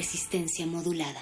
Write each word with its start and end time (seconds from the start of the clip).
Resistencia 0.00 0.66
modulada. 0.66 1.20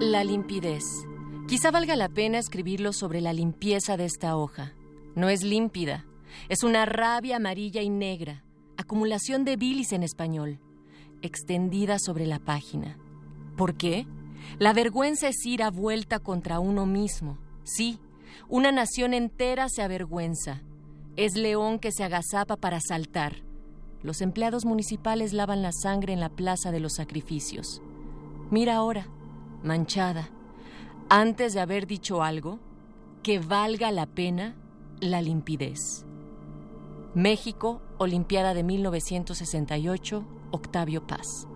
La 0.00 0.22
limpidez. 0.22 0.84
Quizá 1.48 1.70
valga 1.70 1.96
la 1.96 2.10
pena 2.10 2.38
escribirlo 2.38 2.92
sobre 2.92 3.22
la 3.22 3.32
limpieza 3.32 3.96
de 3.96 4.04
esta 4.04 4.36
hoja. 4.36 4.74
No 5.14 5.30
es 5.30 5.42
límpida, 5.42 6.04
es 6.50 6.62
una 6.62 6.84
rabia 6.84 7.36
amarilla 7.36 7.80
y 7.80 7.88
negra, 7.88 8.44
acumulación 8.76 9.46
de 9.46 9.56
bilis 9.56 9.92
en 9.92 10.02
español, 10.02 10.60
extendida 11.22 11.98
sobre 11.98 12.26
la 12.26 12.38
página. 12.38 12.98
¿Por 13.56 13.78
qué? 13.78 14.06
La 14.58 14.74
vergüenza 14.74 15.28
es 15.28 15.46
ira 15.46 15.70
vuelta 15.70 16.18
contra 16.18 16.60
uno 16.60 16.84
mismo. 16.84 17.38
Sí, 17.62 17.98
una 18.50 18.72
nación 18.72 19.14
entera 19.14 19.70
se 19.70 19.80
avergüenza. 19.80 20.60
Es 21.16 21.36
león 21.36 21.78
que 21.78 21.92
se 21.92 22.02
agazapa 22.02 22.56
para 22.56 22.80
saltar. 22.80 23.36
Los 24.02 24.20
empleados 24.20 24.64
municipales 24.64 25.32
lavan 25.32 25.62
la 25.62 25.70
sangre 25.72 26.12
en 26.12 26.20
la 26.20 26.28
plaza 26.28 26.72
de 26.72 26.80
los 26.80 26.94
sacrificios. 26.94 27.80
Mira 28.50 28.76
ahora, 28.76 29.06
manchada, 29.62 30.30
antes 31.08 31.54
de 31.54 31.60
haber 31.60 31.86
dicho 31.86 32.22
algo, 32.22 32.58
que 33.22 33.38
valga 33.38 33.92
la 33.92 34.06
pena 34.06 34.56
la 35.00 35.22
limpidez. 35.22 36.04
México, 37.14 37.80
Olimpiada 37.98 38.52
de 38.54 38.64
1968, 38.64 40.24
Octavio 40.50 41.06
Paz. 41.06 41.46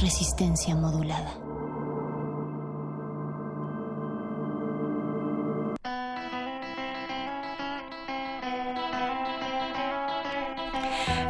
Resistencia 0.00 0.74
modulada. 0.74 1.47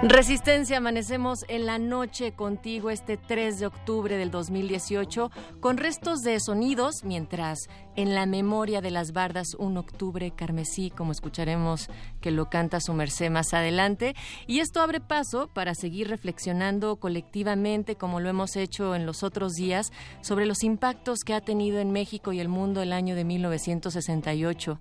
Resistencia, 0.00 0.76
amanecemos 0.76 1.44
en 1.48 1.66
la 1.66 1.78
noche 1.78 2.30
contigo 2.30 2.88
este 2.88 3.16
3 3.16 3.58
de 3.58 3.66
octubre 3.66 4.16
del 4.16 4.30
2018 4.30 5.32
con 5.58 5.76
restos 5.76 6.20
de 6.20 6.38
sonidos 6.38 7.02
mientras 7.02 7.68
en 7.96 8.14
la 8.14 8.24
memoria 8.24 8.80
de 8.80 8.92
las 8.92 9.10
bardas 9.10 9.56
un 9.58 9.76
octubre 9.76 10.30
carmesí, 10.30 10.90
como 10.90 11.10
escucharemos 11.10 11.88
que 12.20 12.30
lo 12.30 12.48
canta 12.48 12.78
su 12.78 12.92
merced 12.94 13.28
más 13.28 13.52
adelante. 13.54 14.14
Y 14.46 14.60
esto 14.60 14.82
abre 14.82 15.00
paso 15.00 15.48
para 15.48 15.74
seguir 15.74 16.06
reflexionando 16.06 16.94
colectivamente, 17.00 17.96
como 17.96 18.20
lo 18.20 18.28
hemos 18.28 18.54
hecho 18.54 18.94
en 18.94 19.04
los 19.04 19.24
otros 19.24 19.54
días, 19.54 19.90
sobre 20.20 20.46
los 20.46 20.62
impactos 20.62 21.24
que 21.24 21.34
ha 21.34 21.40
tenido 21.40 21.80
en 21.80 21.90
México 21.90 22.32
y 22.32 22.38
el 22.38 22.46
mundo 22.46 22.82
el 22.82 22.92
año 22.92 23.16
de 23.16 23.24
1968. 23.24 24.78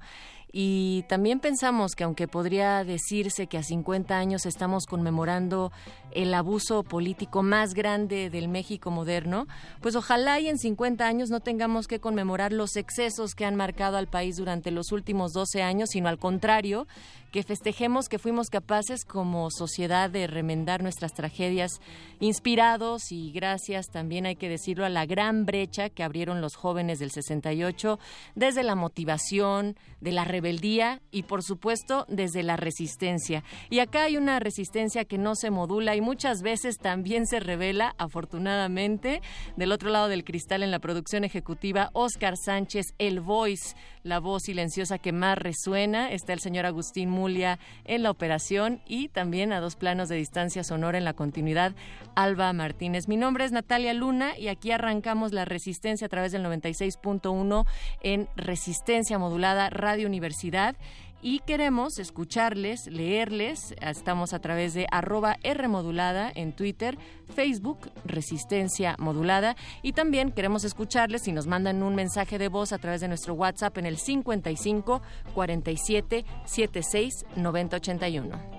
Y 0.60 1.04
también 1.04 1.40
pensamos 1.40 1.94
que 1.94 2.04
aunque 2.04 2.28
podría 2.28 2.84
decirse 2.84 3.46
que 3.46 3.60
a 3.60 3.64
50 3.64 4.18
años 4.18 4.48
estamos 4.48 4.88
conmemorando 4.88 5.72
el 6.18 6.34
abuso 6.34 6.82
político 6.82 7.44
más 7.44 7.76
grande 7.76 8.32
del 8.32 8.48
México 8.48 8.90
moderno, 8.90 9.48
pues 9.82 9.96
ojalá 9.96 10.40
y 10.40 10.48
en 10.48 10.58
50 10.58 11.06
años 11.06 11.30
no 11.30 11.42
tengamos 11.42 11.88
que 11.88 12.00
conmemorar 12.00 12.52
los 12.52 12.76
excesos 12.76 13.36
que 13.36 13.46
han 13.46 13.56
marcado 13.56 13.98
al 13.98 14.08
país 14.08 14.38
durante 14.38 14.72
los 14.72 14.92
últimos 14.92 15.32
12 15.34 15.62
años, 15.62 15.90
sino 15.92 16.10
al 16.10 16.18
contrario, 16.18 16.88
que 17.32 17.44
festejemos 17.44 18.08
que 18.10 18.18
fuimos 18.18 18.50
capaces 18.50 19.06
como 19.06 19.52
sociedad 19.52 20.10
de 20.10 20.26
remendar 20.28 20.82
nuestras 20.82 21.14
tragedias, 21.14 21.82
inspirados 22.20 23.12
y 23.12 23.32
gracias 23.32 23.88
también 23.92 24.26
hay 24.26 24.36
que 24.36 24.50
decirlo 24.50 24.86
a 24.86 24.90
la 24.90 25.06
gran 25.06 25.46
brecha 25.46 25.90
que 25.90 26.04
abrieron 26.04 26.42
los 26.42 26.56
jóvenes 26.56 26.98
del 26.98 27.12
68 27.12 28.00
desde 28.34 28.64
la 28.64 28.74
motivación, 28.76 29.76
de 30.02 30.12
la 30.14 30.24
rebeldía 30.24 31.02
y 31.12 31.24
por 31.24 31.44
supuesto 31.44 32.06
desde 32.08 32.44
la 32.44 32.56
resistencia. 32.56 33.44
Y 33.70 33.80
acá 33.80 34.04
hay 34.04 34.18
una 34.18 34.40
resistencia 34.40 35.06
que 35.06 35.18
no 35.18 35.36
se 35.36 35.52
modula 35.52 35.96
y 35.96 36.02
muchas 36.08 36.42
veces 36.42 36.78
también 36.78 37.28
se 37.28 37.42
revela, 37.42 37.94
afortunadamente, 37.98 39.22
del 39.58 39.74
otro 39.74 39.90
lado 39.90 40.08
del 40.08 40.24
cristal 40.24 40.64
en 40.64 40.72
la 40.72 40.80
producción 40.80 41.26
ejecutiva, 41.26 41.90
Oscar 41.92 42.38
Sánchez, 42.38 42.94
el 42.98 43.20
voice, 43.20 43.76
la 44.04 44.20
voz 44.20 44.44
silenciosa 44.44 45.00
que 45.00 45.12
más 45.12 45.38
resuena, 45.38 46.10
está 46.10 46.32
el 46.32 46.40
señor 46.40 46.66
Agustín 46.66 47.10
Mulia 47.10 47.60
en 47.84 48.04
la 48.04 48.12
operación 48.12 48.82
y 48.86 49.10
también 49.10 49.52
a 49.52 49.60
dos 49.60 49.76
planos 49.76 50.08
de 50.08 50.16
distancia 50.16 50.64
sonora 50.64 50.98
en 50.98 51.04
la 51.04 51.12
continuidad, 51.12 51.76
Alba 52.16 52.54
Martínez. 52.54 53.10
Mi 53.10 53.18
nombre 53.18 53.44
es 53.44 53.52
Natalia 53.52 53.94
Luna 53.94 54.38
y 54.40 54.48
aquí 54.48 54.72
arrancamos 54.72 55.34
la 55.34 55.44
resistencia 55.44 56.06
a 56.06 56.10
través 56.10 56.32
del 56.32 56.46
96.1 56.46 57.66
en 58.02 58.30
Resistencia 58.38 59.20
Modulada 59.20 59.70
Radio 59.72 60.08
Universidad 60.08 60.78
y 61.22 61.40
queremos 61.40 62.00
escucharles, 62.00 62.88
leerles. 62.88 63.76
Estamos 63.82 64.34
a 64.34 64.40
través 64.40 64.74
de 64.74 64.88
arroba 64.92 65.38
R 65.44 65.68
modulada 65.68 66.32
en 66.34 66.54
Twitter, 66.54 66.98
Facebook, 67.34 67.92
Resistencia 68.06 68.96
Modulada. 69.00 69.56
Y 69.82 69.94
también 69.94 70.32
queremos 70.32 70.64
escucharles 70.64 71.24
si 71.24 71.32
nos 71.32 71.48
mandan 71.48 71.84
un 71.84 71.96
mensaje 71.96 72.38
de 72.38 72.48
voz 72.48 72.72
a 72.72 72.78
través 72.78 73.02
de 73.02 73.08
nuestro 73.08 73.34
WhatsApp 73.34 73.78
en 73.78 73.86
el 73.86 73.98
55 73.98 75.02
47 75.34 76.26
76 76.46 77.26
90 77.36 77.78
81. 77.78 78.58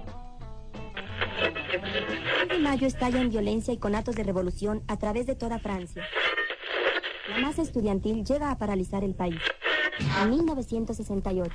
El 2.50 2.62
mayo 2.62 2.86
estalla 2.86 3.20
en 3.20 3.30
violencia 3.30 3.72
y 3.72 3.78
con 3.78 3.94
actos 3.94 4.16
de 4.16 4.24
revolución 4.24 4.82
a 4.88 4.96
través 4.96 5.26
de 5.26 5.36
toda 5.36 5.58
Francia. 5.58 6.04
La 7.28 7.38
masa 7.38 7.62
estudiantil 7.62 8.24
llega 8.24 8.50
a 8.50 8.58
paralizar 8.58 9.04
el 9.04 9.14
país. 9.14 9.40
En 10.22 10.30
1968. 10.30 11.52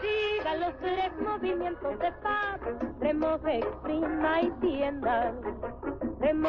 Siga 0.00 0.56
los 0.56 0.78
tres 0.78 1.12
movimientos 1.20 1.98
de 1.98 2.12
paz, 2.22 2.60
remoje, 3.00 3.58
exprima 3.58 4.42
y 4.42 4.50
tienda. 4.60 5.32
Remo... 6.20 6.48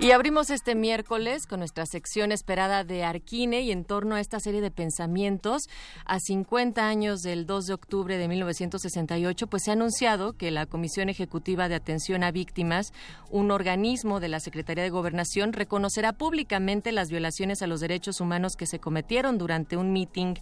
Y 0.00 0.12
abrimos 0.12 0.50
este 0.50 0.76
miércoles 0.76 1.48
con 1.48 1.58
nuestra 1.58 1.84
sección 1.84 2.30
esperada 2.30 2.84
de 2.84 3.02
Arquine 3.02 3.62
y 3.62 3.72
en 3.72 3.84
torno 3.84 4.14
a 4.14 4.20
esta 4.20 4.38
serie 4.38 4.60
de 4.60 4.70
pensamientos, 4.70 5.68
a 6.04 6.20
50 6.20 6.86
años 6.86 7.22
del 7.22 7.46
2 7.46 7.66
de 7.66 7.74
octubre 7.74 8.16
de 8.16 8.28
1968, 8.28 9.48
pues 9.48 9.64
se 9.64 9.70
ha 9.70 9.72
anunciado 9.72 10.34
que 10.34 10.52
la 10.52 10.66
Comisión 10.66 11.08
Ejecutiva 11.08 11.68
de 11.68 11.74
Atención 11.74 12.22
a 12.22 12.30
Víctimas, 12.30 12.92
un 13.28 13.50
organismo 13.50 14.20
de 14.20 14.28
la 14.28 14.38
Secretaría 14.38 14.84
de 14.84 14.90
Gobernación, 14.90 15.52
reconocerá 15.52 16.12
públicamente 16.12 16.92
las 16.92 17.10
violaciones 17.10 17.60
a 17.62 17.66
los 17.66 17.80
derechos 17.80 18.20
humanos 18.20 18.54
que 18.54 18.66
se 18.66 18.78
cometieron 18.78 19.36
durante 19.36 19.76
un 19.76 19.92
meeting 19.92 20.34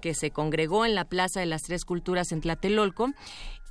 que 0.00 0.14
se 0.14 0.30
congregó 0.30 0.86
en 0.86 0.94
la 0.94 1.04
Plaza 1.04 1.40
de 1.40 1.46
las 1.46 1.62
Tres 1.62 1.84
Culturas 1.84 2.30
en 2.30 2.42
Tlatelolco 2.42 3.12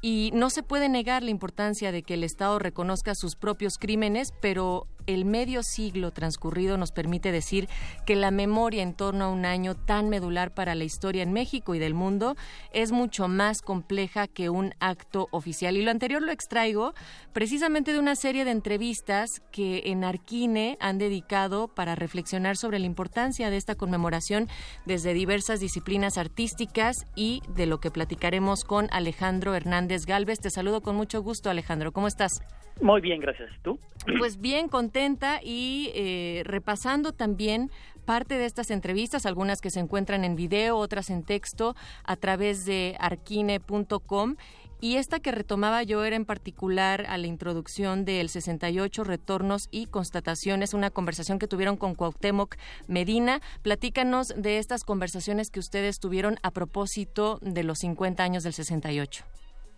y 0.02 0.32
no 0.34 0.50
se 0.50 0.64
puede 0.64 0.90
negar 0.90 1.24
la 1.24 1.32
importancia 1.32 1.92
de 1.92 2.04
que 2.04 2.14
el 2.14 2.24
Estado 2.24 2.60
reconozca 2.60 3.16
sus 3.16 3.36
propios 3.36 3.78
crímenes, 3.78 4.34
pero 4.42 4.88
el 5.08 5.26
medio 5.26 5.64
siglo 5.64 6.12
transcurrido 6.12 6.78
nos 6.78 6.92
permite 6.92 7.32
decir 7.32 7.68
que 8.06 8.16
la 8.16 8.30
memoria 8.30 8.84
en 8.84 8.94
torno 8.94 9.26
a 9.26 9.30
un 9.30 9.44
año 9.44 9.76
tan 9.76 10.08
medular 10.08 10.54
para 10.54 10.76
la 10.76 10.84
historia 10.84 11.24
en 11.24 11.34
México 11.34 11.74
y 11.74 11.80
del 11.80 11.96
mundo 11.96 12.36
es 12.74 12.92
mucho 12.92 13.28
más 13.28 13.62
compleja 13.62 14.28
que 14.28 14.50
un 14.52 14.76
acto 14.80 15.28
oficial. 15.32 15.78
Y 15.78 15.82
lo 15.82 15.90
anterior 15.90 16.22
lo 16.22 16.32
extraigo 16.32 16.94
precisamente 17.34 17.92
de 17.92 18.00
una 18.00 18.16
serie 18.16 18.46
de 18.46 18.52
entrevistas 18.52 19.42
que 19.52 19.84
en 19.86 20.04
Arquine 20.04 20.78
han 20.80 21.00
dedicado 21.00 21.70
para 21.70 21.96
reflexionar 21.96 22.56
sobre 22.56 22.78
la 22.78 22.86
importancia 22.86 23.50
de 23.50 23.58
esta 23.58 23.74
conmemoración 23.74 24.48
desde 24.86 25.16
diversas 25.16 25.60
disciplinas 25.60 26.20
artísticas 26.20 27.08
y 27.16 27.42
de 27.56 27.66
lo 27.66 27.80
que 27.80 27.90
platicaremos 27.90 28.64
con 28.64 28.90
Alejandro 28.92 29.56
Hernández 29.56 29.89
Galvez. 30.06 30.40
Te 30.40 30.50
saludo 30.50 30.82
con 30.82 30.96
mucho 30.96 31.22
gusto, 31.22 31.50
Alejandro. 31.50 31.92
¿Cómo 31.92 32.08
estás? 32.08 32.42
Muy 32.82 33.02
bien, 33.02 33.20
gracias. 33.20 33.50
¿Tú? 33.62 33.80
Pues 34.18 34.40
bien, 34.40 34.70
contenta 34.70 35.42
y 35.44 35.92
eh, 35.94 36.44
repasando 36.46 37.12
también 37.12 37.70
parte 38.06 38.38
de 38.38 38.46
estas 38.46 38.72
entrevistas, 38.72 39.26
algunas 39.26 39.60
que 39.60 39.70
se 39.70 39.80
encuentran 39.80 40.24
en 40.24 40.36
video, 40.36 40.78
otras 40.78 41.10
en 41.10 41.24
texto, 41.24 41.76
a 42.04 42.16
través 42.16 42.66
de 42.66 42.96
arquine.com. 43.00 44.36
Y 44.82 44.96
esta 44.96 45.20
que 45.20 45.34
retomaba 45.34 45.84
yo 45.84 46.06
era 46.06 46.16
en 46.16 46.24
particular 46.24 47.06
a 47.10 47.18
la 47.18 47.28
introducción 47.28 48.06
del 48.06 48.30
68 48.30 49.04
retornos 49.04 49.68
y 49.72 49.88
constataciones, 49.88 50.74
una 50.74 50.90
conversación 50.90 51.38
que 51.38 51.48
tuvieron 51.48 51.76
con 51.76 51.96
Cuauhtémoc 51.96 52.56
Medina. 52.88 53.42
Platícanos 53.62 54.34
de 54.38 54.58
estas 54.58 54.86
conversaciones 54.86 55.52
que 55.52 55.60
ustedes 55.60 56.00
tuvieron 56.00 56.38
a 56.44 56.52
propósito 56.52 57.40
de 57.42 57.64
los 57.64 57.80
50 57.80 58.24
años 58.24 58.44
del 58.44 58.54
68. 58.54 59.26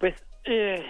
Pues 0.02 0.16
eh, 0.46 0.84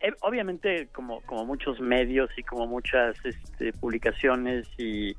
eh, 0.00 0.12
obviamente 0.22 0.88
como, 0.92 1.20
como 1.26 1.44
muchos 1.44 1.78
medios 1.78 2.30
y 2.38 2.42
como 2.42 2.66
muchas 2.66 3.14
este, 3.22 3.74
publicaciones 3.74 4.66
y 4.78 5.10
eh, 5.10 5.16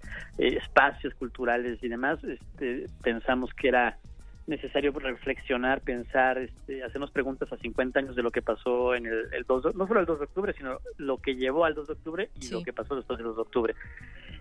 espacios 0.58 1.14
culturales 1.14 1.78
y 1.84 1.88
demás, 1.88 2.18
este, 2.24 2.88
pensamos 3.04 3.54
que 3.54 3.68
era 3.68 4.00
necesario 4.48 4.92
reflexionar, 4.92 5.82
pensar, 5.82 6.40
este, 6.40 6.84
hacernos 6.84 7.12
preguntas 7.12 7.52
a 7.54 7.58
50 7.58 8.00
años 8.00 8.16
de 8.16 8.24
lo 8.24 8.32
que 8.32 8.42
pasó 8.42 8.96
en 8.96 9.06
el, 9.06 9.32
el 9.34 9.44
2, 9.44 9.76
no 9.76 9.88
solo 9.88 10.00
el 10.00 10.08
2 10.08 10.20
de 10.20 10.26
octubre, 10.26 10.54
sino 10.58 10.80
lo 10.98 11.20
que 11.20 11.36
llevó 11.36 11.66
al 11.66 11.76
2 11.76 11.86
de 11.86 11.94
octubre 11.94 12.30
y 12.42 12.50
lo 12.50 12.64
que 12.64 12.74
pasó 12.74 12.96
después 12.96 13.18
del 13.20 13.28
2 13.28 13.36
de 13.36 13.42
octubre. 13.44 13.76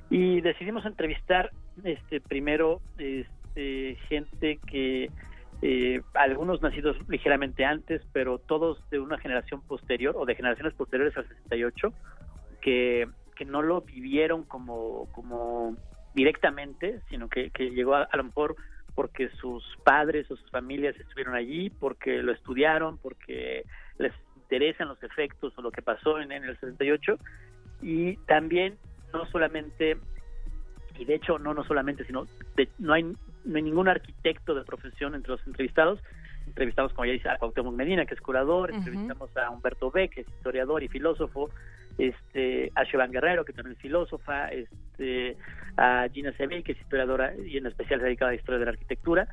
Y 0.09 0.41
decidimos 0.41 0.87
entrevistar 0.87 1.51
este 1.85 2.23
primero 2.23 2.81
este, 2.97 3.99
gente 4.09 4.59
que 4.67 5.11
eh, 5.67 6.03
algunos 6.13 6.61
nacidos 6.61 6.95
ligeramente 7.09 7.65
antes, 7.65 8.03
pero 8.13 8.39
todos 8.39 8.79
de 8.91 9.01
una 9.01 9.17
generación 9.17 9.63
posterior 9.63 10.15
o 10.15 10.27
de 10.27 10.35
generaciones 10.35 10.75
posteriores 10.75 11.17
al 11.17 11.27
68, 11.27 11.91
que, 12.61 13.09
que 13.35 13.47
no 13.47 13.63
lo 13.63 13.81
vivieron 13.81 14.43
como, 14.43 15.09
como 15.13 15.75
directamente, 16.15 17.01
sino 17.09 17.31
que, 17.31 17.49
que 17.49 17.71
llegó 17.71 17.95
a, 17.95 18.09
lo 18.13 18.25
mejor 18.25 18.57
porque 18.95 19.31
sus 19.41 19.65
padres 19.85 20.31
o 20.31 20.37
sus 20.37 20.51
familias 20.51 21.01
estuvieron 21.01 21.35
allí, 21.35 21.71
porque 21.71 22.23
lo 22.23 22.33
estudiaron, 22.33 22.99
porque 22.99 23.65
les 23.97 24.13
interesan 24.37 24.89
los 24.89 25.03
efectos 25.03 25.57
o 25.57 25.63
lo 25.63 25.71
que 25.71 25.81
pasó 25.81 26.21
en, 26.21 26.31
en 26.31 26.45
el 26.45 26.61
68 26.61 27.17
y 27.81 28.19
también 28.27 28.77
no 29.15 29.25
solamente 29.31 29.97
y 30.99 31.07
de 31.07 31.15
hecho 31.15 31.39
no 31.39 31.55
no 31.55 31.65
solamente 31.65 32.05
sino 32.05 32.27
de, 32.55 32.69
no 32.79 32.93
hay 32.93 33.17
no 33.45 33.57
hay 33.57 33.63
ningún 33.63 33.89
arquitecto 33.89 34.55
de 34.55 34.65
profesión 34.65 35.15
entre 35.15 35.33
los 35.33 35.47
entrevistados. 35.47 36.01
Entrevistamos, 36.47 36.93
como 36.93 37.07
ya 37.07 37.13
dice, 37.13 37.29
a 37.29 37.39
Cuauhtémoc 37.39 37.75
Medina, 37.75 38.07
que 38.07 38.15
es 38.15 38.21
curador, 38.21 38.71
entrevistamos 38.73 39.35
a 39.37 39.51
Humberto 39.51 39.91
Beck, 39.91 40.15
que 40.15 40.21
es 40.23 40.29
historiador 40.29 40.83
y 40.83 40.89
filósofo, 40.89 41.51
este, 41.99 42.71
a 42.75 42.85
Siobhan 42.85 43.11
Guerrero, 43.11 43.45
que 43.45 43.53
también 43.53 43.77
es 43.77 43.83
filósofa, 43.83 44.49
este, 44.49 45.37
a 45.77 46.07
Gina 46.13 46.33
Seville, 46.37 46.63
que 46.63 46.73
es 46.73 46.81
historiadora 46.81 47.35
y 47.37 47.57
en 47.57 47.67
especial 47.67 48.01
dedicada 48.01 48.31
a 48.31 48.35
la 48.35 48.41
historia 48.41 48.59
de 48.59 48.65
la 48.67 48.73
arquitectura. 48.73 49.29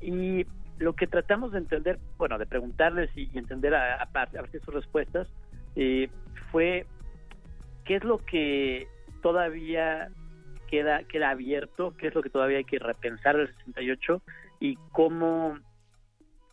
Y 0.00 0.46
lo 0.78 0.94
que 0.94 1.06
tratamos 1.06 1.52
de 1.52 1.58
entender, 1.58 1.98
bueno, 2.18 2.38
de 2.38 2.46
preguntarles 2.46 3.10
y, 3.16 3.30
entender 3.36 3.74
a, 3.74 4.02
a, 4.02 4.06
partir 4.06 4.42
de 4.50 4.60
sus 4.60 4.74
respuestas, 4.74 5.28
eh, 5.76 6.08
fue 6.50 6.86
qué 7.84 7.96
es 7.96 8.04
lo 8.04 8.18
que 8.18 8.86
todavía 9.22 10.08
queda, 10.74 11.04
queda 11.04 11.30
abierto, 11.30 11.94
qué 11.96 12.08
es 12.08 12.14
lo 12.14 12.22
que 12.22 12.30
todavía 12.30 12.58
hay 12.58 12.64
que 12.64 12.80
repensar 12.80 13.36
del 13.36 13.46
68 13.58 14.22
y 14.58 14.76
cómo, 14.90 15.56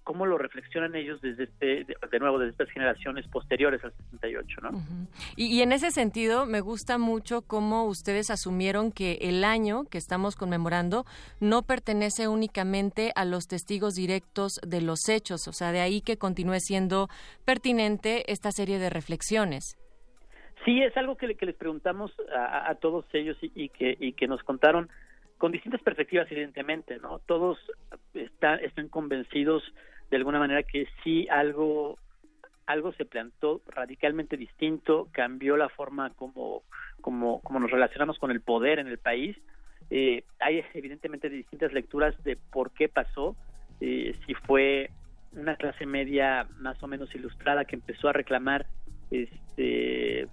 cómo 0.03 0.27
lo 0.27 0.37
reflexionan 0.37 0.95
ellos 0.95 1.19
desde 1.21 1.45
este, 1.45 1.85
de, 1.85 2.19
nuevo, 2.19 2.37
desde 2.37 2.51
estas 2.51 2.69
generaciones 2.69 3.27
posteriores 3.29 3.83
al 3.83 3.93
68, 4.11 4.61
¿no? 4.61 4.69
Uh 4.69 4.73
-huh. 4.73 5.07
y, 5.35 5.45
y, 5.47 5.61
en 5.63 5.71
ese 5.71 5.89
sentido, 5.89 6.45
me 6.45 6.61
gusta 6.61 6.99
mucho 6.99 7.41
cómo 7.41 7.85
ustedes 7.85 8.29
asumieron 8.29 8.91
que 8.91 9.17
el 9.21 9.43
año 9.43 9.85
que 9.85 9.97
estamos 9.97 10.35
conmemorando 10.35 11.05
no 11.39 11.63
pertenece 11.63 12.27
únicamente 12.27 13.11
a 13.15 13.25
los 13.25 13.47
testigos 13.47 13.95
directos 13.95 14.59
de 14.61 14.81
los 14.81 15.09
hechos, 15.09 15.47
o 15.47 15.53
sea, 15.53 15.71
de 15.71 15.79
ahí 15.79 16.01
que 16.01 16.17
continúe 16.17 16.59
siendo 16.59 17.09
pertinente 17.43 18.31
esta 18.31 18.51
serie 18.51 18.77
de 18.77 18.91
reflexiones. 18.91 19.77
Sí, 20.65 20.81
es 20.81 20.95
algo 20.95 21.15
que, 21.17 21.35
que 21.35 21.45
les 21.45 21.55
preguntamos 21.55 22.11
a, 22.35 22.69
a 22.69 22.75
todos 22.75 23.05
ellos 23.13 23.37
y, 23.41 23.69
que, 23.69 23.97
y 23.99 24.13
que 24.13 24.27
nos 24.27 24.43
contaron 24.43 24.89
con 25.41 25.51
distintas 25.51 25.81
perspectivas, 25.81 26.31
evidentemente, 26.31 26.99
¿no? 26.99 27.17
Todos 27.25 27.57
están, 28.13 28.59
convencidos 28.89 29.63
de 30.11 30.17
alguna 30.17 30.37
manera 30.37 30.61
que 30.61 30.87
sí 31.03 31.27
algo 31.29 31.97
algo 32.67 32.93
se 32.93 33.05
plantó 33.05 33.61
radicalmente 33.67 34.37
distinto, 34.37 35.07
cambió 35.11 35.57
la 35.57 35.67
forma 35.67 36.11
como, 36.11 36.61
como, 37.01 37.41
como 37.41 37.59
nos 37.59 37.71
relacionamos 37.71 38.19
con 38.19 38.29
el 38.29 38.39
poder 38.39 38.77
en 38.77 38.87
el 38.87 38.99
país. 38.99 39.35
Eh, 39.89 40.23
hay 40.39 40.63
evidentemente 40.75 41.27
distintas 41.27 41.73
lecturas 41.73 42.15
de 42.23 42.37
por 42.37 42.71
qué 42.71 42.87
pasó, 42.87 43.35
eh, 43.81 44.15
si 44.25 44.35
fue 44.35 44.91
una 45.33 45.55
clase 45.55 45.87
media 45.87 46.47
más 46.59 46.81
o 46.83 46.87
menos 46.87 47.13
ilustrada 47.15 47.65
que 47.65 47.75
empezó 47.75 48.09
a 48.09 48.13
reclamar 48.13 48.67
este, 49.11 50.27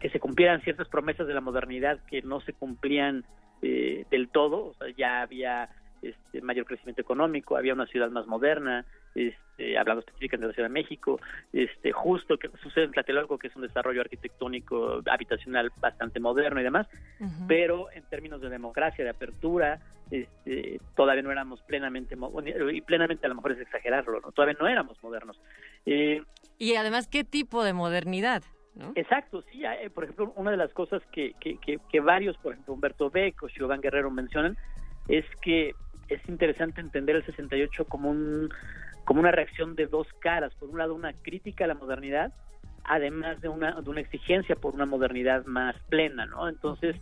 que 0.00 0.10
se 0.10 0.20
cumplieran 0.20 0.62
ciertas 0.62 0.88
promesas 0.88 1.26
de 1.26 1.34
la 1.34 1.40
modernidad 1.40 2.00
que 2.06 2.22
no 2.22 2.40
se 2.40 2.52
cumplían 2.52 3.24
eh, 3.62 4.04
del 4.10 4.28
todo, 4.28 4.66
o 4.66 4.74
sea, 4.74 4.88
ya 4.96 5.22
había 5.22 5.68
este, 6.02 6.40
mayor 6.40 6.66
crecimiento 6.66 7.02
económico, 7.02 7.56
había 7.56 7.74
una 7.74 7.86
ciudad 7.86 8.10
más 8.10 8.26
moderna, 8.26 8.84
este, 9.14 9.78
hablando 9.78 10.00
específicamente 10.00 10.46
de 10.46 10.48
la 10.48 10.54
Ciudad 10.54 10.68
de 10.68 10.74
México, 10.74 11.20
este, 11.52 11.92
justo 11.92 12.38
que 12.38 12.50
sucede 12.62 12.84
en 12.84 12.92
Tlatelolco, 12.92 13.38
que 13.38 13.48
es 13.48 13.56
un 13.56 13.62
desarrollo 13.62 14.02
arquitectónico 14.02 15.02
habitacional 15.10 15.72
bastante 15.80 16.20
moderno 16.20 16.60
y 16.60 16.64
demás, 16.64 16.86
uh 17.20 17.24
-huh. 17.24 17.46
pero 17.48 17.90
en 17.92 18.02
términos 18.04 18.40
de 18.40 18.50
democracia, 18.50 19.04
de 19.04 19.10
apertura, 19.10 19.80
este, 20.10 20.80
todavía 20.94 21.22
no 21.22 21.32
éramos 21.32 21.60
plenamente, 21.62 22.16
y 22.72 22.80
plenamente 22.82 23.26
a 23.26 23.28
lo 23.28 23.34
mejor 23.36 23.52
es 23.52 23.60
exagerarlo, 23.60 24.20
¿no? 24.20 24.32
todavía 24.32 24.56
no 24.60 24.68
éramos 24.68 25.02
modernos. 25.02 25.40
Eh, 25.86 26.22
y 26.58 26.74
además, 26.76 27.08
¿qué 27.08 27.24
tipo 27.24 27.64
de 27.64 27.72
modernidad? 27.72 28.42
Exacto, 28.94 29.42
sí. 29.50 29.64
Eh, 29.64 29.90
por 29.90 30.04
ejemplo, 30.04 30.32
una 30.36 30.50
de 30.50 30.56
las 30.58 30.72
cosas 30.72 31.02
que, 31.12 31.32
que, 31.40 31.58
que, 31.58 31.78
que 31.90 32.00
varios, 32.00 32.36
por 32.38 32.52
ejemplo, 32.52 32.74
Humberto 32.74 33.10
Beck 33.10 33.42
o 33.42 33.48
Giovanni 33.48 33.82
Guerrero 33.82 34.10
mencionan, 34.10 34.56
es 35.08 35.24
que 35.40 35.74
es 36.08 36.20
interesante 36.28 36.80
entender 36.80 37.16
el 37.16 37.24
68 37.24 37.84
como 37.86 38.10
un 38.10 38.50
como 39.04 39.20
una 39.20 39.30
reacción 39.30 39.76
de 39.76 39.86
dos 39.86 40.08
caras. 40.18 40.52
Por 40.56 40.68
un 40.68 40.78
lado, 40.78 40.94
una 40.94 41.12
crítica 41.12 41.64
a 41.64 41.68
la 41.68 41.74
modernidad, 41.74 42.32
además 42.82 43.40
de 43.40 43.48
una, 43.48 43.80
de 43.80 43.88
una 43.88 44.00
exigencia 44.00 44.56
por 44.56 44.74
una 44.74 44.84
modernidad 44.84 45.46
más 45.46 45.76
plena, 45.88 46.26
¿no? 46.26 46.48
Entonces, 46.48 46.96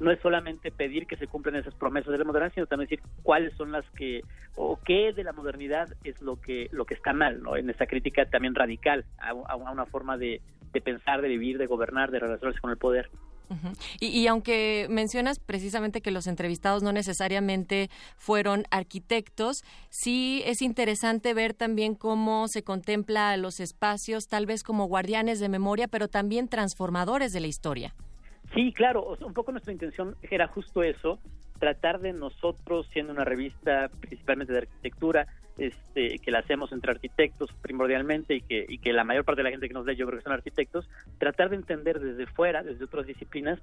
no 0.00 0.10
es 0.10 0.20
solamente 0.20 0.72
pedir 0.72 1.06
que 1.06 1.16
se 1.16 1.26
cumplan 1.26 1.56
esas 1.56 1.74
promesas 1.74 2.10
de 2.10 2.18
la 2.18 2.24
modernidad, 2.24 2.54
sino 2.54 2.66
también 2.66 2.88
decir 2.88 3.04
cuáles 3.22 3.54
son 3.54 3.70
las 3.70 3.84
que, 3.90 4.22
o 4.56 4.78
qué 4.84 5.12
de 5.12 5.24
la 5.24 5.32
modernidad 5.32 5.88
es 6.04 6.20
lo 6.20 6.40
que, 6.40 6.68
lo 6.72 6.84
que 6.86 6.94
está 6.94 7.12
mal, 7.12 7.42
¿no? 7.42 7.56
En 7.56 7.70
esa 7.70 7.86
crítica 7.86 8.26
también 8.26 8.54
radical 8.54 9.04
a, 9.18 9.30
a 9.30 9.56
una 9.56 9.86
forma 9.86 10.16
de, 10.16 10.40
de 10.72 10.80
pensar, 10.80 11.20
de 11.20 11.28
vivir, 11.28 11.58
de 11.58 11.66
gobernar, 11.66 12.10
de 12.10 12.18
relacionarse 12.18 12.60
con 12.60 12.70
el 12.70 12.76
poder. 12.76 13.10
Y, 13.98 14.06
y, 14.06 14.28
aunque 14.28 14.86
mencionas 14.88 15.40
precisamente 15.40 16.00
que 16.00 16.12
los 16.12 16.28
entrevistados 16.28 16.84
no 16.84 16.92
necesariamente 16.92 17.90
fueron 18.16 18.62
arquitectos, 18.70 19.64
sí 19.88 20.42
es 20.46 20.62
interesante 20.62 21.34
ver 21.34 21.52
también 21.52 21.96
cómo 21.96 22.46
se 22.46 22.62
contempla 22.62 23.36
los 23.36 23.58
espacios, 23.58 24.28
tal 24.28 24.46
vez 24.46 24.62
como 24.62 24.86
guardianes 24.86 25.40
de 25.40 25.48
memoria, 25.48 25.88
pero 25.88 26.06
también 26.06 26.46
transformadores 26.46 27.32
de 27.32 27.40
la 27.40 27.48
historia. 27.48 27.94
Sí, 28.54 28.72
claro, 28.72 29.16
un 29.20 29.32
poco 29.32 29.52
nuestra 29.52 29.72
intención 29.72 30.16
era 30.22 30.48
justo 30.48 30.82
eso, 30.82 31.20
tratar 31.58 32.00
de 32.00 32.12
nosotros, 32.12 32.88
siendo 32.92 33.12
una 33.12 33.24
revista 33.24 33.90
principalmente 34.00 34.52
de 34.52 34.60
arquitectura, 34.60 35.26
este, 35.56 36.18
que 36.18 36.30
la 36.30 36.38
hacemos 36.38 36.72
entre 36.72 36.90
arquitectos 36.90 37.50
primordialmente 37.60 38.34
y 38.34 38.40
que, 38.40 38.64
y 38.66 38.78
que 38.78 38.92
la 38.92 39.04
mayor 39.04 39.24
parte 39.24 39.40
de 39.40 39.44
la 39.44 39.50
gente 39.50 39.68
que 39.68 39.74
nos 39.74 39.86
lee 39.86 39.94
yo 39.94 40.06
creo 40.06 40.18
que 40.18 40.24
son 40.24 40.32
arquitectos, 40.32 40.88
tratar 41.18 41.50
de 41.50 41.56
entender 41.56 42.00
desde 42.00 42.26
fuera, 42.26 42.62
desde 42.62 42.84
otras 42.84 43.06
disciplinas, 43.06 43.60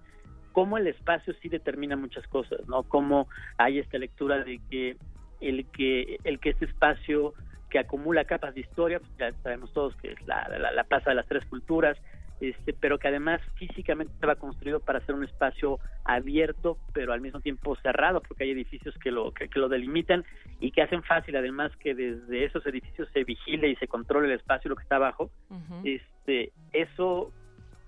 cómo 0.52 0.78
el 0.78 0.88
espacio 0.88 1.34
sí 1.42 1.50
determina 1.50 1.96
muchas 1.96 2.26
cosas, 2.28 2.68
¿no? 2.68 2.84
Cómo 2.84 3.28
hay 3.58 3.80
esta 3.80 3.98
lectura 3.98 4.44
de 4.44 4.60
que 4.70 4.96
el 5.42 5.66
que, 5.72 6.18
el 6.24 6.40
que 6.40 6.52
este 6.52 6.66
espacio 6.66 7.34
que 7.70 7.80
acumula 7.80 8.26
capas 8.26 8.54
de 8.56 8.62
historia, 8.62 9.00
pues 9.00 9.12
ya 9.18 9.32
sabemos 9.44 9.74
todos 9.74 9.96
que 9.98 10.12
es 10.12 10.28
la, 10.28 10.48
la, 10.50 10.72
la 10.72 10.84
Plaza 10.84 11.10
de 11.10 11.16
las 11.16 11.28
Tres 11.28 11.46
Culturas, 11.46 11.98
este, 12.40 12.74
pero 12.74 13.00
que 13.00 13.08
además 13.08 13.42
físicamente 13.56 14.14
estaba 14.14 14.36
construido 14.36 14.80
para 14.80 15.00
ser 15.06 15.16
un 15.16 15.24
espacio 15.24 15.80
abierto, 16.04 16.78
pero 16.94 17.14
al 17.14 17.22
mismo 17.22 17.40
tiempo 17.40 17.76
cerrado, 17.78 18.22
porque 18.22 18.44
hay 18.44 18.52
edificios 18.52 18.96
que 19.00 19.12
lo, 19.12 19.32
que, 19.32 19.50
que 19.50 19.60
lo 19.60 19.70
delimitan 19.70 20.24
y 20.60 20.72
que 20.72 20.82
hacen 20.82 21.04
fácil 21.04 21.36
además 21.36 21.72
que 21.78 21.96
desde 21.96 22.46
esos 22.46 22.66
edificios 22.66 23.10
se 23.14 23.24
vigile 23.24 23.70
y 23.70 23.76
se 23.78 23.88
controle 23.88 24.28
el 24.28 24.40
espacio 24.40 24.70
lo 24.70 24.76
que 24.76 24.84
está 24.84 24.98
abajo. 24.98 25.32
Este, 25.84 26.52
eso 26.74 27.32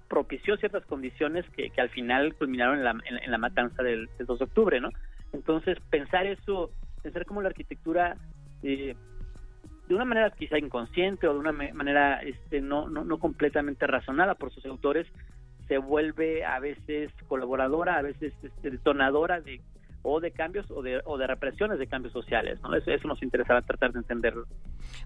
propició 0.08 0.58
ciertas 0.58 0.86
condiciones 0.86 1.46
que, 1.52 1.70
que 1.70 1.82
al 1.82 1.90
final 1.90 2.34
culminaron 2.36 2.80
en 2.80 2.84
la, 2.84 2.92
en, 2.92 3.24
en 3.24 3.32
la 3.32 3.38
matanza 3.38 3.84
del, 3.84 4.10
del 4.18 4.26
2 4.26 4.40
de 4.40 4.46
octubre, 4.46 4.82
¿no? 4.82 4.90
Entonces, 5.32 5.78
pensar 5.92 6.26
eso, 6.26 6.72
pensar 7.04 7.26
cómo 7.26 7.42
la 7.42 7.50
arquitectura 7.50 8.18
eh, 8.64 8.96
de 9.90 9.96
una 9.96 10.06
manera 10.06 10.30
quizá 10.30 10.60
inconsciente 10.60 11.28
o 11.28 11.34
de 11.34 11.40
una 11.40 11.52
manera 11.52 12.22
este, 12.22 12.62
no, 12.62 12.88
no, 12.88 13.04
no 13.04 13.18
completamente 13.18 13.88
razonada 13.88 14.36
por 14.36 14.54
sus 14.54 14.64
autores, 14.68 15.08
se 15.68 15.80
vuelve 15.80 16.46
a 16.46 16.60
veces 16.60 17.12
colaboradora, 17.28 17.98
a 17.98 18.04
veces 18.04 18.34
este, 18.44 18.70
detonadora 18.70 19.42
de 19.42 19.60
o 20.02 20.22
de 20.22 20.32
cambios 20.32 20.70
o 20.72 20.82
de, 20.82 21.02
o 21.04 21.18
de 21.18 21.28
represiones 21.28 21.78
de 21.80 21.88
cambios 21.88 22.14
sociales. 22.14 22.60
¿no? 22.62 22.74
Eso, 22.74 22.92
eso 22.92 23.08
nos 23.08 23.22
interesaba 23.22 23.62
tratar 23.64 23.92
de 23.92 24.00
entenderlo. 24.00 24.46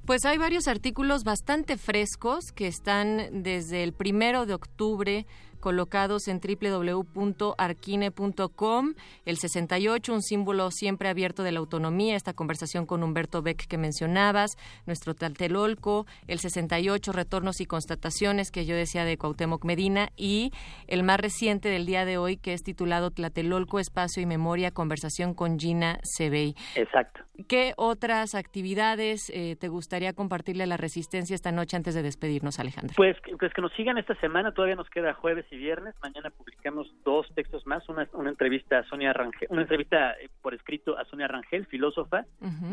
Pues 0.06 0.24
hay 0.26 0.38
varios 0.38 0.68
artículos 0.68 1.24
bastante 1.24 1.78
frescos 1.78 2.52
que 2.54 2.68
están 2.68 3.42
desde 3.42 3.84
el 3.84 3.94
primero 3.94 4.46
de 4.46 4.54
octubre 4.54 5.26
colocados 5.64 6.28
en 6.28 6.42
www.arquine.com. 6.42 8.94
El 9.26 9.38
68, 9.38 10.14
un 10.14 10.22
símbolo 10.22 10.70
siempre 10.72 11.08
abierto 11.08 11.42
de 11.42 11.54
la 11.54 11.60
autonomía, 11.60 12.18
esta 12.18 12.34
conversación 12.34 12.86
con 12.86 13.02
Humberto 13.02 13.42
Beck 13.42 13.66
que 13.66 13.78
mencionabas, 13.78 14.58
nuestro 14.86 15.16
Tlatelolco, 15.16 16.06
el 16.28 16.40
68, 16.40 17.14
retornos 17.14 17.62
y 17.62 17.66
constataciones 17.66 18.52
que 18.52 18.66
yo 18.66 18.76
decía 18.76 19.06
de 19.06 19.18
Cuauhtémoc 19.18 19.64
Medina 19.64 20.10
y 20.18 20.52
el 20.88 21.04
más 21.04 21.22
reciente 21.22 21.70
del 21.70 21.86
día 21.86 22.04
de 22.04 22.18
hoy 22.18 22.36
que 22.36 22.52
es 22.52 22.62
titulado 22.62 23.12
Tlatelolco, 23.12 23.80
Espacio 23.80 24.22
y 24.22 24.26
Memoria, 24.26 24.72
conversación 24.72 25.34
con 25.34 25.58
Gina 25.58 26.00
Sebey. 26.04 26.56
Exacto. 26.76 27.22
¿Qué 27.48 27.74
otras 27.78 28.36
actividades 28.36 29.32
eh, 29.34 29.56
te 29.56 29.68
gustaría 29.68 30.14
compartirle 30.14 30.66
a 30.66 30.68
la 30.68 30.78
Resistencia 30.78 31.34
esta 31.34 31.52
noche 31.52 31.76
antes 31.76 31.96
de 31.96 32.04
despedirnos, 32.04 32.60
Alejandro? 32.60 32.94
Pues, 32.96 33.18
pues 33.40 33.54
que 33.54 33.62
nos 33.62 33.74
sigan 33.74 33.98
esta 33.98 34.16
semana, 34.16 34.52
todavía 34.52 34.76
nos 34.76 34.90
queda 34.90 35.14
jueves 35.14 35.46
y 35.54 35.58
viernes. 35.58 35.96
Mañana 36.02 36.30
publicamos 36.32 36.92
dos 37.04 37.28
textos 37.36 37.66
más, 37.66 37.88
una, 37.88 38.08
una 38.14 38.30
entrevista 38.30 38.80
a 38.80 38.84
Sonia 38.84 39.14
Rangel, 39.14 39.48
una 39.52 39.62
entrevista 39.62 40.14
eh, 40.14 40.30
por 40.42 40.54
escrito 40.54 40.98
a 40.98 41.06
Sonia 41.06 41.28
Rangel, 41.28 41.66
filósofa, 41.68 42.26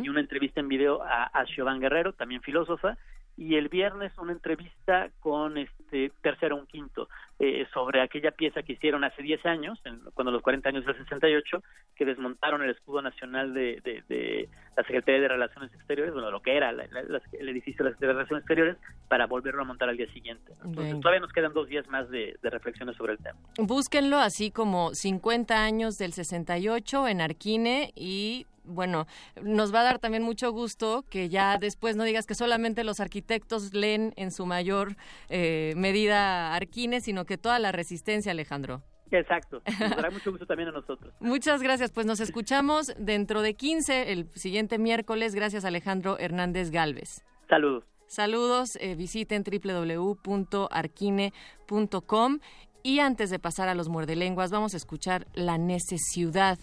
y 0.03 0.09
una 0.09 0.21
entrevista 0.21 0.61
en 0.61 0.69
video 0.69 1.03
a, 1.03 1.25
a 1.25 1.47
Siobhan 1.47 1.81
Guerrero, 1.81 2.13
también 2.15 2.41
filósofa, 2.43 2.97
y 3.37 3.57
el 3.57 3.69
viernes 3.69 4.13
una 4.19 4.33
entrevista 4.33 5.11
con 5.21 5.57
este 5.57 6.13
tercero 6.23 6.57
un 6.57 6.67
quinto 6.67 7.09
eh, 7.39 7.67
sobre 7.73 8.03
aquella 8.03 8.33
pieza 8.33 8.63
que 8.63 8.75
hicieron 8.75 9.03
hace 9.03 9.23
10 9.23 9.47
años, 9.47 9.81
en- 9.87 10.01
cuando 10.13 10.31
los 10.31 10.43
40 10.43 10.69
años 10.69 10.85
del 10.85 10.95
68, 10.97 11.63
que 11.97 12.05
desmontaron 12.05 12.63
el 12.63 12.71
escudo 12.71 13.01
nacional 13.01 13.55
de, 13.55 13.81
de- 13.83 14.03
de 14.09 14.49
la 14.77 14.83
Secretaría 14.83 15.23
de 15.23 15.29
Relaciones 15.29 15.73
Exteriores, 15.73 16.13
bueno, 16.13 16.31
lo 16.31 16.43
que 16.43 16.55
era 16.55 16.71
la- 16.73 16.87
la- 16.89 17.03
la- 17.03 17.23
el 17.33 17.49
edificio 17.49 17.83
de 17.83 17.91
la 17.91 17.97
Secretaría 17.97 18.09
de 18.09 18.19
Relaciones 18.19 18.43
Exteriores, 18.43 18.77
para 19.09 19.27
volverlo 19.27 19.63
a 19.63 19.65
montar 19.65 19.89
al 19.89 19.97
día 19.97 20.13
siguiente. 20.13 20.53
Entonces, 20.63 21.01
todavía 21.01 21.21
nos 21.21 21.33
quedan 21.33 21.55
dos 21.55 21.67
días 21.69 21.89
más 21.89 22.11
de, 22.11 22.37
de 22.43 22.51
reflexiones 22.51 22.95
sobre 22.97 23.15
el 23.15 23.19
tema. 23.21 23.39
Búsquenlo 23.59 24.19
así 24.19 24.51
como 24.51 24.95
50 24.95 25.65
años 25.65 25.97
del 25.97 26.13
68 26.13 27.09
en 27.09 27.21
Arquine 27.23 27.93
y 27.97 28.47
bueno, 28.71 29.07
nos 29.43 29.75
va 29.75 29.81
a 29.81 29.85
dar 29.85 29.99
también 29.99 30.23
mucho 30.23 30.53
gusto 30.53 31.05
que 31.11 31.29
ya 31.29 31.59
después 31.59 31.97
no 31.97 32.05
digas 32.05 32.27
que 32.27 32.35
solamente 32.35 32.85
los 32.85 33.01
arquitectos 33.01 33.75
leen 33.75 34.13
en 34.17 34.31
su 34.31 34.47
mayor 34.47 34.97
eh, 35.29 35.75
medida 35.77 36.55
Arquine, 36.55 37.01
sino 37.01 37.25
que 37.25 37.39
toda 37.39 37.59
la 37.59 37.73
resistencia, 37.73 38.33
Alejandro. 38.33 38.83
Exacto. 39.11 39.63
Nos 39.81 39.91
dará 39.91 40.11
mucho 40.11 40.31
gusto 40.31 40.47
también 40.47 40.69
a 40.69 40.73
nosotros. 40.73 41.13
Muchas 41.21 41.63
gracias, 41.63 41.91
pues 41.91 42.07
nos 42.07 42.21
escuchamos 42.21 42.93
dentro 42.97 43.43
de 43.43 43.55
15, 43.55 44.13
el 44.13 44.31
siguiente 44.35 44.79
miércoles, 44.79 45.35
gracias 45.35 45.65
Alejandro 45.65 46.17
Hernández 46.19 46.71
Galvez. 46.71 47.25
Saludos. 47.49 47.83
Saludos, 48.07 48.77
eh, 48.81 48.95
visiten 48.95 49.43
www.arquine.com 49.45 52.39
y 52.83 53.01
antes 53.01 53.29
de 53.31 53.39
pasar 53.39 53.69
a 53.69 53.75
los 53.75 53.89
muerdelenguas 53.89 54.51
vamos 54.51 54.75
a 54.75 54.79
escuchar 54.79 55.27
La 55.35 55.59
necesidad 55.59 56.59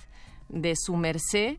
de 0.49 0.73
su 0.75 0.95
merced, 0.95 1.57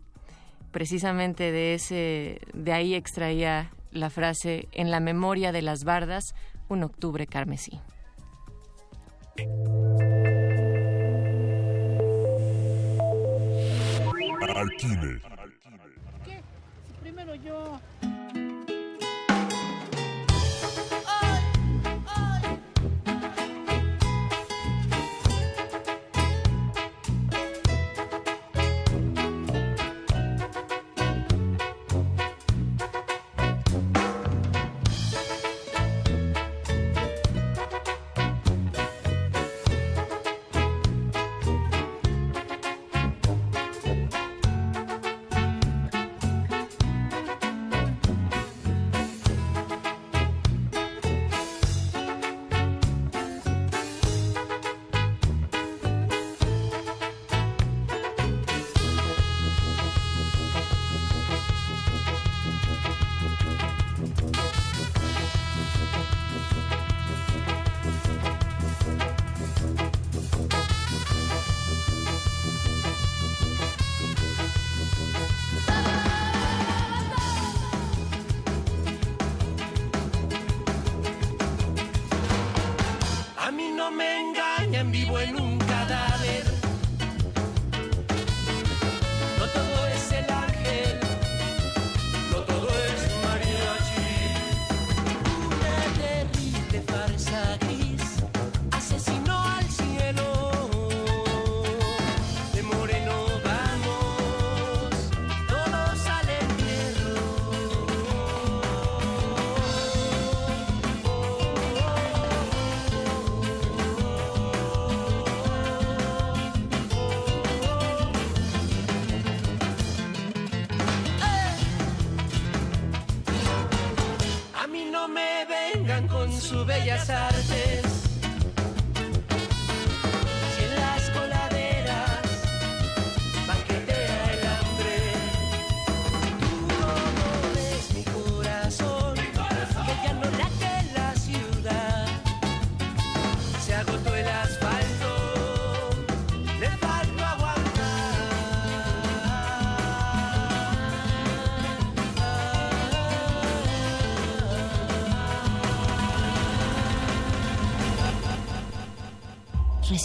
precisamente 0.71 1.53
de 1.53 1.75
ese 1.75 2.41
de 2.55 2.73
ahí 2.73 2.95
extraía 2.95 3.71
la 3.93 4.11
frase 4.11 4.69
en 4.73 4.91
la 4.91 5.01
memoria 5.01 5.53
de 5.53 5.63
las 5.63 5.85
bardas, 5.85 6.35
un 6.69 6.83
octubre 6.83 7.27
carmesí. 7.27 7.81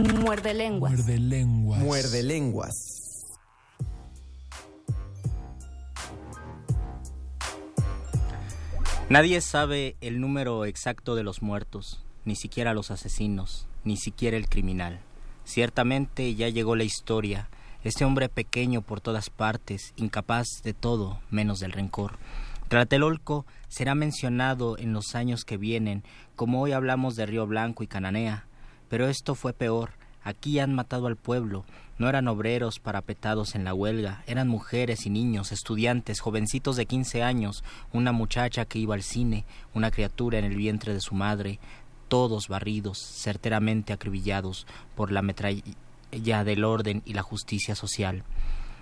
Muerde 0.00 0.54
lenguas. 0.54 0.92
Muerde 0.92 1.18
lenguas. 1.18 1.80
Muerde 1.80 2.22
lenguas. 2.22 3.00
Nadie 9.10 9.40
sabe 9.40 9.96
el 10.00 10.20
número 10.20 10.64
exacto 10.64 11.16
de 11.16 11.22
los 11.22 11.42
muertos, 11.42 12.02
ni 12.24 12.36
siquiera 12.36 12.72
los 12.72 12.90
asesinos, 12.90 13.66
ni 13.84 13.96
siquiera 13.96 14.36
el 14.36 14.48
criminal. 14.48 15.00
Ciertamente 15.44 16.34
ya 16.34 16.48
llegó 16.48 16.76
la 16.76 16.84
historia, 16.84 17.50
este 17.82 18.04
hombre 18.04 18.28
pequeño 18.28 18.82
por 18.82 19.00
todas 19.00 19.28
partes, 19.28 19.92
incapaz 19.96 20.62
de 20.62 20.72
todo 20.74 21.20
menos 21.30 21.60
del 21.60 21.72
rencor. 21.72 22.18
Tlatelolco 22.68 23.46
será 23.68 23.94
mencionado 23.96 24.78
en 24.78 24.92
los 24.92 25.14
años 25.16 25.44
que 25.44 25.56
vienen, 25.56 26.04
como 26.36 26.62
hoy 26.62 26.72
hablamos 26.72 27.16
de 27.16 27.26
Río 27.26 27.46
Blanco 27.48 27.82
y 27.82 27.88
Cananea, 27.88 28.46
pero 28.90 29.08
esto 29.08 29.34
fue 29.34 29.54
peor. 29.54 29.92
Aquí 30.22 30.58
han 30.58 30.74
matado 30.74 31.06
al 31.06 31.16
pueblo. 31.16 31.64
No 31.96 32.08
eran 32.08 32.28
obreros 32.28 32.78
parapetados 32.78 33.54
en 33.54 33.64
la 33.64 33.72
huelga, 33.72 34.22
eran 34.26 34.48
mujeres 34.48 35.06
y 35.06 35.10
niños, 35.10 35.52
estudiantes, 35.52 36.20
jovencitos 36.20 36.76
de 36.76 36.86
quince 36.86 37.22
años, 37.22 37.62
una 37.92 38.12
muchacha 38.12 38.64
que 38.66 38.78
iba 38.78 38.94
al 38.94 39.02
cine, 39.02 39.46
una 39.74 39.90
criatura 39.90 40.38
en 40.38 40.44
el 40.44 40.56
vientre 40.56 40.92
de 40.92 41.00
su 41.00 41.14
madre, 41.14 41.58
todos 42.08 42.48
barridos, 42.48 42.98
certeramente 42.98 43.92
acribillados 43.92 44.66
por 44.96 45.12
la 45.12 45.22
metralla 45.22 46.44
del 46.44 46.64
orden 46.64 47.02
y 47.04 47.14
la 47.14 47.22
justicia 47.22 47.74
social. 47.74 48.24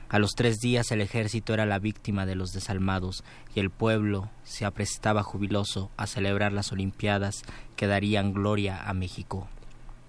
A 0.08 0.18
los 0.18 0.30
tres 0.34 0.58
días 0.58 0.90
el 0.90 1.02
ejército 1.02 1.52
era 1.52 1.66
la 1.66 1.78
víctima 1.78 2.24
de 2.24 2.34
los 2.34 2.52
desalmados 2.52 3.24
y 3.54 3.60
el 3.60 3.68
pueblo 3.68 4.30
se 4.42 4.64
aprestaba 4.64 5.22
jubiloso 5.22 5.90
a 5.98 6.06
celebrar 6.06 6.52
las 6.52 6.72
Olimpiadas 6.72 7.42
que 7.76 7.86
darían 7.86 8.32
gloria 8.32 8.88
a 8.88 8.94
México. 8.94 9.48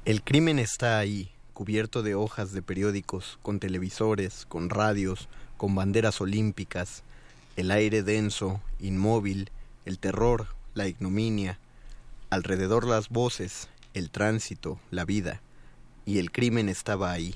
El 0.10 0.24
crimen 0.24 0.58
está 0.58 0.98
ahí, 0.98 1.30
cubierto 1.54 2.02
de 2.02 2.16
hojas 2.16 2.52
de 2.52 2.64
periódicos, 2.64 3.38
con 3.44 3.60
televisores, 3.60 4.48
con 4.48 4.72
radios, 4.72 5.30
con 5.56 5.76
banderas 5.76 6.20
olímpicas, 6.20 7.04
el 7.58 7.70
aire 7.70 8.02
denso, 8.02 8.60
inmóvil, 8.80 9.52
el 9.86 10.00
terror, 10.00 10.48
la 10.74 10.88
ignominia, 10.88 11.60
alrededor 12.32 12.88
las 12.88 13.10
voces, 13.10 13.70
el 13.94 14.10
tránsito, 14.10 14.80
la 14.90 15.06
vida, 15.06 15.44
y 16.08 16.18
el 16.18 16.32
crimen 16.32 16.70
estaba 16.70 17.12
ahí. 17.12 17.36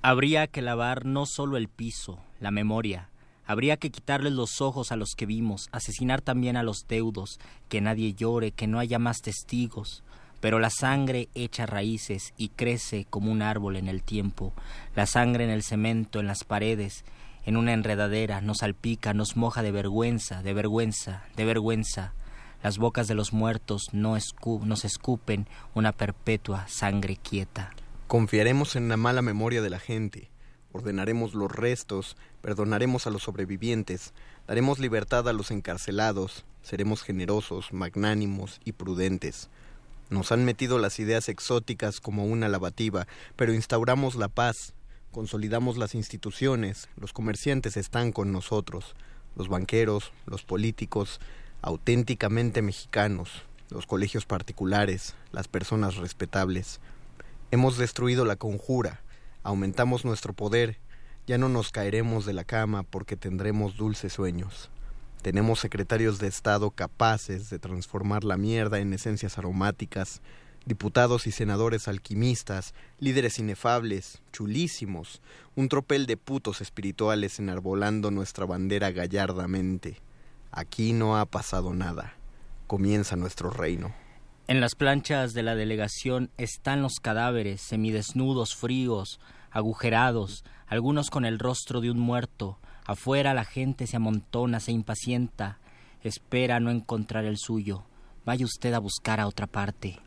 Habría 0.00 0.46
que 0.46 0.62
lavar 0.62 1.06
no 1.06 1.26
solo 1.26 1.56
el 1.56 1.66
piso, 1.66 2.20
la 2.38 2.52
memoria, 2.52 3.08
habría 3.46 3.76
que 3.78 3.90
quitarles 3.90 4.34
los 4.34 4.60
ojos 4.60 4.92
a 4.92 4.96
los 4.96 5.16
que 5.16 5.26
vimos, 5.26 5.68
asesinar 5.72 6.20
también 6.20 6.56
a 6.56 6.62
los 6.62 6.86
deudos, 6.86 7.40
que 7.68 7.80
nadie 7.80 8.14
llore, 8.14 8.52
que 8.52 8.68
no 8.68 8.78
haya 8.78 9.00
más 9.00 9.22
testigos, 9.22 10.04
pero 10.40 10.58
la 10.58 10.70
sangre 10.70 11.28
echa 11.34 11.66
raíces 11.66 12.32
y 12.36 12.48
crece 12.48 13.06
como 13.08 13.30
un 13.30 13.42
árbol 13.42 13.76
en 13.76 13.88
el 13.88 14.02
tiempo, 14.02 14.52
la 14.96 15.06
sangre 15.06 15.44
en 15.44 15.50
el 15.50 15.62
cemento, 15.62 16.20
en 16.20 16.26
las 16.26 16.44
paredes, 16.44 17.04
en 17.44 17.56
una 17.56 17.72
enredadera, 17.72 18.40
nos 18.40 18.58
salpica, 18.58 19.14
nos 19.14 19.36
moja 19.36 19.62
de 19.62 19.72
vergüenza, 19.72 20.42
de 20.42 20.52
vergüenza, 20.52 21.24
de 21.36 21.44
vergüenza. 21.44 22.12
Las 22.62 22.76
bocas 22.76 23.08
de 23.08 23.14
los 23.14 23.32
muertos 23.32 23.88
no 23.92 24.16
nos 24.64 24.84
escupen 24.84 25.46
una 25.74 25.92
perpetua 25.92 26.66
sangre 26.68 27.16
quieta. 27.16 27.70
Confiaremos 28.06 28.76
en 28.76 28.88
la 28.88 28.96
mala 28.96 29.22
memoria 29.22 29.62
de 29.62 29.70
la 29.70 29.78
gente, 29.78 30.30
ordenaremos 30.72 31.34
los 31.34 31.50
restos, 31.50 32.16
perdonaremos 32.42 33.06
a 33.06 33.10
los 33.10 33.22
sobrevivientes, 33.22 34.12
daremos 34.46 34.78
libertad 34.78 35.28
a 35.28 35.32
los 35.32 35.50
encarcelados, 35.50 36.44
seremos 36.62 37.02
generosos, 37.02 37.72
magnánimos 37.72 38.60
y 38.64 38.72
prudentes. 38.72 39.48
Nos 40.10 40.32
han 40.32 40.44
metido 40.44 40.78
las 40.78 40.98
ideas 40.98 41.28
exóticas 41.28 42.00
como 42.00 42.24
una 42.24 42.48
lavativa, 42.48 43.06
pero 43.36 43.54
instauramos 43.54 44.16
la 44.16 44.26
paz, 44.28 44.74
consolidamos 45.12 45.78
las 45.78 45.94
instituciones, 45.94 46.88
los 46.96 47.12
comerciantes 47.12 47.76
están 47.76 48.10
con 48.10 48.32
nosotros, 48.32 48.96
los 49.36 49.48
banqueros, 49.48 50.12
los 50.26 50.42
políticos, 50.42 51.20
auténticamente 51.62 52.60
mexicanos, 52.60 53.44
los 53.70 53.86
colegios 53.86 54.26
particulares, 54.26 55.14
las 55.30 55.46
personas 55.46 55.94
respetables. 55.94 56.80
Hemos 57.52 57.78
destruido 57.78 58.24
la 58.24 58.34
conjura, 58.34 59.02
aumentamos 59.44 60.04
nuestro 60.04 60.32
poder, 60.32 60.78
ya 61.28 61.38
no 61.38 61.48
nos 61.48 61.70
caeremos 61.70 62.26
de 62.26 62.32
la 62.32 62.42
cama 62.42 62.82
porque 62.82 63.16
tendremos 63.16 63.76
dulces 63.76 64.12
sueños. 64.12 64.70
Tenemos 65.22 65.60
secretarios 65.60 66.18
de 66.18 66.28
Estado 66.28 66.70
capaces 66.70 67.50
de 67.50 67.58
transformar 67.58 68.24
la 68.24 68.38
mierda 68.38 68.78
en 68.78 68.94
esencias 68.94 69.36
aromáticas, 69.36 70.22
diputados 70.64 71.26
y 71.26 71.32
senadores 71.32 71.88
alquimistas, 71.88 72.74
líderes 72.98 73.38
inefables, 73.38 74.22
chulísimos, 74.32 75.20
un 75.56 75.68
tropel 75.68 76.06
de 76.06 76.16
putos 76.16 76.62
espirituales 76.62 77.38
enarbolando 77.38 78.10
nuestra 78.10 78.46
bandera 78.46 78.92
gallardamente. 78.92 80.00
Aquí 80.52 80.94
no 80.94 81.18
ha 81.18 81.26
pasado 81.26 81.74
nada. 81.74 82.14
Comienza 82.66 83.16
nuestro 83.16 83.50
reino. 83.50 83.94
En 84.48 84.60
las 84.60 84.74
planchas 84.74 85.34
de 85.34 85.42
la 85.42 85.54
delegación 85.54 86.30
están 86.38 86.80
los 86.80 86.94
cadáveres, 86.94 87.60
semidesnudos, 87.60 88.56
fríos, 88.56 89.20
agujerados, 89.50 90.44
algunos 90.66 91.10
con 91.10 91.26
el 91.26 91.38
rostro 91.38 91.80
de 91.80 91.90
un 91.90 91.98
muerto, 91.98 92.58
Afuera 92.90 93.34
la 93.34 93.44
gente 93.44 93.86
se 93.86 93.94
amontona, 93.94 94.58
se 94.58 94.72
impacienta, 94.72 95.60
espera 96.02 96.58
no 96.58 96.72
encontrar 96.72 97.24
el 97.24 97.38
suyo. 97.38 97.84
Vaya 98.26 98.44
usted 98.44 98.72
a 98.72 98.80
buscar 98.80 99.20
a 99.20 99.28
otra 99.28 99.46
parte. 99.46 100.00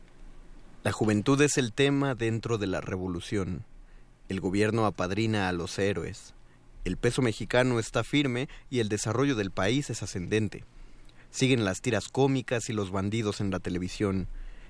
La 0.82 0.92
juventud 0.92 1.40
es 1.40 1.56
el 1.56 1.72
tema 1.72 2.14
dentro 2.14 2.58
de 2.58 2.66
la 2.66 2.82
revolución. 2.82 3.64
El 4.28 4.38
gobierno 4.40 4.84
apadrina 4.84 5.48
a 5.48 5.52
los 5.52 5.78
héroes. 5.78 6.34
El 6.84 6.98
peso 6.98 7.22
mexicano 7.22 7.78
está 7.78 8.04
firme 8.04 8.50
y 8.68 8.80
el 8.80 8.90
desarrollo 8.90 9.34
del 9.34 9.50
país 9.50 9.88
es 9.88 10.02
ascendente. 10.02 10.66
Siguen 11.30 11.64
las 11.64 11.80
tiras 11.80 12.08
cómicas 12.08 12.68
y 12.68 12.74
los 12.74 12.90
bandidos 12.90 13.40
en 13.40 13.50
la 13.50 13.60
televisión. 13.60 14.28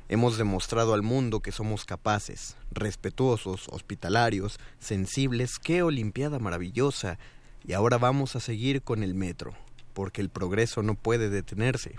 Hemos 0.08 0.38
demostrado 0.38 0.94
al 0.94 1.02
mundo 1.02 1.40
que 1.40 1.50
somos 1.50 1.84
capaces, 1.84 2.56
respetuosos, 2.70 3.66
hospitalarios, 3.70 4.60
sensibles. 4.78 5.58
¡Qué 5.58 5.82
Olimpiada 5.82 6.38
maravillosa! 6.38 7.18
Y 7.66 7.72
ahora 7.72 7.98
vamos 7.98 8.36
a 8.36 8.40
seguir 8.40 8.82
con 8.82 9.02
el 9.02 9.14
metro, 9.14 9.54
porque 9.94 10.20
el 10.20 10.28
progreso 10.28 10.82
no 10.82 10.94
puede 10.94 11.30
detenerse. 11.30 11.96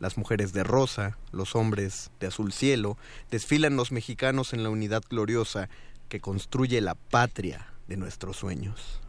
Las 0.00 0.16
mujeres 0.16 0.52
de 0.52 0.64
rosa, 0.64 1.18
los 1.30 1.54
hombres 1.54 2.10
de 2.18 2.26
azul 2.26 2.52
cielo, 2.52 2.96
desfilan 3.30 3.76
los 3.76 3.92
mexicanos 3.92 4.52
en 4.52 4.62
la 4.62 4.70
unidad 4.70 5.02
gloriosa 5.08 5.68
que 6.08 6.20
construye 6.20 6.80
la 6.80 6.94
patria 6.94 7.66
de 7.88 7.96
nuestros 7.96 8.36
sueños. 8.36 9.00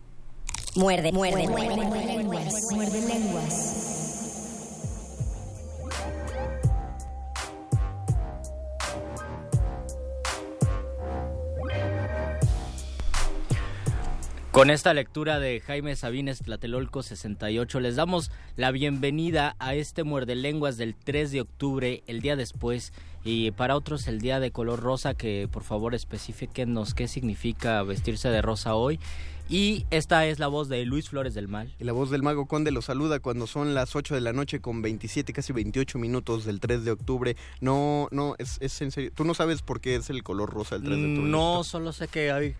Muerde, 0.75 1.11
muerde, 1.11 1.47
muerde, 1.47 1.75
muerde 1.75 3.01
lenguas. 3.07 4.02
Con 14.53 14.69
esta 14.69 14.93
lectura 14.93 15.39
de 15.39 15.61
Jaime 15.61 15.95
Sabines 15.95 16.43
Tlatelolco 16.43 17.01
68 17.01 17.79
les 17.79 17.95
damos 17.95 18.29
la 18.55 18.69
bienvenida 18.69 19.55
a 19.57 19.73
este 19.73 20.03
muerde 20.03 20.35
lenguas 20.35 20.77
del 20.77 20.93
3 20.93 21.31
de 21.31 21.41
octubre, 21.41 22.03
el 22.05 22.21
día 22.21 22.35
después, 22.35 22.93
y 23.23 23.49
para 23.49 23.75
otros 23.75 24.07
el 24.07 24.21
día 24.21 24.39
de 24.39 24.51
color 24.51 24.79
rosa, 24.79 25.15
que 25.15 25.49
por 25.51 25.63
favor 25.63 25.95
especifiquenos 25.95 26.93
qué 26.93 27.07
significa 27.07 27.81
vestirse 27.81 28.29
de 28.29 28.43
rosa 28.43 28.75
hoy. 28.75 28.99
Y 29.49 29.87
esta 29.89 30.27
es 30.27 30.37
la 30.37 30.49
voz 30.49 30.69
de 30.69 30.85
Luis 30.85 31.09
Flores 31.09 31.33
del 31.33 31.47
Mal. 31.47 31.73
Y 31.79 31.83
la 31.83 31.91
voz 31.91 32.11
del 32.11 32.21
Mago 32.21 32.45
Conde 32.45 32.69
lo 32.69 32.83
saluda 32.83 33.19
cuando 33.19 33.47
son 33.47 33.73
las 33.73 33.95
8 33.95 34.13
de 34.13 34.21
la 34.21 34.33
noche 34.33 34.61
con 34.61 34.83
27, 34.83 35.33
casi 35.33 35.51
28 35.51 35.97
minutos 35.97 36.45
del 36.45 36.59
3 36.59 36.85
de 36.85 36.91
octubre. 36.91 37.35
No, 37.59 38.07
no, 38.11 38.35
es, 38.37 38.59
es 38.61 38.79
en 38.83 38.91
serio. 38.91 39.11
¿Tú 39.15 39.25
no 39.25 39.33
sabes 39.33 39.63
por 39.63 39.81
qué 39.81 39.95
es 39.95 40.11
el 40.11 40.21
color 40.21 40.53
rosa 40.53 40.75
el 40.75 40.83
3 40.83 40.95
de 40.95 41.05
octubre? 41.09 41.29
No, 41.31 41.63
solo 41.63 41.91
sé 41.91 42.07
que 42.07 42.31
hay 42.31 42.55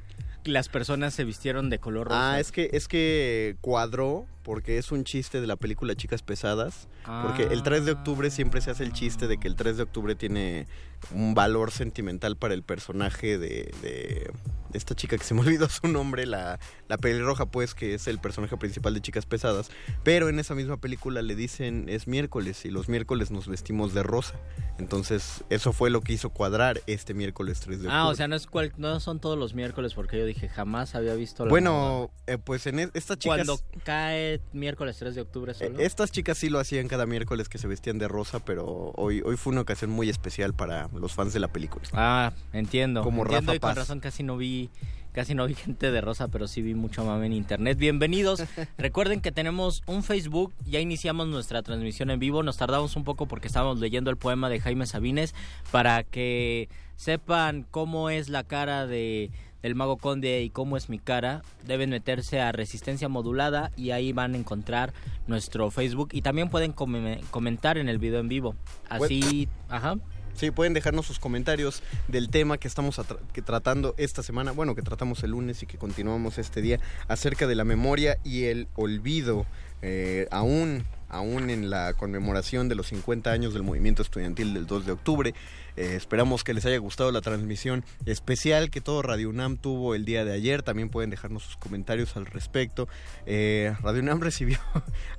las 0.45 0.69
personas 0.69 1.13
se 1.13 1.23
vistieron 1.23 1.69
de 1.69 1.79
color 1.79 2.07
rosa. 2.07 2.33
Ah, 2.33 2.39
es 2.39 2.51
que, 2.51 2.69
es 2.73 2.87
que 2.87 3.55
cuadró 3.61 4.25
porque 4.43 4.77
es 4.77 4.91
un 4.91 5.03
chiste 5.03 5.41
de 5.41 5.47
la 5.47 5.55
película 5.55 5.95
Chicas 5.95 6.21
Pesadas. 6.21 6.87
Porque 7.23 7.43
el 7.43 7.63
3 7.63 7.85
de 7.85 7.91
octubre 7.93 8.29
siempre 8.29 8.61
se 8.61 8.71
hace 8.71 8.83
el 8.83 8.93
chiste 8.93 9.27
de 9.27 9.37
que 9.37 9.47
el 9.47 9.55
3 9.55 9.77
de 9.77 9.83
octubre 9.83 10.15
tiene 10.15 10.67
un 11.11 11.33
valor 11.33 11.71
sentimental 11.71 12.37
para 12.37 12.53
el 12.53 12.63
personaje 12.63 13.37
de, 13.37 13.73
de 13.81 14.31
esta 14.73 14.95
chica 14.95 15.17
que 15.17 15.23
se 15.23 15.33
me 15.33 15.41
olvidó 15.41 15.69
su 15.69 15.87
nombre, 15.87 16.25
la, 16.25 16.59
la 16.87 16.97
pelirroja, 16.97 17.45
pues, 17.45 17.73
que 17.73 17.93
es 17.93 18.07
el 18.07 18.19
personaje 18.19 18.57
principal 18.57 18.93
de 18.93 19.01
Chicas 19.01 19.25
Pesadas. 19.25 19.69
Pero 20.03 20.29
en 20.29 20.39
esa 20.39 20.55
misma 20.55 20.77
película 20.77 21.21
le 21.21 21.35
dicen 21.35 21.85
es 21.87 22.07
miércoles 22.07 22.65
y 22.65 22.71
los 22.71 22.89
miércoles 22.89 23.31
nos 23.31 23.47
vestimos 23.47 23.93
de 23.93 24.03
rosa. 24.03 24.35
Entonces, 24.79 25.43
eso 25.49 25.71
fue 25.71 25.89
lo 25.89 26.01
que 26.01 26.13
hizo 26.13 26.29
cuadrar 26.29 26.81
este 26.87 27.13
miércoles 27.13 27.59
3 27.59 27.81
de 27.81 27.87
octubre. 27.87 27.95
Ah, 27.95 28.07
o 28.07 28.15
sea, 28.15 28.27
no, 28.27 28.35
es 28.35 28.47
cual, 28.47 28.73
no 28.77 28.99
son 28.99 29.19
todos 29.19 29.37
los 29.37 29.53
miércoles 29.53 29.93
porque 29.93 30.17
yo 30.17 30.25
dije 30.25 30.49
jamás 30.49 30.95
había 30.95 31.13
visto 31.13 31.45
la 31.45 31.49
Bueno, 31.49 32.11
eh, 32.27 32.37
pues 32.37 32.65
en 32.67 32.79
e, 32.79 32.89
estas 32.93 33.17
chicas... 33.17 33.45
Cuando 33.45 33.59
cae 33.83 34.32
miércoles 34.51 34.97
3 34.97 35.15
de 35.15 35.21
octubre 35.21 35.53
solo. 35.53 35.79
Eh, 35.79 35.85
estas 35.85 36.11
chicas 36.11 36.37
sí 36.37 36.49
lo 36.49 36.59
hacían 36.59 36.87
cada 36.87 37.05
miércoles 37.05 37.49
que 37.49 37.57
se 37.57 37.67
vestían 37.67 37.97
de 37.99 38.07
rosa, 38.07 38.39
pero 38.39 38.91
hoy, 38.95 39.21
hoy 39.25 39.37
fue 39.37 39.51
una 39.51 39.61
ocasión 39.61 39.91
muy 39.91 40.09
especial 40.09 40.53
para 40.53 40.89
los 40.93 41.13
fans 41.13 41.33
de 41.33 41.39
la 41.39 41.47
película. 41.47 41.85
Ah, 41.93 42.33
entiendo. 42.51 43.03
Como 43.03 43.23
entiendo 43.23 43.51
Rafa 43.51 43.55
y 43.55 43.59
con 43.59 43.69
Paz. 43.69 43.77
razón 43.77 43.99
casi 43.99 44.23
no 44.23 44.37
vi 44.37 44.69
casi 45.13 45.35
no 45.35 45.45
vi 45.47 45.53
gente 45.55 45.91
de 45.91 46.01
rosa, 46.01 46.27
pero 46.27 46.47
sí 46.47 46.61
vi 46.61 46.73
mucho 46.73 47.05
mame 47.05 47.27
en 47.27 47.33
internet. 47.33 47.77
Bienvenidos. 47.77 48.43
Recuerden 48.77 49.21
que 49.21 49.31
tenemos 49.31 49.83
un 49.85 50.03
Facebook, 50.03 50.53
ya 50.65 50.79
iniciamos 50.79 51.27
nuestra 51.27 51.61
transmisión 51.63 52.09
en 52.09 52.19
vivo. 52.19 52.43
Nos 52.43 52.57
tardamos 52.57 52.95
un 52.95 53.03
poco 53.03 53.27
porque 53.27 53.47
estábamos 53.47 53.79
leyendo 53.79 54.09
el 54.09 54.17
poema 54.17 54.49
de 54.49 54.59
Jaime 54.59 54.85
Sabines 54.85 55.33
para 55.71 56.03
que 56.03 56.67
sepan 56.95 57.65
cómo 57.69 58.09
es 58.09 58.29
la 58.29 58.43
cara 58.43 58.85
de 58.87 59.31
del 59.63 59.73
Mago 59.75 59.97
Conde 59.97 60.43
y 60.43 60.49
cómo 60.51 60.77
es 60.77 60.89
mi 60.89 60.99
cara, 60.99 61.41
deben 61.65 61.89
meterse 61.89 62.39
a 62.41 62.51
Resistencia 62.51 63.09
Modulada 63.09 63.71
y 63.75 63.91
ahí 63.91 64.11
van 64.13 64.35
a 64.35 64.37
encontrar 64.37 64.93
nuestro 65.25 65.71
Facebook 65.71 66.09
y 66.11 66.21
también 66.21 66.49
pueden 66.49 66.73
come- 66.73 67.21
comentar 67.31 67.77
en 67.79 67.89
el 67.89 67.97
video 67.97 68.19
en 68.19 68.27
vivo. 68.27 68.55
Así, 68.89 69.47
ajá. 69.69 69.95
Sí, 70.35 70.49
pueden 70.49 70.73
dejarnos 70.73 71.05
sus 71.05 71.19
comentarios 71.19 71.83
del 72.07 72.29
tema 72.29 72.57
que 72.57 72.67
estamos 72.67 72.99
que 73.33 73.41
tratando 73.43 73.93
esta 73.97 74.23
semana, 74.23 74.51
bueno, 74.51 74.73
que 74.75 74.81
tratamos 74.81 75.23
el 75.23 75.31
lunes 75.31 75.61
y 75.63 75.67
que 75.67 75.77
continuamos 75.77 76.39
este 76.39 76.61
día, 76.61 76.79
acerca 77.07 77.45
de 77.47 77.53
la 77.55 77.63
memoria 77.63 78.17
y 78.23 78.45
el 78.45 78.67
olvido, 78.75 79.45
eh, 79.83 80.27
aún, 80.31 80.85
aún 81.13 81.49
en 81.49 81.69
la 81.69 81.93
conmemoración 81.93 82.69
de 82.69 82.75
los 82.75 82.87
50 82.87 83.31
años 83.31 83.53
del 83.53 83.63
movimiento 83.63 84.01
estudiantil 84.01 84.53
del 84.53 84.65
2 84.67 84.85
de 84.85 84.91
octubre. 84.91 85.33
Eh, 85.75 85.95
esperamos 85.95 86.43
que 86.43 86.53
les 86.53 86.65
haya 86.67 86.77
gustado 86.77 87.11
la 87.11 87.21
transmisión 87.21 87.83
especial 88.05 88.69
que 88.69 88.79
todo 88.79 89.01
Radio 89.01 89.29
UNAM 89.29 89.57
tuvo 89.57 89.95
el 89.95 90.05
día 90.05 90.23
de 90.23 90.31
ayer. 90.33 90.61
También 90.61 90.89
pueden 90.89 91.09
dejarnos 91.09 91.41
sus 91.43 91.57
comentarios 91.57 92.15
al 92.15 92.25
respecto. 92.27 92.87
Eh, 93.25 93.73
Radio 93.81 94.01
UNAM 94.01 94.21
recibió, 94.21 94.59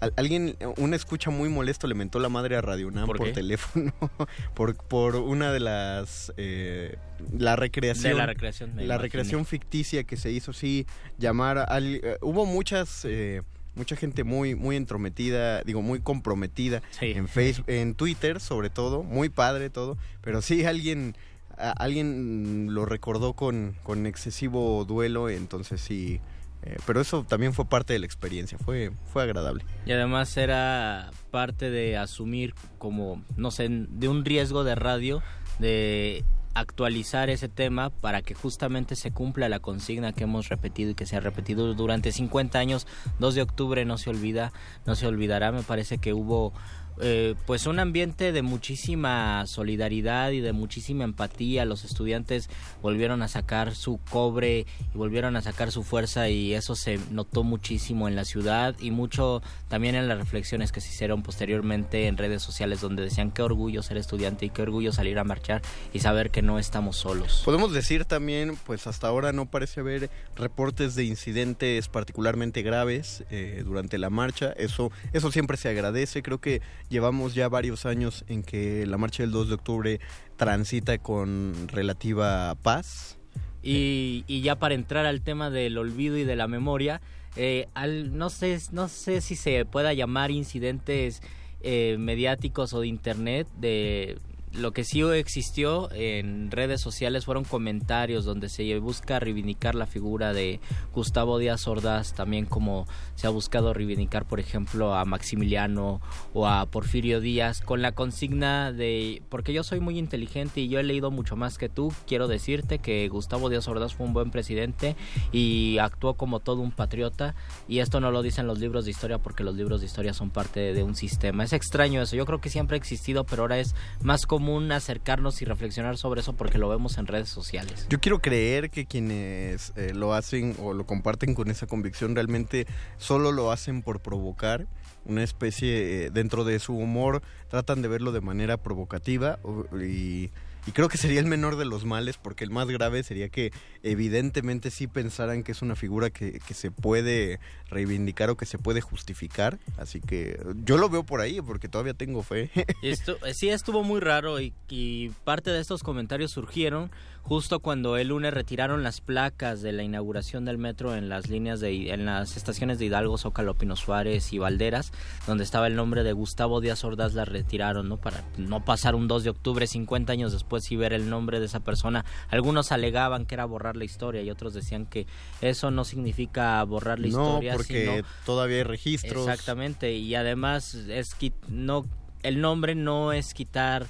al- 0.00 0.12
alguien, 0.16 0.56
una 0.76 0.94
escucha 0.96 1.30
muy 1.30 1.48
molesto 1.48 1.86
le 1.88 1.94
mentó 1.94 2.18
la 2.20 2.28
madre 2.28 2.56
a 2.56 2.60
Radio 2.60 2.86
UNAM 2.88 3.06
¿Por 3.06 3.32
teléfono 3.32 3.92
por, 4.54 4.76
por 4.76 5.16
una 5.16 5.52
de 5.52 5.60
las 5.60 6.32
eh, 6.36 6.96
la 7.36 7.56
recreación 7.56 8.12
De 8.12 8.18
la 8.18 8.26
recreación, 8.26 8.70
la 8.76 8.82
imaginé. 8.84 8.98
recreación 8.98 9.46
ficticia 9.46 10.04
que 10.04 10.16
se 10.16 10.30
hizo 10.30 10.52
sí 10.52 10.86
llamar 11.18 11.58
al 11.68 12.00
hubo 12.20 12.46
muchas 12.46 13.04
eh, 13.04 13.42
mucha 13.74 13.96
gente 13.96 14.24
muy 14.24 14.54
muy 14.54 14.76
entrometida 14.76 15.62
digo 15.62 15.82
muy 15.82 16.00
comprometida 16.00 16.82
en 17.00 17.28
Facebook 17.28 17.64
en 17.68 17.94
Twitter 17.94 18.40
sobre 18.40 18.70
todo 18.70 19.02
muy 19.02 19.28
padre 19.28 19.70
todo 19.70 19.96
pero 20.20 20.42
sí 20.42 20.64
alguien 20.64 21.16
a- 21.56 21.70
alguien 21.72 22.68
lo 22.74 22.84
recordó 22.86 23.34
con 23.34 23.74
con 23.82 24.06
excesivo 24.06 24.84
duelo 24.84 25.28
entonces 25.28 25.80
sí 25.80 26.20
eh, 26.62 26.76
pero 26.86 27.00
eso 27.00 27.24
también 27.28 27.52
fue 27.52 27.66
parte 27.68 27.92
de 27.92 27.98
la 27.98 28.06
experiencia 28.06 28.56
fue 28.56 28.90
fue 29.12 29.22
agradable. 29.22 29.64
Y 29.84 29.92
además 29.92 30.34
era 30.38 31.10
parte 31.30 31.70
de 31.70 31.98
asumir 31.98 32.54
como, 32.78 33.22
no 33.36 33.50
sé, 33.50 33.68
de 33.70 34.08
un 34.08 34.24
riesgo 34.24 34.64
de 34.64 34.74
radio 34.74 35.22
de 35.58 36.24
actualizar 36.54 37.30
ese 37.30 37.48
tema 37.48 37.90
para 37.90 38.22
que 38.22 38.34
justamente 38.34 38.96
se 38.96 39.10
cumpla 39.10 39.48
la 39.48 39.60
consigna 39.60 40.12
que 40.12 40.24
hemos 40.24 40.48
repetido 40.48 40.90
y 40.90 40.94
que 40.94 41.06
se 41.06 41.16
ha 41.16 41.20
repetido 41.20 41.74
durante 41.74 42.12
50 42.12 42.58
años. 42.58 42.86
2 43.18 43.34
de 43.34 43.42
octubre 43.42 43.84
no 43.84 43.98
se 43.98 44.10
olvida, 44.10 44.52
no 44.86 44.94
se 44.94 45.06
olvidará. 45.06 45.52
Me 45.52 45.62
parece 45.62 45.98
que 45.98 46.12
hubo 46.12 46.52
eh, 47.00 47.34
pues 47.46 47.66
un 47.66 47.78
ambiente 47.78 48.32
de 48.32 48.42
muchísima 48.42 49.46
solidaridad 49.46 50.30
y 50.30 50.40
de 50.40 50.52
muchísima 50.52 51.04
empatía. 51.04 51.64
Los 51.64 51.84
estudiantes 51.84 52.48
volvieron 52.82 53.22
a 53.22 53.28
sacar 53.28 53.74
su 53.74 53.98
cobre 54.10 54.66
y 54.94 54.98
volvieron 54.98 55.36
a 55.36 55.42
sacar 55.42 55.72
su 55.72 55.82
fuerza 55.82 56.28
y 56.28 56.54
eso 56.54 56.76
se 56.76 56.98
notó 57.10 57.42
muchísimo 57.42 58.08
en 58.08 58.16
la 58.16 58.24
ciudad 58.24 58.74
y 58.80 58.90
mucho 58.90 59.42
también 59.68 59.94
en 59.94 60.08
las 60.08 60.18
reflexiones 60.18 60.72
que 60.72 60.80
se 60.80 60.90
hicieron 60.90 61.22
posteriormente 61.22 62.06
en 62.06 62.16
redes 62.16 62.42
sociales 62.42 62.80
donde 62.80 63.02
decían 63.02 63.30
qué 63.30 63.42
orgullo 63.42 63.82
ser 63.82 63.96
estudiante 63.96 64.46
y 64.46 64.50
qué 64.50 64.62
orgullo 64.62 64.92
salir 64.92 65.18
a 65.18 65.24
marchar 65.24 65.62
y 65.92 66.00
saber 66.00 66.30
que 66.30 66.42
no 66.42 66.58
estamos 66.58 66.96
solos. 66.96 67.42
Podemos 67.44 67.72
decir 67.72 68.04
también, 68.04 68.56
pues 68.66 68.86
hasta 68.86 69.08
ahora 69.08 69.32
no 69.32 69.46
parece 69.46 69.80
haber 69.80 70.10
reportes 70.36 70.94
de 70.94 71.04
incidentes 71.04 71.88
particularmente 71.88 72.62
graves 72.62 73.24
eh, 73.30 73.62
durante 73.64 73.98
la 73.98 74.10
marcha. 74.10 74.52
Eso, 74.56 74.92
eso 75.12 75.30
siempre 75.30 75.56
se 75.56 75.68
agradece. 75.68 76.22
Creo 76.22 76.40
que 76.40 76.62
llevamos 76.88 77.34
ya 77.34 77.48
varios 77.48 77.86
años 77.86 78.24
en 78.28 78.42
que 78.42 78.86
la 78.86 78.98
marcha 78.98 79.22
del 79.22 79.32
2 79.32 79.48
de 79.48 79.54
octubre 79.54 80.00
transita 80.36 80.98
con 80.98 81.54
relativa 81.68 82.54
paz. 82.62 83.18
Y, 83.62 84.24
y 84.26 84.42
ya 84.42 84.56
para 84.56 84.74
entrar 84.74 85.06
al 85.06 85.22
tema 85.22 85.50
del 85.50 85.78
olvido 85.78 86.18
y 86.18 86.24
de 86.24 86.36
la 86.36 86.48
memoria, 86.48 87.00
eh, 87.36 87.68
al, 87.74 88.16
no, 88.16 88.30
sé, 88.30 88.58
no 88.72 88.88
sé 88.88 89.20
si 89.20 89.36
se 89.36 89.64
pueda 89.64 89.92
llamar 89.92 90.30
incidentes 90.30 91.22
eh, 91.62 91.96
mediáticos 91.98 92.74
o 92.74 92.80
de 92.80 92.86
internet, 92.86 93.48
de 93.58 94.18
lo 94.56 94.72
que 94.72 94.84
sí 94.84 95.02
existió 95.02 95.90
en 95.92 96.50
redes 96.50 96.80
sociales 96.80 97.24
fueron 97.24 97.44
comentarios 97.44 98.24
donde 98.24 98.48
se 98.48 98.78
busca 98.78 99.18
reivindicar 99.18 99.74
la 99.74 99.86
figura 99.86 100.32
de 100.32 100.60
Gustavo 100.92 101.38
Díaz 101.38 101.66
Ordaz, 101.66 102.14
también 102.14 102.46
como 102.46 102.86
se 103.16 103.26
ha 103.26 103.30
buscado 103.30 103.74
reivindicar, 103.74 104.26
por 104.26 104.40
ejemplo, 104.40 104.94
a 104.94 105.04
Maximiliano 105.04 106.00
o 106.32 106.46
a 106.46 106.66
Porfirio 106.66 107.20
Díaz, 107.20 107.60
con 107.60 107.82
la 107.82 107.92
consigna 107.92 108.72
de, 108.72 109.22
porque 109.28 109.52
yo 109.52 109.64
soy 109.64 109.80
muy 109.80 109.98
inteligente 109.98 110.60
y 110.60 110.68
yo 110.68 110.78
he 110.78 110.84
leído 110.84 111.10
mucho 111.10 111.36
más 111.36 111.58
que 111.58 111.68
tú, 111.68 111.92
quiero 112.06 112.28
decirte 112.28 112.78
que 112.78 113.08
Gustavo 113.08 113.48
Díaz 113.48 113.66
Ordaz 113.66 113.94
fue 113.94 114.06
un 114.06 114.12
buen 114.12 114.30
presidente 114.30 114.96
y 115.32 115.78
actuó 115.78 116.14
como 116.14 116.40
todo 116.40 116.60
un 116.60 116.70
patriota, 116.70 117.34
y 117.68 117.80
esto 117.80 118.00
no 118.00 118.10
lo 118.10 118.22
dicen 118.22 118.46
los 118.46 118.60
libros 118.60 118.84
de 118.84 118.92
historia 118.92 119.18
porque 119.18 119.42
los 119.42 119.56
libros 119.56 119.80
de 119.80 119.86
historia 119.86 120.14
son 120.14 120.30
parte 120.30 120.72
de, 120.72 120.84
un 120.84 120.94
sistema. 120.94 121.44
Es 121.44 121.54
extraño 121.54 122.02
eso, 122.02 122.14
yo 122.14 122.26
creo 122.26 122.40
que 122.40 122.50
siempre 122.50 122.76
ha 122.76 122.78
existido, 122.78 123.24
pero 123.24 123.42
ahora 123.42 123.58
es 123.58 123.74
más 124.02 124.26
común 124.26 124.43
acercarnos 124.72 125.42
y 125.42 125.44
reflexionar 125.44 125.96
sobre 125.96 126.20
eso 126.20 126.34
porque 126.34 126.58
lo 126.58 126.68
vemos 126.68 126.98
en 126.98 127.06
redes 127.06 127.28
sociales. 127.28 127.86
Yo 127.88 128.00
quiero 128.00 128.20
creer 128.20 128.70
que 128.70 128.86
quienes 128.86 129.72
eh, 129.76 129.92
lo 129.94 130.14
hacen 130.14 130.56
o 130.60 130.72
lo 130.72 130.86
comparten 130.86 131.34
con 131.34 131.50
esa 131.50 131.66
convicción 131.66 132.14
realmente 132.14 132.66
solo 132.98 133.32
lo 133.32 133.50
hacen 133.50 133.82
por 133.82 134.00
provocar 134.00 134.66
una 135.04 135.22
especie 135.22 136.06
eh, 136.06 136.10
dentro 136.10 136.44
de 136.44 136.58
su 136.58 136.76
humor 136.76 137.22
tratan 137.48 137.82
de 137.82 137.88
verlo 137.88 138.12
de 138.12 138.20
manera 138.20 138.56
provocativa 138.56 139.38
y, 139.72 140.30
y 140.66 140.72
creo 140.72 140.88
que 140.88 140.98
sería 140.98 141.20
el 141.20 141.26
menor 141.26 141.56
de 141.56 141.64
los 141.64 141.84
males 141.84 142.16
porque 142.16 142.44
el 142.44 142.50
más 142.50 142.68
grave 142.68 143.02
sería 143.02 143.28
que 143.28 143.52
evidentemente 143.82 144.70
sí 144.70 144.86
pensaran 144.86 145.42
que 145.42 145.52
es 145.52 145.62
una 145.62 145.76
figura 145.76 146.10
que, 146.10 146.40
que 146.40 146.54
se 146.54 146.70
puede 146.70 147.40
reivindicar 147.68 148.30
o 148.30 148.36
que 148.36 148.46
se 148.46 148.58
puede 148.58 148.80
justificar 148.80 149.58
así 149.78 150.00
que 150.00 150.40
yo 150.64 150.76
lo 150.76 150.88
veo 150.88 151.04
por 151.04 151.20
ahí 151.20 151.40
porque 151.40 151.68
todavía 151.68 151.94
tengo 151.94 152.22
fe 152.22 152.50
esto, 152.82 153.16
eh, 153.26 153.34
sí 153.34 153.48
estuvo 153.48 153.82
muy 153.82 154.00
raro 154.00 154.40
y, 154.40 154.52
y 154.68 155.10
parte 155.24 155.50
de 155.50 155.60
estos 155.60 155.82
comentarios 155.82 156.30
surgieron 156.30 156.90
justo 157.24 157.60
cuando 157.60 157.96
el 157.96 158.08
lunes 158.08 158.34
retiraron 158.34 158.82
las 158.82 159.00
placas 159.00 159.62
de 159.62 159.72
la 159.72 159.82
inauguración 159.82 160.44
del 160.44 160.58
metro 160.58 160.94
en 160.94 161.08
las 161.08 161.28
líneas 161.28 161.58
de 161.58 161.90
en 161.90 162.04
las 162.04 162.36
estaciones 162.36 162.78
de 162.78 162.84
Hidalgo, 162.84 163.16
Zócalo, 163.18 163.54
Pino 163.54 163.76
Suárez 163.76 164.32
y 164.32 164.38
Valderas, 164.38 164.92
donde 165.26 165.42
estaba 165.42 165.66
el 165.66 165.74
nombre 165.74 166.04
de 166.04 166.12
Gustavo 166.12 166.60
Díaz 166.60 166.84
Ordaz 166.84 167.14
las 167.14 167.28
retiraron, 167.28 167.88
¿no? 167.88 167.96
Para 167.96 168.24
no 168.36 168.64
pasar 168.64 168.94
un 168.94 169.08
2 169.08 169.24
de 169.24 169.30
octubre 169.30 169.66
50 169.66 170.12
años 170.12 170.32
después 170.32 170.53
y 170.70 170.76
ver 170.76 170.92
el 170.92 171.10
nombre 171.10 171.40
de 171.40 171.46
esa 171.46 171.60
persona. 171.60 172.04
Algunos 172.28 172.72
alegaban 172.72 173.26
que 173.26 173.34
era 173.34 173.44
borrar 173.44 173.76
la 173.76 173.84
historia 173.84 174.22
y 174.22 174.30
otros 174.30 174.54
decían 174.54 174.86
que 174.86 175.06
eso 175.40 175.70
no 175.70 175.84
significa 175.84 176.62
borrar 176.64 176.98
la 176.98 177.08
no 177.08 177.26
historia, 177.26 177.54
porque 177.54 177.86
sino 177.86 178.08
todavía 178.24 178.58
hay 178.58 178.62
registros 178.64 179.28
Exactamente, 179.28 179.92
y 179.92 180.14
además 180.14 180.74
es 180.74 181.16
no 181.48 181.84
el 182.22 182.40
nombre 182.40 182.74
no 182.74 183.12
es 183.12 183.34
quitar 183.34 183.86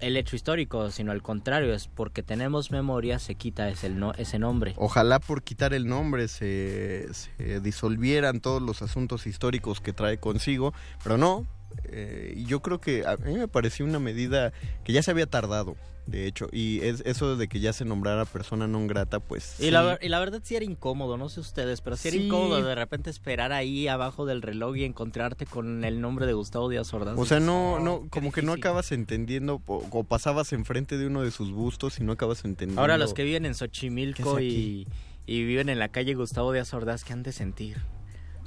el 0.00 0.16
hecho 0.16 0.36
histórico, 0.36 0.90
sino 0.90 1.12
al 1.12 1.22
contrario, 1.22 1.72
es 1.72 1.88
porque 1.88 2.22
tenemos 2.22 2.70
memoria 2.70 3.18
se 3.18 3.34
quita 3.34 3.68
ese, 3.68 3.88
no, 3.88 4.12
ese 4.14 4.38
nombre. 4.38 4.74
Ojalá 4.76 5.20
por 5.20 5.42
quitar 5.42 5.72
el 5.72 5.86
nombre 5.86 6.28
se, 6.28 7.08
se 7.14 7.60
disolvieran 7.60 8.40
todos 8.40 8.60
los 8.60 8.82
asuntos 8.82 9.26
históricos 9.26 9.80
que 9.80 9.92
trae 9.92 10.18
consigo, 10.18 10.74
pero 11.02 11.16
no. 11.16 11.46
eh, 11.84 12.42
yo 12.46 12.60
creo 12.60 12.80
que 12.80 13.06
a 13.06 13.16
mí 13.16 13.34
me 13.34 13.48
pareció 13.48 13.86
una 13.86 13.98
medida 13.98 14.52
que 14.84 14.92
ya 14.92 15.02
se 15.02 15.10
había 15.10 15.26
tardado. 15.26 15.76
De 16.06 16.26
hecho. 16.26 16.48
Y 16.52 16.80
es 16.82 17.02
eso 17.04 17.36
de 17.36 17.48
que 17.48 17.60
ya 17.60 17.72
se 17.72 17.84
nombrara 17.84 18.24
persona 18.24 18.66
non 18.66 18.86
grata, 18.86 19.20
pues. 19.20 19.58
Y, 19.60 19.70
la, 19.70 19.98
y 20.00 20.08
la 20.08 20.20
verdad 20.20 20.40
sí 20.42 20.56
era 20.56 20.64
incómodo, 20.64 21.16
no 21.16 21.28
sé 21.28 21.40
ustedes, 21.40 21.80
pero 21.80 21.96
sí 21.96 22.08
era 22.08 22.16
incómodo 22.16 22.62
de 22.62 22.74
repente 22.74 23.10
esperar 23.10 23.52
ahí 23.52 23.88
abajo 23.88 24.24
del 24.26 24.42
reloj 24.42 24.76
y 24.76 24.84
encontrarte 24.84 25.46
con 25.46 25.84
el 25.84 26.00
nombre 26.00 26.26
de 26.26 26.32
Gustavo 26.32 26.68
Díaz 26.68 26.92
Ordaz. 26.94 27.18
O 27.18 27.26
sea, 27.26 27.40
no, 27.40 27.74
Oh, 27.76 27.80
no, 27.80 28.02
qué 28.02 28.08
como 28.10 28.32
que 28.32 28.42
no 28.42 28.52
acabas 28.52 28.92
entendiendo 28.92 29.60
o, 29.66 29.84
o 29.90 30.04
pasabas 30.04 30.52
enfrente 30.52 30.96
de 30.96 31.06
uno 31.06 31.22
de 31.22 31.30
sus 31.30 31.50
bustos 31.50 31.98
y 31.98 32.04
no 32.04 32.12
acabas 32.12 32.44
entendiendo. 32.44 32.80
Ahora 32.80 32.96
los 32.98 33.12
que 33.12 33.24
viven 33.24 33.44
en 33.44 33.52
¿Qué 33.52 33.58
Xochimilco 33.58 34.40
y, 34.40 34.86
y 35.26 35.44
viven 35.44 35.68
en 35.68 35.78
la 35.78 35.88
calle 35.88 36.14
Gustavo 36.14 36.52
Díaz 36.52 36.72
Ordaz, 36.72 37.02
¿qué 37.04 37.12
han 37.12 37.22
de 37.22 37.32
sentir? 37.32 37.78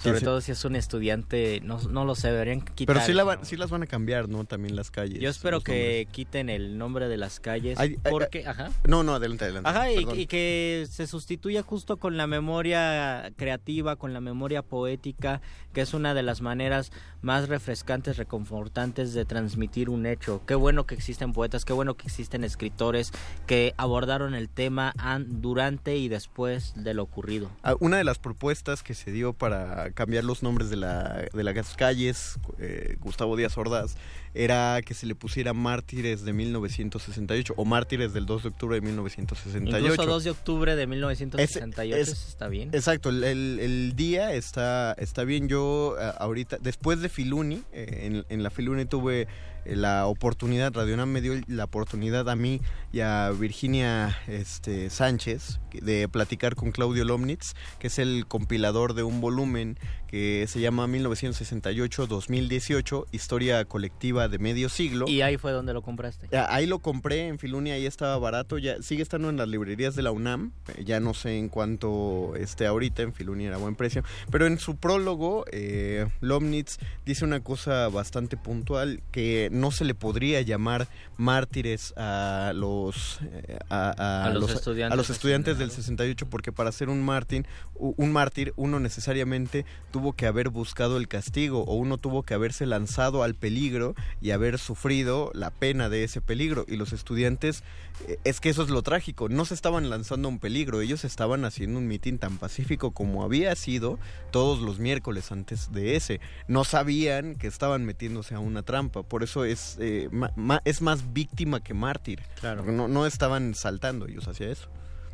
Sobre 0.02 0.20
sí. 0.20 0.26
todo 0.26 0.42
si 0.42 0.52
es 0.52 0.64
un 0.66 0.76
estudiante, 0.76 1.62
no, 1.64 1.80
no 1.90 2.06
lo 2.06 2.16
sé, 2.16 2.32
deberían 2.32 2.62
quitar. 2.62 2.96
Pero 2.96 3.06
sí, 3.06 3.14
la 3.14 3.40
sí 3.44 3.58
las 3.58 3.70
van 3.70 3.84
a 3.84 3.88
cambiar, 3.88 4.30
¿no? 4.30 4.46
También 4.46 4.76
las 4.76 4.92
calles. 4.92 5.20
Yo 5.20 5.30
espero 5.30 5.62
que 5.62 6.08
quiten 6.12 6.50
el 6.50 6.78
nombre 6.78 7.08
de 7.10 7.18
las 7.18 7.40
calles 7.40 7.78
Ay, 7.80 7.98
ay, 8.04 8.12
porque, 8.12 8.48
ajá. 8.48 8.72
No, 8.88 9.04
no, 9.04 9.16
adelante, 9.16 9.46
adelante. 9.46 9.70
Ajá, 9.70 9.92
y, 9.92 10.06
y 10.14 10.26
que 10.28 10.88
se 10.90 11.06
sustituya 11.08 11.62
justo 11.64 11.98
con 11.98 12.18
la 12.18 12.28
memoria 12.28 13.32
creativa, 13.36 13.96
con 13.96 14.14
la 14.14 14.22
memoria 14.22 14.62
poética, 14.62 15.42
que 15.74 15.82
es 15.82 15.94
una 15.94 16.14
de 16.14 16.24
las 16.24 16.42
maneras 16.42 16.92
más 17.22 17.50
refrescantes, 17.50 18.18
reconfortantes 18.18 19.14
de 19.14 19.26
transmitir 19.26 19.90
un 19.90 20.06
hecho. 20.06 20.42
Qué 20.46 20.56
bueno 20.56 20.86
que 20.86 20.96
existen 20.96 21.34
poetas, 21.34 21.66
qué 21.66 21.74
bueno 21.74 21.96
que 21.96 22.08
existen 22.08 22.44
escritores 22.44 23.12
que 23.46 23.74
abordaron 23.78 24.34
el 24.34 24.50
tema 24.50 24.94
an- 24.98 25.42
durante 25.42 25.98
y 25.98 26.08
después 26.08 26.74
de 26.76 26.94
lo 26.94 27.04
ocurrido. 27.04 27.50
Ah, 27.64 27.76
Una 27.80 27.98
de 27.98 28.04
las 28.04 28.18
propuestas 28.20 28.82
que 28.84 28.94
se 28.94 29.12
dio 29.12 29.34
para 29.34 29.89
cambiar 29.94 30.24
los 30.24 30.44
nombres 30.44 30.70
de, 30.70 30.76
la, 30.78 31.26
de 31.34 31.44
las 31.44 31.76
calles, 31.76 32.40
eh, 32.60 32.98
Gustavo 33.00 33.36
Díaz 33.38 33.58
Ordaz, 33.58 33.96
era 34.34 34.82
que 34.86 34.94
se 34.94 35.06
le 35.08 35.16
pusiera 35.16 35.54
Mártires 35.54 36.24
de 36.24 36.34
1968 36.34 37.54
o 37.58 37.66
Mártires 37.66 38.14
del 38.14 38.26
2 38.26 38.44
de 38.44 38.50
octubre 38.50 38.76
de 38.76 38.82
1968. 38.82 39.78
Incluso 39.78 40.06
2 40.10 40.24
de 40.24 40.30
octubre 40.30 40.76
de 40.76 40.88
1968 40.88 41.96
Es- 41.98 42.08
eso 42.10 42.28
está 42.30 42.48
bien. 42.48 42.70
Exacto, 42.74 43.10
el, 43.10 43.24
el- 43.24 43.60
el 43.60 43.96
día 43.96 44.34
está, 44.34 44.94
está 44.94 45.24
bien. 45.24 45.48
Yo 45.48 45.96
eh, 46.00 46.12
ahorita, 46.20 46.58
después 46.62 47.02
de 47.02 47.10
Filuni, 47.10 47.64
eh, 47.74 48.02
en, 48.04 48.26
en 48.30 48.44
la 48.44 48.50
Filuni 48.50 48.86
tuve 48.86 49.28
la 49.76 50.08
oportunidad, 50.08 50.74
Radio 50.74 50.94
UNAM 50.96 51.10
me 51.10 51.22
dio 51.22 51.34
la 51.48 51.66
oportunidad 51.66 52.30
a 52.30 52.36
mí 52.36 52.62
y 52.92 53.02
a 53.02 53.32
Virginia 53.32 54.18
este, 54.28 54.90
Sánchez 54.90 55.60
de 55.72 56.08
platicar 56.08 56.56
con 56.56 56.72
Claudio 56.72 57.06
Lomnitz, 57.06 57.54
que 57.80 57.88
es 57.88 58.00
el 58.00 58.26
compilador 58.28 58.94
de 58.94 59.04
un 59.04 59.22
volumen 59.22 59.78
que 60.10 60.46
se 60.48 60.60
llama 60.60 60.88
1968-2018, 60.88 63.06
Historia 63.12 63.64
Colectiva 63.66 64.28
de 64.28 64.40
Medio 64.40 64.68
Siglo. 64.68 65.08
Y 65.08 65.22
ahí 65.22 65.38
fue 65.38 65.52
donde 65.52 65.72
lo 65.72 65.84
compraste. 65.84 66.36
Ahí 66.36 66.66
lo 66.66 66.80
compré 66.80 67.28
en 67.28 67.38
Filuni, 67.38 67.70
ahí 67.70 67.86
estaba 67.86 68.18
barato, 68.18 68.58
ya 68.58 68.82
sigue 68.82 69.04
estando 69.04 69.30
en 69.30 69.38
las 69.38 69.48
librerías 69.48 69.96
de 69.96 70.02
la 70.02 70.12
UNAM, 70.12 70.52
eh, 70.76 70.84
ya 70.84 71.00
no 71.00 71.14
sé 71.14 71.38
en 71.38 71.50
cuánto 71.50 72.34
esté 72.36 72.66
ahorita, 72.66 73.04
en 73.04 73.14
Filuni 73.14 73.46
era 73.46 73.58
buen 73.58 73.76
precio, 73.76 74.04
pero 74.32 74.48
en 74.48 74.58
su 74.58 74.78
prólogo 74.78 75.46
eh, 75.52 76.08
Lomnitz 76.22 76.80
dice 77.06 77.24
una 77.24 77.42
cosa 77.42 77.88
bastante 77.90 78.36
puntual, 78.36 79.04
que 79.12 79.50
no 79.52 79.70
se 79.70 79.86
le 79.86 79.94
podría 79.94 80.42
llamar 80.42 80.88
mártires 81.18 81.94
a 81.98 82.52
los 82.56 83.20
eh, 83.22 83.60
a, 83.70 83.94
a 83.96 84.26
A 84.26 84.34
los 84.34 84.50
estudiantes 84.50 84.94
a 84.94 84.96
los 84.96 85.12
estudiantes 85.12 85.60
del 85.60 85.70
68 85.70 86.28
porque 86.30 86.52
para 86.52 86.72
ser 86.72 86.90
un 86.90 87.04
mártir 87.04 87.46
un 87.76 88.12
mártir 88.12 88.54
uno 88.56 88.80
necesariamente 88.80 89.66
tuvo 89.92 89.99
que 90.16 90.26
haber 90.28 90.50
buscado 90.50 90.98
el 90.98 91.08
castigo 91.08 91.64
o 91.66 91.76
uno 91.76 91.98
tuvo 91.98 92.24
que 92.24 92.34
haberse 92.34 92.66
lanzado 92.66 93.24
al 93.24 93.36
peligro 93.36 93.96
y 94.22 94.32
haber 94.32 94.58
sufrido 94.58 95.32
la 95.34 95.52
pena 95.52 95.90
de 95.90 96.04
ese 96.04 96.22
peligro 96.22 96.66
y 96.68 96.76
los 96.78 96.94
estudiantes 96.94 97.64
eh, 98.08 98.18
es 98.24 98.40
que 98.40 98.50
eso 98.50 98.64
es 98.64 98.70
lo 98.70 98.82
trágico 98.82 99.30
no 99.30 99.46
se 99.46 99.54
estaban 99.54 99.90
lanzando 99.90 100.28
a 100.28 100.32
un 100.32 100.40
peligro 100.40 100.82
ellos 100.82 101.04
estaban 101.06 101.46
haciendo 101.46 101.78
un 101.80 101.88
mitin 101.88 102.18
tan 102.18 102.38
pacífico 102.38 102.92
como 102.92 103.24
había 103.24 103.56
sido 103.56 104.00
todos 104.32 104.60
los 104.60 104.80
miércoles 104.80 105.32
antes 105.32 105.72
de 105.72 105.96
ese 105.96 106.20
no 106.48 106.64
sabían 106.64 107.36
que 107.36 107.48
estaban 107.48 107.86
metiéndose 107.86 108.36
a 108.36 108.40
una 108.40 108.64
trampa 108.64 109.04
por 109.04 109.24
eso 109.24 109.44
es 109.46 109.78
eh, 109.80 110.08
ma- 110.12 110.32
ma- 110.36 110.62
es 110.66 110.82
más 110.82 111.14
víctima 111.14 111.62
que 111.62 111.74
mártir 111.74 112.22
Claro. 112.40 112.64
No, 112.64 112.88
no 112.88 113.06
estaban 113.06 113.54
saltando 113.56 114.08
ellos 114.08 114.28
hacia 114.28 114.50
eso 114.50 114.70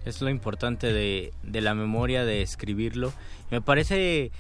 Es 0.06 0.22
lo 0.22 0.30
importante 0.30 0.94
de, 0.94 1.34
de 1.42 1.62
la 1.62 1.74
memoria, 1.74 2.24
de 2.26 2.44
escribirlo. 2.44 3.12
Me 3.50 3.60
parece 3.60 4.32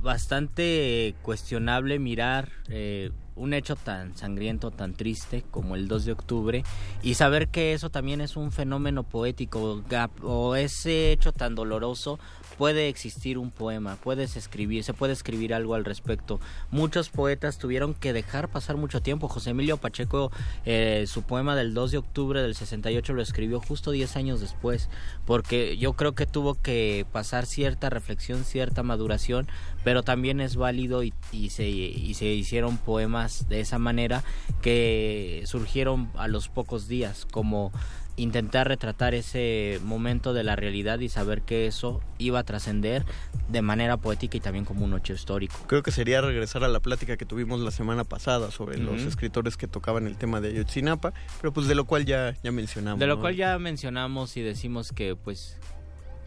bastante 0.00 1.14
cuestionable 1.22 1.98
mirar 1.98 2.50
eh, 2.68 3.10
un 3.34 3.54
hecho 3.54 3.76
tan 3.76 4.16
sangriento, 4.16 4.70
tan 4.70 4.94
triste 4.94 5.44
como 5.50 5.76
el 5.76 5.88
2 5.88 6.04
de 6.04 6.12
octubre 6.12 6.64
y 7.02 7.14
saber 7.14 7.48
que 7.48 7.72
eso 7.72 7.90
también 7.90 8.20
es 8.20 8.36
un 8.36 8.52
fenómeno 8.52 9.04
poético 9.04 9.82
o 10.22 10.56
ese 10.56 11.12
hecho 11.12 11.32
tan 11.32 11.54
doloroso 11.54 12.18
puede 12.58 12.88
existir 12.88 13.38
un 13.38 13.52
poema, 13.52 13.96
puedes 14.02 14.36
escribir, 14.36 14.82
se 14.82 14.92
puede 14.92 15.12
escribir 15.12 15.54
algo 15.54 15.74
al 15.74 15.84
respecto. 15.84 16.40
Muchos 16.72 17.08
poetas 17.08 17.56
tuvieron 17.58 17.94
que 17.94 18.12
dejar 18.12 18.48
pasar 18.48 18.76
mucho 18.76 19.00
tiempo. 19.00 19.28
José 19.28 19.50
Emilio 19.50 19.76
Pacheco, 19.76 20.32
eh, 20.66 21.04
su 21.06 21.22
poema 21.22 21.54
del 21.54 21.72
2 21.72 21.92
de 21.92 21.98
octubre 21.98 22.42
del 22.42 22.56
68 22.56 23.12
lo 23.12 23.22
escribió 23.22 23.60
justo 23.60 23.92
10 23.92 24.16
años 24.16 24.40
después, 24.40 24.90
porque 25.24 25.78
yo 25.78 25.92
creo 25.92 26.16
que 26.16 26.26
tuvo 26.26 26.56
que 26.56 27.06
pasar 27.12 27.46
cierta 27.46 27.90
reflexión, 27.90 28.44
cierta 28.44 28.82
maduración, 28.82 29.46
pero 29.84 30.02
también 30.02 30.40
es 30.40 30.56
válido 30.56 31.04
y, 31.04 31.14
y 31.30 31.50
se, 31.50 31.68
y 31.68 32.12
se 32.14 32.26
hicieron 32.26 32.76
poemas 32.76 33.48
de 33.48 33.60
esa 33.60 33.78
manera 33.78 34.24
que 34.62 35.44
surgieron 35.46 36.10
a 36.16 36.26
los 36.26 36.48
pocos 36.48 36.88
días, 36.88 37.24
como 37.30 37.70
intentar 38.18 38.68
retratar 38.68 39.14
ese 39.14 39.80
momento 39.82 40.34
de 40.34 40.42
la 40.44 40.56
realidad 40.56 40.98
y 41.00 41.08
saber 41.08 41.42
que 41.42 41.66
eso 41.66 42.00
iba 42.18 42.40
a 42.40 42.42
trascender 42.42 43.04
de 43.48 43.62
manera 43.62 43.96
poética 43.96 44.36
y 44.36 44.40
también 44.40 44.64
como 44.64 44.84
un 44.84 44.94
hecho 44.96 45.12
histórico. 45.14 45.54
Creo 45.68 45.82
que 45.82 45.90
sería 45.92 46.20
regresar 46.20 46.64
a 46.64 46.68
la 46.68 46.80
plática 46.80 47.16
que 47.16 47.24
tuvimos 47.24 47.60
la 47.60 47.70
semana 47.70 48.04
pasada 48.04 48.50
sobre 48.50 48.76
los 48.78 49.02
escritores 49.02 49.56
que 49.56 49.66
tocaban 49.68 50.06
el 50.06 50.16
tema 50.16 50.40
de 50.40 50.48
Ayotzinapa, 50.50 51.12
pero 51.40 51.52
pues 51.52 51.66
de 51.68 51.74
lo 51.74 51.84
cual 51.86 52.04
ya, 52.04 52.36
ya 52.42 52.52
mencionamos. 52.52 52.98
De 53.00 53.06
lo 53.06 53.14
¿no? 53.14 53.20
cual 53.22 53.36
ya 53.36 53.58
mencionamos 53.58 54.36
y 54.36 54.42
decimos 54.42 54.92
que 54.92 55.16
pues 55.16 55.56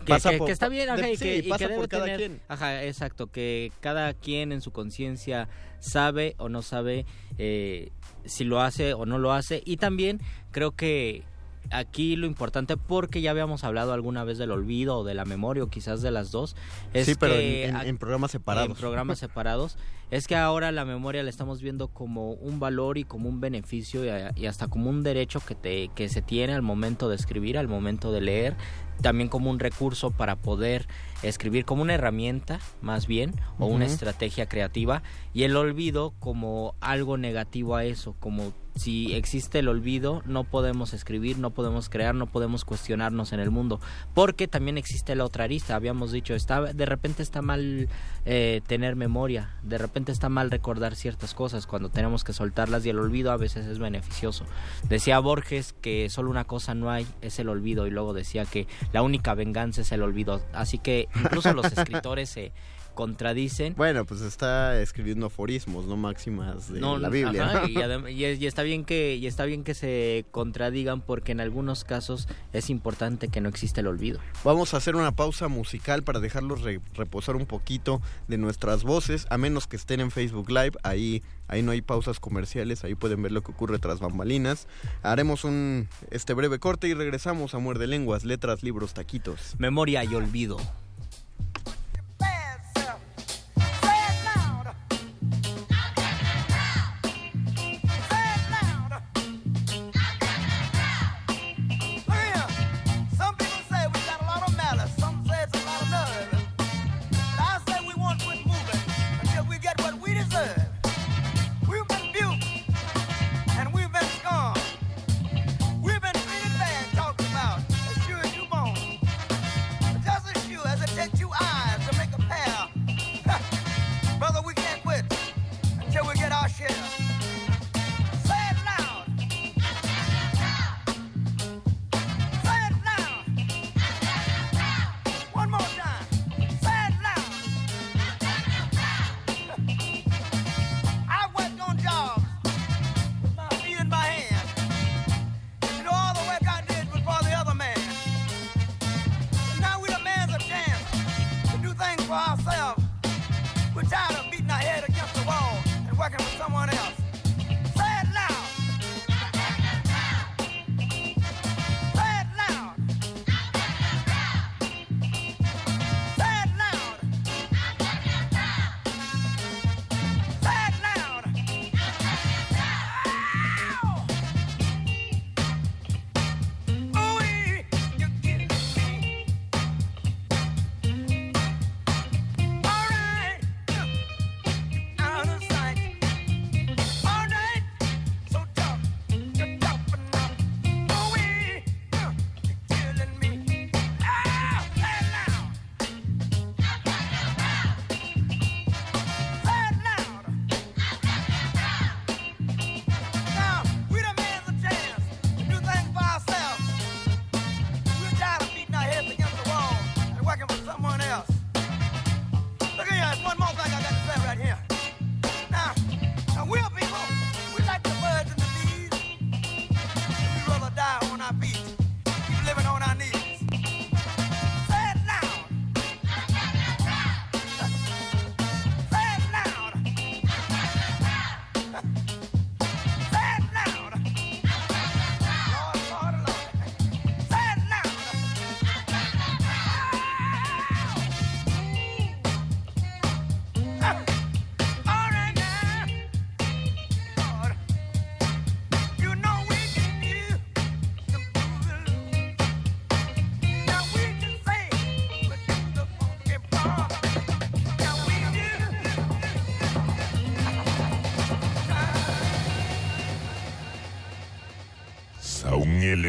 que, 0.05 0.13
Pasa 0.13 0.31
que- 0.31 0.37
por- 0.39 0.47
que 0.47 0.53
está 0.53 0.67
bien, 0.67 0.89
ajá, 0.89 0.99
de- 0.99 1.11
y 1.13 1.17
sí, 1.17 1.23
que, 1.25 1.37
y 1.37 1.41
pasa 1.43 1.67
que 1.67 1.75
por 1.75 1.87
cada 1.87 2.05
tener- 2.05 2.17
quien. 2.17 2.41
ajá, 2.47 2.83
exacto, 2.85 3.27
que 3.27 3.71
cada 3.81 4.15
quien 4.15 4.51
en 4.51 4.61
su 4.61 4.71
conciencia 4.71 5.47
sabe 5.79 6.33
o 6.39 6.49
no 6.49 6.63
sabe 6.63 7.05
eh, 7.37 7.91
si 8.25 8.43
lo 8.43 8.61
hace 8.61 8.93
o 8.95 9.05
no 9.05 9.19
lo 9.19 9.31
hace 9.31 9.61
y 9.63 9.77
también 9.77 10.19
creo 10.49 10.71
que 10.71 11.23
aquí 11.71 12.15
lo 12.15 12.25
importante 12.27 12.77
porque 12.77 13.21
ya 13.21 13.31
habíamos 13.31 13.63
hablado 13.63 13.93
alguna 13.93 14.23
vez 14.23 14.37
del 14.37 14.51
olvido 14.51 14.97
o 14.99 15.03
de 15.03 15.13
la 15.13 15.25
memoria 15.25 15.63
o 15.63 15.67
quizás 15.69 16.01
de 16.01 16.11
las 16.11 16.31
dos 16.31 16.55
es 16.93 17.05
sí, 17.07 17.15
pero 17.19 17.33
que 17.33 17.63
en, 17.65 17.69
en- 17.71 17.75
a- 17.75 17.85
en 17.85 17.97
programas 17.97 18.31
separados. 18.31 18.69
en 18.69 18.75
programas 18.75 19.19
separados, 19.19 19.77
es 20.11 20.27
que 20.27 20.35
ahora 20.35 20.71
la 20.71 20.83
memoria 20.85 21.23
la 21.23 21.29
estamos 21.29 21.61
viendo 21.61 21.87
como 21.87 22.31
un 22.33 22.59
valor 22.59 22.97
y 22.97 23.03
como 23.05 23.29
un 23.29 23.39
beneficio 23.39 24.03
y, 24.05 24.09
a- 24.09 24.31
y 24.35 24.45
hasta 24.47 24.67
como 24.67 24.89
un 24.89 25.03
derecho 25.03 25.39
que, 25.39 25.55
te, 25.55 25.89
que 25.95 26.09
se 26.09 26.21
tiene 26.21 26.53
al 26.53 26.61
momento 26.61 27.07
de 27.09 27.15
escribir, 27.15 27.57
al 27.57 27.67
momento 27.67 28.11
de 28.11 28.21
leer, 28.21 28.55
también 29.01 29.29
como 29.29 29.49
un 29.49 29.59
recurso 29.59 30.11
para 30.11 30.35
poder 30.35 30.87
escribir, 31.23 31.65
como 31.65 31.81
una 31.81 31.93
herramienta 31.93 32.59
más 32.81 33.07
bien, 33.07 33.33
o 33.59 33.65
una 33.65 33.85
estrategia 33.85 34.47
creativa, 34.47 35.03
y 35.33 35.43
el 35.43 35.55
olvido 35.55 36.13
como 36.19 36.75
algo 36.81 37.17
negativo 37.17 37.75
a 37.75 37.85
eso, 37.85 38.15
como 38.19 38.53
si 38.75 39.13
existe 39.13 39.59
el 39.59 39.67
olvido, 39.67 40.21
no 40.25 40.43
podemos 40.43 40.93
escribir, 40.93 41.37
no 41.37 41.51
podemos 41.51 41.89
crear, 41.89 42.15
no 42.15 42.27
podemos 42.27 42.63
cuestionarnos 42.63 43.33
en 43.33 43.39
el 43.39 43.51
mundo, 43.51 43.81
porque 44.13 44.47
también 44.47 44.77
existe 44.77 45.15
la 45.15 45.25
otra 45.25 45.43
arista, 45.43 45.75
habíamos 45.75 46.11
dicho, 46.11 46.33
está, 46.35 46.61
de 46.61 46.85
repente 46.85 47.21
está 47.21 47.41
mal 47.41 47.89
eh, 48.25 48.61
tener 48.67 48.95
memoria, 48.95 49.55
de 49.63 49.77
repente 49.77 50.11
está 50.11 50.29
mal 50.29 50.51
recordar 50.51 50.95
ciertas 50.95 51.33
cosas 51.33 51.67
cuando 51.67 51.89
tenemos 51.89 52.23
que 52.23 52.33
soltarlas 52.33 52.85
y 52.85 52.89
el 52.89 52.99
olvido 52.99 53.31
a 53.31 53.37
veces 53.37 53.65
es 53.65 53.77
beneficioso. 53.77 54.45
Decía 54.87 55.19
Borges 55.19 55.73
que 55.81 56.09
solo 56.09 56.29
una 56.29 56.45
cosa 56.45 56.73
no 56.73 56.89
hay, 56.89 57.05
es 57.21 57.39
el 57.39 57.49
olvido, 57.49 57.87
y 57.87 57.91
luego 57.91 58.13
decía 58.13 58.45
que 58.45 58.67
la 58.93 59.01
única 59.01 59.33
venganza 59.33 59.81
es 59.81 59.91
el 59.91 60.01
olvido, 60.01 60.41
así 60.53 60.77
que 60.77 61.09
incluso 61.15 61.53
los 61.53 61.65
escritores 61.77 62.29
se 62.29 62.51
contradicen 62.93 63.73
Bueno, 63.77 64.05
pues 64.05 64.19
está 64.19 64.79
escribiendo 64.81 65.27
aforismos, 65.27 65.85
no 65.85 65.95
máximas 65.95 66.71
de 66.71 66.81
no, 66.81 66.97
la 66.97 67.07
Biblia. 67.07 67.45
ajá, 67.45 67.69
y, 67.69 68.25
está 68.45 68.63
bien 68.63 68.83
que 68.83 69.15
y 69.15 69.27
está 69.27 69.45
bien 69.45 69.63
que 69.63 69.73
se 69.73 70.25
contradigan 70.31 70.99
porque 70.99 71.31
en 71.31 71.39
algunos 71.39 71.85
casos 71.85 72.27
es 72.51 72.69
importante 72.69 73.29
que 73.29 73.39
no 73.39 73.47
exista 73.47 73.79
el 73.79 73.87
olvido. 73.87 74.19
Vamos 74.43 74.73
a 74.73 74.77
hacer 74.77 74.97
una 74.97 75.13
pausa 75.13 75.47
musical 75.47 76.03
para 76.03 76.19
dejarlos 76.19 76.61
re- 76.63 76.81
reposar 76.93 77.37
un 77.37 77.45
poquito 77.45 78.01
de 78.27 78.37
nuestras 78.37 78.83
voces, 78.83 79.25
a 79.29 79.37
menos 79.37 79.67
que 79.67 79.77
estén 79.77 80.01
en 80.01 80.11
Facebook 80.11 80.49
Live, 80.49 80.73
ahí, 80.83 81.23
ahí 81.47 81.61
no 81.61 81.71
hay 81.71 81.81
pausas 81.81 82.19
comerciales, 82.19 82.83
ahí 82.83 82.95
pueden 82.95 83.21
ver 83.23 83.31
lo 83.31 83.41
que 83.41 83.51
ocurre 83.53 83.79
tras 83.79 84.01
bambalinas. 84.01 84.67
Haremos 85.01 85.45
un 85.45 85.87
este 86.11 86.33
breve 86.33 86.59
corte 86.59 86.89
y 86.89 86.93
regresamos 86.93 87.55
a 87.55 87.59
Muerde 87.59 87.87
Lenguas, 87.87 88.25
Letras, 88.25 88.63
Libros, 88.63 88.93
Taquitos. 88.93 89.55
Memoria 89.59 90.03
y 90.03 90.13
olvido. 90.13 90.57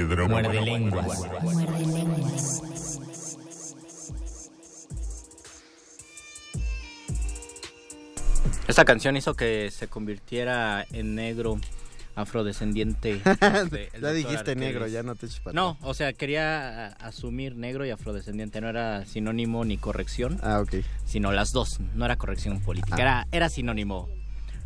Mieledro. 0.06 0.28
Muerde 0.28 0.60
lenguas. 0.60 1.06
Muerde 1.42 1.86
lenguas. 1.86 2.62
Esta 8.68 8.84
canción 8.84 9.16
hizo 9.16 9.34
que 9.34 9.70
se 9.70 9.88
convirtiera 9.88 10.86
en 10.92 11.14
negro 11.14 11.58
afrodescendiente. 12.14 13.20
ya 14.00 14.12
dijiste 14.12 14.36
Arqueles. 14.38 14.56
negro, 14.58 14.86
ya 14.86 15.02
no 15.02 15.14
te 15.14 15.26
para 15.42 15.54
No, 15.54 15.78
o 15.80 15.94
sea, 15.94 16.12
quería 16.12 16.88
asumir 16.88 17.56
negro 17.56 17.84
y 17.86 17.90
afrodescendiente, 17.90 18.60
no 18.60 18.68
era 18.68 19.04
sinónimo 19.06 19.64
ni 19.64 19.78
corrección, 19.78 20.38
Ah, 20.42 20.60
ok. 20.60 20.74
sino 21.04 21.32
las 21.32 21.52
dos, 21.52 21.80
no 21.94 22.04
era 22.04 22.16
corrección 22.16 22.60
política, 22.60 22.96
Ah. 22.98 23.00
era, 23.02 23.26
era 23.32 23.48
sinónimo, 23.48 24.08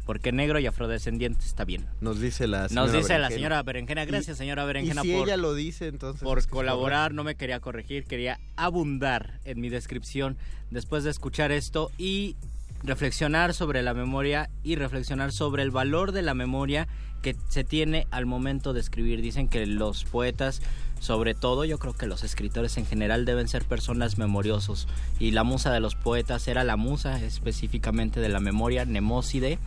porque 0.07 0.33
negro 0.33 0.59
y 0.61 0.67
afrodescendiente 0.67 1.45
está 1.45 1.65
bien. 1.67 1.85
Nos 2.01 2.21
dice 2.21 2.47
la 2.47 2.69
señora 2.69 2.87
Nos 2.87 2.93
dice 2.95 3.09
la 3.09 3.15
Berenjena. 3.29 3.35
señora 3.37 3.63
Berenjena, 3.63 4.05
gracias 4.07 4.37
Y- 4.37 4.39
señora 4.39 4.65
Berenjena 4.65 5.03
y 5.05 5.09
si 5.09 5.13
por, 5.15 5.27
ella 5.29 5.37
lo 5.37 5.53
dice, 5.55 5.89
entonces... 5.89 6.23
por 6.23 6.47
colaborar, 6.49 7.13
no 7.13 7.25
me 7.25 7.35
quería 7.35 7.61
corregir, 7.61 8.05
quería 8.05 8.39
abundar 8.57 9.41
en 9.45 9.61
mi 9.61 9.69
descripción 9.69 10.39
después 10.71 11.05
de 11.05 11.11
escuchar 11.11 11.53
esto 11.53 11.91
y 11.99 12.37
reflexionar 12.83 13.53
sobre 13.53 13.83
la 13.83 13.95
memoria 13.95 14.49
y 14.63 14.77
reflexionar 14.77 15.33
sobre 15.33 15.63
el 15.63 15.71
valor 15.71 16.13
de 16.13 16.23
la 16.23 16.35
memoria 16.35 16.87
que 17.23 17.35
se 17.49 17.65
tiene 17.65 18.07
al 18.13 18.27
momento 18.27 18.73
de 18.73 18.81
escribir. 18.81 19.21
Dicen 19.23 19.49
que 19.49 19.67
los 19.67 20.05
poetas, 20.05 20.61
sobre 21.01 21.35
todo, 21.35 21.65
yo 21.65 21.79
creo 21.79 21.95
que 21.95 22.07
los 22.07 22.23
escritores 22.23 22.77
en 22.77 22.87
general 22.87 23.25
deben 23.25 23.49
ser 23.49 23.65
personas 23.65 24.19
memoriosos 24.19 24.87
y 25.19 25.33
la 25.33 25.43
musa 25.43 25.73
de 25.73 25.81
los 25.81 25.97
poetas 25.97 26.47
era 26.47 26.63
la 26.63 26.77
musa 26.77 27.21
específicamente 27.25 28.21
de 28.21 28.29
la 28.29 28.39
memoria, 28.39 28.85
Nemóside, 28.85 29.59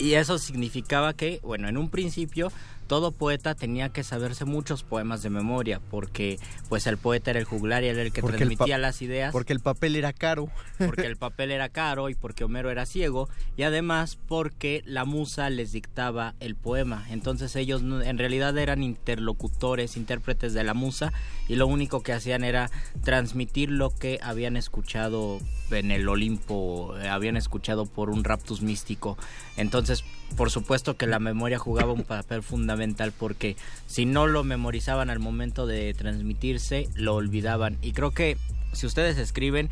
y 0.00 0.14
eso 0.14 0.38
significaba 0.38 1.12
que, 1.12 1.40
bueno, 1.42 1.68
en 1.68 1.76
un 1.76 1.90
principio 1.90 2.50
todo 2.90 3.12
poeta 3.12 3.54
tenía 3.54 3.90
que 3.90 4.02
saberse 4.02 4.44
muchos 4.44 4.82
poemas 4.82 5.22
de 5.22 5.30
memoria, 5.30 5.80
porque 5.92 6.40
pues 6.68 6.88
el 6.88 6.98
poeta 6.98 7.30
era 7.30 7.38
el 7.38 7.44
juglar 7.44 7.84
y 7.84 7.86
era 7.86 8.02
el 8.02 8.10
que 8.10 8.20
Porque 8.20 8.38
transmitía 8.38 8.78
las 8.78 9.00
ideas, 9.00 9.30
Porque 9.30 9.52
el 9.52 9.60
papel 9.60 9.94
era 9.94 10.12
caro. 10.12 10.48
porque 10.76 11.06
el 11.06 11.16
papel 11.16 11.52
era 11.52 11.68
caro 11.68 12.08
y 12.08 12.16
porque 12.16 12.42
Homero 12.42 12.68
era 12.68 12.86
ciego, 12.86 13.28
y 13.56 13.62
además 13.62 14.18
porque 14.26 14.82
la 14.86 15.04
musa 15.04 15.50
les 15.50 15.70
dictaba 15.70 16.34
el 16.40 16.56
poema. 16.56 17.06
Entonces 17.10 17.54
ellos 17.54 17.80
en 17.80 18.18
realidad 18.18 18.58
eran 18.58 18.82
interlocutores, 18.82 19.96
intérpretes 19.96 20.52
de 20.52 20.64
la 20.64 20.74
musa, 20.74 21.12
y 21.46 21.54
lo 21.54 21.68
único 21.68 22.02
que 22.02 22.12
hacían 22.12 22.42
era 22.42 22.72
transmitir 23.04 23.70
lo 23.70 23.90
que 23.90 24.18
habían 24.20 24.56
escuchado 24.56 25.38
en 25.70 25.92
el 25.92 26.08
Olimpo, 26.08 26.98
eh, 26.98 27.08
habían 27.08 27.36
escuchado 27.36 27.86
por 27.86 28.10
un 28.10 28.24
raptus 28.24 28.62
místico. 28.62 29.16
Entonces, 29.56 30.02
por 30.36 30.50
supuesto 30.50 30.96
que 30.96 31.06
la 31.06 31.18
memoria 31.18 31.58
jugaba 31.58 31.92
un 31.92 32.04
papel 32.04 32.42
fundamental 32.42 33.12
porque 33.12 33.56
si 33.86 34.06
no 34.06 34.26
lo 34.26 34.44
memorizaban 34.44 35.10
al 35.10 35.18
momento 35.18 35.66
de 35.66 35.92
transmitirse, 35.94 36.88
lo 36.94 37.14
olvidaban. 37.14 37.78
Y 37.82 37.92
creo 37.92 38.12
que 38.12 38.36
si 38.72 38.86
ustedes 38.86 39.18
escriben, 39.18 39.68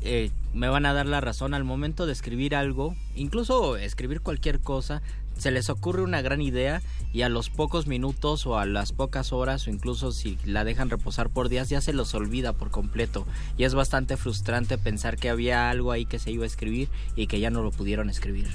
eh, 0.00 0.30
me 0.54 0.68
van 0.68 0.86
a 0.86 0.92
dar 0.92 1.06
la 1.06 1.20
razón 1.20 1.54
al 1.54 1.64
momento 1.64 2.06
de 2.06 2.12
escribir 2.12 2.54
algo, 2.54 2.94
incluso 3.16 3.76
escribir 3.76 4.20
cualquier 4.20 4.60
cosa, 4.60 5.02
se 5.38 5.50
les 5.50 5.70
ocurre 5.70 6.02
una 6.02 6.20
gran 6.20 6.42
idea 6.42 6.82
y 7.12 7.22
a 7.22 7.28
los 7.28 7.48
pocos 7.48 7.86
minutos 7.86 8.46
o 8.46 8.58
a 8.58 8.66
las 8.66 8.92
pocas 8.92 9.32
horas 9.32 9.66
o 9.66 9.70
incluso 9.70 10.12
si 10.12 10.36
la 10.44 10.64
dejan 10.64 10.90
reposar 10.90 11.30
por 11.30 11.48
días 11.48 11.68
ya 11.68 11.80
se 11.80 11.92
los 11.92 12.12
olvida 12.14 12.52
por 12.52 12.70
completo 12.70 13.24
y 13.56 13.64
es 13.64 13.74
bastante 13.74 14.16
frustrante 14.16 14.78
pensar 14.78 15.16
que 15.16 15.30
había 15.30 15.70
algo 15.70 15.92
ahí 15.92 16.06
que 16.06 16.18
se 16.18 16.32
iba 16.32 16.44
a 16.44 16.48
escribir 16.48 16.88
y 17.14 17.28
que 17.28 17.40
ya 17.40 17.50
no 17.50 17.62
lo 17.62 17.70
pudieron 17.70 18.10
escribir. 18.10 18.48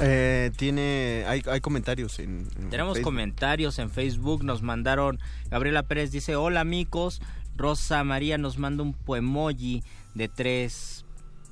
Eh, 0.00 0.50
tiene... 0.56 1.24
Hay, 1.26 1.42
hay 1.50 1.60
comentarios 1.60 2.18
en... 2.18 2.46
en 2.58 2.70
Tenemos 2.70 2.94
Facebook. 2.94 3.04
comentarios 3.04 3.78
en 3.78 3.90
Facebook, 3.90 4.44
nos 4.44 4.62
mandaron, 4.62 5.18
Gabriela 5.50 5.82
Pérez 5.82 6.10
dice, 6.10 6.36
hola 6.36 6.60
amigos, 6.60 7.20
Rosa 7.56 8.04
María 8.04 8.38
nos 8.38 8.58
manda 8.58 8.82
un 8.82 8.94
poemoji 8.94 9.82
de 10.14 10.28
tres, 10.28 11.04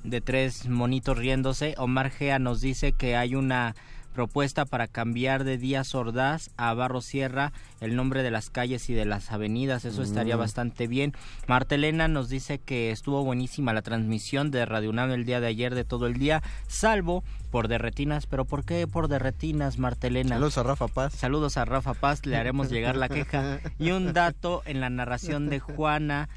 de 0.03 0.21
tres 0.21 0.67
monitos 0.67 1.17
riéndose, 1.17 1.75
Omar 1.77 2.09
Gea 2.11 2.39
nos 2.39 2.61
dice 2.61 2.93
que 2.93 3.15
hay 3.15 3.35
una 3.35 3.75
propuesta 4.21 4.65
para 4.65 4.87
cambiar 4.87 5.43
de 5.43 5.59
Díaz 5.59 5.93
Ordaz 5.93 6.49
a 6.57 6.73
Barro 6.73 7.01
Sierra 7.01 7.53
el 7.81 7.95
nombre 7.95 8.23
de 8.23 8.31
las 8.31 8.49
calles 8.49 8.89
y 8.89 8.95
de 8.95 9.05
las 9.05 9.31
avenidas, 9.31 9.85
eso 9.85 10.01
estaría 10.01 10.35
Mm. 10.35 10.39
bastante 10.39 10.87
bien. 10.87 11.13
Martelena 11.47 12.07
nos 12.07 12.27
dice 12.27 12.57
que 12.57 12.89
estuvo 12.89 13.23
buenísima 13.23 13.73
la 13.73 13.83
transmisión 13.83 14.49
de 14.49 14.65
Radio 14.65 14.89
UNAM 14.89 15.11
el 15.11 15.23
día 15.23 15.39
de 15.39 15.45
ayer 15.45 15.75
de 15.75 15.83
todo 15.83 16.07
el 16.07 16.15
día, 16.15 16.41
salvo 16.67 17.23
por 17.51 17.67
derretinas, 17.67 18.25
pero 18.25 18.43
¿por 18.43 18.65
qué 18.65 18.87
por 18.87 19.07
derretinas, 19.07 19.77
Martelena? 19.77 20.29
Saludos 20.37 20.57
a 20.57 20.63
Rafa 20.63 20.87
Paz. 20.87 21.13
Saludos 21.13 21.57
a 21.57 21.65
Rafa 21.65 21.93
Paz, 21.93 22.25
le 22.25 22.37
haremos 22.37 22.71
llegar 22.71 22.95
la 22.95 23.09
queja. 23.09 23.59
Y 23.77 23.91
un 23.91 24.13
dato 24.13 24.63
en 24.65 24.81
la 24.81 24.89
narración 24.89 25.47
de 25.47 25.59
Juana, 25.59 26.27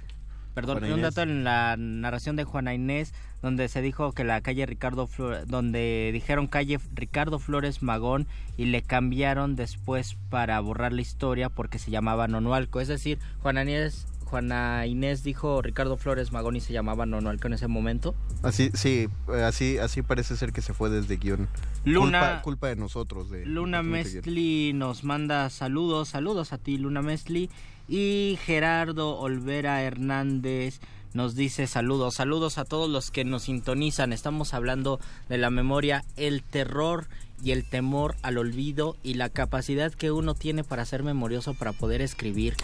perdón, 0.54 0.84
un 0.84 1.00
dato 1.02 1.22
en 1.22 1.44
la 1.44 1.76
narración 1.78 2.36
de 2.36 2.44
Juana 2.44 2.74
Inés, 2.74 3.12
donde 3.42 3.68
se 3.68 3.80
dijo 3.82 4.12
que 4.12 4.24
la 4.24 4.40
calle 4.40 4.66
Ricardo 4.66 5.06
Flores, 5.06 5.46
donde 5.46 6.10
dijeron 6.12 6.46
calle 6.46 6.78
Ricardo 6.94 7.38
Flores 7.38 7.82
Magón 7.82 8.26
y 8.56 8.66
le 8.66 8.82
cambiaron 8.82 9.56
después 9.56 10.16
para 10.28 10.58
borrar 10.60 10.92
la 10.92 11.00
historia 11.00 11.48
porque 11.48 11.78
se 11.78 11.90
llamaba 11.90 12.28
Nonualco. 12.28 12.80
Es 12.80 12.88
decir, 12.88 13.18
Juana 13.42 13.62
Inés, 13.62 14.06
Juana 14.26 14.86
Inés 14.86 15.24
dijo 15.24 15.60
Ricardo 15.62 15.96
Flores 15.96 16.30
Magón 16.32 16.54
y 16.56 16.60
se 16.60 16.72
llamaba 16.72 17.06
Nonualco 17.06 17.46
en 17.48 17.54
ese 17.54 17.66
momento. 17.66 18.14
Así, 18.42 18.70
sí, 18.74 19.08
eh, 19.34 19.42
así, 19.42 19.78
así 19.78 20.02
parece 20.02 20.36
ser 20.36 20.52
que 20.52 20.60
se 20.62 20.72
fue 20.74 20.90
desde 20.90 21.16
guion. 21.16 21.48
Luna- 21.84 22.20
Culpa, 22.20 22.42
culpa 22.42 22.66
de 22.68 22.76
nosotros. 22.76 23.30
De, 23.30 23.44
Luna 23.46 23.82
Mestli 23.82 24.72
nos 24.74 25.02
manda 25.02 25.48
saludos, 25.50 26.10
saludos 26.10 26.52
a 26.52 26.58
ti 26.58 26.76
Luna 26.78 27.00
Mestli 27.02 27.48
y 27.90 28.38
Gerardo 28.46 29.18
Olvera 29.18 29.82
Hernández 29.82 30.80
nos 31.12 31.34
dice 31.34 31.66
saludos, 31.66 32.14
saludos 32.14 32.56
a 32.56 32.64
todos 32.64 32.88
los 32.88 33.10
que 33.10 33.24
nos 33.24 33.42
sintonizan. 33.42 34.12
Estamos 34.12 34.54
hablando 34.54 35.00
de 35.28 35.38
la 35.38 35.50
memoria, 35.50 36.04
el 36.16 36.44
terror 36.44 37.08
y 37.42 37.50
el 37.50 37.68
temor 37.68 38.14
al 38.22 38.38
olvido 38.38 38.96
y 39.02 39.14
la 39.14 39.28
capacidad 39.28 39.92
que 39.92 40.12
uno 40.12 40.34
tiene 40.34 40.62
para 40.62 40.84
ser 40.84 41.02
memorioso 41.02 41.54
para 41.54 41.72
poder 41.72 42.00
escribir. 42.00 42.54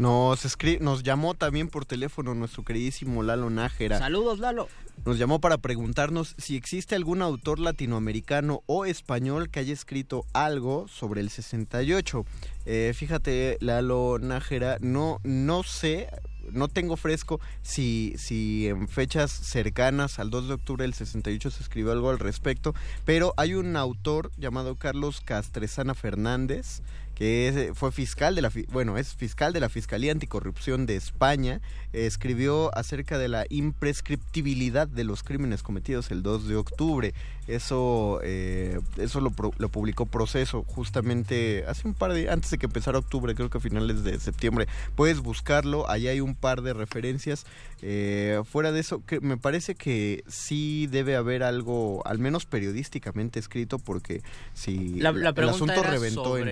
Nos, 0.00 0.46
escri- 0.46 0.80
nos 0.80 1.02
llamó 1.02 1.34
también 1.34 1.68
por 1.68 1.84
teléfono 1.84 2.34
nuestro 2.34 2.64
queridísimo 2.64 3.22
Lalo 3.22 3.50
Nájera. 3.50 3.98
Saludos 3.98 4.38
Lalo. 4.38 4.66
Nos 5.04 5.18
llamó 5.18 5.42
para 5.42 5.58
preguntarnos 5.58 6.34
si 6.38 6.56
existe 6.56 6.94
algún 6.94 7.20
autor 7.20 7.58
latinoamericano 7.58 8.62
o 8.64 8.86
español 8.86 9.50
que 9.50 9.60
haya 9.60 9.74
escrito 9.74 10.24
algo 10.32 10.88
sobre 10.88 11.20
el 11.20 11.28
68. 11.28 12.24
Eh, 12.64 12.92
fíjate, 12.96 13.58
Lalo 13.60 14.18
Nájera, 14.18 14.78
no, 14.80 15.20
no 15.22 15.62
sé, 15.64 16.08
no 16.50 16.68
tengo 16.68 16.96
fresco 16.96 17.38
si, 17.60 18.14
si 18.16 18.68
en 18.68 18.88
fechas 18.88 19.30
cercanas 19.30 20.18
al 20.18 20.30
2 20.30 20.48
de 20.48 20.54
octubre 20.54 20.82
del 20.84 20.94
68 20.94 21.50
se 21.50 21.62
escribió 21.62 21.92
algo 21.92 22.08
al 22.08 22.18
respecto, 22.18 22.74
pero 23.04 23.34
hay 23.36 23.52
un 23.54 23.76
autor 23.76 24.30
llamado 24.38 24.76
Carlos 24.76 25.20
Castresana 25.20 25.94
Fernández 25.94 26.80
que 27.20 27.72
fue 27.74 27.92
fiscal 27.92 28.34
de 28.34 28.40
la 28.40 28.50
bueno 28.72 28.96
es 28.96 29.14
fiscal 29.14 29.52
de 29.52 29.60
la 29.60 29.68
fiscalía 29.68 30.10
anticorrupción 30.10 30.86
de 30.86 30.96
España 30.96 31.60
escribió 31.92 32.74
acerca 32.74 33.18
de 33.18 33.28
la 33.28 33.44
imprescriptibilidad 33.50 34.88
de 34.88 35.04
los 35.04 35.22
crímenes 35.22 35.62
cometidos 35.62 36.10
el 36.10 36.22
2 36.22 36.48
de 36.48 36.56
octubre. 36.56 37.14
Eso 37.46 38.20
eh, 38.22 38.78
eso 38.96 39.20
lo, 39.20 39.32
lo 39.58 39.68
publicó 39.68 40.06
proceso 40.06 40.64
justamente 40.66 41.64
hace 41.68 41.86
un 41.86 41.94
par 41.94 42.14
de 42.14 42.30
antes 42.30 42.52
de 42.52 42.58
que 42.58 42.66
empezara 42.66 42.98
octubre 42.98 43.34
creo 43.34 43.50
que 43.50 43.58
a 43.58 43.60
finales 43.60 44.02
de 44.02 44.18
septiembre. 44.18 44.66
Puedes 44.94 45.20
buscarlo 45.20 45.90
ahí 45.90 46.08
hay 46.08 46.20
un 46.20 46.34
par 46.34 46.62
de 46.62 46.72
referencias. 46.72 47.44
Eh, 47.82 48.40
fuera 48.44 48.72
de 48.72 48.80
eso 48.80 49.04
que 49.04 49.20
me 49.20 49.36
parece 49.36 49.74
que 49.74 50.22
sí 50.26 50.86
debe 50.86 51.16
haber 51.16 51.42
algo 51.42 52.02
al 52.06 52.18
menos 52.18 52.46
periodísticamente 52.46 53.38
escrito 53.38 53.78
porque 53.78 54.22
si 54.54 55.00
La, 55.00 55.12
la 55.12 55.30
el 55.30 55.48
asunto 55.48 55.82
reventó 55.82 56.38
en 56.38 56.48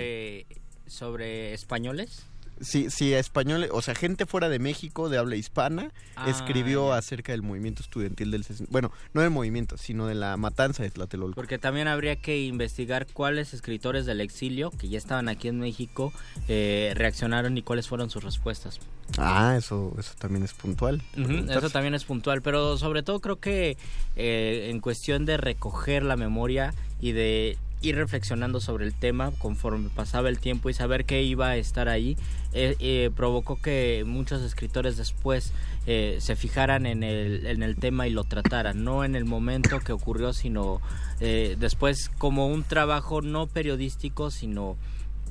sobre, 0.88 1.54
españoles. 1.54 2.24
Sí, 2.60 2.90
sí, 2.90 3.14
español, 3.14 3.68
o 3.70 3.82
sea, 3.82 3.94
gente 3.94 4.26
fuera 4.26 4.48
de 4.48 4.58
México, 4.58 5.08
de 5.08 5.18
habla 5.18 5.36
hispana, 5.36 5.92
Ah, 6.16 6.28
escribió 6.28 6.92
acerca 6.92 7.30
del 7.30 7.42
movimiento 7.42 7.82
estudiantil 7.82 8.32
del 8.32 8.42
60 8.42 8.68
Bueno, 8.72 8.90
no 9.12 9.20
del 9.20 9.30
movimiento, 9.30 9.76
sino 9.76 10.08
de 10.08 10.16
la 10.16 10.36
matanza 10.36 10.82
de 10.82 10.90
Tlatelolco. 10.90 11.36
Porque 11.36 11.58
también 11.58 11.86
habría 11.86 12.16
que 12.16 12.44
investigar 12.44 13.06
cuáles 13.06 13.54
escritores 13.54 14.06
del 14.06 14.20
exilio 14.20 14.72
que 14.72 14.88
ya 14.88 14.98
estaban 14.98 15.28
aquí 15.28 15.46
en 15.46 15.60
México 15.60 16.12
eh, 16.48 16.92
reaccionaron 16.96 17.56
y 17.56 17.62
cuáles 17.62 17.86
fueron 17.86 18.10
sus 18.10 18.24
respuestas. 18.24 18.80
Ah, 19.16 19.54
eso, 19.56 19.94
eso 19.96 20.14
también 20.18 20.44
es 20.44 20.52
puntual. 20.52 21.00
Eso 21.48 21.70
también 21.70 21.94
es 21.94 22.04
puntual, 22.04 22.42
pero 22.42 22.76
sobre 22.76 23.04
todo 23.04 23.20
creo 23.20 23.36
que 23.36 23.76
eh, 24.16 24.68
en 24.70 24.80
cuestión 24.80 25.24
de 25.24 25.36
recoger 25.36 26.02
la 26.02 26.16
memoria 26.16 26.74
y 27.00 27.12
de 27.12 27.56
ir 27.80 27.96
reflexionando 27.96 28.60
sobre 28.60 28.84
el 28.86 28.94
tema 28.94 29.30
conforme 29.38 29.88
pasaba 29.90 30.28
el 30.28 30.38
tiempo 30.38 30.70
y 30.70 30.74
saber 30.74 31.04
que 31.04 31.22
iba 31.22 31.48
a 31.48 31.56
estar 31.56 31.88
ahí, 31.88 32.16
eh, 32.52 32.76
eh, 32.80 33.10
provocó 33.14 33.60
que 33.60 34.04
muchos 34.06 34.42
escritores 34.42 34.96
después 34.96 35.52
eh, 35.90 36.18
se 36.20 36.36
fijaran 36.36 36.84
en 36.84 37.02
el, 37.02 37.46
en 37.46 37.62
el 37.62 37.76
tema 37.76 38.06
y 38.06 38.10
lo 38.10 38.24
trataran, 38.24 38.84
no 38.84 39.04
en 39.04 39.14
el 39.14 39.24
momento 39.24 39.80
que 39.80 39.92
ocurrió, 39.92 40.34
sino 40.34 40.82
eh, 41.18 41.56
después 41.58 42.10
como 42.18 42.46
un 42.48 42.62
trabajo 42.62 43.22
no 43.22 43.46
periodístico, 43.46 44.30
sino 44.30 44.76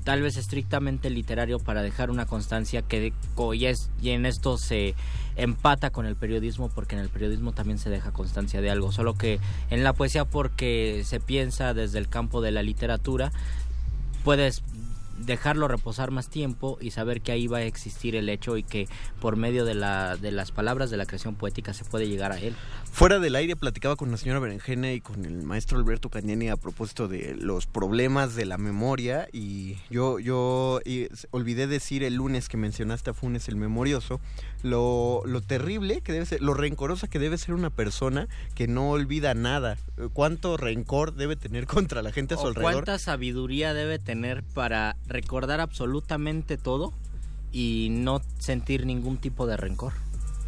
tal 0.07 0.21
vez 0.21 0.37
estrictamente 0.37 1.09
literario 1.09 1.59
para 1.59 1.81
dejar 1.81 2.09
una 2.09 2.25
constancia 2.25 2.81
que 2.81 3.11
y, 3.53 3.65
es, 3.65 3.89
y 4.01 4.11
en 4.11 4.25
esto 4.25 4.57
se 4.57 4.95
empata 5.35 5.89
con 5.89 6.05
el 6.05 6.15
periodismo 6.15 6.69
porque 6.69 6.95
en 6.95 7.01
el 7.01 7.09
periodismo 7.09 7.51
también 7.51 7.77
se 7.77 7.89
deja 7.89 8.13
constancia 8.13 8.61
de 8.61 8.69
algo, 8.69 8.93
solo 8.93 9.15
que 9.15 9.41
en 9.69 9.83
la 9.83 9.91
poesía 9.91 10.23
porque 10.23 11.01
se 11.03 11.19
piensa 11.19 11.73
desde 11.73 11.99
el 11.99 12.07
campo 12.07 12.39
de 12.39 12.51
la 12.51 12.63
literatura 12.63 13.33
puedes 14.23 14.63
dejarlo 15.17 15.67
reposar 15.67 16.11
más 16.11 16.29
tiempo 16.29 16.77
y 16.81 16.91
saber 16.91 17.21
que 17.21 17.31
ahí 17.31 17.47
va 17.47 17.59
a 17.59 17.63
existir 17.63 18.15
el 18.15 18.29
hecho 18.29 18.57
y 18.57 18.63
que 18.63 18.87
por 19.19 19.35
medio 19.35 19.65
de, 19.65 19.73
la, 19.73 20.17
de 20.17 20.31
las 20.31 20.51
palabras 20.51 20.89
de 20.89 20.97
la 20.97 21.05
creación 21.05 21.35
poética 21.35 21.73
se 21.73 21.85
puede 21.85 22.07
llegar 22.07 22.31
a 22.31 22.39
él. 22.39 22.55
Fuera 22.91 23.19
del 23.19 23.35
aire 23.35 23.55
platicaba 23.55 23.95
con 23.95 24.11
la 24.11 24.17
señora 24.17 24.39
Berenjena 24.39 24.93
y 24.93 25.01
con 25.01 25.25
el 25.25 25.43
maestro 25.43 25.77
Alberto 25.77 26.09
Cañani 26.09 26.49
a 26.49 26.57
propósito 26.57 27.07
de 27.07 27.35
los 27.35 27.67
problemas 27.67 28.35
de 28.35 28.45
la 28.45 28.57
memoria 28.57 29.27
y 29.31 29.77
yo, 29.89 30.19
yo 30.19 30.79
olvidé 31.31 31.67
decir 31.67 32.03
el 32.03 32.15
lunes 32.15 32.49
que 32.49 32.57
mencionaste 32.57 33.11
a 33.11 33.13
Funes 33.13 33.47
el 33.47 33.55
memorioso, 33.55 34.19
lo, 34.69 35.21
lo 35.25 35.41
terrible 35.41 36.01
que 36.01 36.13
debe 36.13 36.25
ser, 36.25 36.41
lo 36.41 36.53
rencorosa 36.53 37.07
que 37.07 37.19
debe 37.19 37.37
ser 37.37 37.55
una 37.55 37.69
persona 37.69 38.27
que 38.55 38.67
no 38.67 38.91
olvida 38.91 39.33
nada. 39.33 39.77
¿Cuánto 40.13 40.57
rencor 40.57 41.13
debe 41.15 41.35
tener 41.35 41.65
contra 41.67 42.01
la 42.01 42.11
gente 42.11 42.35
a 42.35 42.37
su 42.37 42.47
alrededor? 42.47 42.73
¿Cuánta 42.73 42.99
sabiduría 42.99 43.73
debe 43.73 43.99
tener 43.99 44.43
para 44.43 44.95
recordar 45.07 45.59
absolutamente 45.59 46.57
todo 46.57 46.93
y 47.51 47.87
no 47.91 48.21
sentir 48.39 48.85
ningún 48.85 49.17
tipo 49.17 49.47
de 49.47 49.57
rencor. 49.57 49.93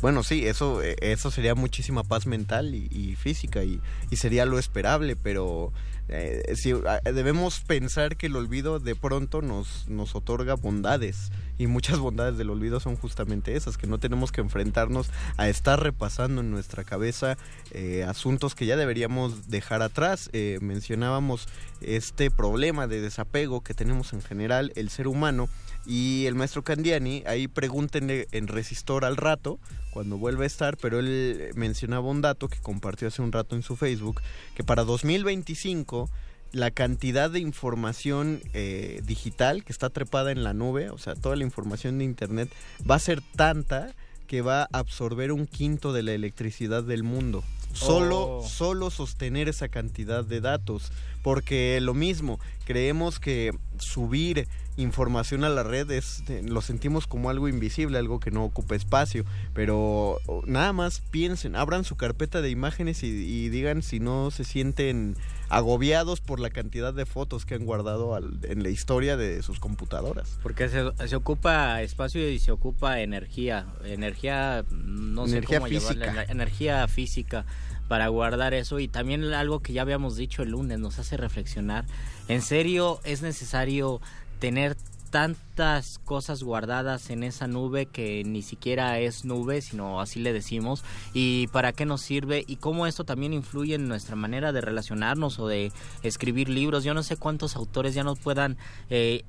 Bueno, 0.01 0.23
sí, 0.23 0.45
eso, 0.45 0.81
eh, 0.81 0.95
eso 1.01 1.29
sería 1.29 1.55
muchísima 1.55 2.03
paz 2.03 2.25
mental 2.25 2.73
y, 2.73 3.15
física 3.15 3.63
y, 3.63 3.81
sería 4.11 4.45
lo 4.45 4.57
esperable, 4.57 5.15
pero 5.15 5.73
eh, 6.09 6.55
ah, 6.87 6.99
debemos 7.03 7.59
pensar 7.61 8.17
que 8.17 8.27
el 8.27 8.35
olvido 8.35 8.79
de 8.79 8.95
pronto 8.95 9.41
nos, 9.41 9.87
nos 9.87 10.15
otorga 10.15 10.55
bondades 10.55 11.31
y 11.57 11.67
muchas 11.67 11.99
bondades 11.99 12.37
del 12.37 12.49
olvido 12.49 12.79
son 12.79 12.95
justamente 12.95 13.55
esas, 13.55 13.77
que 13.77 13.87
no 13.87 13.97
tenemos 13.97 14.31
que 14.31 14.41
enfrentarnos 14.41 15.09
a 15.37 15.49
estar 15.49 15.81
repasando 15.81 16.41
en 16.41 16.51
nuestra 16.51 16.83
cabeza 16.83 17.37
eh, 17.71 18.03
asuntos 18.07 18.55
que 18.55 18.65
ya 18.65 18.75
deberíamos 18.77 19.49
dejar 19.49 19.81
atrás. 19.81 20.29
mencionábamos 20.61 21.47
este 21.81 22.31
problema 22.31 22.87
de 22.87 23.01
desapego 23.01 23.61
que 23.61 23.73
tenemos 23.73 24.13
en 24.13 24.21
general 24.21 24.71
el 24.75 24.89
ser 24.89 25.07
humano 25.07 25.49
y 25.85 26.25
el 26.25 26.35
maestro 26.35 26.63
Candiani, 26.63 27.23
ahí 27.25 27.47
pregúntenle 27.47 28.27
en 28.31 28.47
Resistor 28.47 29.05
al 29.05 29.17
rato, 29.17 29.59
cuando 29.91 30.17
vuelva 30.17 30.43
a 30.43 30.47
estar, 30.47 30.77
pero 30.77 30.99
él 30.99 31.51
mencionaba 31.55 32.07
un 32.07 32.21
dato 32.21 32.47
que 32.47 32.59
compartió 32.59 33.07
hace 33.07 33.21
un 33.21 33.31
rato 33.31 33.55
en 33.55 33.63
su 33.63 33.75
Facebook, 33.75 34.21
que 34.55 34.63
para 34.63 34.83
2025 34.83 36.09
la 36.51 36.71
cantidad 36.71 37.29
de 37.29 37.39
información 37.39 38.41
eh, 38.53 39.01
digital 39.05 39.63
que 39.63 39.71
está 39.71 39.89
trepada 39.89 40.31
en 40.31 40.43
la 40.43 40.53
nube, 40.53 40.89
o 40.89 40.97
sea, 40.97 41.15
toda 41.15 41.35
la 41.35 41.43
información 41.43 41.97
de 41.99 42.05
Internet, 42.05 42.49
va 42.89 42.95
a 42.95 42.99
ser 42.99 43.21
tanta 43.35 43.93
que 44.27 44.41
va 44.41 44.63
a 44.63 44.79
absorber 44.79 45.31
un 45.31 45.47
quinto 45.47 45.91
de 45.91 46.03
la 46.03 46.13
electricidad 46.13 46.83
del 46.83 47.03
mundo. 47.03 47.43
Solo, 47.73 48.37
oh. 48.37 48.47
solo 48.47 48.89
sostener 48.89 49.47
esa 49.47 49.69
cantidad 49.69 50.23
de 50.23 50.41
datos. 50.41 50.91
Porque 51.23 51.79
lo 51.81 51.93
mismo, 51.93 52.39
creemos 52.65 53.19
que 53.19 53.51
subir 53.77 54.47
información 54.81 55.43
a 55.43 55.49
la 55.49 55.63
red 55.63 55.91
es, 55.91 56.23
lo 56.43 56.61
sentimos 56.61 57.07
como 57.07 57.29
algo 57.29 57.47
invisible, 57.47 57.97
algo 57.97 58.19
que 58.19 58.31
no 58.31 58.43
ocupa 58.43 58.75
espacio, 58.75 59.25
pero 59.53 60.19
nada 60.45 60.73
más 60.73 61.01
piensen, 61.11 61.55
abran 61.55 61.83
su 61.83 61.95
carpeta 61.95 62.41
de 62.41 62.49
imágenes 62.49 63.03
y, 63.03 63.49
digan 63.49 63.81
si 63.81 63.99
no 63.99 64.31
se 64.31 64.43
sienten 64.43 65.15
agobiados 65.49 66.21
por 66.21 66.39
la 66.39 66.49
cantidad 66.49 66.93
de 66.93 67.05
fotos 67.05 67.45
que 67.45 67.55
han 67.55 67.65
guardado 67.65 68.17
en 68.43 68.63
la 68.63 68.69
historia 68.69 69.17
de 69.17 69.41
sus 69.43 69.59
computadoras. 69.59 70.39
Porque 70.43 70.69
se, 70.69 71.15
ocupa 71.15 71.81
espacio 71.81 72.29
y 72.29 72.39
se 72.39 72.51
ocupa 72.51 73.01
energía, 73.01 73.65
energía, 73.83 74.63
no 74.71 75.27
sé 75.27 75.41
cómo 75.41 75.65
física. 75.65 76.23
energía 76.29 76.87
física 76.87 77.45
para 77.89 78.07
guardar 78.07 78.53
eso 78.53 78.79
y 78.79 78.87
también 78.87 79.23
algo 79.33 79.61
que 79.61 79.73
ya 79.73 79.81
habíamos 79.81 80.15
dicho 80.15 80.43
el 80.43 80.51
lunes 80.51 80.79
nos 80.79 80.99
hace 80.99 81.17
reflexionar. 81.17 81.85
En 82.27 82.43
serio 82.43 83.01
es 83.03 83.23
necesario 83.23 83.99
tener 84.39 84.75
tantas 85.09 85.99
cosas 85.99 86.43
guardadas 86.43 87.09
en 87.09 87.23
esa 87.23 87.47
nube 87.47 87.87
que 87.87 88.23
ni 88.23 88.41
siquiera 88.41 88.99
es 88.99 89.25
nube, 89.25 89.61
sino 89.61 90.01
así 90.01 90.19
le 90.19 90.33
decimos, 90.33 90.83
y 91.13 91.47
para 91.47 91.73
qué 91.73 91.85
nos 91.85 92.01
sirve 92.01 92.43
y 92.47 92.57
cómo 92.57 92.85
esto 92.85 93.03
también 93.03 93.33
influye 93.33 93.75
en 93.75 93.87
nuestra 93.87 94.15
manera 94.15 94.51
de 94.51 94.61
relacionarnos 94.61 95.39
o 95.39 95.47
de 95.47 95.71
escribir 96.03 96.49
libros. 96.49 96.83
Yo 96.83 96.93
no 96.93 97.03
sé 97.03 97.17
cuántos 97.17 97.55
autores 97.55 97.93
ya 97.93 98.03
no 98.03 98.15
puedan 98.15 98.57
eh, 98.89 99.23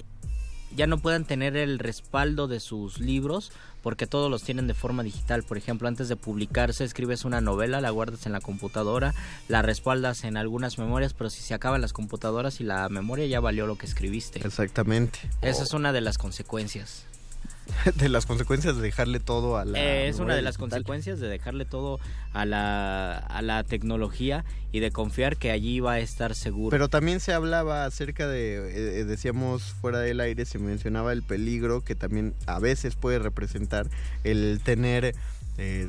ya 0.75 0.87
no 0.87 0.99
puedan 0.99 1.25
tener 1.25 1.57
el 1.57 1.79
respaldo 1.79 2.47
de 2.47 2.61
sus 2.61 3.01
libros 3.01 3.51
porque 3.83 4.07
todos 4.07 4.31
los 4.31 4.43
tienen 4.43 4.67
de 4.67 4.75
forma 4.75 5.03
digital. 5.03 5.43
Por 5.43 5.59
ejemplo, 5.59 5.89
antes 5.89 6.09
de 6.09 6.17
publicarse 6.17 6.85
escribes 6.85 7.25
una 7.25 7.41
novela, 7.41 7.81
la 7.81 7.91
guardas 7.91 8.27
en 8.27 8.33
la 8.33 8.41
computadora, 8.41 9.15
la 9.49 9.63
respaldas 9.63 10.25
en 10.25 10.37
algunas 10.37 10.79
memorias, 10.79 11.15
pero 11.15 11.31
si 11.31 11.43
se 11.43 11.55
acaban 11.55 11.81
las 11.81 11.93
computadoras 11.93 12.61
y 12.61 12.65
la 12.65 12.89
memoria 12.89 13.27
ya 13.27 13.41
valió 13.41 13.67
lo 13.67 13.77
que 13.77 13.87
escribiste. 13.87 14.41
Exactamente. 14.47 15.19
Esa 15.43 15.63
es 15.63 15.73
una 15.73 15.93
de 15.93 16.01
las 16.01 16.19
consecuencias. 16.19 17.10
de 17.97 18.09
las 18.09 18.27
consecuencias 18.27 18.77
de 18.77 18.83
dejarle 18.83 19.21
todo 19.21 19.57
a 19.57 19.65
la... 19.65 19.79
Eh, 19.79 20.09
es 20.09 20.19
una 20.19 20.35
de 20.35 20.43
las 20.43 20.59
consecuencias 20.59 21.21
de 21.21 21.29
dejarle 21.29 21.65
todo 21.65 22.01
a 22.33 22.45
la, 22.45 23.17
a 23.19 23.43
la 23.43 23.65
tecnología 23.65 24.45
y 24.73 24.81
de 24.81 24.91
confiar 24.91 25.37
que 25.37 25.51
allí 25.51 25.81
va 25.81 25.95
a 25.95 25.99
estar 26.01 26.35
seguro. 26.35 26.71
Pero 26.71 26.89
también 26.89 27.21
se 27.21 27.33
hablaba 27.33 27.85
acerca 27.85 28.29
de, 28.29 28.57
eh, 28.57 29.01
eh, 29.01 29.05
decíamos 29.05 29.63
fuera 29.81 30.01
del 30.01 30.21
aire, 30.21 30.45
se 30.45 30.59
mencionaba 30.59 31.13
el 31.13 31.23
peligro 31.23 31.83
que 31.83 31.95
también 31.95 32.35
a 32.47 32.59
veces 32.59 32.97
puede 32.97 33.19
representar 33.19 33.87
el 34.25 34.61
tener... 34.63 35.15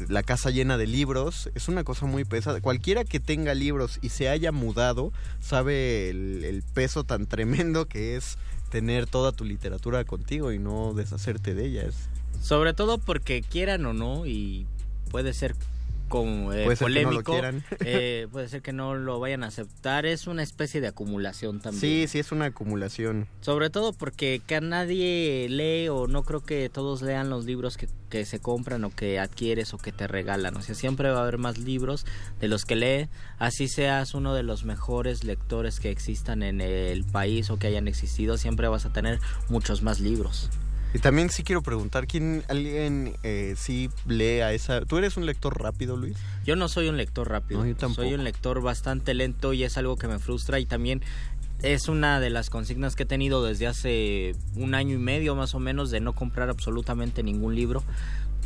la 0.10 0.22
casa 0.24 0.50
llena 0.50 0.78
de 0.78 0.86
libros 0.86 1.50
es 1.56 1.70
una 1.70 1.86
cosa 1.86 2.06
muy 2.06 2.26
pesada. 2.26 2.60
Cualquiera 2.60 3.06
que 3.06 3.22
tenga 3.22 3.54
libros 3.54 4.00
y 4.02 4.10
se 4.10 4.28
haya 4.28 4.52
mudado 4.52 5.14
sabe 5.40 6.10
el 6.10 6.62
peso 6.74 7.06
tan 7.06 7.26
tremendo 7.26 7.86
que 7.86 8.18
es 8.18 8.38
tener 8.72 9.06
toda 9.06 9.32
tu 9.32 9.46
literatura 9.46 10.04
contigo 10.06 10.52
y 10.52 10.58
no 10.58 10.94
deshacerte 10.96 11.54
de 11.54 11.66
ellas. 11.68 12.10
Sobre 12.42 12.74
todo 12.74 12.98
porque 12.98 13.42
quieran 13.42 13.86
o 13.86 13.94
no, 13.94 14.26
y 14.26 14.66
puede 15.12 15.34
ser 15.34 15.54
como 16.12 16.52
eh, 16.52 16.76
polémico, 16.78 17.40
eh, 17.80 18.28
puede 18.32 18.50
ser 18.50 18.62
que 18.62 18.74
no 18.74 18.96
lo 18.96 19.20
vayan 19.22 19.44
a 19.44 19.48
aceptar, 19.48 20.06
es 20.06 20.28
una 20.28 20.44
especie 20.44 20.82
de 20.82 20.88
acumulación 20.88 21.62
también. 21.62 21.80
Sí, 21.80 22.06
sí, 22.10 22.20
es 22.20 22.34
una 22.34 22.46
acumulación. 22.46 23.28
Sobre 23.40 23.70
todo 23.70 23.94
porque 23.94 24.42
que 24.46 24.60
nadie 24.60 25.48
lee 25.50 25.88
o 25.88 26.08
no 26.08 26.24
creo 26.24 26.42
que 26.42 26.68
todos 26.68 27.02
lean 27.02 27.30
los 27.30 27.46
libros 27.46 27.78
que, 27.78 27.88
que, 28.10 28.26
se 28.26 28.40
compran 28.40 28.84
o 28.84 28.94
que 28.94 29.20
adquieres 29.20 29.74
o 29.74 29.78
que 29.78 29.94
te 29.94 30.06
regalan. 30.06 30.58
O 30.58 30.62
sea, 30.62 30.76
siempre 30.76 31.10
va 31.10 31.20
a 31.20 31.22
haber 31.22 31.38
más 31.38 31.58
libros 31.58 32.06
de 32.42 32.50
los 32.50 32.66
que 32.66 32.76
lee, 32.76 33.08
así 33.40 33.70
seas 33.70 34.14
uno 34.14 34.36
de 34.36 34.44
los 34.44 34.66
mejores 34.66 35.24
lectores 35.24 35.80
que 35.80 35.92
existan 35.92 36.44
en 36.44 36.60
el 36.60 37.06
país 37.06 37.50
o 37.50 37.58
que 37.58 37.68
hayan 37.68 37.88
existido, 37.88 38.38
siempre 38.38 38.68
vas 38.68 38.86
a 38.86 38.92
tener 38.92 39.22
muchos 39.48 39.82
más 39.82 40.02
libros. 40.02 40.50
Y 40.94 41.00
también 41.00 41.30
sí 41.30 41.44
quiero 41.44 41.62
preguntar, 41.62 42.06
¿quién, 42.06 42.44
alguien 42.50 43.16
eh, 43.24 43.56
sí 43.58 43.90
lee 44.08 44.42
a 44.42 44.52
esa... 44.52 44.82
¿Tú 44.82 44.98
eres 44.98 45.16
un 45.16 45.26
lector 45.26 45.62
rápido, 45.62 45.96
Luis? 45.96 46.18
Yo 46.46 46.56
no 46.56 46.68
soy 46.68 46.90
un 46.90 46.98
lector 46.98 47.30
rápido. 47.30 47.66
yo 47.66 47.76
tampoco. 47.76 48.04
Soy 48.04 48.14
un 48.14 48.24
lector 48.24 48.62
bastante 48.62 49.14
lento 49.14 49.54
y 49.54 49.64
es 49.64 49.78
algo 49.78 49.96
que 49.96 50.08
me 50.08 50.20
frustra 50.20 50.60
y 50.60 50.66
también 50.66 51.02
es 51.62 51.88
una 51.88 52.20
de 52.20 52.30
las 52.30 52.50
consignas 52.50 52.96
que 52.96 53.04
he 53.04 53.06
tenido 53.06 53.44
desde 53.44 53.68
hace 53.68 54.36
un 54.56 54.74
año 54.74 54.96
y 54.96 55.00
medio 55.00 55.36
más 55.36 55.56
o 55.56 55.60
menos 55.60 55.92
de 55.92 56.02
no 56.02 56.14
comprar 56.14 56.50
absolutamente 56.50 57.24
ningún 57.24 57.56
libro. 57.56 57.84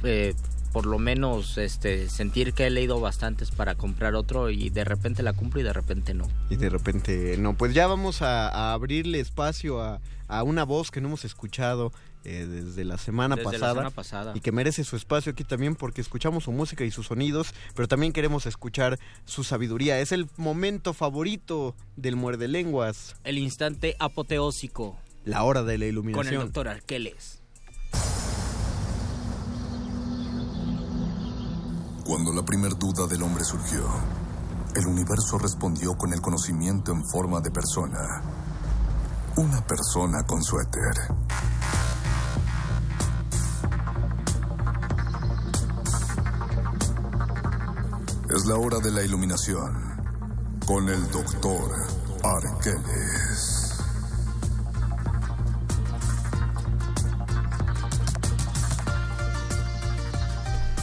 Eh, 0.03 0.35
por 0.71 0.85
lo 0.85 0.99
menos 0.99 1.57
este 1.57 2.09
sentir 2.09 2.51
que 2.51 2.67
he 2.67 2.69
leído 2.69 2.99
bastantes 2.99 3.49
para 3.49 3.75
comprar 3.75 4.13
otro 4.13 4.49
y 4.49 4.69
de 4.69 4.83
repente 4.83 5.23
la 5.23 5.31
cumplo 5.31 5.61
y 5.61 5.63
de 5.63 5.71
repente 5.71 6.13
no. 6.13 6.27
Y 6.49 6.57
de 6.57 6.69
repente 6.69 7.37
no. 7.37 7.53
Pues 7.53 7.73
ya 7.73 7.87
vamos 7.87 8.21
a, 8.21 8.73
abrirle 8.73 9.21
espacio 9.21 9.81
a, 9.81 10.01
a, 10.27 10.43
una 10.43 10.65
voz 10.65 10.91
que 10.91 10.99
no 10.99 11.07
hemos 11.07 11.23
escuchado 11.23 11.93
eh, 12.25 12.47
desde, 12.47 12.83
la 12.85 12.97
semana, 12.97 13.37
pasada, 13.37 14.33
y 14.33 14.39
que 14.39 14.51
merece 14.51 14.83
su 14.83 14.95
espacio 14.95 15.31
aquí 15.31 15.43
también 15.43 15.75
porque 15.75 16.01
escuchamos 16.01 16.45
su 16.45 16.51
música 16.51 16.83
y 16.83 16.89
sus 16.89 17.05
sonidos, 17.05 17.53
pero 17.75 17.87
también 17.87 18.13
queremos 18.13 18.47
escuchar 18.47 18.99
su 19.25 19.43
sabiduría. 19.43 19.99
Es 19.99 20.11
el 20.11 20.27
momento 20.35 20.93
favorito 20.93 21.75
del 21.95 22.15
muerde 22.15 22.47
lenguas. 22.47 23.15
El 23.23 23.37
instante 23.37 23.95
apoteósico. 23.99 24.97
La 25.23 25.43
hora 25.43 25.63
de 25.63 25.77
la 25.77 25.85
iluminación. 25.85 26.25
Con 26.25 26.33
el 26.33 26.47
doctor 26.47 26.67
Arqueles. 26.67 27.41
Cuando 32.05 32.33
la 32.33 32.43
primer 32.43 32.71
duda 32.77 33.07
del 33.07 33.21
hombre 33.21 33.43
surgió, 33.43 33.83
el 34.75 34.87
universo 34.87 35.37
respondió 35.37 35.93
con 35.95 36.11
el 36.11 36.21
conocimiento 36.21 36.91
en 36.91 37.05
forma 37.05 37.39
de 37.39 37.51
persona 37.51 38.44
una 39.37 39.61
persona 39.65 40.23
con 40.25 40.41
suéter. 40.41 40.93
Es 48.33 48.45
la 48.45 48.55
hora 48.55 48.79
de 48.79 48.91
la 48.91 49.03
iluminación 49.03 49.73
con 50.65 50.87
el 50.87 51.09
doctor 51.11 51.69
Arqueles. 52.23 53.61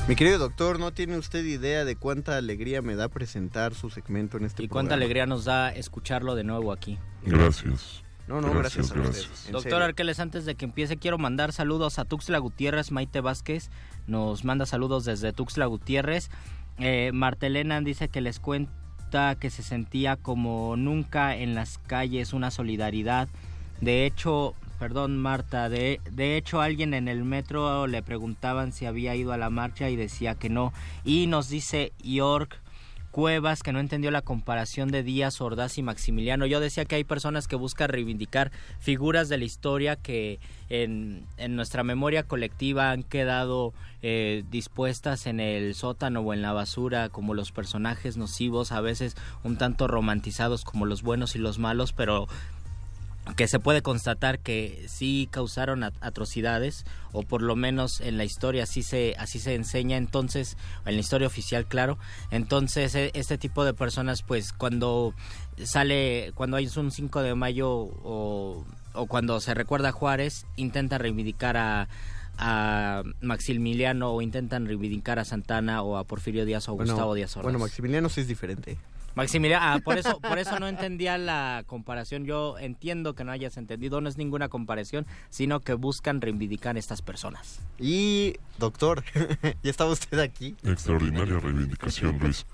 Mi 0.08 0.16
querido 0.16 0.38
doctor, 0.38 0.78
no 0.78 0.92
tiene 0.92 1.16
usted 1.16 1.44
idea 1.44 1.86
de 1.86 1.96
cuánta 1.96 2.36
alegría 2.36 2.82
me 2.82 2.96
da 2.96 3.08
presentar 3.08 3.74
su 3.74 3.88
segmento 3.88 4.36
en 4.36 4.44
este 4.44 4.62
y. 4.62 4.66
Y 4.66 4.68
cuánta 4.68 4.94
alegría 4.94 5.24
nos 5.24 5.46
da 5.46 5.70
escucharlo 5.70 6.34
de 6.34 6.44
nuevo 6.44 6.72
aquí. 6.72 6.98
Gracias. 7.22 8.02
No, 8.28 8.40
no, 8.40 8.52
gracias, 8.52 8.90
a 8.90 8.94
gracias. 8.94 9.24
usted. 9.24 9.46
en 9.48 9.52
Doctor 9.52 9.72
serio. 9.72 9.84
Arqueles, 9.84 10.20
antes 10.20 10.44
de 10.44 10.54
que 10.54 10.64
empiece, 10.64 10.96
quiero 10.96 11.18
mandar 11.18 11.52
saludos 11.52 11.98
a 11.98 12.04
Tuxtla 12.04 12.38
Gutiérrez, 12.38 12.90
Maite 12.92 13.20
Vázquez. 13.20 13.70
Nos 14.06 14.44
manda 14.44 14.64
saludos 14.66 15.04
desde 15.04 15.32
Tuxtla 15.32 15.66
Gutiérrez. 15.66 16.30
Eh, 16.78 17.10
Martelena 17.12 17.80
dice 17.80 18.08
que 18.08 18.20
les 18.20 18.40
cuenta 18.40 19.34
que 19.38 19.50
se 19.50 19.62
sentía 19.62 20.16
como 20.16 20.76
nunca 20.76 21.36
en 21.36 21.54
las 21.54 21.78
calles 21.78 22.32
una 22.32 22.50
solidaridad. 22.50 23.28
De 23.80 24.06
hecho, 24.06 24.54
perdón 24.78 25.18
Marta, 25.18 25.68
de, 25.68 26.00
de 26.10 26.36
hecho 26.36 26.60
alguien 26.60 26.94
en 26.94 27.08
el 27.08 27.24
metro 27.24 27.86
le 27.86 28.02
preguntaban 28.02 28.72
si 28.72 28.86
había 28.86 29.14
ido 29.14 29.32
a 29.32 29.36
la 29.36 29.50
marcha 29.50 29.90
y 29.90 29.96
decía 29.96 30.36
que 30.36 30.48
no. 30.48 30.72
Y 31.04 31.26
nos 31.26 31.48
dice 31.48 31.92
York 32.02 32.60
Cuevas 33.12 33.62
que 33.62 33.72
no 33.72 33.78
entendió 33.78 34.10
la 34.10 34.22
comparación 34.22 34.90
de 34.90 35.02
Díaz 35.02 35.40
Ordaz 35.40 35.76
y 35.76 35.82
Maximiliano. 35.82 36.46
Yo 36.46 36.60
decía 36.60 36.86
que 36.86 36.96
hay 36.96 37.04
personas 37.04 37.46
que 37.46 37.56
buscan 37.56 37.90
reivindicar 37.90 38.50
figuras 38.80 39.28
de 39.28 39.36
la 39.36 39.44
historia 39.44 39.96
que 39.96 40.40
en, 40.70 41.26
en 41.36 41.54
nuestra 41.54 41.84
memoria 41.84 42.22
colectiva 42.22 42.90
han 42.90 43.02
quedado 43.02 43.74
eh, 44.00 44.42
dispuestas 44.50 45.26
en 45.26 45.38
el 45.38 45.74
sótano 45.74 46.22
o 46.22 46.32
en 46.32 46.42
la 46.42 46.52
basura 46.52 47.08
como 47.10 47.34
los 47.34 47.52
personajes 47.52 48.16
nocivos, 48.16 48.72
a 48.72 48.80
veces 48.80 49.14
un 49.44 49.58
tanto 49.58 49.86
romantizados 49.86 50.64
como 50.64 50.86
los 50.86 51.02
buenos 51.02 51.36
y 51.36 51.38
los 51.38 51.58
malos, 51.58 51.92
pero 51.92 52.26
que 53.36 53.46
se 53.46 53.60
puede 53.60 53.82
constatar 53.82 54.40
que 54.40 54.84
sí 54.88 55.28
causaron 55.30 55.84
at- 55.84 55.94
atrocidades 56.00 56.84
o 57.12 57.22
por 57.22 57.40
lo 57.40 57.54
menos 57.54 58.00
en 58.00 58.18
la 58.18 58.24
historia 58.24 58.64
así 58.64 58.82
se 58.82 59.14
así 59.16 59.38
se 59.38 59.54
enseña 59.54 59.96
entonces 59.96 60.56
en 60.86 60.94
la 60.96 61.00
historia 61.00 61.28
oficial 61.28 61.66
claro 61.66 61.98
entonces 62.32 62.94
e- 62.96 63.12
este 63.14 63.38
tipo 63.38 63.64
de 63.64 63.74
personas 63.74 64.22
pues 64.22 64.52
cuando 64.52 65.14
sale 65.64 66.32
cuando 66.34 66.56
hay 66.56 66.68
un 66.76 66.90
5 66.90 67.22
de 67.22 67.34
mayo 67.36 67.70
o, 67.70 68.64
o 68.92 69.06
cuando 69.06 69.40
se 69.40 69.54
recuerda 69.54 69.90
a 69.90 69.92
Juárez 69.92 70.44
intentan 70.56 70.98
reivindicar 71.00 71.56
a 71.56 71.88
a 72.38 73.02
Maximiliano 73.20 74.10
o 74.10 74.22
intentan 74.22 74.66
reivindicar 74.66 75.18
a 75.18 75.24
Santana 75.24 75.82
o 75.82 75.98
a 75.98 76.04
Porfirio 76.04 76.44
Díaz 76.46 76.66
o 76.68 76.72
a 76.72 76.74
Bueno, 76.76 76.92
Gustavo 76.94 77.14
Díaz 77.14 77.36
Ordaz. 77.36 77.44
Bueno, 77.44 77.58
Maximiliano 77.58 78.08
sí 78.08 78.22
es 78.22 78.26
diferente. 78.26 78.78
Maximiliano, 79.14 79.64
ah, 79.64 79.78
por 79.84 79.98
eso, 79.98 80.20
por 80.20 80.38
eso 80.38 80.58
no 80.58 80.68
entendía 80.68 81.18
la 81.18 81.64
comparación. 81.66 82.24
Yo 82.24 82.58
entiendo 82.58 83.14
que 83.14 83.24
no 83.24 83.32
hayas 83.32 83.56
entendido, 83.56 84.00
no 84.00 84.08
es 84.08 84.16
ninguna 84.16 84.48
comparación, 84.48 85.06
sino 85.28 85.60
que 85.60 85.74
buscan 85.74 86.20
reivindicar 86.20 86.78
estas 86.78 87.02
personas. 87.02 87.60
Y, 87.78 88.36
doctor, 88.58 89.04
¿ya 89.62 89.70
estaba 89.70 89.90
usted 89.90 90.18
aquí? 90.18 90.56
Extraordinaria 90.64 91.38
reivindicación, 91.38 92.18
Luis. 92.18 92.46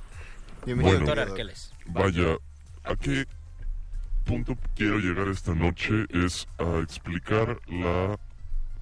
Bienvenido, 0.67 0.99
Doctor 0.99 1.17
doctor. 1.17 1.33
Arqueles. 1.33 1.73
Vaya, 1.87 2.37
¿a 2.85 2.97
qué 2.97 3.27
punto 4.25 4.57
quiero 4.75 4.99
llegar 4.99 5.29
esta 5.29 5.55
noche? 5.55 6.07
Es 6.11 6.49
a 6.59 6.81
explicar 6.81 7.61
la 7.69 8.19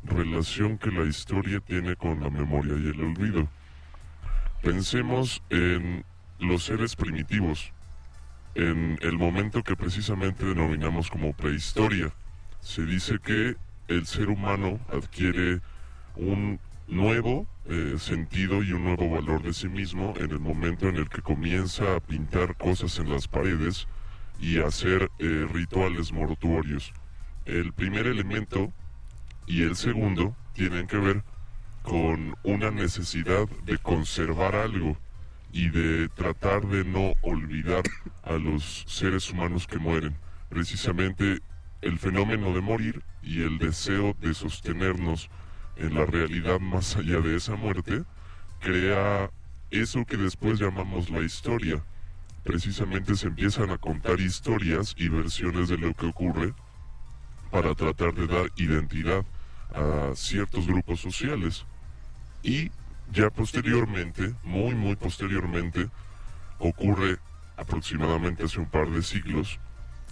relación 0.02 0.78
que 0.78 0.90
la 0.90 1.04
historia 1.04 1.60
tiene 1.60 1.94
con 1.96 2.22
la 2.22 2.30
memoria 2.30 2.72
y 2.72 2.88
el 2.88 3.00
olvido. 3.00 3.48
Pensemos 4.62 5.42
en 5.50 6.04
los 6.38 6.64
seres 6.64 6.96
primitivos, 6.96 7.72
en 8.54 8.98
el 9.02 9.18
momento 9.18 9.62
que 9.62 9.76
precisamente 9.76 10.44
denominamos 10.44 11.10
como 11.10 11.32
prehistoria. 11.32 12.12
Se 12.60 12.84
dice 12.84 13.18
que 13.18 13.56
el 13.88 14.06
ser 14.06 14.28
humano 14.28 14.80
adquiere 14.92 15.60
un 16.16 16.58
nuevo 16.88 17.46
eh, 17.66 17.96
sentido 17.98 18.62
y 18.62 18.72
un 18.72 18.84
nuevo 18.84 19.10
valor 19.10 19.42
de 19.42 19.52
sí 19.52 19.68
mismo 19.68 20.14
en 20.16 20.30
el 20.30 20.40
momento 20.40 20.88
en 20.88 20.96
el 20.96 21.08
que 21.08 21.22
comienza 21.22 21.96
a 21.96 22.00
pintar 22.00 22.56
cosas 22.56 22.98
en 22.98 23.10
las 23.10 23.28
paredes 23.28 23.86
y 24.40 24.58
a 24.58 24.66
hacer 24.66 25.10
eh, 25.18 25.46
rituales 25.52 26.12
mortuorios. 26.12 26.92
El 27.44 27.72
primer 27.72 28.06
elemento 28.06 28.72
y 29.46 29.62
el 29.62 29.76
segundo 29.76 30.36
tienen 30.52 30.86
que 30.86 30.98
ver 30.98 31.22
con 31.82 32.36
una 32.42 32.70
necesidad 32.70 33.48
de 33.64 33.78
conservar 33.78 34.56
algo 34.56 34.96
y 35.52 35.70
de 35.70 36.08
tratar 36.08 36.66
de 36.66 36.84
no 36.84 37.12
olvidar 37.22 37.82
a 38.22 38.32
los 38.32 38.84
seres 38.86 39.30
humanos 39.30 39.66
que 39.66 39.78
mueren. 39.78 40.16
Precisamente 40.48 41.40
el 41.82 41.98
fenómeno 41.98 42.52
de 42.52 42.60
morir 42.60 43.02
y 43.22 43.42
el 43.42 43.58
deseo 43.58 44.14
de 44.20 44.34
sostenernos 44.34 45.30
en 45.76 45.94
la 45.94 46.06
realidad 46.06 46.60
más 46.60 46.96
allá 46.96 47.20
de 47.20 47.36
esa 47.36 47.54
muerte 47.56 48.04
crea 48.60 49.30
eso 49.70 50.04
que 50.04 50.16
después 50.16 50.58
llamamos 50.58 51.10
la 51.10 51.20
historia. 51.20 51.84
Precisamente 52.44 53.16
se 53.16 53.26
empiezan 53.26 53.70
a 53.70 53.78
contar 53.78 54.20
historias 54.20 54.94
y 54.96 55.08
versiones 55.08 55.68
de 55.68 55.78
lo 55.78 55.92
que 55.94 56.06
ocurre 56.06 56.54
para 57.50 57.74
tratar 57.74 58.14
de 58.14 58.26
dar 58.26 58.50
identidad 58.56 59.24
a 59.74 60.12
ciertos 60.14 60.66
grupos 60.66 61.00
sociales. 61.00 61.66
Y 62.42 62.70
ya 63.12 63.30
posteriormente, 63.30 64.34
muy 64.42 64.74
muy 64.74 64.96
posteriormente, 64.96 65.88
ocurre 66.58 67.18
aproximadamente 67.56 68.44
hace 68.44 68.60
un 68.60 68.66
par 68.66 68.90
de 68.90 69.02
siglos 69.02 69.58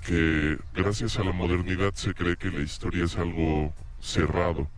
que 0.07 0.59
gracias 0.75 1.19
a 1.19 1.25
la 1.25 1.33
modernidad 1.33 1.95
se 1.95 2.13
cree 2.15 2.37
que 2.37 2.51
la 2.51 2.61
historia 2.61 3.05
es 3.05 3.17
algo 3.17 3.73
cerrado, 4.01 4.69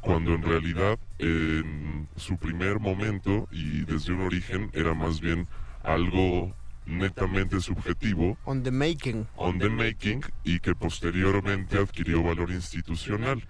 cuando 0.00 0.34
en 0.34 0.42
realidad 0.42 0.98
en 1.18 2.06
su 2.16 2.36
primer 2.36 2.78
momento 2.80 3.48
y 3.50 3.80
desde 3.84 4.12
un 4.12 4.20
origen 4.20 4.70
era 4.74 4.92
más 4.92 5.20
bien 5.20 5.48
algo 5.82 6.54
netamente 6.86 7.60
subjetivo 7.60 8.36
On 8.44 8.62
the 8.62 8.70
making. 8.70 9.26
on 9.36 9.58
the 9.58 9.70
making 9.70 10.22
y 10.44 10.60
que 10.60 10.74
posteriormente 10.74 11.78
adquirió 11.78 12.22
valor 12.22 12.50
institucional, 12.50 13.42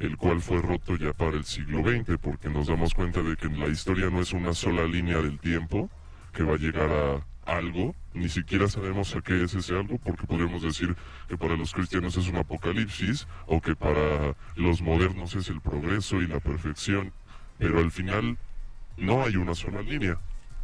el 0.00 0.16
cual 0.16 0.40
fue 0.40 0.62
roto 0.62 0.96
ya 0.96 1.12
para 1.12 1.36
el 1.36 1.44
siglo 1.44 1.82
XX, 1.82 2.18
porque 2.18 2.48
nos 2.48 2.66
damos 2.66 2.94
cuenta 2.94 3.22
de 3.22 3.36
que 3.36 3.48
la 3.48 3.68
historia 3.68 4.08
no 4.08 4.20
es 4.20 4.32
una 4.32 4.54
sola 4.54 4.84
línea 4.84 5.18
del 5.18 5.38
tiempo 5.38 5.90
que 6.32 6.42
va 6.42 6.54
a 6.54 6.58
llegar 6.58 6.90
a 6.90 7.26
algo, 7.44 7.94
ni 8.14 8.30
siquiera 8.30 8.66
sabemos 8.68 9.14
a 9.14 9.20
qué 9.20 9.44
es 9.44 9.54
ese 9.54 9.74
algo, 9.74 9.98
porque 9.98 10.26
podemos 10.26 10.62
decir 10.62 10.96
que 11.28 11.36
para 11.36 11.54
los 11.54 11.74
cristianos 11.74 12.16
es 12.16 12.28
un 12.28 12.36
apocalipsis 12.36 13.28
o 13.46 13.60
que 13.60 13.76
para 13.76 14.34
los 14.56 14.80
modernos 14.80 15.34
es 15.34 15.48
el 15.48 15.60
progreso 15.60 16.22
y 16.22 16.26
la 16.26 16.40
perfección, 16.40 17.12
pero 17.58 17.78
al 17.78 17.90
final 17.90 18.38
no 18.96 19.22
hay 19.22 19.36
una 19.36 19.54
sola 19.54 19.82
línea. 19.82 20.18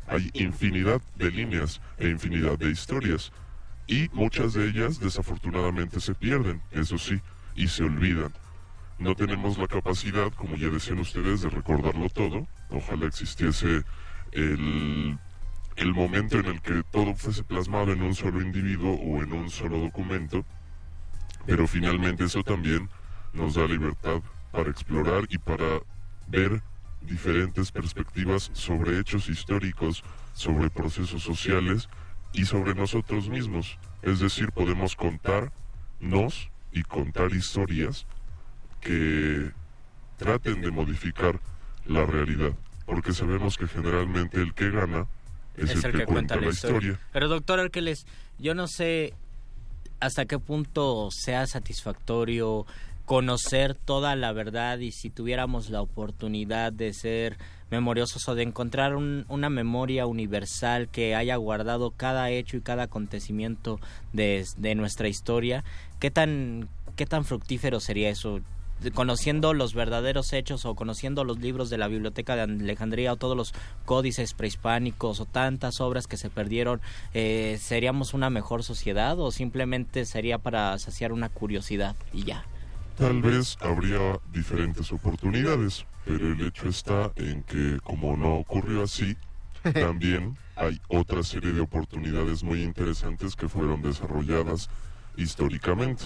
Hay 0.09 0.30
infinidad 0.32 1.03
de 1.16 1.30
líneas 1.30 1.82
e 1.99 2.09
infinidad 2.09 2.59
de 2.59 2.70
historias. 2.70 3.32
Y 3.87 4.09
muchas 4.12 4.55
de 4.55 4.68
ellas 4.68 4.99
desafortunadamente 4.99 6.01
se 6.01 6.14
pierden, 6.14 6.62
eso 6.72 6.97
sí, 6.97 7.20
y 7.55 7.68
se 7.68 7.84
olvidan. 7.84 8.32
No 8.99 9.14
tenemos 9.14 9.59
la 9.59 9.66
capacidad, 9.66 10.32
como 10.32 10.57
ya 10.57 10.68
decían 10.68 10.99
ustedes, 10.99 11.42
de 11.42 11.51
recordarlo 11.51 12.09
todo. 12.09 12.47
Ojalá 12.70 13.07
existiese 13.07 13.84
el, 14.32 15.18
el 15.76 15.94
momento 15.94 16.38
en 16.38 16.47
el 16.47 16.62
que 16.62 16.82
todo 16.90 17.14
fuese 17.14 17.44
plasmado 17.44 17.92
en 17.92 18.03
un 18.03 18.14
solo 18.14 18.40
individuo 18.40 18.94
o 18.94 19.22
en 19.22 19.32
un 19.32 19.51
solo 19.51 19.78
documento. 19.78 20.44
Pero 21.44 21.66
finalmente 21.66 22.24
eso 22.24 22.42
también 22.42 22.88
nos 23.34 23.55
da 23.55 23.66
libertad 23.66 24.22
para 24.51 24.70
explorar 24.70 25.24
y 25.28 25.36
para 25.36 25.80
ver 26.28 26.62
diferentes 27.03 27.70
perspectivas 27.70 28.51
sobre 28.55 28.99
hechos 28.99 29.28
históricos, 29.28 30.03
sobre 30.32 30.70
procesos 30.70 31.22
sociales 31.22 31.88
y 32.32 32.47
sobre 32.47 32.74
nosotros 32.74 33.28
mismos. 33.28 33.78
Es 34.01 34.20
decir, 34.20 34.53
podemos 34.53 34.97
contarnos 34.97 36.51
y 36.72 36.82
contar 36.82 37.32
historias 37.32 38.07
que 38.87 39.51
traten 40.16 40.61
de 40.61 40.70
modificar 40.70 41.41
la 41.87 42.07
realidad, 42.07 42.53
porque 42.84 43.12
sabemos 43.12 43.57
que 43.57 43.66
generalmente 43.68 44.41
el 44.41 44.55
que 44.55 44.70
gana 44.70 45.07
es, 45.57 45.84
el, 45.84 45.93
que, 45.93 46.05
cuenta, 46.05 46.37
la 46.37 46.47
historia. 46.49 46.99
Pero 47.12 47.28
doctor 47.28 47.61
Arqueles, 47.61 48.07
yo 48.39 48.55
no 48.55 48.66
sé 48.68 49.14
hasta 50.01 50.26
qué 50.26 50.39
punto 50.39 51.11
sea 51.11 51.47
satisfactorio 51.47 52.66
conocer 53.07 53.74
toda 53.74 54.16
la 54.16 54.32
verdad 54.32 54.78
y 54.78 54.91
si 54.91 55.11
tuviéramos 55.11 55.70
la 55.70 55.80
oportunidad 55.80 56.72
de 56.72 56.93
ser 56.93 57.39
memoriosos 57.70 58.28
o 58.28 58.34
de 58.34 58.43
encontrar 58.43 58.97
un- 58.97 59.24
una 59.28 59.49
memoria 59.49 60.07
universal 60.07 60.89
que 60.89 61.14
haya 61.14 61.37
guardado 61.37 61.93
cada 61.93 62.30
hecho 62.30 62.57
y 62.57 62.61
cada 62.62 62.84
acontecimiento 62.84 63.78
de, 64.12 64.45
de 64.57 64.74
nuestra 64.74 65.09
historia, 65.09 65.64
¿qué 66.01 66.11
tan, 66.11 66.68
¿qué 66.97 67.07
tan 67.07 67.24
fructífero 67.24 67.78
sería 67.80 68.11
eso? 68.11 68.41
Conociendo 68.95 69.55
los 69.55 69.74
verdaderos 69.74 70.33
hechos 70.33 70.64
o 70.64 70.74
conociendo 70.74 71.24
los 71.24 71.39
libros 71.39 71.70
de 71.70 71.79
la 71.79 71.89
Biblioteca 71.89 72.37
de 72.37 72.43
Alejandría 72.43 73.12
o 73.12 73.16
todos 73.16 73.37
los 73.37 73.55
códices 73.85 74.35
prehispánicos 74.35 75.20
o 75.20 75.24
tantas 75.24 75.81
obras 75.81 76.07
que 76.07 76.16
se 76.16 76.31
perdieron, 76.31 76.81
eh, 77.14 77.59
¿seríamos 77.61 78.14
una 78.14 78.31
mejor 78.31 78.62
sociedad 78.62 79.18
o 79.18 79.31
simplemente 79.31 80.05
sería 80.05 80.39
para 80.39 80.79
saciar 80.79 81.12
una 81.12 81.29
curiosidad 81.29 81.97
y 82.12 82.24
ya? 82.24 82.45
tal 82.97 83.20
vez 83.20 83.57
habría 83.61 84.18
diferentes 84.33 84.91
oportunidades, 84.93 85.85
pero 86.05 86.33
el 86.33 86.41
hecho 86.47 86.68
está 86.68 87.12
en 87.16 87.43
que 87.43 87.79
como 87.85 88.16
no 88.16 88.37
ocurrió 88.37 88.83
así, 88.83 89.16
también 89.74 90.37
hay 90.57 90.81
otra 90.89 91.22
serie 91.22 91.53
de 91.53 91.61
oportunidades 91.61 92.43
muy 92.43 92.62
interesantes 92.62 93.37
que 93.37 93.49
fueron 93.49 93.83
desarrolladas 93.83 94.70
históricamente. 95.16 96.05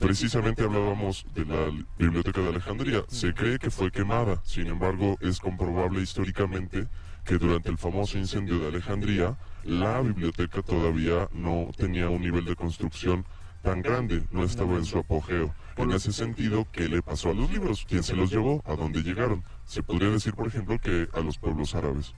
Precisamente 0.00 0.64
hablábamos 0.64 1.26
de 1.34 1.44
la 1.44 1.70
Biblioteca 1.98 2.40
de 2.40 2.48
Alejandría. 2.48 3.04
Se 3.08 3.34
cree 3.34 3.58
que 3.58 3.70
fue 3.70 3.90
quemada, 3.90 4.40
sin 4.44 4.68
embargo 4.68 5.18
es 5.20 5.38
comprobable 5.38 6.00
históricamente 6.00 6.88
que 7.26 7.36
durante 7.36 7.68
el 7.68 7.76
famoso 7.76 8.16
incendio 8.16 8.58
de 8.58 8.68
Alejandría, 8.68 9.36
la 9.62 10.00
biblioteca 10.00 10.62
todavía 10.62 11.28
no 11.32 11.68
tenía 11.76 12.08
un 12.08 12.22
nivel 12.22 12.46
de 12.46 12.56
construcción 12.56 13.26
tan 13.62 13.82
grande, 13.82 14.24
no 14.30 14.42
estaba 14.42 14.76
en 14.76 14.86
su 14.86 14.98
apogeo. 14.98 15.54
En 15.76 15.92
ese 15.92 16.12
sentido, 16.12 16.66
¿qué 16.72 16.88
le 16.88 17.02
pasó 17.02 17.30
a 17.30 17.34
los 17.34 17.50
libros? 17.52 17.84
¿Quién 17.86 18.02
se 18.02 18.16
los 18.16 18.30
llevó? 18.30 18.62
¿A 18.64 18.76
dónde 18.76 19.02
llegaron? 19.02 19.44
Se 19.66 19.82
podría 19.82 20.08
decir, 20.08 20.32
por 20.32 20.46
ejemplo, 20.46 20.78
que 20.78 21.08
a 21.12 21.20
los 21.20 21.36
pueblos 21.38 21.74
árabes. 21.74 22.14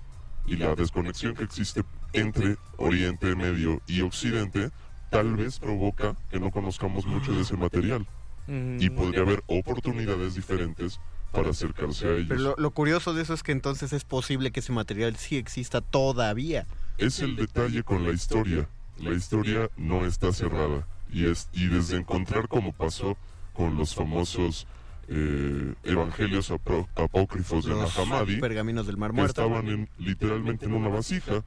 Y 0.47 0.55
la 0.55 0.76
desconexión 0.76 1.35
que 1.35 1.43
existe 1.43 1.83
entre 2.12 2.57
Oriente 2.76 3.35
Medio 3.35 3.83
y 3.89 4.03
Occidente 4.03 4.70
tal 5.12 5.36
vez 5.36 5.58
provoca 5.58 6.16
que 6.30 6.40
no 6.40 6.50
conozcamos 6.50 7.04
mucho 7.06 7.32
de 7.32 7.42
ese 7.42 7.56
material. 7.56 8.06
Y 8.48 8.90
podría 8.90 9.20
haber 9.20 9.44
oportunidades 9.46 10.34
diferentes 10.34 10.98
para 11.30 11.50
acercarse 11.50 12.06
a 12.08 12.12
ellos. 12.14 12.26
Pero 12.28 12.40
lo, 12.40 12.54
lo 12.58 12.70
curioso 12.72 13.14
de 13.14 13.22
eso 13.22 13.34
es 13.34 13.42
que 13.44 13.52
entonces 13.52 13.92
es 13.92 14.04
posible 14.04 14.50
que 14.50 14.60
ese 14.60 14.72
material 14.72 15.14
sí 15.16 15.36
exista 15.36 15.80
todavía. 15.80 16.66
Es 16.98 17.20
el 17.20 17.36
detalle 17.36 17.82
con 17.84 18.04
la 18.04 18.10
historia. 18.12 18.68
La 18.98 19.10
historia 19.12 19.70
no 19.76 20.04
está 20.06 20.32
cerrada. 20.32 20.86
Y, 21.12 21.26
es, 21.26 21.48
y 21.52 21.66
desde 21.68 21.98
encontrar 21.98 22.48
como 22.48 22.72
pasó 22.72 23.16
con 23.52 23.76
los 23.76 23.94
famosos 23.94 24.66
eh, 25.08 25.74
evangelios 25.84 26.50
apó- 26.50 26.88
apócrifos 26.96 27.64
de 27.66 27.72
Los 27.74 27.96
Mahamadi, 27.98 28.40
pergaminos 28.40 28.86
del 28.86 28.96
Mar 28.96 29.10
que 29.10 29.16
Muerto. 29.18 29.42
estaban 29.42 29.68
en- 29.68 29.88
literalmente 29.98 30.64
en 30.66 30.72
una 30.72 30.88
vasija, 30.88 31.44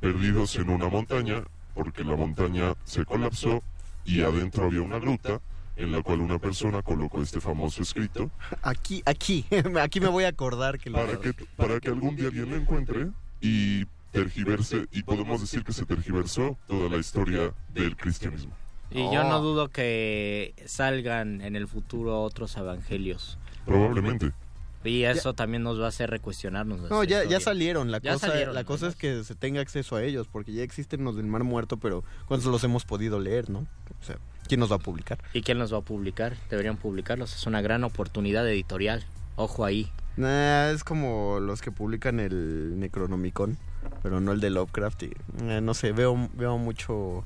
perdidos 0.00 0.56
en 0.56 0.70
una 0.70 0.88
montaña, 0.88 1.44
porque 1.74 2.04
la 2.04 2.16
montaña 2.16 2.74
se 2.84 3.04
colapsó 3.04 3.62
y 4.04 4.22
adentro 4.22 4.64
había 4.66 4.82
una 4.82 4.98
gruta 4.98 5.40
en 5.76 5.90
la 5.90 6.02
cual 6.02 6.20
una 6.20 6.38
persona 6.38 6.82
colocó 6.82 7.20
este 7.20 7.40
famoso 7.40 7.82
escrito 7.82 8.30
Aquí, 8.62 9.02
aquí, 9.06 9.44
aquí 9.80 10.00
me 10.00 10.08
voy 10.08 10.24
a 10.24 10.28
acordar 10.28 10.78
que 10.78 10.90
lo 10.90 10.98
para 10.98 11.18
que, 11.18 11.32
para 11.56 11.80
que 11.80 11.88
algún 11.88 12.14
día 12.16 12.26
alguien 12.28 12.50
lo 12.50 12.56
encuentre 12.56 13.08
y 13.40 13.84
tergiverse, 14.12 14.86
y 14.92 15.02
podemos 15.02 15.40
decir 15.40 15.64
que 15.64 15.72
se 15.72 15.84
tergiversó 15.84 16.56
toda 16.68 16.88
la 16.88 16.98
historia 16.98 17.52
del 17.72 17.96
cristianismo. 17.96 18.52
Y 18.92 19.02
yo 19.12 19.24
no 19.24 19.38
Oh. 19.38 19.42
dudo 19.42 19.68
que 19.70 20.54
salgan 20.66 21.40
en 21.40 21.56
el 21.56 21.66
futuro 21.66 22.22
otros 22.22 22.56
evangelios. 22.56 23.38
Probablemente. 23.66 24.30
Y 24.84 25.04
eso 25.04 25.34
también 25.34 25.62
nos 25.62 25.80
va 25.80 25.86
a 25.86 25.88
hacer 25.88 26.10
recuestionarnos. 26.10 26.80
No, 26.90 27.04
ya, 27.04 27.24
ya 27.24 27.40
salieron. 27.40 27.90
La 27.90 28.00
Ya 28.00 28.14
cosa, 28.14 28.28
salieron, 28.28 28.54
la 28.54 28.64
cosa 28.64 28.88
es 28.88 28.96
que 28.96 29.24
se 29.24 29.34
tenga 29.34 29.60
acceso 29.60 29.96
a 29.96 30.02
ellos, 30.02 30.28
porque 30.30 30.52
ya 30.52 30.62
existen 30.62 31.04
los 31.04 31.16
del 31.16 31.26
Mar 31.26 31.44
Muerto, 31.44 31.76
pero 31.78 32.04
¿cuántos 32.26 32.50
los 32.50 32.62
hemos 32.64 32.84
podido 32.84 33.18
leer, 33.20 33.50
no? 33.50 33.60
O 33.60 34.04
sea, 34.04 34.18
¿quién 34.46 34.60
nos 34.60 34.70
va 34.70 34.76
a 34.76 34.80
publicar? 34.80 35.18
¿Y 35.32 35.42
quién 35.42 35.58
los 35.58 35.72
va 35.72 35.78
a 35.78 35.82
publicar? 35.82 36.36
Deberían 36.50 36.76
publicarlos. 36.76 37.34
Es 37.34 37.46
una 37.46 37.62
gran 37.62 37.84
oportunidad 37.84 38.48
editorial. 38.48 39.04
Ojo 39.36 39.64
ahí. 39.64 39.90
Nah, 40.16 40.70
es 40.70 40.84
como 40.84 41.40
los 41.40 41.60
que 41.60 41.72
publican 41.72 42.20
el 42.20 42.78
Necronomicon, 42.78 43.58
pero 44.02 44.20
no 44.20 44.32
el 44.32 44.40
de 44.40 44.50
Lovecraft. 44.50 45.02
Y, 45.04 45.12
eh, 45.42 45.60
no 45.60 45.74
sé, 45.74 45.92
veo, 45.92 46.30
veo 46.34 46.56
mucho. 46.58 47.24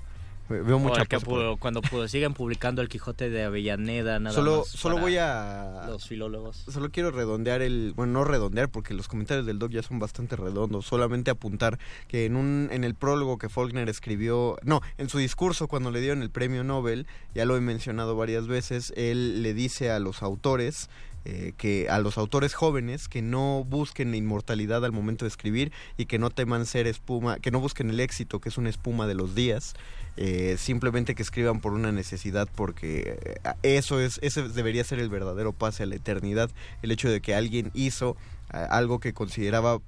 Veo 0.49 0.79
mucha 0.79 1.05
que 1.05 1.19
cuando 1.59 1.83
pu- 1.83 2.09
siguen 2.09 2.33
publicando 2.35 2.81
el 2.83 2.89
Quijote 2.89 3.29
de 3.31 3.45
Avellaneda, 3.45 4.19
nada 4.19 4.35
Solo, 4.35 4.59
más 4.59 4.69
solo 4.69 4.99
voy 4.99 5.17
a. 5.19 5.85
Los 5.89 6.07
filólogos. 6.09 6.65
Solo 6.71 6.91
quiero 6.91 7.11
redondear 7.11 7.61
el. 7.63 7.93
Bueno, 7.95 8.13
no 8.15 8.25
redondear 8.25 8.69
porque 8.71 8.95
los 8.95 9.09
comentarios 9.09 9.45
del 9.47 9.59
Doc 9.59 9.71
ya 9.73 9.83
son 9.83 9.99
bastante 9.99 10.37
redondos. 10.37 10.87
Solamente 10.87 11.31
apuntar 11.31 11.79
que 12.09 12.25
en, 12.25 12.37
un, 12.37 12.69
en 12.73 12.85
el 12.85 12.95
prólogo 12.95 13.39
que 13.39 13.49
Faulkner 13.49 13.89
escribió. 13.89 14.57
No, 14.63 14.81
en 14.97 15.09
su 15.09 15.19
discurso 15.19 15.69
cuando 15.69 15.91
le 15.91 16.01
dieron 16.01 16.23
el 16.23 16.31
premio 16.31 16.65
Nobel, 16.65 17.07
ya 17.35 17.45
lo 17.45 17.57
he 17.57 17.61
mencionado 17.61 18.17
varias 18.17 18.47
veces, 18.47 18.93
él 18.97 19.43
le 19.43 19.55
dice 19.55 19.91
a 19.91 19.99
los 19.99 20.23
autores. 20.23 20.89
Eh, 21.25 21.53
que 21.57 21.89
a 21.91 21.99
los 21.99 22.19
autores 22.19 22.55
jóvenes 22.55 23.09
que 23.09 23.23
no 23.23 23.65
busquen 23.65 24.15
inmortalidad 24.15 24.85
al 24.85 24.93
momento 24.93 25.25
de 25.25 25.29
escribir 25.29 25.73
y 25.97 26.07
que 26.07 26.19
no 26.19 26.31
teman 26.31 26.67
ser 26.67 26.87
espuma, 26.87 27.39
que 27.39 27.51
no 27.51 27.61
busquen 27.61 27.91
el 27.91 28.01
éxito 28.01 28.41
que 28.41 28.49
es 28.49 28.59
una 28.59 28.71
espuma 28.71 29.07
de 29.07 29.15
los 29.15 29.35
días, 29.35 29.75
eh, 30.21 30.57
simplemente 30.59 31.15
que 31.15 31.23
escriban 31.23 31.61
por 31.61 31.73
una 31.73 31.93
necesidad 31.93 32.49
porque 32.53 33.21
eh, 33.45 33.53
eso 33.63 34.01
es 34.01 34.19
ese 34.21 34.49
debería 34.49 34.83
ser 34.83 34.99
el 34.99 35.11
verdadero 35.11 35.53
pase 35.53 35.85
a 35.85 35.87
la 35.87 35.95
eternidad 35.95 36.51
el 36.83 36.91
hecho 36.91 37.09
de 37.09 37.21
que 37.21 37.37
alguien 37.37 37.71
hizo 37.73 38.17
eh, 38.53 38.67
algo 38.69 38.99
que 38.99 39.13
consideraba 39.13 39.81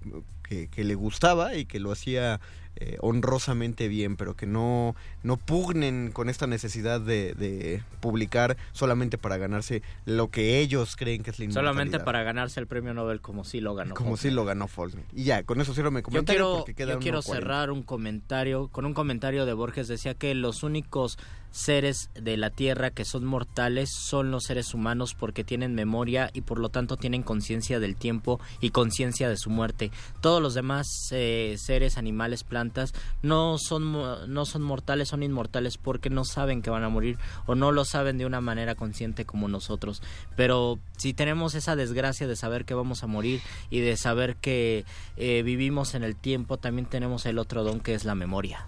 que, 0.45 0.69
que 0.69 0.85
le 0.85 0.95
gustaba 0.95 1.57
y 1.57 1.65
que 1.65 1.81
lo 1.81 1.91
hacía 1.91 2.41
eh, 2.77 2.97
honrosamente 3.01 3.89
bien 3.89 4.17
pero 4.17 4.35
que 4.35 4.47
no 4.47 4.95
no 5.23 5.37
pugnen 5.37 6.13
con 6.13 6.29
esta 6.29 6.47
necesidad 6.47 7.01
de, 7.01 7.35
de 7.35 7.83
publicar 8.01 8.57
solamente 8.73 9.19
para 9.19 9.37
ganarse 9.37 9.83
lo 10.07 10.29
que 10.29 10.61
ellos 10.61 10.97
creen 10.97 11.23
que 11.23 11.31
es 11.31 11.39
la 11.39 11.51
Solamente 11.51 11.99
para 12.01 12.23
ganarse 12.23 12.61
el 12.61 12.67
premio 12.67 12.95
Nobel 12.95 13.21
como 13.21 13.45
si 13.45 13.61
lo 13.61 13.75
ganó. 13.75 13.95
como 13.95 14.17
si 14.17 14.31
lo 14.31 14.45
ganó 14.45 14.69
Faulkner 14.69 15.05
y 15.15 15.25
ya 15.25 15.43
con 15.43 15.61
eso 15.61 15.75
cierro 15.75 15.91
mi 15.91 15.99
Yo 15.99 16.05
comentario 16.05 16.45
quiero, 16.45 16.57
porque 16.59 16.75
queda 16.75 16.93
yo 16.95 16.99
quiero 17.01 17.21
1:40. 17.21 17.23
cerrar 17.35 17.71
un 17.71 17.83
comentario 17.83 18.69
con 18.69 18.85
un 18.87 18.95
comentario 18.95 19.47
de 19.47 19.53
Borges. 19.53 19.89
Decía 19.89 20.15
que 20.15 20.35
los 20.35 20.63
únicos 20.63 21.19
seres 21.51 22.11
de 22.15 22.37
la 22.37 22.51
Tierra 22.51 22.91
que 22.91 23.05
son 23.05 23.25
mortales 23.25 23.91
son 23.93 24.31
los 24.31 24.45
seres 24.45 24.75
humanos 24.75 25.15
porque 25.19 25.45
tienen 25.45 25.75
memoria 25.75 26.31
y 26.33 26.43
por 26.43 26.59
lo 26.59 26.69
tanto 26.69 26.97
tienen 26.97 27.23
conciencia 27.23 27.81
del 27.81 27.97
tiempo 27.97 28.41
y 28.61 28.71
conciencia 28.71 29.29
de 29.29 29.37
su 29.37 29.51
muerte. 29.51 29.91
Todos 30.21 30.43
los 30.43 30.55
demás 30.55 30.87
eh, 31.13 31.57
seres, 31.59 31.99
animales, 31.99 32.45
plantas 32.45 32.93
no 33.23 33.59
son 33.59 33.93
no 33.93 34.45
son 34.45 34.63
mortales, 34.63 35.09
son 35.09 35.23
inmortales 35.23 35.79
porque 35.79 36.11
no 36.11 36.25
saben 36.25 36.63
que 36.63 36.71
van 36.71 36.85
a 36.85 36.89
morir 36.89 37.19
o 37.47 37.55
no 37.55 37.73
lo 37.73 37.85
saben 37.85 38.19
de 38.19 38.27
una 38.27 38.41
manera 38.41 38.75
consciente 38.75 39.25
como 39.25 39.49
nosotros. 39.49 40.03
Pero 40.37 40.79
si 40.97 41.15
tenemos 41.15 41.55
esa 41.55 41.77
desgracia 41.77 42.27
de 42.27 42.37
saber 42.37 42.65
que 42.65 42.75
vamos 42.75 43.03
a 43.03 43.07
morir 43.07 43.41
y 43.71 43.81
de 43.81 43.97
saber 43.97 44.37
que 44.37 44.85
eh, 45.17 45.43
vivimos 45.43 45.95
en 45.95 46.05
el 46.05 46.17
tiempo, 46.17 46.59
también 46.59 46.87
tenemos 46.87 47.27
el 47.27 47.39
otro 47.39 47.65
don 47.65 47.81
que 47.81 47.95
es 47.95 48.05
la 48.05 48.15
memoria. 48.15 48.67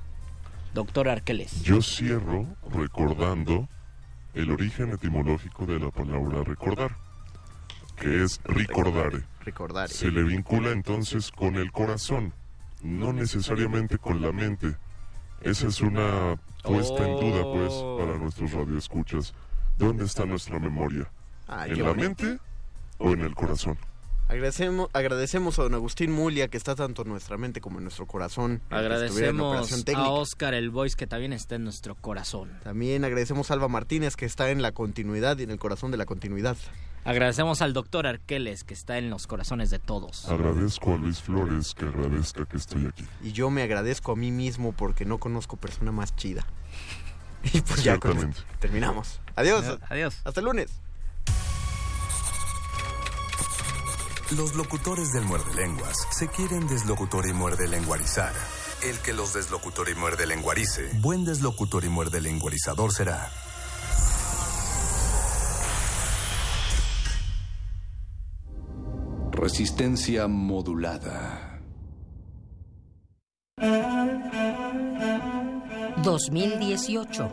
Doctor 0.75 1.09
Arqueles. 1.09 1.63
Yo 1.63 1.83
cierro 1.83 2.47
recordando 2.71 3.69
el 4.35 4.51
origen 4.51 4.91
etimológico 4.91 5.67
de 5.67 5.79
la 5.79 5.91
palabra 5.91 6.43
recordar, 6.45 6.97
que 7.97 8.25
es 8.25 8.41
ricordare. 8.45 9.25
recordar 9.45 9.89
Se 9.89 10.11
le 10.11 10.23
vincula 10.23 10.71
entonces 10.71 11.31
con 11.31 11.57
el 11.57 11.71
corazón, 11.73 12.33
no 12.83 13.13
necesariamente 13.13 13.99
con 13.99 14.23
la 14.23 14.33
mente. 14.33 14.77
Esa 15.43 15.67
es 15.67 15.81
una 15.81 16.37
puesta 16.63 17.07
en 17.07 17.21
duda, 17.21 17.43
pues, 17.43 17.73
para 17.99 18.19
nuestros 18.19 18.53
radioescuchas. 18.53 19.35
¿Dónde 19.77 20.05
está 20.05 20.25
nuestra 20.25 20.59
memoria? 20.59 21.11
Ay, 21.49 21.73
¿En 21.73 21.83
la 21.83 21.95
mente 21.95 22.39
o 22.99 23.11
en 23.11 23.23
el 23.23 23.35
corazón? 23.35 23.77
Agradecemos, 24.33 24.89
agradecemos 24.95 25.59
a 25.59 25.65
don 25.65 25.75
Agustín 25.75 26.11
Mulia, 26.11 26.49
que 26.49 26.57
está 26.57 26.75
tanto 26.75 27.03
en 27.03 27.09
nuestra 27.09 27.37
mente 27.37 27.61
como 27.61 27.77
en 27.77 27.85
nuestro 27.85 28.07
corazón. 28.07 28.63
en 28.71 28.77
Agradecemos 28.79 29.47
operación 29.47 29.81
a 29.81 29.85
técnica. 29.85 30.09
Oscar 30.09 30.55
el 30.55 30.71
Voice 30.71 30.97
que 30.97 31.07
también 31.07 31.35
está 31.35 31.57
en 31.57 31.65
nuestro 31.65 31.97
corazón. 31.97 32.51
También 32.65 33.05
agradecemos 33.05 33.51
a 33.51 33.55
Alba 33.55 33.69
Martínez, 33.69 34.17
que 34.17 34.25
está 34.25 34.51
en 34.51 34.63
la 34.63 34.73
continuidad 34.73 35.37
y 35.37 35.43
en 35.43 35.51
el 35.51 35.59
corazón 35.59 35.91
de 35.91 35.99
la 35.99 36.07
continuidad. 36.07 36.57
Agradecemos 37.05 37.61
al 37.61 37.75
doctor 37.75 38.07
Arqueles 38.07 38.65
que 38.65 38.73
está 38.73 38.97
en 38.97 39.11
los 39.11 39.27
corazones 39.27 39.69
de 39.69 39.79
todos. 39.79 40.27
Agradezco 40.31 40.95
a 40.95 40.97
Luis 40.97 41.21
Flores 41.21 41.75
que 41.75 41.85
agradezca 41.85 42.47
que 42.47 42.57
estoy 42.57 42.87
aquí. 42.87 43.05
Y 43.23 43.33
yo 43.33 43.51
me 43.51 43.63
agradezco 43.63 44.13
a 44.13 44.17
mí 44.17 44.31
mismo 44.31 44.73
porque 44.73 45.05
no 45.05 45.19
conozco 45.19 45.59
persona 45.59 45.93
más 45.93 46.17
chida. 46.17 46.47
Y 47.53 47.61
pues 47.61 47.83
ya 47.83 47.99
con 47.99 48.33
terminamos. 48.61 49.21
Adiós. 49.35 49.79
Adiós. 49.91 50.21
Hasta 50.25 50.41
el 50.41 50.47
lunes. 50.47 50.71
Los 54.37 54.55
locutores 54.55 55.13
del 55.13 55.25
muerde 55.25 55.55
lenguas 55.55 55.95
se 56.11 56.27
quieren 56.27 56.67
deslocutor 56.67 57.27
y 57.27 57.35
muerde 57.35 57.69
lenguarizar. 57.69 58.33
El 58.83 58.97
que 59.01 59.13
los 59.13 59.35
deslocutor 59.35 59.91
y 59.91 59.95
muerde 59.95 60.27
lenguarice, 60.27 60.91
buen 61.03 61.27
deslocutor 61.27 61.85
y 61.85 61.91
muerde 61.91 62.23
lenguarizador 62.23 62.93
será. 62.95 63.31
Resistencia 69.33 70.27
modulada. 70.29 71.61
2018. 76.03 77.31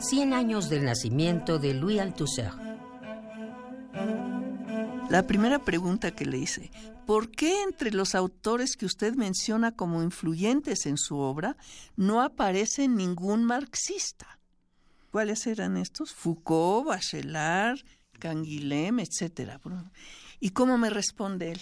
100 0.00 0.34
años 0.34 0.68
del 0.68 0.84
nacimiento 0.84 1.58
de 1.58 1.72
Louis 1.72 2.00
Althusser. 2.00 2.50
La 5.08 5.24
primera 5.24 5.60
pregunta 5.60 6.10
que 6.10 6.26
le 6.26 6.38
hice, 6.38 6.72
¿por 7.06 7.30
qué 7.30 7.62
entre 7.62 7.92
los 7.92 8.16
autores 8.16 8.76
que 8.76 8.86
usted 8.86 9.14
menciona 9.14 9.70
como 9.70 10.02
influyentes 10.02 10.84
en 10.84 10.98
su 10.98 11.18
obra 11.18 11.56
no 11.96 12.20
aparece 12.22 12.88
ningún 12.88 13.44
marxista? 13.44 14.40
¿Cuáles 15.12 15.46
eran 15.46 15.76
estos? 15.76 16.12
Foucault, 16.12 16.88
Bachelard, 16.88 17.78
Canguilhem, 18.18 18.98
etcétera. 18.98 19.60
¿Y 20.40 20.50
cómo 20.50 20.76
me 20.76 20.90
responde 20.90 21.52
él? 21.52 21.60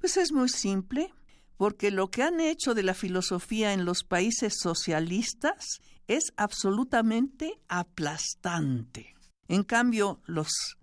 Pues 0.00 0.16
es 0.16 0.32
muy 0.32 0.48
simple, 0.48 1.12
porque 1.58 1.90
lo 1.90 2.10
que 2.10 2.22
han 2.22 2.40
hecho 2.40 2.72
de 2.72 2.82
la 2.82 2.94
filosofía 2.94 3.74
en 3.74 3.84
los 3.84 4.02
países 4.02 4.54
socialistas 4.58 5.82
es 6.08 6.32
absolutamente 6.38 7.60
aplastante. 7.68 9.14
En 9.46 9.62
cambio, 9.62 10.22
los 10.24 10.78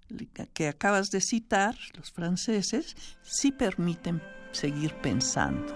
que 0.54 0.68
acabas 0.68 1.12
de 1.12 1.22
citar, 1.22 1.76
los 1.98 2.12
franceses, 2.12 2.96
sí 3.22 3.52
permiten 3.52 4.22
seguir 4.52 4.94
pensando. 4.96 5.76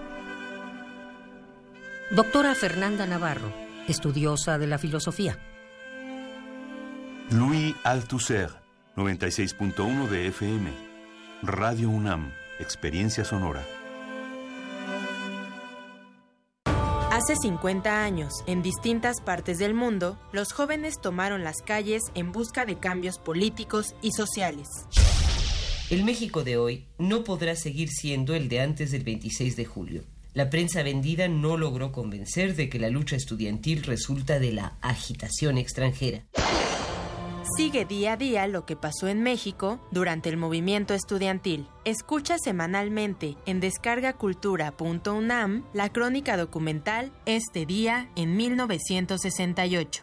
Doctora 2.10 2.54
Fernanda 2.54 3.06
Navarro, 3.06 3.52
estudiosa 3.88 4.58
de 4.58 4.66
la 4.66 4.78
filosofía. 4.78 5.38
Louis 7.30 7.74
Althusser, 7.84 8.50
96.1 8.96 10.08
de 10.08 10.28
FM. 10.28 10.70
Radio 11.42 11.90
UNAM, 11.90 12.32
Experiencia 12.60 13.24
Sonora. 13.24 13.64
Hace 17.24 17.36
50 17.36 18.04
años, 18.04 18.34
en 18.46 18.60
distintas 18.60 19.22
partes 19.22 19.56
del 19.56 19.72
mundo, 19.72 20.18
los 20.30 20.52
jóvenes 20.52 21.00
tomaron 21.00 21.42
las 21.42 21.62
calles 21.64 22.02
en 22.14 22.32
busca 22.32 22.66
de 22.66 22.78
cambios 22.78 23.18
políticos 23.18 23.94
y 24.02 24.12
sociales. 24.12 24.68
El 25.88 26.04
México 26.04 26.44
de 26.44 26.58
hoy 26.58 26.84
no 26.98 27.24
podrá 27.24 27.56
seguir 27.56 27.88
siendo 27.88 28.34
el 28.34 28.50
de 28.50 28.60
antes 28.60 28.90
del 28.90 29.04
26 29.04 29.56
de 29.56 29.64
julio. 29.64 30.02
La 30.34 30.50
prensa 30.50 30.82
vendida 30.82 31.26
no 31.28 31.56
logró 31.56 31.92
convencer 31.92 32.56
de 32.56 32.68
que 32.68 32.78
la 32.78 32.90
lucha 32.90 33.16
estudiantil 33.16 33.84
resulta 33.84 34.38
de 34.38 34.52
la 34.52 34.76
agitación 34.82 35.56
extranjera. 35.56 36.26
Sigue 37.56 37.84
día 37.84 38.14
a 38.14 38.16
día 38.16 38.48
lo 38.48 38.66
que 38.66 38.74
pasó 38.74 39.06
en 39.06 39.22
México 39.22 39.78
durante 39.92 40.28
el 40.28 40.36
movimiento 40.36 40.92
estudiantil. 40.92 41.68
Escucha 41.84 42.36
semanalmente 42.38 43.36
en 43.46 43.60
descargacultura.unam 43.60 45.62
la 45.72 45.88
crónica 45.90 46.36
documental 46.36 47.12
Este 47.26 47.64
día 47.64 48.08
en 48.16 48.36
1968. 48.36 50.02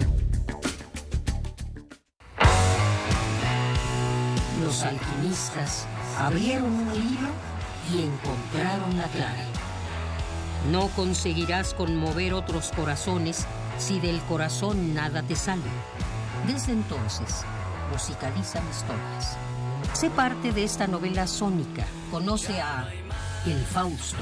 Los 4.63 4.83
alquimistas 4.83 5.87
abrieron 6.19 6.71
un 6.71 6.93
libro 6.93 7.29
y 7.91 8.03
encontraron 8.03 8.97
la 8.97 9.07
clave. 9.07 9.45
No 10.71 10.87
conseguirás 10.89 11.73
conmover 11.73 12.33
otros 12.33 12.71
corazones 12.75 13.47
si 13.79 13.99
del 13.99 14.21
corazón 14.21 14.93
nada 14.93 15.23
te 15.23 15.35
sale. 15.35 15.63
Desde 16.45 16.73
entonces, 16.73 17.43
musicalizan 17.91 18.63
historias. 18.69 19.37
Sé 19.93 20.11
parte 20.11 20.51
de 20.51 20.63
esta 20.63 20.85
novela 20.85 21.25
sónica. 21.25 21.85
Conoce 22.11 22.61
a 22.61 22.87
El 23.45 23.65
Fausto. 23.65 24.17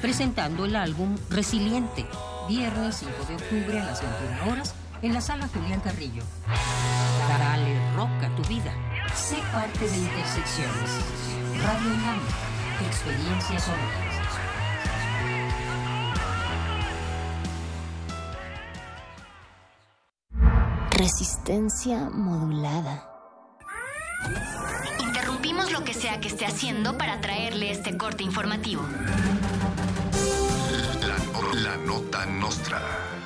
Presentando 0.00 0.64
el 0.64 0.76
álbum 0.76 1.16
Resiliente, 1.28 2.06
viernes 2.48 2.96
5 2.96 3.12
de 3.28 3.34
octubre 3.34 3.80
a 3.80 3.84
las 3.84 4.00
21 4.00 4.52
horas 4.52 4.74
en 5.02 5.14
la 5.14 5.20
sala 5.20 5.48
Julián 5.48 5.80
Carrillo. 5.80 6.22
Dale 7.28 7.96
rock 7.96 8.22
a 8.24 8.36
tu 8.36 8.42
vida. 8.48 8.72
Sé 9.14 9.36
parte 9.52 9.88
de 9.88 9.96
Intersecciones. 9.96 10.90
Radio 11.62 11.94
UNAM. 11.94 12.20
Experiencia 12.86 13.58
sonora. 13.58 14.08
Resistencia 20.90 22.10
modulada. 22.10 23.08
Interrumpimos 25.00 25.70
lo 25.70 25.84
que 25.84 25.94
sea 25.94 26.20
que 26.20 26.28
esté 26.28 26.44
haciendo 26.44 26.98
para 26.98 27.20
traerle 27.20 27.70
este 27.70 27.96
corte 27.96 28.24
informativo. 28.24 28.82
La, 31.00 31.60
la 31.60 31.76
nota 31.76 32.26
nostra. 32.26 33.17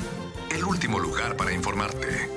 Último 0.72 0.98
lugar 0.98 1.36
para 1.36 1.52
informarte. 1.52 2.30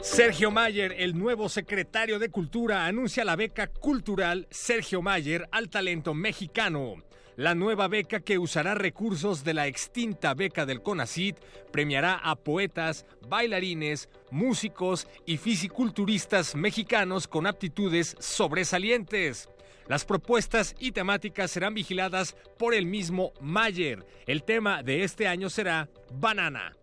Sergio 0.00 0.50
Mayer, 0.50 0.94
el 0.96 1.18
nuevo 1.18 1.50
secretario 1.50 2.18
de 2.18 2.30
Cultura, 2.30 2.86
anuncia 2.86 3.26
la 3.26 3.36
beca 3.36 3.66
cultural 3.66 4.48
Sergio 4.50 5.02
Mayer 5.02 5.46
al 5.52 5.68
talento 5.68 6.14
mexicano. 6.14 6.94
La 7.36 7.54
nueva 7.54 7.86
beca 7.86 8.20
que 8.20 8.38
usará 8.38 8.74
recursos 8.74 9.44
de 9.44 9.52
la 9.52 9.66
extinta 9.66 10.32
beca 10.32 10.64
del 10.64 10.80
CONACIT 10.80 11.36
premiará 11.70 12.14
a 12.14 12.36
poetas, 12.36 13.04
bailarines, 13.28 14.08
músicos 14.30 15.06
y 15.26 15.36
fisiculturistas 15.36 16.54
mexicanos 16.54 17.28
con 17.28 17.46
aptitudes 17.46 18.16
sobresalientes. 18.18 19.49
Las 19.90 20.04
propuestas 20.04 20.76
y 20.78 20.92
temáticas 20.92 21.50
serán 21.50 21.74
vigiladas 21.74 22.36
por 22.60 22.74
el 22.74 22.86
mismo 22.86 23.32
Mayer. 23.40 24.06
El 24.24 24.44
tema 24.44 24.84
de 24.84 25.02
este 25.02 25.26
año 25.26 25.50
será 25.50 25.88
Banana. 26.12 26.76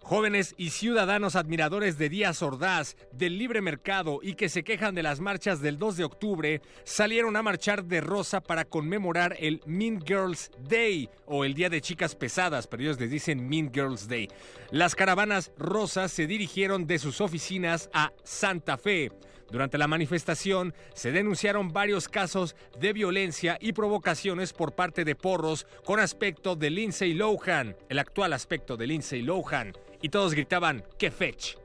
Jóvenes 0.00 0.56
y 0.58 0.70
ciudadanos 0.70 1.36
admiradores 1.36 1.98
de 1.98 2.08
Díaz 2.08 2.42
Ordaz, 2.42 2.96
del 3.12 3.38
libre 3.38 3.60
mercado 3.60 4.18
y 4.24 4.34
que 4.34 4.48
se 4.48 4.64
quejan 4.64 4.96
de 4.96 5.04
las 5.04 5.20
marchas 5.20 5.60
del 5.60 5.78
2 5.78 5.98
de 5.98 6.04
octubre, 6.04 6.62
salieron 6.82 7.36
a 7.36 7.44
marchar 7.44 7.84
de 7.84 8.00
rosa 8.00 8.40
para 8.40 8.64
conmemorar 8.64 9.36
el 9.38 9.60
Mean 9.64 10.02
Girls 10.04 10.50
Day 10.68 11.08
o 11.26 11.44
el 11.44 11.54
Día 11.54 11.70
de 11.70 11.80
Chicas 11.80 12.16
Pesadas, 12.16 12.66
pero 12.66 12.82
ellos 12.82 12.98
les 12.98 13.12
dicen 13.12 13.48
Mean 13.48 13.70
Girls 13.72 14.08
Day. 14.08 14.28
Las 14.72 14.96
caravanas 14.96 15.52
rosas 15.56 16.10
se 16.10 16.26
dirigieron 16.26 16.88
de 16.88 16.98
sus 16.98 17.20
oficinas 17.20 17.88
a 17.94 18.12
Santa 18.24 18.76
Fe. 18.78 19.12
Durante 19.52 19.76
la 19.76 19.86
manifestación 19.86 20.72
se 20.94 21.12
denunciaron 21.12 21.74
varios 21.74 22.08
casos 22.08 22.56
de 22.80 22.94
violencia 22.94 23.58
y 23.60 23.74
provocaciones 23.74 24.54
por 24.54 24.74
parte 24.74 25.04
de 25.04 25.14
porros 25.14 25.66
con 25.84 26.00
aspecto 26.00 26.56
de 26.56 26.70
Lindsay 26.70 27.12
Lohan, 27.12 27.76
el 27.90 27.98
actual 27.98 28.32
aspecto 28.32 28.78
de 28.78 28.86
Lindsay 28.86 29.20
Lohan, 29.20 29.74
y 30.00 30.08
todos 30.08 30.32
gritaban 30.32 30.82
¡qué 30.98 31.10
fetch! 31.10 31.56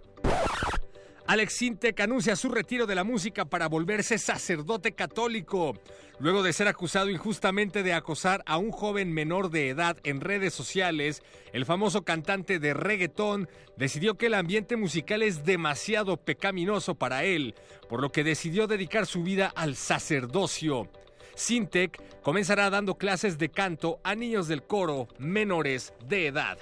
Alex 1.27 1.53
Sintek 1.55 1.99
anuncia 1.99 2.37
su 2.37 2.47
retiro 2.47 2.85
de 2.85 2.95
la 2.95 3.03
música 3.03 3.43
para 3.43 3.67
volverse 3.67 4.17
sacerdote 4.17 4.93
católico. 4.93 5.73
Luego 6.19 6.41
de 6.41 6.53
ser 6.53 6.69
acusado 6.69 7.09
injustamente 7.09 7.83
de 7.83 7.91
acosar 7.91 8.43
a 8.45 8.57
un 8.57 8.71
joven 8.71 9.11
menor 9.11 9.49
de 9.49 9.67
edad 9.67 9.97
en 10.05 10.21
redes 10.21 10.53
sociales, 10.53 11.21
el 11.51 11.65
famoso 11.65 12.03
cantante 12.03 12.59
de 12.59 12.73
reggaetón 12.73 13.49
decidió 13.75 14.15
que 14.17 14.27
el 14.27 14.35
ambiente 14.35 14.77
musical 14.77 15.21
es 15.21 15.43
demasiado 15.43 16.15
pecaminoso 16.15 16.95
para 16.95 17.25
él, 17.25 17.55
por 17.89 18.01
lo 18.01 18.09
que 18.09 18.23
decidió 18.23 18.65
dedicar 18.65 19.05
su 19.05 19.21
vida 19.21 19.51
al 19.53 19.75
sacerdocio. 19.75 20.89
Sintek 21.35 22.21
comenzará 22.21 22.69
dando 22.69 22.95
clases 22.95 23.37
de 23.37 23.49
canto 23.49 23.99
a 24.05 24.15
niños 24.15 24.47
del 24.47 24.63
coro 24.63 25.09
menores 25.19 25.93
de 26.07 26.27
edad. 26.27 26.57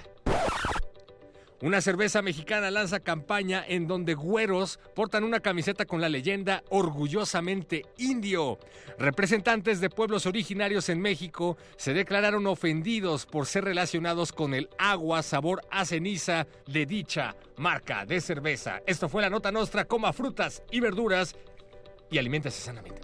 Una 1.62 1.80
cerveza 1.80 2.20
mexicana 2.20 2.70
lanza 2.70 3.00
campaña 3.00 3.64
en 3.66 3.86
donde 3.86 4.12
güeros 4.12 4.78
portan 4.94 5.24
una 5.24 5.40
camiseta 5.40 5.86
con 5.86 6.02
la 6.02 6.10
leyenda 6.10 6.62
orgullosamente 6.68 7.86
indio. 7.96 8.58
Representantes 8.98 9.80
de 9.80 9.88
pueblos 9.88 10.26
originarios 10.26 10.90
en 10.90 11.00
México 11.00 11.56
se 11.78 11.94
declararon 11.94 12.46
ofendidos 12.46 13.24
por 13.24 13.46
ser 13.46 13.64
relacionados 13.64 14.32
con 14.32 14.52
el 14.52 14.68
agua 14.76 15.22
sabor 15.22 15.62
a 15.70 15.86
ceniza 15.86 16.46
de 16.66 16.84
dicha 16.84 17.34
marca 17.56 18.04
de 18.04 18.20
cerveza. 18.20 18.82
Esto 18.86 19.08
fue 19.08 19.22
la 19.22 19.30
nota 19.30 19.50
nostra, 19.50 19.86
coma 19.86 20.12
frutas 20.12 20.62
y 20.70 20.80
verduras 20.80 21.34
y 22.10 22.18
aliméntase 22.18 22.60
sanamente. 22.60 23.00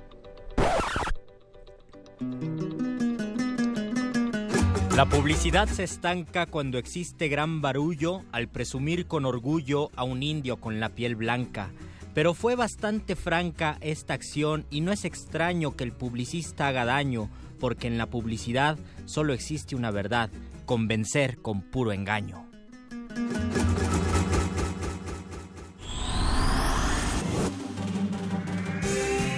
La 4.95 5.09
publicidad 5.09 5.69
se 5.69 5.85
estanca 5.85 6.45
cuando 6.45 6.77
existe 6.77 7.29
gran 7.29 7.63
barullo 7.63 8.25
al 8.31 8.49
presumir 8.49 9.07
con 9.07 9.25
orgullo 9.25 9.91
a 9.97 10.05
un 10.05 10.23
indio 10.23 10.59
con 10.59 10.81
la 10.81 10.91
piel 10.91 11.17
blanca. 11.17 11.71
Pero 12.13 12.35
fue 12.35 12.57
bastante 12.57 13.17
franca 13.17 13.79
esta 13.81 14.13
acción 14.13 14.67
y 14.69 14.83
no 14.83 14.93
es 14.93 15.07
extraño 15.07 15.77
que 15.77 15.85
el 15.85 15.93
publicista 15.93 16.69
haga 16.69 16.85
daño, 16.85 17.31
porque 17.59 17.87
en 17.87 17.97
la 17.97 18.11
publicidad 18.11 18.79
solo 19.07 19.33
existe 19.33 19.75
una 19.75 19.91
verdad, 19.91 20.29
convencer 20.67 21.39
con 21.39 21.63
puro 21.63 21.93
engaño. 21.93 22.47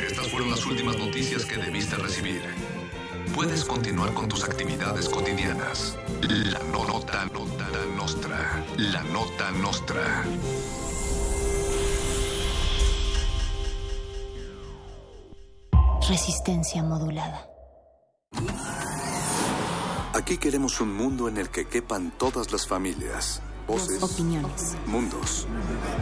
Estas 0.04 0.28
fueron 0.30 0.50
las 0.50 0.66
últimas 0.66 0.98
noticias 0.98 1.44
que 1.44 1.58
debiste 1.58 1.94
recibir. 1.94 2.42
Puedes 3.34 3.64
continuar 3.64 4.14
con 4.14 4.28
tus 4.28 4.44
actividades 4.44 5.08
cotidianas. 5.08 5.96
La 6.22 6.60
nota, 6.72 7.24
nota 7.26 7.66
nostra. 7.96 8.64
La 8.76 9.02
nota 9.04 9.50
nostra. 9.52 10.24
Resistencia 16.08 16.82
modulada. 16.82 17.46
Aquí 20.12 20.38
queremos 20.38 20.80
un 20.80 20.94
mundo 20.94 21.28
en 21.28 21.38
el 21.38 21.48
que 21.50 21.66
quepan 21.66 22.12
todas 22.16 22.52
las 22.52 22.66
familias, 22.66 23.42
voces, 23.66 24.02
Opiniones. 24.02 24.76
mundos. 24.86 25.46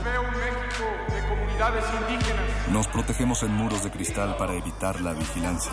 Veo 0.05 0.23
un 0.23 0.31
México 0.31 0.85
de 1.09 1.29
comunidades 1.29 1.85
indígenas. 2.01 2.69
Nos 2.71 2.87
protegemos 2.89 3.43
en 3.43 3.53
muros 3.53 3.85
de 3.85 3.91
cristal 3.91 4.37
para 4.37 4.55
evitar 4.55 5.01
la 5.01 5.15
vigilancia. 5.15 5.73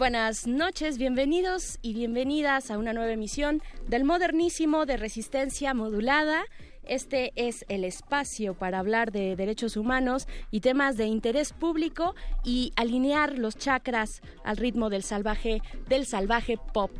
Buenas 0.00 0.46
noches, 0.46 0.96
bienvenidos 0.96 1.78
y 1.82 1.92
bienvenidas 1.92 2.70
a 2.70 2.78
una 2.78 2.94
nueva 2.94 3.12
emisión 3.12 3.62
del 3.86 4.04
modernísimo 4.04 4.86
de 4.86 4.96
resistencia 4.96 5.74
modulada. 5.74 6.44
Este 6.84 7.32
es 7.36 7.66
el 7.68 7.84
espacio 7.84 8.54
para 8.54 8.78
hablar 8.78 9.12
de 9.12 9.36
derechos 9.36 9.76
humanos 9.76 10.26
y 10.50 10.60
temas 10.60 10.96
de 10.96 11.04
interés 11.04 11.52
público 11.52 12.14
y 12.44 12.72
alinear 12.76 13.38
los 13.38 13.58
chakras 13.58 14.22
al 14.42 14.56
ritmo 14.56 14.88
del 14.88 15.02
salvaje 15.02 15.60
del 15.90 16.06
salvaje 16.06 16.56
pop. 16.72 16.92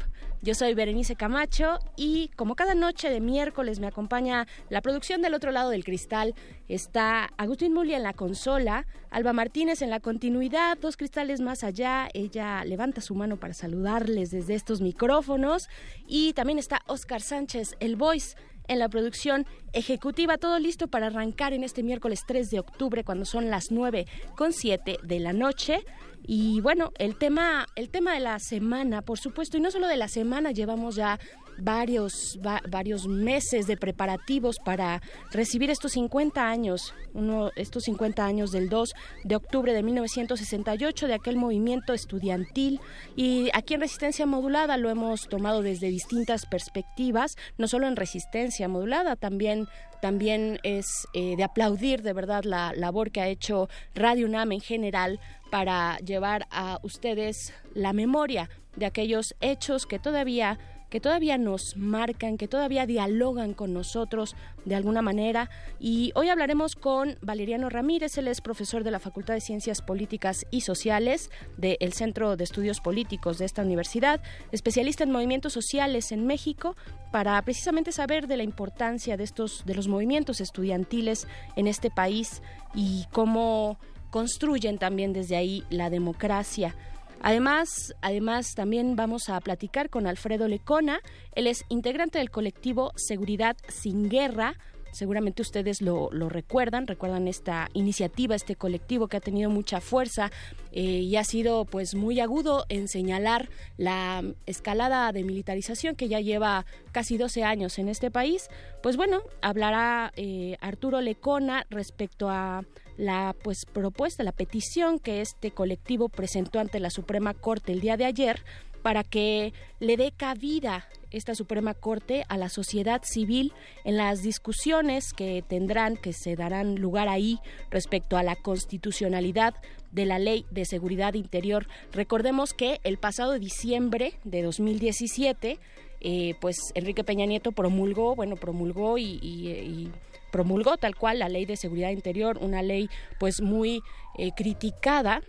Yo 0.43 0.55
soy 0.55 0.73
Berenice 0.73 1.17
Camacho 1.17 1.79
y 1.97 2.29
como 2.35 2.55
cada 2.55 2.75
noche 2.75 3.11
de 3.11 3.21
miércoles 3.21 3.79
me 3.79 3.87
acompaña 3.87 4.47
la 4.71 4.81
producción 4.81 5.21
del 5.21 5.35
otro 5.35 5.51
lado 5.51 5.69
del 5.69 5.85
cristal. 5.85 6.35
Está 6.67 7.29
Agustín 7.37 7.75
Muli 7.75 7.93
en 7.93 8.03
la 8.03 8.15
consola, 8.15 8.87
Alba 9.11 9.35
Martínez 9.35 9.83
en 9.83 9.91
la 9.91 10.01
continuidad, 10.01 10.79
dos 10.79 10.97
cristales 10.97 11.43
más 11.43 11.63
allá. 11.63 12.09
Ella 12.15 12.65
levanta 12.65 13.03
su 13.03 13.15
mano 13.15 13.37
para 13.37 13.53
saludarles 13.53 14.31
desde 14.31 14.55
estos 14.55 14.81
micrófonos. 14.81 15.69
Y 16.07 16.33
también 16.33 16.59
está 16.59 16.81
Oscar 16.87 17.21
Sánchez, 17.21 17.77
el 17.79 17.97
voice 17.97 18.35
en 18.67 18.79
la 18.79 18.89
producción 18.89 19.47
ejecutiva. 19.75 20.39
Todo 20.39 20.59
listo 20.59 20.89
para 20.89 21.09
arrancar 21.09 21.53
en 21.53 21.65
este 21.65 21.83
miércoles 21.83 22.23
3 22.27 22.51
de 22.51 22.61
octubre 22.61 23.05
cuando 23.05 23.27
son 23.27 23.51
las 23.51 23.71
9 23.71 24.07
con 24.37 24.55
7 24.55 25.01
de 25.03 25.21
la 25.21 25.35
noche. 25.35 25.85
Y 26.27 26.61
bueno, 26.61 26.93
el 26.99 27.17
tema, 27.17 27.67
el 27.77 27.91
tema 27.91 28.15
de 28.15 28.21
la 28.21 28.39
semana, 28.39 29.03
por 29.03 29.19
supuesto, 29.19 29.57
y 29.57 29.61
no 29.61 29.71
solo 29.71 29.89
de 29.89 29.97
la 29.97 30.09
semana, 30.09 30.53
llevamos 30.53 30.95
ya 30.97 31.19
varios, 31.59 32.39
va- 32.45 32.63
varios 32.71 33.07
meses 33.07 33.67
de 33.67 33.77
preparativos 33.77 34.59
para 34.65 35.03
recibir 35.31 35.69
estos 35.71 35.93
50 35.93 36.49
años, 36.49 36.95
uno, 37.13 37.51
estos 37.57 37.85
50 37.85 38.25
años 38.25 38.51
del 38.53 38.69
2 38.71 38.95
de 39.25 39.37
octubre 39.37 39.73
de 39.75 39.83
1968, 39.83 41.07
de 41.07 41.15
aquel 41.15 41.37
movimiento 41.37 41.93
estudiantil. 41.93 42.81
Y 43.17 43.51
aquí 43.53 43.75
en 43.75 43.81
Resistencia 43.81 44.25
Modulada 44.25 44.77
lo 44.77 44.89
hemos 44.89 45.29
tomado 45.29 45.63
desde 45.63 45.89
distintas 45.89 46.47
perspectivas, 46.47 47.37
no 47.59 47.69
solo 47.69 47.89
en 47.89 47.97
Resistencia 47.97 48.69
Modulada, 48.69 49.17
también 49.17 49.67
también 50.01 50.59
es 50.63 51.07
eh, 51.13 51.37
de 51.37 51.45
aplaudir 51.45 52.01
de 52.01 52.15
verdad 52.15 52.45
la 52.45 52.73
labor 52.75 53.11
que 53.11 53.21
ha 53.21 53.29
hecho 53.29 53.69
Radio 53.95 54.25
UNAM 54.25 54.53
en 54.53 54.61
general 54.63 55.21
para 55.51 55.99
llevar 55.99 56.47
a 56.51 56.79
ustedes 56.83 57.53
la 57.75 57.93
memoria 57.93 58.49
de 58.77 58.87
aquellos 58.87 59.35
hechos 59.41 59.87
que 59.87 59.99
todavía 59.99 60.59
que 60.91 61.01
todavía 61.01 61.39
nos 61.39 61.77
marcan, 61.77 62.37
que 62.37 62.49
todavía 62.49 62.85
dialogan 62.85 63.55
con 63.55 63.73
nosotros 63.73 64.35
de 64.65 64.75
alguna 64.75 65.03
manera. 65.03 65.49
Y 65.79 66.11
hoy 66.17 66.29
hablaremos 66.29 66.75
con 66.75 67.17
Valeriano 67.23 67.71
Ramírez, 67.71 68.19
él 68.19 68.29
es 68.29 68.41
profesor 68.41 68.85
de 68.85 68.91
la 68.91 68.99
Facultad 68.99 69.35
de 69.35 69.41
Ciencias 69.41 69.81
Políticas 69.83 70.45
y 70.51 70.63
Sociales 70.63 71.31
del 71.57 71.93
Centro 71.93 72.37
de 72.37 72.45
Estudios 72.45 72.81
Políticos 72.81 73.39
de 73.39 73.45
esta 73.45 73.63
universidad, 73.63 74.21
especialista 74.51 75.05
en 75.05 75.13
movimientos 75.13 75.53
sociales 75.53 76.11
en 76.11 76.27
México, 76.27 76.77
para 77.13 77.41
precisamente 77.43 77.93
saber 77.93 78.27
de 78.27 78.37
la 78.37 78.43
importancia 78.43 79.17
de 79.17 79.25
estos, 79.25 79.65
de 79.65 79.75
los 79.75 79.87
movimientos 79.87 80.41
estudiantiles 80.41 81.29
en 81.55 81.69
este 81.69 81.91
país 81.91 82.43
y 82.75 83.07
cómo 83.13 83.79
construyen 84.11 84.79
también 84.79 85.13
desde 85.13 85.37
ahí 85.37 85.65
la 85.71 85.91
democracia. 85.91 86.75
Además, 87.23 87.95
además 88.01 88.55
también 88.55 88.97
vamos 88.97 89.29
a 89.29 89.39
platicar 89.41 89.91
con 89.91 90.07
Alfredo 90.07 90.49
Lecona. 90.49 91.01
Él 91.33 91.47
es 91.47 91.65
integrante 91.69 92.19
del 92.19 92.31
colectivo 92.31 92.93
Seguridad 92.97 93.57
sin 93.69 94.09
Guerra. 94.09 94.55
Seguramente 94.93 95.43
ustedes 95.43 95.83
lo, 95.83 96.09
lo 96.13 96.29
recuerdan, 96.29 96.87
recuerdan 96.87 97.29
esta 97.29 97.69
iniciativa, 97.75 98.35
este 98.35 98.57
colectivo 98.57 99.07
que 99.07 99.19
ha 99.19 99.21
tenido 99.21 99.49
mucha 99.49 99.81
fuerza 99.81 100.33
eh, 100.73 100.83
y 100.83 101.15
ha 101.17 101.23
sido 101.23 101.65
pues 101.65 101.95
muy 101.95 102.19
agudo 102.21 102.65
en 102.69 102.89
señalar 102.89 103.51
la 103.77 104.25
escalada 104.47 105.13
de 105.13 105.23
militarización 105.23 105.95
que 105.95 106.09
ya 106.09 106.21
lleva 106.21 106.67
casi 106.91 107.19
12 107.19 107.45
años 107.45 107.79
en 107.79 107.89
este 107.89 108.11
país. 108.11 108.49
Pues 108.83 108.97
bueno, 108.97 109.21
hablará 109.43 110.13
eh, 110.17 110.57
Arturo 110.61 111.01
Lecona 111.01 111.67
respecto 111.71 112.29
a 112.31 112.65
la 113.01 113.35
pues 113.43 113.65
propuesta, 113.65 114.23
la 114.23 114.33
petición 114.33 114.99
que 114.99 115.23
este 115.23 115.51
colectivo 115.51 116.09
presentó 116.09 116.61
ante 116.61 116.81
la 116.81 116.91
Suprema 116.91 117.33
Corte 117.35 117.73
el 117.73 117.81
día 117.81 117.97
de 117.97 118.05
ayer 118.05 118.45
para 118.83 119.05
que 119.05 119.53
le 119.79 119.97
dé 119.97 120.13
cabida 120.13 120.87
esta 121.11 121.35
Suprema 121.35 121.75
Corte 121.75 122.25
a 122.29 122.37
la 122.37 122.49
sociedad 122.49 123.03
civil 123.05 123.53
en 123.85 123.97
las 123.97 124.23
discusiones 124.23 125.13
que 125.13 125.43
tendrán, 125.47 125.97
que 125.97 126.13
se 126.13 126.37
darán 126.37 126.77
lugar 126.77 127.09
ahí 127.09 127.39
respecto 127.71 128.17
a 128.17 128.23
la 128.23 128.37
constitucionalidad 128.37 129.55
de 129.93 130.07
la 130.07 130.19
Ley 130.19 130.47
de 130.51 130.65
Seguridad 130.65 131.15
Interior. 131.15 131.67
Recordemos 131.93 132.53
que 132.53 132.81
el 132.85 132.99
pasado 132.99 133.39
diciembre 133.39 134.15
de 134.25 134.43
2017, 134.43 135.59
eh, 136.01 136.35
pues 136.41 136.57
Enrique 136.75 137.03
Peña 137.03 137.27
Nieto 137.27 137.53
promulgó, 137.53 138.15
bueno, 138.15 138.37
promulgó 138.37 138.99
y, 138.99 139.91
promulgó 140.31 140.77
tal 140.77 140.97
cual 140.97 141.19
la 141.19 141.29
Ley 141.29 141.45
de 141.45 141.57
Seguridad 141.57 141.91
Interior, 141.91 142.39
una 142.41 142.63
ley 142.63 142.89
pues 143.19 143.41
muy 143.41 143.83
eh, 144.19 144.33
criticada 144.37 145.23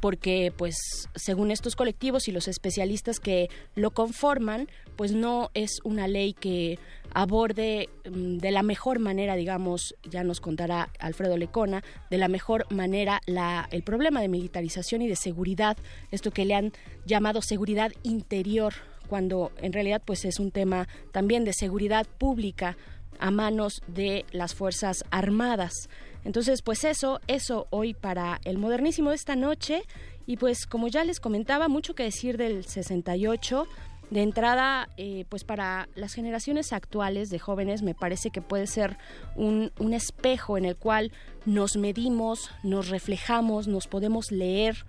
porque 0.00 0.52
pues 0.56 1.08
según 1.14 1.50
estos 1.50 1.76
colectivos 1.76 2.28
y 2.28 2.32
los 2.32 2.48
especialistas 2.48 3.20
que 3.20 3.48
lo 3.74 3.90
conforman, 3.92 4.68
pues 4.96 5.12
no 5.12 5.50
es 5.54 5.80
una 5.84 6.08
ley 6.08 6.34
que 6.34 6.78
aborde 7.14 7.88
mm, 8.10 8.38
de 8.38 8.50
la 8.50 8.62
mejor 8.62 8.98
manera, 8.98 9.36
digamos, 9.36 9.94
ya 10.08 10.24
nos 10.24 10.40
contará 10.40 10.90
Alfredo 10.98 11.36
Lecona, 11.36 11.82
de 12.10 12.18
la 12.18 12.28
mejor 12.28 12.66
manera 12.72 13.20
la, 13.26 13.68
el 13.70 13.82
problema 13.82 14.20
de 14.20 14.28
militarización 14.28 15.02
y 15.02 15.08
de 15.08 15.16
seguridad, 15.16 15.76
esto 16.10 16.30
que 16.30 16.44
le 16.44 16.54
han 16.54 16.72
llamado 17.06 17.42
seguridad 17.42 17.92
interior, 18.02 18.74
cuando 19.08 19.52
en 19.58 19.72
realidad 19.72 20.02
pues 20.04 20.24
es 20.24 20.38
un 20.40 20.50
tema 20.50 20.88
también 21.12 21.44
de 21.44 21.52
seguridad 21.52 22.06
pública 22.18 22.76
a 23.18 23.30
manos 23.30 23.82
de 23.86 24.24
las 24.32 24.54
Fuerzas 24.54 25.04
Armadas. 25.10 25.88
Entonces, 26.24 26.62
pues 26.62 26.84
eso, 26.84 27.20
eso 27.26 27.66
hoy 27.70 27.94
para 27.94 28.40
el 28.44 28.58
modernísimo 28.58 29.10
de 29.10 29.16
esta 29.16 29.36
noche. 29.36 29.82
Y 30.26 30.36
pues 30.36 30.66
como 30.66 30.88
ya 30.88 31.04
les 31.04 31.20
comentaba, 31.20 31.68
mucho 31.68 31.94
que 31.94 32.04
decir 32.04 32.36
del 32.36 32.64
68. 32.64 33.66
De 34.10 34.22
entrada, 34.22 34.88
eh, 34.98 35.24
pues 35.28 35.42
para 35.42 35.88
las 35.94 36.12
generaciones 36.12 36.72
actuales 36.72 37.30
de 37.30 37.38
jóvenes 37.38 37.82
me 37.82 37.94
parece 37.94 38.30
que 38.30 38.42
puede 38.42 38.66
ser 38.66 38.98
un, 39.36 39.72
un 39.78 39.94
espejo 39.94 40.58
en 40.58 40.66
el 40.66 40.76
cual 40.76 41.12
nos 41.46 41.76
medimos, 41.76 42.50
nos 42.62 42.88
reflejamos, 42.88 43.68
nos 43.68 43.86
podemos 43.86 44.30
leer 44.30 44.84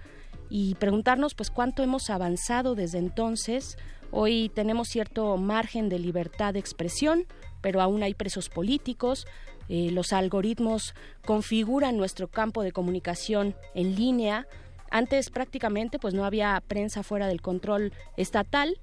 y 0.49 0.75
preguntarnos 0.75 1.35
pues 1.35 1.51
cuánto 1.51 1.83
hemos 1.83 2.09
avanzado 2.09 2.75
desde 2.75 2.97
entonces 2.97 3.77
Hoy 4.15 4.51
tenemos 4.53 4.89
cierto 4.89 5.37
margen 5.37 5.89
de 5.89 5.97
libertad 5.97 6.53
de 6.53 6.59
expresión, 6.59 7.25
pero 7.63 7.81
aún 7.81 8.03
hay 8.03 8.13
presos 8.13 8.49
políticos. 8.49 9.25
Eh, 9.69 9.89
los 9.91 10.13
algoritmos 10.13 10.93
configuran 11.25 11.97
nuestro 11.97 12.27
campo 12.27 12.61
de 12.61 12.71
comunicación 12.71 13.55
en 13.73 13.95
línea. 13.95 14.45
Antes 14.91 15.31
prácticamente 15.31 15.97
pues 15.97 16.13
no 16.13 16.25
había 16.25 16.61
prensa 16.67 17.01
fuera 17.01 17.27
del 17.27 17.41
control 17.41 17.93
estatal, 18.17 18.77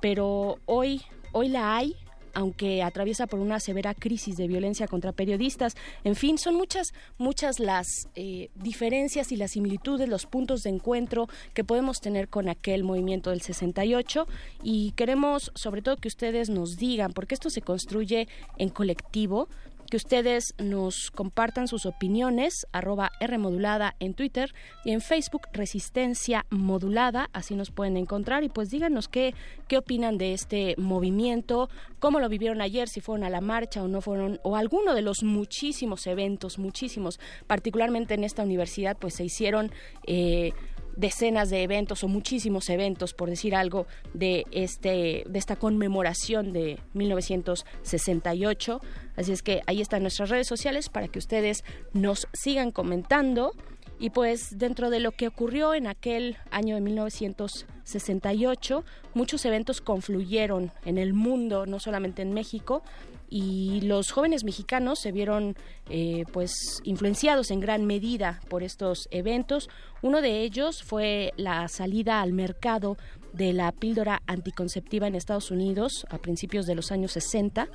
pero 0.00 0.58
hoy 0.66 1.02
hoy 1.32 1.48
la 1.48 1.76
hay 1.76 1.96
aunque 2.36 2.82
atraviesa 2.82 3.26
por 3.26 3.40
una 3.40 3.60
severa 3.60 3.94
crisis 3.94 4.36
de 4.36 4.46
violencia 4.46 4.86
contra 4.86 5.12
periodistas. 5.12 5.74
En 6.04 6.14
fin, 6.14 6.36
son 6.36 6.54
muchas, 6.54 6.92
muchas 7.16 7.58
las 7.60 8.10
eh, 8.14 8.50
diferencias 8.54 9.32
y 9.32 9.36
las 9.36 9.52
similitudes, 9.52 10.06
los 10.06 10.26
puntos 10.26 10.62
de 10.62 10.68
encuentro 10.68 11.28
que 11.54 11.64
podemos 11.64 12.02
tener 12.02 12.28
con 12.28 12.50
aquel 12.50 12.84
movimiento 12.84 13.30
del 13.30 13.40
68 13.40 14.28
y 14.62 14.92
queremos 14.92 15.50
sobre 15.54 15.80
todo 15.80 15.96
que 15.96 16.08
ustedes 16.08 16.50
nos 16.50 16.76
digan, 16.76 17.14
porque 17.14 17.34
esto 17.34 17.48
se 17.48 17.62
construye 17.62 18.28
en 18.58 18.68
colectivo, 18.68 19.48
que 19.86 19.96
ustedes 19.96 20.54
nos 20.58 21.10
compartan 21.10 21.68
sus 21.68 21.86
opiniones, 21.86 22.66
arroba 22.72 23.10
R 23.20 23.38
modulada 23.38 23.94
en 24.00 24.14
Twitter 24.14 24.52
y 24.84 24.92
en 24.92 25.00
Facebook 25.00 25.48
Resistencia 25.52 26.46
Modulada, 26.50 27.28
así 27.32 27.54
nos 27.54 27.70
pueden 27.70 27.96
encontrar. 27.96 28.44
Y 28.44 28.48
pues 28.48 28.70
díganos 28.70 29.08
qué, 29.08 29.34
qué 29.68 29.78
opinan 29.78 30.18
de 30.18 30.32
este 30.32 30.74
movimiento, 30.76 31.68
cómo 31.98 32.20
lo 32.20 32.28
vivieron 32.28 32.60
ayer, 32.60 32.88
si 32.88 33.00
fueron 33.00 33.24
a 33.24 33.30
la 33.30 33.40
marcha 33.40 33.82
o 33.82 33.88
no 33.88 34.00
fueron, 34.00 34.40
o 34.42 34.56
alguno 34.56 34.94
de 34.94 35.02
los 35.02 35.22
muchísimos 35.22 36.06
eventos, 36.06 36.58
muchísimos, 36.58 37.20
particularmente 37.46 38.14
en 38.14 38.24
esta 38.24 38.42
universidad, 38.42 38.96
pues 38.98 39.14
se 39.14 39.24
hicieron... 39.24 39.70
Eh, 40.06 40.52
decenas 40.96 41.50
de 41.50 41.62
eventos 41.62 42.02
o 42.02 42.08
muchísimos 42.08 42.68
eventos, 42.70 43.14
por 43.14 43.30
decir 43.30 43.54
algo, 43.54 43.86
de, 44.14 44.46
este, 44.50 45.24
de 45.28 45.38
esta 45.38 45.56
conmemoración 45.56 46.52
de 46.52 46.80
1968. 46.94 48.80
Así 49.16 49.32
es 49.32 49.42
que 49.42 49.62
ahí 49.66 49.80
están 49.80 50.02
nuestras 50.02 50.30
redes 50.30 50.46
sociales 50.46 50.88
para 50.88 51.08
que 51.08 51.18
ustedes 51.18 51.64
nos 51.92 52.28
sigan 52.32 52.70
comentando. 52.72 53.52
Y 53.98 54.10
pues 54.10 54.58
dentro 54.58 54.90
de 54.90 55.00
lo 55.00 55.12
que 55.12 55.26
ocurrió 55.26 55.72
en 55.72 55.86
aquel 55.86 56.36
año 56.50 56.74
de 56.74 56.82
1968, 56.82 58.84
muchos 59.14 59.42
eventos 59.46 59.80
confluyeron 59.80 60.70
en 60.84 60.98
el 60.98 61.14
mundo, 61.14 61.64
no 61.64 61.80
solamente 61.80 62.20
en 62.20 62.34
México, 62.34 62.82
y 63.28 63.80
los 63.82 64.10
jóvenes 64.10 64.44
mexicanos 64.44 65.00
se 65.00 65.12
vieron 65.12 65.56
eh, 65.88 66.24
pues 66.32 66.80
influenciados 66.84 67.50
en 67.50 67.60
gran 67.60 67.84
medida 67.86 68.40
por 68.48 68.62
estos 68.62 69.08
eventos. 69.10 69.68
Uno 70.02 70.20
de 70.22 70.42
ellos 70.42 70.82
fue 70.82 71.32
la 71.36 71.68
salida 71.68 72.22
al 72.22 72.32
mercado 72.32 72.96
de 73.32 73.52
la 73.52 73.72
píldora 73.72 74.22
anticonceptiva 74.26 75.06
en 75.06 75.14
Estados 75.14 75.50
Unidos 75.50 76.06
a 76.10 76.18
principios 76.18 76.66
de 76.66 76.74
los 76.74 76.92
años 76.92 77.12
60 77.12 77.68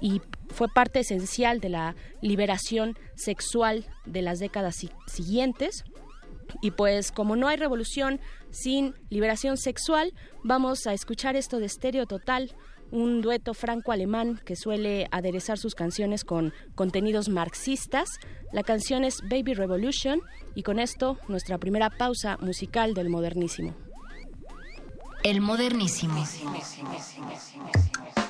y 0.00 0.20
fue 0.48 0.68
parte 0.68 1.00
esencial 1.00 1.60
de 1.60 1.70
la 1.70 1.96
liberación 2.20 2.96
sexual 3.14 3.86
de 4.04 4.22
las 4.22 4.38
décadas 4.38 4.76
siguientes. 5.06 5.84
Y 6.62 6.70
pues 6.70 7.12
como 7.12 7.36
no 7.36 7.48
hay 7.48 7.56
revolución 7.56 8.20
sin 8.50 8.94
liberación 9.10 9.56
sexual, 9.56 10.14
vamos 10.42 10.86
a 10.86 10.94
escuchar 10.94 11.36
esto 11.36 11.58
de 11.58 11.66
estéreo 11.66 12.06
total 12.06 12.54
un 12.90 13.20
dueto 13.20 13.54
franco-alemán 13.54 14.40
que 14.44 14.56
suele 14.56 15.08
aderezar 15.10 15.58
sus 15.58 15.74
canciones 15.74 16.24
con 16.24 16.52
contenidos 16.74 17.28
marxistas. 17.28 18.18
La 18.52 18.62
canción 18.62 19.04
es 19.04 19.20
Baby 19.28 19.54
Revolution 19.54 20.20
y 20.54 20.62
con 20.62 20.78
esto 20.78 21.18
nuestra 21.28 21.58
primera 21.58 21.90
pausa 21.90 22.36
musical 22.40 22.94
del 22.94 23.08
modernísimo. 23.08 23.74
El 25.24 25.40
modernísimo. 25.40 26.24
Hemos 28.14 28.27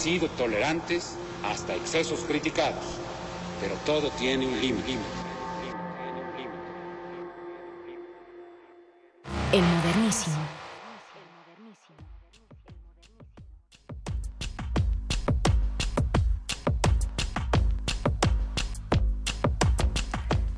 sido 0.00 0.28
tolerantes 0.30 1.14
hasta 1.44 1.74
excesos 1.74 2.20
criticados, 2.20 2.82
pero 3.60 3.74
todo 3.84 4.10
tiene 4.12 4.46
un 4.46 4.58
límite. 4.58 4.88
El 9.52 9.62
modernísimo. 9.62 10.36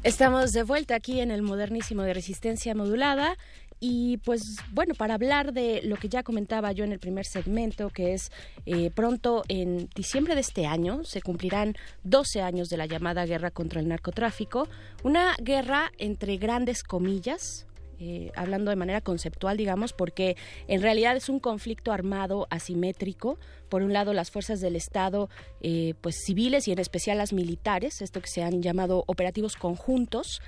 Estamos 0.04 0.52
de 0.52 0.62
vuelta 0.62 0.94
aquí 0.94 1.20
en 1.20 1.32
el 1.32 1.42
modernísimo 1.42 2.02
de 2.02 2.14
resistencia 2.14 2.74
modulada 2.74 3.36
y 3.84 4.18
pues 4.18 4.58
bueno, 4.70 4.94
para 4.94 5.14
hablar 5.14 5.52
de 5.52 5.80
lo 5.82 5.96
que 5.96 6.08
ya 6.08 6.22
comentaba 6.22 6.70
yo 6.70 6.84
en 6.84 6.92
el 6.92 7.00
primer 7.00 7.26
segmento, 7.26 7.90
que 7.90 8.12
es 8.14 8.30
eh, 8.64 8.92
pronto 8.94 9.42
en 9.48 9.88
diciembre 9.96 10.36
de 10.36 10.40
este 10.40 10.66
año 10.66 11.02
se 11.02 11.20
cumplirán 11.20 11.74
12 12.04 12.42
años 12.42 12.68
de 12.68 12.76
la 12.76 12.86
llamada 12.86 13.26
guerra 13.26 13.50
contra 13.50 13.80
el 13.80 13.88
narcotráfico, 13.88 14.68
una 15.02 15.34
guerra 15.42 15.90
entre 15.98 16.36
grandes 16.36 16.84
comillas, 16.84 17.66
eh, 17.98 18.30
hablando 18.36 18.70
de 18.70 18.76
manera 18.76 19.00
conceptual, 19.00 19.56
digamos, 19.56 19.92
porque 19.92 20.36
en 20.68 20.80
realidad 20.80 21.16
es 21.16 21.28
un 21.28 21.40
conflicto 21.40 21.90
armado 21.90 22.46
asimétrico. 22.50 23.38
Por 23.68 23.82
un 23.82 23.92
lado, 23.92 24.12
las 24.12 24.30
fuerzas 24.30 24.60
del 24.60 24.76
Estado, 24.76 25.28
eh, 25.60 25.94
pues 26.00 26.16
civiles 26.24 26.68
y 26.68 26.72
en 26.72 26.78
especial 26.78 27.18
las 27.18 27.32
militares, 27.32 28.00
esto 28.00 28.20
que 28.20 28.28
se 28.28 28.42
han 28.42 28.60
llamado 28.60 29.04
operativos 29.06 29.56
conjuntos, 29.56 30.40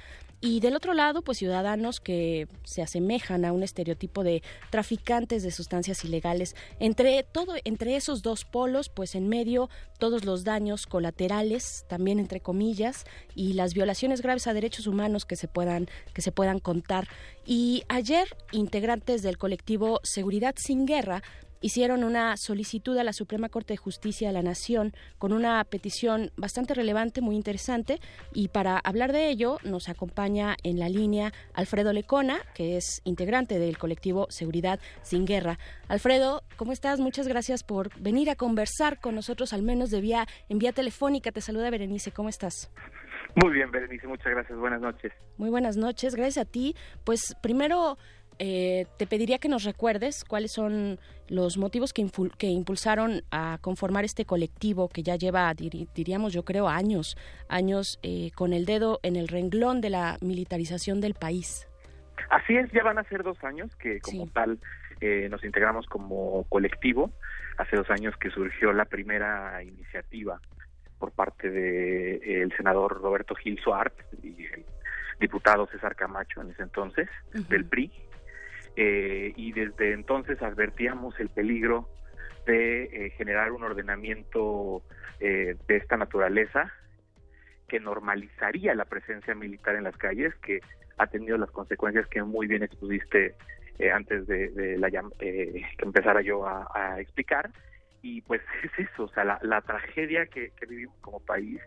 y 0.44 0.60
del 0.60 0.76
otro 0.76 0.92
lado, 0.92 1.22
pues 1.22 1.38
ciudadanos 1.38 2.00
que 2.00 2.48
se 2.64 2.82
asemejan 2.82 3.46
a 3.46 3.52
un 3.54 3.62
estereotipo 3.62 4.22
de 4.22 4.42
traficantes 4.68 5.42
de 5.42 5.50
sustancias 5.50 6.04
ilegales. 6.04 6.54
Entre 6.80 7.22
todo, 7.22 7.54
entre 7.64 7.96
esos 7.96 8.20
dos 8.20 8.44
polos, 8.44 8.90
pues 8.90 9.14
en 9.14 9.26
medio 9.26 9.70
todos 9.98 10.26
los 10.26 10.44
daños 10.44 10.84
colaterales, 10.86 11.86
también 11.88 12.18
entre 12.18 12.40
comillas, 12.40 13.06
y 13.34 13.54
las 13.54 13.72
violaciones 13.72 14.20
graves 14.20 14.46
a 14.46 14.52
derechos 14.52 14.86
humanos 14.86 15.24
que 15.24 15.36
se 15.36 15.48
puedan, 15.48 15.88
que 16.12 16.20
se 16.20 16.30
puedan 16.30 16.58
contar. 16.58 17.08
Y 17.46 17.84
ayer, 17.88 18.28
integrantes 18.52 19.22
del 19.22 19.38
colectivo 19.38 20.00
Seguridad 20.02 20.56
sin 20.58 20.84
Guerra 20.84 21.22
hicieron 21.64 22.04
una 22.04 22.36
solicitud 22.36 22.98
a 22.98 23.04
la 23.04 23.14
Suprema 23.14 23.48
Corte 23.48 23.72
de 23.72 23.78
Justicia 23.78 24.28
de 24.28 24.34
la 24.34 24.42
Nación 24.42 24.92
con 25.16 25.32
una 25.32 25.64
petición 25.64 26.30
bastante 26.36 26.74
relevante, 26.74 27.22
muy 27.22 27.36
interesante. 27.36 28.00
Y 28.34 28.48
para 28.48 28.76
hablar 28.76 29.12
de 29.12 29.30
ello 29.30 29.56
nos 29.64 29.88
acompaña 29.88 30.56
en 30.62 30.78
la 30.78 30.90
línea 30.90 31.32
Alfredo 31.54 31.94
Lecona, 31.94 32.36
que 32.54 32.76
es 32.76 33.00
integrante 33.04 33.58
del 33.58 33.78
colectivo 33.78 34.26
Seguridad 34.28 34.78
sin 35.00 35.24
Guerra. 35.24 35.58
Alfredo, 35.88 36.42
¿cómo 36.58 36.72
estás? 36.72 37.00
Muchas 37.00 37.28
gracias 37.28 37.64
por 37.64 37.88
venir 37.98 38.28
a 38.28 38.36
conversar 38.36 39.00
con 39.00 39.14
nosotros, 39.14 39.54
al 39.54 39.62
menos 39.62 39.88
de 39.88 40.02
vía, 40.02 40.26
en 40.50 40.58
vía 40.58 40.72
telefónica. 40.72 41.32
Te 41.32 41.40
saluda 41.40 41.70
Berenice, 41.70 42.12
¿cómo 42.12 42.28
estás? 42.28 42.70
Muy 43.36 43.54
bien, 43.54 43.70
Berenice, 43.70 44.06
muchas 44.06 44.32
gracias. 44.32 44.58
Buenas 44.58 44.82
noches. 44.82 45.14
Muy 45.38 45.48
buenas 45.48 45.78
noches, 45.78 46.14
gracias 46.14 46.46
a 46.46 46.50
ti. 46.50 46.76
Pues 47.04 47.34
primero 47.42 47.96
eh, 48.38 48.86
te 48.98 49.06
pediría 49.06 49.38
que 49.38 49.48
nos 49.48 49.64
recuerdes 49.64 50.24
cuáles 50.24 50.52
son 50.52 50.98
los 51.28 51.56
motivos 51.56 51.92
que, 51.92 52.06
que, 52.38 52.48
impulsaron 52.48 53.22
a 53.30 53.58
conformar 53.60 54.04
este 54.04 54.24
colectivo 54.24 54.88
que 54.88 55.02
ya 55.02 55.16
lleva, 55.16 55.52
diríamos 55.54 56.32
yo 56.32 56.44
creo, 56.44 56.68
años, 56.68 57.16
años 57.48 57.98
eh, 58.02 58.30
con 58.34 58.52
el 58.52 58.66
dedo 58.66 59.00
en 59.02 59.16
el 59.16 59.28
renglón 59.28 59.80
de 59.80 59.90
la 59.90 60.18
militarización 60.20 61.00
del 61.00 61.14
país. 61.14 61.68
Así 62.30 62.56
es, 62.56 62.70
ya 62.72 62.82
van 62.82 62.98
a 62.98 63.04
ser 63.04 63.22
dos 63.22 63.42
años 63.44 63.74
que 63.76 64.00
como 64.00 64.26
tal 64.28 64.58
eh, 65.00 65.28
nos 65.30 65.44
integramos 65.44 65.86
como 65.86 66.44
colectivo. 66.48 67.10
Hace 67.58 67.76
dos 67.76 67.90
años 67.90 68.16
que 68.16 68.30
surgió 68.30 68.72
la 68.72 68.84
primera 68.84 69.62
iniciativa 69.62 70.40
por 70.98 71.12
parte 71.12 71.50
del 71.50 72.22
el 72.24 72.56
senador 72.56 73.00
Roberto 73.00 73.34
Gil 73.34 73.58
Suart 73.60 73.94
y 74.22 74.44
el 74.46 74.64
diputado 75.20 75.66
César 75.68 75.94
Camacho 75.96 76.40
en 76.40 76.50
ese 76.50 76.62
entonces, 76.62 77.08
del 77.48 77.64
PRI, 77.64 77.90
eh, 78.76 79.32
y 79.36 79.52
desde 79.52 79.92
entonces 79.92 80.42
advertíamos 80.42 81.18
el 81.20 81.28
peligro 81.28 81.88
de 82.44 82.84
eh, 82.84 83.10
generar 83.10 83.52
un 83.52 83.62
ordenamiento 83.62 84.82
eh, 85.20 85.56
de 85.68 85.76
esta 85.76 85.96
naturaleza 85.96 86.72
que 87.68 87.78
normalizaría 87.78 88.74
la 88.74 88.84
presencia 88.84 89.34
militar 89.34 89.76
en 89.76 89.84
las 89.84 89.96
calles, 89.96 90.34
que 90.36 90.60
ha 90.98 91.06
tenido 91.06 91.38
las 91.38 91.50
consecuencias 91.50 92.06
que 92.08 92.22
muy 92.22 92.46
bien 92.46 92.62
expusiste 92.62 93.34
antes 93.92 94.26
de, 94.28 94.78
la, 94.78 94.88
que 94.88 95.64
empezara 95.78 96.20
yo 96.20 96.46
a, 96.46 97.00
explicar. 97.00 97.50
Y 98.02 98.20
pues 98.22 98.42
es 98.62 98.88
eso, 98.90 99.04
o 99.04 99.08
sea, 99.08 99.38
la, 99.40 99.60
tragedia 99.62 100.26
que, 100.26 100.50
que, 100.50 100.66
vivimos 100.66 100.96
como 101.00 101.20
país, 101.20 101.60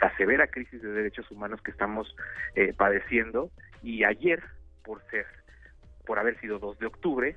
la 0.00 0.16
severa 0.16 0.46
crisis 0.46 0.80
de 0.80 0.90
derechos 0.90 1.30
humanos 1.30 1.60
que 1.62 1.70
estamos 1.72 2.14
padeciendo. 2.76 3.50
Y 3.82 4.04
ayer, 4.04 4.42
por 4.82 5.02
ser 5.10 5.26
por 6.10 6.18
haber 6.18 6.40
sido 6.40 6.58
2 6.58 6.80
de 6.80 6.86
octubre, 6.86 7.36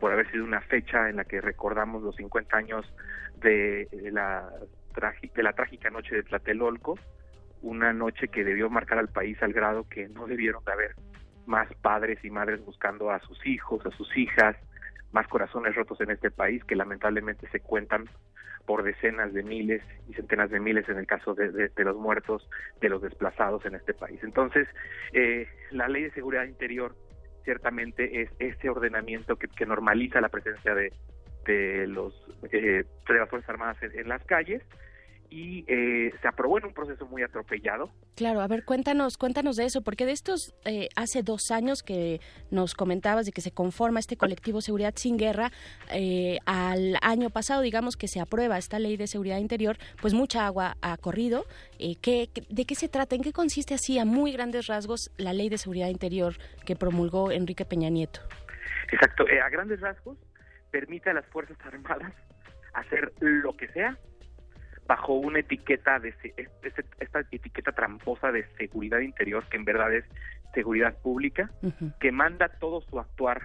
por 0.00 0.10
haber 0.10 0.30
sido 0.30 0.44
una 0.44 0.62
fecha 0.62 1.10
en 1.10 1.16
la 1.16 1.26
que 1.26 1.42
recordamos 1.42 2.02
los 2.02 2.16
50 2.16 2.56
años 2.56 2.90
de 3.36 3.86
la, 4.12 4.50
de 5.34 5.42
la 5.42 5.52
trágica 5.52 5.90
noche 5.90 6.14
de 6.14 6.22
Tlatelolco, 6.22 6.98
una 7.60 7.92
noche 7.92 8.28
que 8.28 8.42
debió 8.42 8.70
marcar 8.70 8.96
al 8.96 9.08
país 9.08 9.36
al 9.42 9.52
grado 9.52 9.86
que 9.90 10.08
no 10.08 10.26
debieron 10.26 10.64
de 10.64 10.72
haber 10.72 10.94
más 11.44 11.68
padres 11.82 12.18
y 12.24 12.30
madres 12.30 12.64
buscando 12.64 13.10
a 13.10 13.20
sus 13.20 13.46
hijos, 13.46 13.84
a 13.84 13.90
sus 13.90 14.16
hijas, 14.16 14.56
más 15.12 15.28
corazones 15.28 15.74
rotos 15.74 16.00
en 16.00 16.10
este 16.10 16.30
país 16.30 16.64
que 16.64 16.76
lamentablemente 16.76 17.46
se 17.50 17.60
cuentan 17.60 18.08
por 18.64 18.84
decenas 18.84 19.34
de 19.34 19.42
miles 19.42 19.82
y 20.08 20.14
centenas 20.14 20.48
de 20.48 20.60
miles 20.60 20.88
en 20.88 20.96
el 20.96 21.06
caso 21.06 21.34
de, 21.34 21.50
de, 21.50 21.84
los 21.84 21.98
muertos, 21.98 22.48
de 22.80 22.88
los 22.88 23.02
desplazados 23.02 23.66
en 23.66 23.74
este 23.74 23.92
país. 23.92 24.18
Entonces, 24.22 24.66
eh, 25.12 25.46
la 25.72 25.88
ley 25.88 26.04
de 26.04 26.10
seguridad 26.12 26.44
interior 26.44 26.96
ciertamente 27.44 28.22
es 28.22 28.30
ese 28.38 28.68
ordenamiento 28.68 29.36
que, 29.36 29.66
normaliza 29.66 30.20
la 30.20 30.28
presencia 30.28 30.74
de, 30.74 30.92
de 31.46 31.86
los 31.86 32.14
eh, 32.52 32.84
de 33.08 33.14
las 33.14 33.28
Fuerzas 33.28 33.50
Armadas 33.50 33.76
en, 33.82 34.08
las 34.08 34.24
calles 34.24 34.62
y 35.30 35.64
eh, 35.68 36.12
se 36.20 36.28
aprobó 36.28 36.58
en 36.58 36.66
un 36.66 36.74
proceso 36.74 37.06
muy 37.06 37.22
atropellado. 37.22 37.90
Claro, 38.14 38.40
a 38.40 38.46
ver, 38.46 38.64
cuéntanos, 38.64 39.16
cuéntanos 39.16 39.56
de 39.56 39.64
eso, 39.64 39.82
porque 39.82 40.06
de 40.06 40.12
estos 40.12 40.54
eh, 40.64 40.88
hace 40.96 41.22
dos 41.22 41.50
años 41.50 41.82
que 41.82 42.20
nos 42.50 42.74
comentabas 42.74 43.26
de 43.26 43.32
que 43.32 43.40
se 43.40 43.50
conforma 43.50 44.00
este 44.00 44.16
colectivo 44.16 44.60
Seguridad 44.60 44.94
sin 44.96 45.16
Guerra, 45.16 45.50
eh, 45.90 46.38
al 46.46 46.96
año 47.02 47.30
pasado, 47.30 47.62
digamos 47.62 47.96
que 47.96 48.08
se 48.08 48.20
aprueba 48.20 48.58
esta 48.58 48.78
ley 48.78 48.96
de 48.96 49.06
seguridad 49.06 49.38
interior, 49.38 49.76
pues 50.00 50.14
mucha 50.14 50.46
agua 50.46 50.76
ha 50.82 50.96
corrido. 50.96 51.44
¿qué, 52.00 52.30
¿De 52.48 52.64
qué 52.64 52.74
se 52.74 52.88
trata? 52.88 53.16
¿En 53.16 53.22
qué 53.22 53.32
consiste 53.32 53.74
así 53.74 53.98
a 53.98 54.04
muy 54.04 54.32
grandes 54.32 54.66
rasgos 54.66 55.10
la 55.16 55.32
ley 55.32 55.48
de 55.48 55.58
seguridad 55.58 55.88
interior 55.88 56.34
que 56.64 56.76
promulgó 56.76 57.32
Enrique 57.32 57.64
Peña 57.64 57.88
Nieto? 57.90 58.20
Exacto, 58.92 59.24
a 59.24 59.48
grandes 59.48 59.80
rasgos 59.80 60.18
permite 60.70 61.10
a 61.10 61.14
las 61.14 61.26
Fuerzas 61.26 61.56
Armadas 61.64 62.12
hacer 62.74 63.12
lo 63.20 63.56
que 63.56 63.68
sea 63.68 63.96
bajo 64.86 65.14
una 65.14 65.40
etiqueta 65.40 65.98
de 65.98 66.14
esta 67.00 67.20
etiqueta 67.30 67.72
tramposa 67.72 68.30
de 68.32 68.46
seguridad 68.56 69.00
interior 69.00 69.44
que 69.48 69.56
en 69.56 69.64
verdad 69.64 69.94
es 69.94 70.04
seguridad 70.52 70.96
pública 71.02 71.50
que 72.00 72.12
manda 72.12 72.48
todo 72.48 72.82
su 72.82 72.98
actuar 72.98 73.40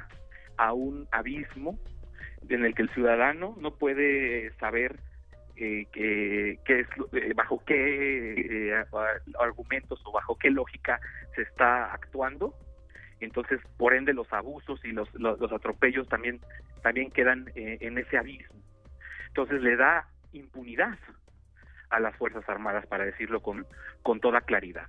a 0.58 0.74
un 0.74 1.08
abismo 1.12 1.80
en 2.50 2.66
el 2.66 2.76
que 2.76 2.84
el 2.84 2.90
ciudadano 2.90 3.56
no 3.60 3.76
puede 3.76 4.52
saber 4.60 5.00
eh, 5.56 5.88
que, 5.92 6.58
es, 6.68 6.88
eh, 7.14 7.34
bajo 7.36 7.64
qué 7.66 8.70
eh, 8.72 8.86
argumentos 9.40 10.02
o 10.06 10.12
bajo 10.12 10.38
qué 10.38 10.50
lógica 10.50 11.02
se 11.36 11.42
está 11.42 11.94
actuando. 11.94 12.54
Entonces 13.20 13.60
por 13.78 13.94
ende 13.94 14.14
los 14.14 14.32
abusos 14.32 14.80
y 14.86 14.92
los, 14.92 15.14
los, 15.16 15.40
los 15.40 15.52
atropellos 15.52 16.08
también 16.08 16.40
también 16.82 17.12
quedan 17.12 17.52
en 17.56 17.98
ese 17.98 18.18
abismo. 18.18 18.62
Entonces 19.28 19.62
le 19.62 19.76
da 19.76 20.08
impunidad 20.32 20.98
a 21.90 22.00
las 22.00 22.16
Fuerzas 22.18 22.48
Armadas, 22.48 22.86
para 22.88 23.06
decirlo 23.06 23.42
con, 23.42 23.66
con 24.04 24.20
toda 24.20 24.42
claridad. 24.42 24.88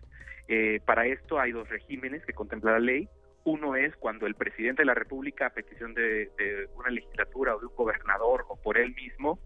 Eh, 0.52 0.80
para 0.84 1.06
esto 1.06 1.38
hay 1.38 1.52
dos 1.52 1.68
regímenes 1.68 2.26
que 2.26 2.32
contempla 2.32 2.72
la 2.72 2.80
ley. 2.80 3.08
Uno 3.44 3.76
es 3.76 3.94
cuando 3.96 4.26
el 4.26 4.34
presidente 4.34 4.82
de 4.82 4.86
la 4.86 4.94
República, 4.94 5.46
a 5.46 5.50
petición 5.50 5.94
de, 5.94 6.28
una 6.74 6.90
legislatura 6.90 7.54
o 7.54 7.60
de 7.60 7.66
un 7.66 7.74
gobernador 7.76 8.46
o 8.48 8.60
por 8.60 8.76
él 8.76 8.92
mismo, 8.96 9.38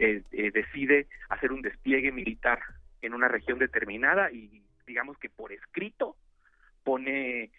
eh, 0.00 0.22
eh, 0.32 0.50
decide 0.50 1.06
hacer 1.28 1.52
un 1.52 1.62
despliegue 1.62 2.10
militar 2.10 2.58
en 3.00 3.14
una 3.14 3.28
región 3.28 3.60
determinada 3.60 4.32
y 4.32 4.64
digamos 4.88 5.16
que 5.18 5.30
por 5.30 5.52
escrito 5.52 6.16
pone 6.82 7.52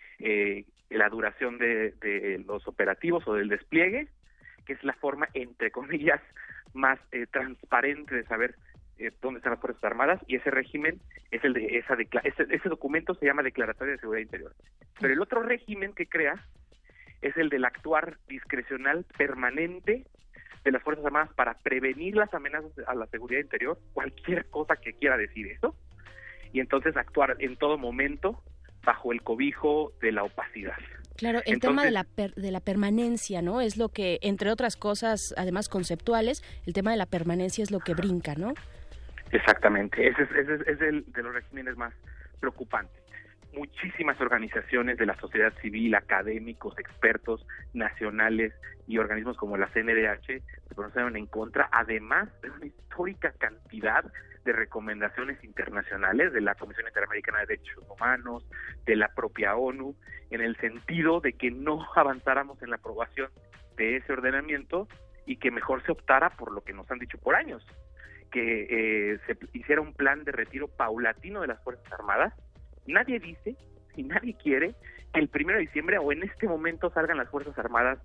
la 0.89 1.07
duración 1.07 1.57
de, 1.57 1.91
de, 2.01 2.43
los 2.45 2.67
operativos 2.67 3.25
o 3.25 3.35
del 3.35 3.47
despliegue, 3.47 4.09
que 4.65 4.73
es 4.73 4.83
la 4.83 4.93
forma, 4.93 5.29
entre 5.33 5.71
comillas, 5.71 6.21
más 6.73 6.99
transparente 7.31 8.15
de 8.15 8.23
saber 8.25 8.55
eh, 9.01 9.11
dónde 9.21 9.39
están 9.39 9.51
las 9.51 9.59
Fuerzas 9.59 9.83
Armadas 9.83 10.21
y 10.27 10.35
ese 10.35 10.51
régimen 10.51 11.01
es 11.31 11.43
el 11.43 11.53
de 11.53 11.77
esa 11.77 11.95
ese, 12.23 12.45
ese 12.49 12.69
documento 12.69 13.15
se 13.15 13.25
llama 13.25 13.43
Declaratoria 13.43 13.93
de 13.93 13.99
Seguridad 13.99 14.23
Interior. 14.23 14.53
Pero 14.99 15.13
el 15.13 15.21
otro 15.21 15.41
régimen 15.41 15.93
que 15.93 16.07
crea 16.07 16.45
es 17.21 17.35
el 17.37 17.49
del 17.49 17.65
actuar 17.65 18.17
discrecional 18.27 19.05
permanente 19.17 20.05
de 20.63 20.71
las 20.71 20.83
Fuerzas 20.83 21.05
Armadas 21.05 21.33
para 21.33 21.57
prevenir 21.59 22.15
las 22.15 22.33
amenazas 22.33 22.71
a 22.87 22.95
la 22.95 23.07
seguridad 23.07 23.41
interior, 23.41 23.79
cualquier 23.93 24.49
cosa 24.49 24.75
que 24.75 24.93
quiera 24.93 25.17
decir 25.17 25.47
eso, 25.47 25.75
y 26.53 26.59
entonces 26.59 26.95
actuar 26.97 27.37
en 27.39 27.55
todo 27.57 27.77
momento 27.77 28.43
bajo 28.83 29.11
el 29.11 29.21
cobijo 29.21 29.93
de 30.01 30.11
la 30.11 30.23
opacidad. 30.23 30.77
Claro, 31.17 31.41
el 31.45 31.59
tema 31.59 31.83
de 31.83 31.91
la, 31.91 32.07
de 32.15 32.51
la 32.51 32.61
permanencia, 32.61 33.41
¿no? 33.41 33.61
Es 33.61 33.77
lo 33.77 33.89
que, 33.89 34.17
entre 34.23 34.49
otras 34.49 34.75
cosas, 34.75 35.35
además 35.37 35.69
conceptuales, 35.69 36.43
el 36.65 36.73
tema 36.73 36.91
de 36.91 36.97
la 36.97 37.05
permanencia 37.05 37.63
es 37.63 37.69
lo 37.69 37.79
que 37.79 37.93
brinca, 37.93 38.33
¿no? 38.35 38.53
Exactamente, 39.31 40.07
ese 40.07 40.23
es, 40.23 40.31
ese 40.31 40.71
es 40.71 40.81
el 40.81 41.11
de 41.11 41.23
los 41.23 41.33
regímenes 41.33 41.77
más 41.77 41.93
preocupantes. 42.39 43.01
Muchísimas 43.53 44.19
organizaciones 44.21 44.97
de 44.97 45.05
la 45.05 45.15
sociedad 45.19 45.53
civil, 45.61 45.95
académicos, 45.95 46.77
expertos 46.79 47.45
nacionales 47.73 48.53
y 48.87 48.97
organismos 48.97 49.37
como 49.37 49.57
la 49.57 49.67
CNDH 49.67 50.25
se 50.67 50.75
pronunciaron 50.75 51.17
en 51.17 51.27
contra, 51.27 51.69
además 51.71 52.29
de 52.41 52.49
una 52.49 52.65
histórica 52.65 53.33
cantidad 53.37 54.05
de 54.43 54.53
recomendaciones 54.53 55.43
internacionales 55.43 56.33
de 56.33 56.41
la 56.41 56.55
Comisión 56.55 56.87
Interamericana 56.87 57.39
de 57.39 57.47
Derechos 57.47 57.83
Humanos, 57.89 58.45
de 58.85 58.95
la 58.95 59.09
propia 59.09 59.55
ONU, 59.55 59.95
en 60.29 60.41
el 60.41 60.55
sentido 60.57 61.19
de 61.19 61.33
que 61.33 61.51
no 61.51 61.85
avanzáramos 61.95 62.61
en 62.63 62.71
la 62.71 62.77
aprobación 62.77 63.29
de 63.77 63.97
ese 63.97 64.13
ordenamiento 64.13 64.87
y 65.25 65.37
que 65.37 65.51
mejor 65.51 65.83
se 65.83 65.91
optara 65.91 66.31
por 66.31 66.51
lo 66.51 66.61
que 66.61 66.73
nos 66.73 66.89
han 66.89 66.99
dicho 66.99 67.17
por 67.19 67.35
años, 67.35 67.65
que 68.31 69.13
eh, 69.13 69.19
se 69.27 69.37
hiciera 69.53 69.81
un 69.81 69.93
plan 69.93 70.23
de 70.23 70.31
retiro 70.31 70.67
paulatino 70.67 71.41
de 71.41 71.47
las 71.47 71.63
Fuerzas 71.63 71.91
Armadas, 71.91 72.33
Nadie 72.87 73.19
dice 73.19 73.55
y 73.95 74.03
nadie 74.03 74.35
quiere 74.35 74.75
que 75.13 75.19
el 75.19 75.27
primero 75.27 75.59
de 75.59 75.65
diciembre 75.65 75.97
o 75.97 76.11
en 76.11 76.23
este 76.23 76.47
momento 76.47 76.89
salgan 76.91 77.17
las 77.17 77.29
Fuerzas 77.29 77.57
Armadas 77.57 77.99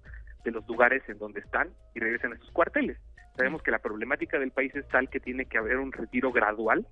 de 0.44 0.50
los 0.50 0.66
lugares 0.68 1.02
en 1.08 1.18
donde 1.18 1.40
están 1.40 1.70
y 1.94 2.00
regresen 2.00 2.32
a 2.32 2.38
sus 2.38 2.50
cuarteles. 2.50 2.98
Sabemos 3.36 3.62
que 3.62 3.70
la 3.70 3.78
problemática 3.78 4.38
del 4.38 4.50
país 4.50 4.74
es 4.74 4.86
tal 4.88 5.08
que 5.08 5.20
tiene 5.20 5.46
que 5.46 5.58
haber 5.58 5.78
un 5.78 5.92
retiro 5.92 6.32
gradual, 6.32 6.86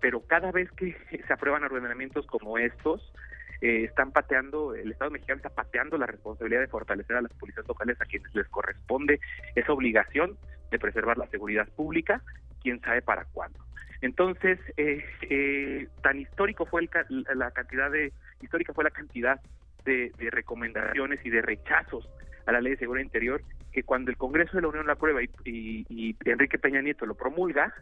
pero 0.00 0.26
cada 0.26 0.50
vez 0.50 0.70
que 0.72 0.96
se 1.26 1.32
aprueban 1.32 1.64
ordenamientos 1.64 2.26
como 2.26 2.58
estos, 2.58 3.12
eh, 3.60 3.84
están 3.84 4.12
pateando, 4.12 4.74
el 4.74 4.92
Estado 4.92 5.10
mexicano 5.10 5.36
está 5.36 5.50
pateando 5.50 5.98
la 5.98 6.06
responsabilidad 6.06 6.60
de 6.60 6.68
fortalecer 6.68 7.16
a 7.16 7.22
las 7.22 7.32
policías 7.34 7.68
locales 7.68 8.00
a 8.00 8.06
quienes 8.06 8.34
les 8.34 8.48
corresponde 8.48 9.20
esa 9.54 9.72
obligación 9.72 10.38
de 10.70 10.78
preservar 10.78 11.18
la 11.18 11.26
seguridad 11.26 11.68
pública, 11.68 12.22
quién 12.62 12.80
sabe 12.80 13.02
para 13.02 13.24
cuándo. 13.26 13.58
Entonces, 14.02 14.58
eh, 14.76 15.04
eh, 15.28 15.88
tan 16.02 16.18
histórico 16.18 16.64
fue 16.64 16.88
la 17.34 17.50
cantidad 17.50 17.90
de 17.90 18.12
histórica 18.40 18.72
fue 18.72 18.84
la 18.84 18.90
cantidad 18.90 19.40
de, 19.84 20.12
recomendaciones 20.30 21.24
y 21.24 21.30
de 21.30 21.42
rechazos 21.42 22.08
a 22.46 22.52
la 22.52 22.60
ley 22.60 22.72
de 22.72 22.78
seguridad 22.78 23.04
interior 23.04 23.42
que 23.72 23.82
cuando 23.82 24.10
el 24.10 24.16
Congreso 24.16 24.56
de 24.56 24.62
la 24.62 24.68
Unión 24.68 24.86
la 24.86 24.94
aprueba 24.94 25.20
y, 25.44 26.16
Enrique 26.24 26.58
Peña 26.58 26.80
Nieto 26.82 27.06
lo 27.06 27.14
promulga, 27.14 27.74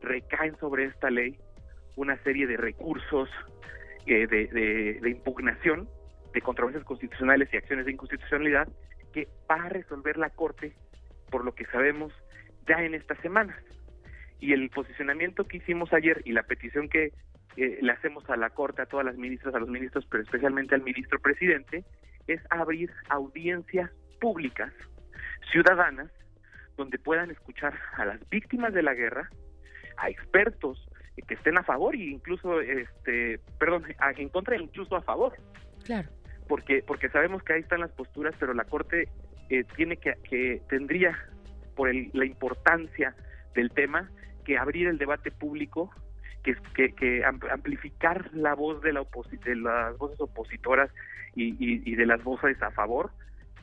recaen 0.00 0.56
sobre 0.58 0.84
esta 0.84 1.10
ley 1.10 1.38
una 1.96 2.16
serie 2.22 2.46
de 2.46 2.56
recursos 2.56 3.28
eh, 4.06 4.26
de, 4.26 4.98
de, 5.00 5.10
impugnación, 5.10 5.88
de 6.32 6.40
controversias 6.40 6.84
constitucionales 6.84 7.48
y 7.52 7.56
acciones 7.56 7.86
de 7.86 7.92
inconstitucionalidad 7.92 8.68
que 9.12 9.28
va 9.50 9.56
a 9.56 9.68
resolver 9.68 10.16
la 10.16 10.30
Corte, 10.30 10.72
por 11.30 11.44
lo 11.44 11.54
que 11.54 11.66
sabemos, 11.66 12.12
ya 12.66 12.82
en 12.82 12.94
estas 12.94 13.18
semanas 13.18 13.56
y 14.42 14.52
el 14.52 14.68
posicionamiento 14.70 15.46
que 15.46 15.58
hicimos 15.58 15.92
ayer 15.92 16.20
y 16.24 16.32
la 16.32 16.42
petición 16.42 16.88
que 16.88 17.12
eh, 17.56 17.78
le 17.80 17.92
hacemos 17.92 18.28
a 18.28 18.36
la 18.36 18.50
Corte, 18.50 18.82
a 18.82 18.86
todas 18.86 19.06
las 19.06 19.16
ministras, 19.16 19.54
a 19.54 19.60
los 19.60 19.68
ministros, 19.68 20.04
pero 20.10 20.24
especialmente 20.24 20.74
al 20.74 20.82
ministro 20.82 21.20
presidente, 21.20 21.84
es 22.26 22.40
abrir 22.50 22.90
audiencias 23.08 23.88
públicas, 24.20 24.72
ciudadanas, 25.52 26.10
donde 26.76 26.98
puedan 26.98 27.30
escuchar 27.30 27.78
a 27.94 28.04
las 28.04 28.28
víctimas 28.30 28.74
de 28.74 28.82
la 28.82 28.94
guerra, 28.94 29.30
a 29.96 30.10
expertos 30.10 30.88
que 31.28 31.34
estén 31.34 31.56
a 31.56 31.62
favor 31.62 31.94
e 31.94 32.10
incluso, 32.10 32.60
este, 32.60 33.38
perdón, 33.60 33.84
en 34.16 34.28
contra 34.28 34.56
e 34.56 34.60
incluso 34.60 34.96
a 34.96 35.02
favor. 35.02 35.34
Claro. 35.84 36.08
Porque, 36.48 36.82
porque 36.84 37.08
sabemos 37.10 37.44
que 37.44 37.52
ahí 37.52 37.60
están 37.60 37.80
las 37.80 37.92
posturas, 37.92 38.34
pero 38.40 38.54
la 38.54 38.64
Corte 38.64 39.08
eh, 39.50 39.62
tiene 39.76 39.98
que, 39.98 40.14
que 40.28 40.60
tendría, 40.68 41.16
por 41.76 41.90
el, 41.90 42.10
la 42.12 42.24
importancia 42.24 43.14
del 43.54 43.70
tema, 43.70 44.10
que 44.44 44.58
abrir 44.58 44.86
el 44.86 44.98
debate 44.98 45.30
público, 45.30 45.90
que, 46.42 47.22
amplificar 47.50 48.30
la 48.34 48.54
voz 48.54 48.82
de, 48.82 48.92
la 48.92 49.06
de 49.44 49.56
las 49.56 49.96
voces 49.96 50.20
opositoras 50.20 50.90
y, 51.34 51.56
y, 51.58 51.94
de 51.94 52.06
las 52.06 52.22
voces 52.22 52.60
a 52.62 52.70
favor 52.72 53.10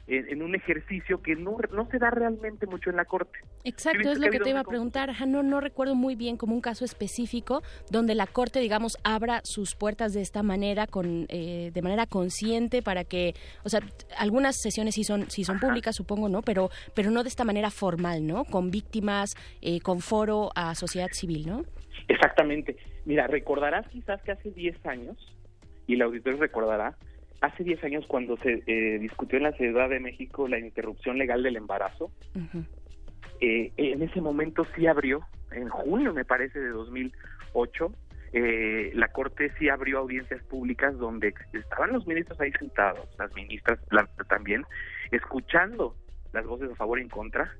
en, 0.09 0.41
un 0.41 0.55
ejercicio 0.55 1.21
que 1.21 1.35
no, 1.35 1.57
no 1.71 1.87
se 1.89 1.99
da 1.99 2.09
realmente 2.09 2.65
mucho 2.65 2.89
en 2.89 2.95
la 2.95 3.05
Corte. 3.05 3.39
Exacto, 3.63 4.11
es 4.11 4.19
lo 4.19 4.29
que, 4.29 4.39
te 4.39 4.49
iba 4.49 4.61
a 4.61 4.63
preguntar. 4.63 5.13
no, 5.27 5.43
no 5.43 5.59
recuerdo 5.59 5.95
muy 5.95 6.15
bien 6.15 6.37
como 6.37 6.55
un 6.55 6.61
caso 6.61 6.85
específico 6.85 7.61
donde 7.91 8.15
la 8.15 8.25
Corte, 8.27 8.59
digamos, 8.59 8.97
abra 9.03 9.41
sus 9.43 9.75
puertas 9.75 10.13
de 10.13 10.21
esta 10.21 10.43
manera, 10.43 10.87
con, 10.87 11.25
eh, 11.29 11.71
de 11.73 11.81
manera 11.81 12.05
consciente 12.05 12.81
para 12.81 13.03
que, 13.03 13.33
o 13.63 13.69
sea, 13.69 13.81
algunas 14.17 14.61
sesiones 14.61 14.95
sí 14.95 15.03
son, 15.03 15.29
sí 15.29 15.43
son 15.43 15.59
públicas, 15.59 15.95
supongo, 15.95 16.29
¿no? 16.29 16.41
Pero, 16.41 16.69
pero 16.95 17.11
no 17.11 17.23
de 17.23 17.29
esta 17.29 17.43
manera 17.43 17.69
formal, 17.69 18.25
¿no? 18.25 18.45
Con 18.45 18.71
víctimas, 18.71 19.35
eh, 19.61 19.81
con 19.81 19.99
foro 19.99 20.51
a 20.55 20.75
sociedad 20.75 21.09
civil, 21.11 21.47
¿no? 21.47 21.65
Exactamente. 22.07 22.77
Mira, 23.05 23.27
recordarás 23.27 23.87
quizás 23.89 24.21
que 24.23 24.31
hace 24.31 24.51
10 24.51 24.85
años, 24.85 25.17
y 25.87 25.95
el 25.95 26.01
auditorio 26.01 26.39
recordará, 26.39 26.95
hace 27.41 27.63
10 27.63 27.83
años 27.83 28.05
cuando 28.07 28.37
se 28.37 28.63
eh, 28.67 28.99
discutió 28.99 29.37
en 29.37 29.43
la 29.43 29.51
Ciudad 29.53 29.89
de 29.89 29.99
México 29.99 30.47
la 30.47 30.59
interrupción 30.59 31.17
legal 31.17 31.43
del 31.43 31.55
embarazo, 31.55 32.11
eh, 33.41 33.71
en 33.77 34.01
ese 34.01 34.21
momento 34.21 34.65
sí 34.75 34.87
abrió, 34.87 35.21
en 35.51 35.69
junio 35.69 36.13
me 36.13 36.25
parece 36.25 36.59
de 36.59 36.69
2008, 36.69 37.91
eh, 38.31 38.91
la 38.93 39.07
Corte 39.07 39.51
sí 39.57 39.69
abrió 39.69 39.99
audiencias 39.99 40.43
públicas 40.43 40.97
donde 40.97 41.33
estaban 41.53 41.93
los 41.93 42.05
ministros 42.05 42.39
ahí 42.39 42.51
sentados, 42.53 43.07
las 43.17 43.33
ministras 43.33 43.79
también, 44.27 44.63
escuchando 45.11 45.95
las 46.33 46.45
voces 46.45 46.71
a 46.71 46.75
favor 46.75 46.99
y 46.99 47.03
en 47.03 47.09
contra, 47.09 47.51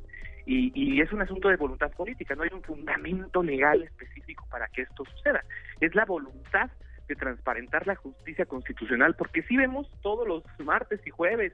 y, 0.46 0.72
y, 0.74 1.00
es 1.02 1.12
un 1.12 1.22
asunto 1.22 1.50
de 1.50 1.58
voluntad 1.58 1.92
política, 1.92 2.36
no 2.36 2.44
hay 2.44 2.50
un 2.54 2.64
fundamento 2.64 3.44
legal 3.44 3.84
específico 3.84 4.48
para 4.50 4.68
que 4.68 4.84
esto 4.84 5.04
suceda, 5.06 5.44
es 5.80 5.94
la 5.96 6.06
voluntad 6.06 6.70
de 7.08 7.16
transparentar 7.16 7.86
la 7.88 7.96
justicia 7.96 8.46
constitucional, 8.46 9.16
porque 9.16 9.44
sí 9.44 9.58
vemos 9.58 9.92
todos 10.02 10.28
los 10.28 10.44
martes 10.60 11.02
y 11.06 11.10
jueves 11.10 11.54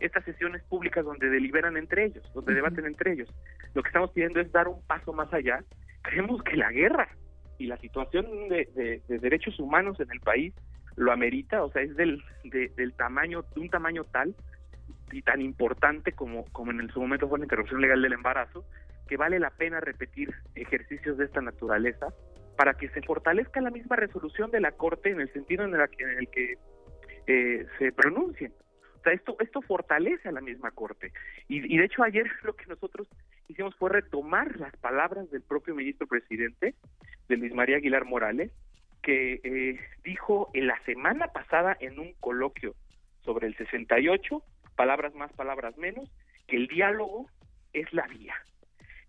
estas 0.00 0.24
sesiones 0.24 0.62
públicas 0.64 1.04
donde 1.04 1.28
deliberan 1.28 1.76
entre 1.76 2.06
ellos, 2.06 2.24
donde 2.34 2.54
debaten 2.54 2.86
entre 2.86 3.12
ellos. 3.12 3.28
Lo 3.74 3.82
que 3.82 3.88
estamos 3.88 4.10
pidiendo 4.10 4.40
es 4.40 4.50
dar 4.50 4.68
un 4.68 4.82
paso 4.86 5.12
más 5.12 5.32
allá. 5.32 5.62
Creemos 6.02 6.42
que 6.42 6.56
la 6.56 6.72
guerra 6.72 7.08
y 7.58 7.66
la 7.66 7.76
situación 7.76 8.26
de, 8.48 9.02
derechos 9.08 9.58
humanos 9.60 10.00
en 10.00 10.10
el 10.10 10.20
país 10.20 10.54
lo 10.96 11.12
amerita, 11.12 11.62
o 11.62 11.70
sea, 11.70 11.82
es 11.82 11.94
del, 11.96 12.22
del 12.44 12.92
tamaño, 12.94 13.42
de 13.54 13.60
un 13.60 13.68
tamaño 13.68 14.04
tal 14.04 14.34
y 15.12 15.22
tan 15.22 15.40
importante 15.40 16.12
como, 16.12 16.44
como 16.52 16.70
en 16.70 16.88
su 16.90 17.00
momento 17.00 17.28
fue 17.28 17.38
la 17.38 17.44
interrupción 17.44 17.80
legal 17.80 18.00
del 18.02 18.12
embarazo, 18.12 18.64
que 19.08 19.16
vale 19.16 19.38
la 19.38 19.50
pena 19.50 19.80
repetir 19.80 20.32
ejercicios 20.54 21.18
de 21.18 21.24
esta 21.24 21.40
naturaleza 21.40 22.08
para 22.56 22.74
que 22.74 22.88
se 22.90 23.02
fortalezca 23.02 23.60
la 23.60 23.70
misma 23.70 23.96
resolución 23.96 24.50
de 24.50 24.60
la 24.60 24.72
Corte 24.72 25.10
en 25.10 25.20
el 25.20 25.32
sentido 25.32 25.64
en, 25.64 25.74
el 25.74 26.28
que 26.28 26.58
eh, 27.26 27.66
se 27.78 27.92
pronuncien. 27.92 28.52
Sea, 29.02 29.12
esto, 29.12 29.36
esto 29.40 29.62
fortalece 29.62 30.28
a 30.28 30.32
la 30.32 30.40
misma 30.40 30.70
Corte. 30.70 31.12
Y, 31.48 31.76
de 31.76 31.84
hecho 31.84 32.02
ayer 32.02 32.26
lo 32.42 32.54
que 32.54 32.66
nosotros 32.66 33.08
hicimos 33.48 33.74
fue 33.76 33.90
retomar 33.90 34.56
las 34.58 34.76
palabras 34.76 35.30
del 35.30 35.42
propio 35.42 35.74
ministro 35.74 36.06
presidente, 36.06 36.74
de 37.28 37.36
Luis 37.36 37.54
María 37.54 37.76
Aguilar 37.76 38.04
Morales, 38.04 38.50
que 39.02 39.40
eh, 39.44 39.80
dijo 40.04 40.50
en 40.52 40.66
la 40.66 40.78
semana 40.84 41.28
pasada 41.28 41.76
en 41.80 41.98
un 41.98 42.12
coloquio 42.20 42.74
sobre 43.24 43.46
el 43.46 43.56
68, 43.56 44.42
palabras 44.76 45.14
más, 45.14 45.32
palabras 45.32 45.76
menos, 45.78 46.10
que 46.46 46.56
el 46.56 46.66
diálogo 46.66 47.26
es 47.72 47.92
la 47.92 48.06
vía 48.08 48.34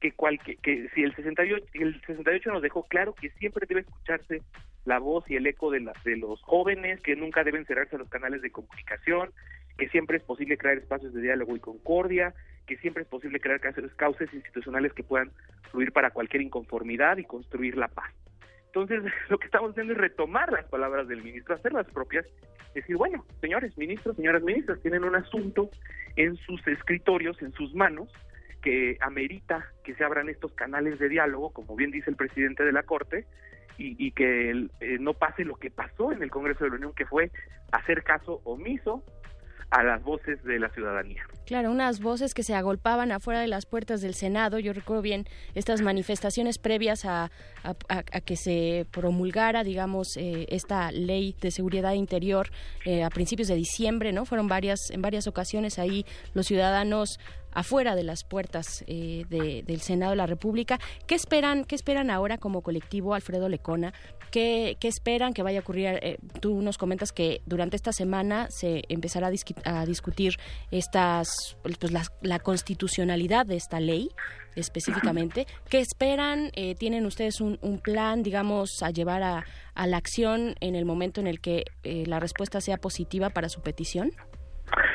que, 0.01 0.57
que, 0.61 0.89
si 0.93 1.03
el 1.03 1.15
68, 1.15 1.65
el 1.73 2.01
68 2.01 2.51
nos 2.51 2.61
dejó 2.61 2.83
claro 2.87 3.13
que 3.13 3.29
siempre 3.31 3.67
debe 3.67 3.81
escucharse 3.81 4.41
la 4.83 4.97
voz 4.97 5.29
y 5.29 5.35
el 5.35 5.45
eco 5.45 5.69
de, 5.69 5.87
de 6.03 6.17
los 6.17 6.41
jóvenes, 6.41 6.99
que 7.01 7.15
nunca 7.15 7.43
deben 7.43 7.65
cerrarse 7.65 7.97
los 7.97 8.09
canales 8.09 8.41
de 8.41 8.51
comunicación, 8.51 9.31
que 9.81 9.89
siempre 9.89 10.17
es 10.17 10.23
posible 10.23 10.59
crear 10.59 10.77
espacios 10.77 11.11
de 11.11 11.21
diálogo 11.23 11.55
y 11.55 11.59
concordia, 11.59 12.35
que 12.67 12.77
siempre 12.77 13.01
es 13.01 13.09
posible 13.09 13.39
crear 13.39 13.59
causas 13.95 14.31
institucionales 14.31 14.93
que 14.93 15.01
puedan 15.01 15.31
fluir 15.71 15.91
para 15.91 16.11
cualquier 16.11 16.43
inconformidad 16.43 17.17
y 17.17 17.23
construir 17.23 17.75
la 17.77 17.87
paz. 17.87 18.13
Entonces, 18.67 19.01
lo 19.29 19.39
que 19.39 19.47
estamos 19.47 19.71
haciendo 19.71 19.93
es 19.93 19.97
retomar 19.97 20.51
las 20.51 20.65
palabras 20.65 21.07
del 21.07 21.23
ministro, 21.23 21.55
hacerlas 21.55 21.87
propias, 21.87 22.27
decir, 22.75 22.95
bueno, 22.95 23.25
señores 23.39 23.75
ministros, 23.75 24.15
señoras 24.17 24.43
ministras, 24.43 24.79
tienen 24.83 25.03
un 25.03 25.15
asunto 25.15 25.71
en 26.15 26.35
sus 26.35 26.61
escritorios, 26.67 27.41
en 27.41 27.51
sus 27.53 27.73
manos, 27.73 28.07
que 28.61 28.99
amerita 29.01 29.65
que 29.83 29.95
se 29.95 30.03
abran 30.03 30.29
estos 30.29 30.53
canales 30.53 30.99
de 30.99 31.09
diálogo, 31.09 31.49
como 31.53 31.75
bien 31.75 31.89
dice 31.89 32.11
el 32.11 32.17
presidente 32.17 32.63
de 32.63 32.71
la 32.71 32.83
Corte, 32.83 33.25
y, 33.79 34.11
que 34.11 34.51
eh, 34.51 34.97
no 34.99 35.15
pase 35.15 35.43
lo 35.43 35.55
que 35.55 35.71
pasó 35.71 36.11
en 36.11 36.21
el 36.21 36.29
Congreso 36.29 36.65
de 36.65 36.69
la 36.69 36.75
Unión, 36.75 36.93
que 36.93 37.07
fue 37.07 37.31
hacer 37.71 38.03
caso 38.03 38.39
omiso 38.43 39.03
a 39.71 39.83
las 39.83 40.03
voces 40.03 40.43
de 40.43 40.59
la 40.59 40.69
ciudadanía. 40.69 41.23
Claro, 41.45 41.71
unas 41.71 42.01
voces 42.01 42.33
que 42.33 42.43
se 42.43 42.53
agolpaban 42.53 43.11
afuera 43.11 43.39
de 43.39 43.47
las 43.47 43.65
puertas 43.65 44.01
del 44.01 44.13
Senado. 44.13 44.59
Yo 44.59 44.73
recuerdo 44.73 45.01
bien 45.01 45.25
estas 45.55 45.81
manifestaciones 45.81 46.57
previas 46.57 47.05
a, 47.05 47.31
que 48.25 48.35
se 48.35 48.85
promulgara, 48.91 49.63
digamos, 49.63 50.17
eh, 50.17 50.45
esta 50.49 50.91
ley 50.91 51.35
de 51.41 51.51
seguridad 51.51 51.93
interior 51.93 52.49
eh, 52.85 53.03
a 53.03 53.09
principios 53.09 53.47
de 53.47 53.55
diciembre, 53.55 54.11
¿no? 54.11 54.25
Fueron 54.25 54.47
varias, 54.47 54.91
en 54.91 55.01
varias 55.01 55.27
ocasiones 55.27 55.79
ahí 55.79 56.05
los 56.33 56.47
ciudadanos 56.47 57.19
afuera 57.53 57.95
de 57.95 58.03
las 58.03 58.23
puertas 58.23 58.83
eh, 58.87 59.25
del 59.29 59.81
Senado 59.81 60.11
de 60.11 60.17
la 60.17 60.27
República. 60.27 60.79
¿Qué 61.07 61.15
esperan, 61.15 61.65
qué 61.65 61.75
esperan 61.75 62.09
ahora 62.09 62.37
como 62.37 62.61
colectivo, 62.61 63.13
Alfredo 63.13 63.49
Lecona? 63.49 63.93
¿Qué, 64.31 64.77
esperan 64.81 65.33
que 65.33 65.43
vaya 65.43 65.59
a 65.59 65.61
ocurrir? 65.61 65.99
Eh, 66.01 66.17
tú 66.39 66.61
nos 66.61 66.77
comentas 66.77 67.11
que 67.11 67.41
durante 67.45 67.75
esta 67.75 67.91
semana 67.91 68.47
se 68.49 68.83
empezará 68.87 69.27
a, 69.65 69.85
discutir 69.85 70.37
estas, 70.71 71.57
pues, 71.61 71.77
la, 72.21 72.39
constitucionalidad 72.39 73.45
de 73.45 73.57
esta 73.57 73.79
ley 73.79 74.09
específicamente. 74.55 75.47
¿Qué 75.69 75.79
esperan? 75.79 76.51
Eh, 76.55 76.75
¿Tienen 76.75 77.05
ustedes 77.05 77.41
un, 77.41 77.57
plan, 77.83 78.23
digamos, 78.23 78.81
a 78.81 78.91
llevar 78.91 79.23
a, 79.23 79.45
a, 79.73 79.87
la 79.87 79.97
acción 79.97 80.55
en 80.61 80.75
el 80.75 80.85
momento 80.85 81.19
en 81.19 81.27
el 81.27 81.41
que 81.41 81.65
la 81.83 82.19
respuesta 82.19 82.61
sea 82.61 82.77
positiva 82.77 83.29
para 83.29 83.49
su 83.49 83.61
petición? 83.61 84.11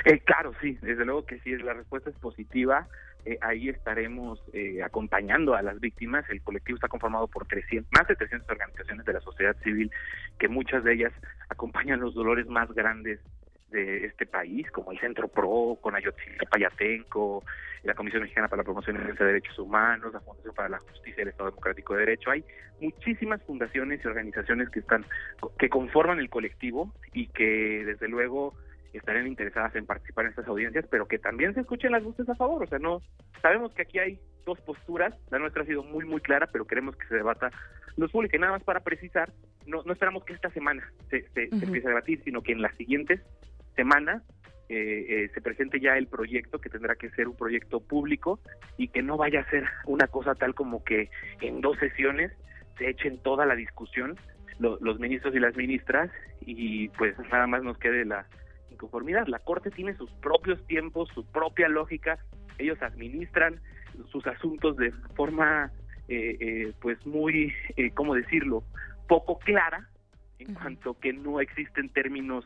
Eh, 0.08 0.20
claro, 0.20 0.52
sí, 0.60 0.78
desde 0.82 1.04
luego 1.04 1.26
que 1.26 1.40
sí, 1.40 1.56
la 1.56 1.72
respuesta 1.72 2.10
es 2.10 2.16
positiva. 2.18 2.86
Eh, 3.24 3.38
ahí 3.40 3.68
estaremos 3.68 4.40
eh, 4.52 4.80
acompañando 4.80 5.56
a 5.56 5.62
las 5.62 5.80
víctimas. 5.80 6.24
El 6.30 6.42
colectivo 6.42 6.76
está 6.76 6.86
conformado 6.86 7.26
por 7.26 7.44
300, 7.48 7.90
más 7.90 8.06
de 8.06 8.14
300 8.14 8.48
organizaciones 8.48 9.04
de 9.04 9.12
la 9.12 9.20
sociedad 9.20 9.56
civil, 9.64 9.90
que 10.38 10.46
muchas 10.46 10.84
de 10.84 10.94
ellas 10.94 11.12
acompañan 11.48 11.98
los 11.98 12.14
dolores 12.14 12.46
más 12.46 12.72
grandes 12.72 13.18
de 13.70 14.06
este 14.06 14.26
país, 14.26 14.70
como 14.70 14.92
el 14.92 15.00
Centro 15.00 15.26
PRO, 15.26 15.76
con 15.82 15.96
Ayotzinapa 15.96 16.50
Payatenco, 16.50 17.44
la 17.82 17.94
Comisión 17.94 18.22
Mexicana 18.22 18.46
para 18.46 18.58
la 18.60 18.64
Promoción 18.64 18.96
de 18.96 19.24
Derechos 19.24 19.58
Humanos, 19.58 20.12
la 20.12 20.20
Fundación 20.20 20.54
para 20.54 20.68
la 20.68 20.78
Justicia 20.78 21.16
y 21.18 21.22
el 21.22 21.28
Estado 21.30 21.50
Democrático 21.50 21.94
de 21.94 22.00
Derecho. 22.06 22.30
Hay 22.30 22.44
muchísimas 22.80 23.42
fundaciones 23.42 24.00
y 24.04 24.06
organizaciones 24.06 24.70
que 24.70 24.78
están 24.78 25.04
que 25.58 25.68
conforman 25.68 26.20
el 26.20 26.30
colectivo 26.30 26.94
y 27.12 27.26
que 27.26 27.82
desde 27.84 28.06
luego 28.06 28.54
estarían 28.92 29.26
interesadas 29.26 29.74
en 29.76 29.86
participar 29.86 30.24
en 30.24 30.30
estas 30.30 30.46
audiencias, 30.48 30.86
pero 30.90 31.06
que 31.06 31.18
también 31.18 31.54
se 31.54 31.60
escuchen 31.60 31.92
las 31.92 32.04
voces 32.04 32.28
a 32.28 32.34
favor. 32.34 32.62
O 32.62 32.66
sea, 32.66 32.78
no 32.78 33.00
sabemos 33.42 33.74
que 33.74 33.82
aquí 33.82 33.98
hay 33.98 34.20
dos 34.44 34.60
posturas. 34.60 35.14
La 35.30 35.38
nuestra 35.38 35.62
ha 35.62 35.66
sido 35.66 35.82
muy, 35.82 36.04
muy 36.04 36.20
clara, 36.20 36.48
pero 36.52 36.66
queremos 36.66 36.96
que 36.96 37.06
se 37.08 37.16
debata 37.16 37.50
los 37.96 38.10
públicos. 38.10 38.38
Nada 38.40 38.52
más 38.52 38.62
para 38.62 38.80
precisar, 38.80 39.32
no, 39.66 39.82
no 39.84 39.92
esperamos 39.92 40.24
que 40.24 40.34
esta 40.34 40.50
semana 40.50 40.90
se, 41.10 41.28
se, 41.30 41.44
empiece 41.44 41.86
a 41.86 41.90
debatir, 41.90 42.22
sino 42.24 42.42
que 42.42 42.52
en 42.52 42.62
las 42.62 42.74
siguientes 42.76 43.20
semanas 43.74 44.22
eh, 44.68 45.06
eh, 45.08 45.30
se 45.32 45.40
presente 45.40 45.80
ya 45.80 45.96
el 45.96 46.08
proyecto, 46.08 46.60
que 46.60 46.70
tendrá 46.70 46.96
que 46.96 47.10
ser 47.10 47.28
un 47.28 47.36
proyecto 47.36 47.80
público 47.80 48.40
y 48.76 48.88
que 48.88 49.02
no 49.02 49.16
vaya 49.16 49.40
a 49.40 49.50
ser 49.50 49.64
una 49.86 50.08
cosa 50.08 50.34
tal 50.34 50.54
como 50.54 50.82
que 50.84 51.10
en 51.40 51.60
dos 51.60 51.78
sesiones 51.78 52.32
se 52.78 52.90
echen 52.90 53.22
toda 53.22 53.46
la 53.46 53.54
discusión 53.54 54.18
los 54.58 54.98
ministros 54.98 55.34
y 55.34 55.40
las 55.40 55.56
ministras 55.56 56.10
y 56.40 56.88
pues 56.90 57.14
nada 57.30 57.46
más 57.46 57.62
nos 57.62 57.78
quede 57.78 58.04
la 58.04 58.26
conformidad. 58.76 59.26
La 59.26 59.38
Corte 59.38 59.70
tiene 59.70 59.94
sus 59.96 60.10
propios 60.14 60.64
tiempos, 60.66 61.08
su 61.14 61.24
propia 61.24 61.68
lógica, 61.68 62.18
ellos 62.58 62.80
administran 62.82 63.60
sus 64.10 64.26
asuntos 64.26 64.76
de 64.76 64.92
forma, 65.14 65.72
eh, 66.08 66.36
eh, 66.40 66.72
pues 66.80 67.04
muy, 67.06 67.52
eh, 67.76 67.90
¿cómo 67.92 68.14
decirlo?, 68.14 68.64
poco 69.08 69.38
clara, 69.38 69.88
en 70.38 70.54
cuanto 70.54 70.98
que 70.98 71.12
no 71.12 71.40
existen 71.40 71.88
términos 71.90 72.44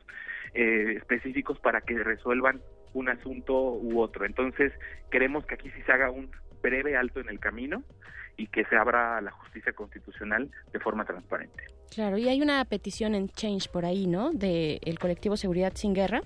eh, 0.55 0.95
específicos 0.97 1.59
para 1.59 1.81
que 1.81 1.99
resuelvan 2.03 2.61
un 2.93 3.09
asunto 3.09 3.73
u 3.73 4.01
otro. 4.01 4.25
Entonces, 4.25 4.73
queremos 5.11 5.45
que 5.47 5.55
aquí 5.55 5.71
sí 5.71 5.83
se 5.83 5.93
haga 5.93 6.11
un 6.11 6.31
breve 6.63 6.97
alto 6.97 7.21
en 7.21 7.29
el 7.29 7.39
camino 7.41 7.83
y 8.37 8.47
que 8.49 8.65
se 8.65 8.77
abra 8.77 9.21
la 9.21 9.31
justicia 9.31 9.73
constitucional 9.73 10.51
de 10.73 10.81
forma 10.81 11.05
transparente. 11.05 11.65
Claro, 11.91 12.17
y 12.19 12.29
hay 12.29 12.41
una 12.41 12.65
petición 12.65 13.17
en 13.17 13.29
Change 13.29 13.69
por 13.69 13.85
ahí, 13.85 14.07
¿no? 14.07 14.31
Del 14.31 14.79
el 14.83 14.99
colectivo 15.01 15.37
Seguridad 15.37 15.73
Sin 15.75 15.93
Guerra. 15.93 16.21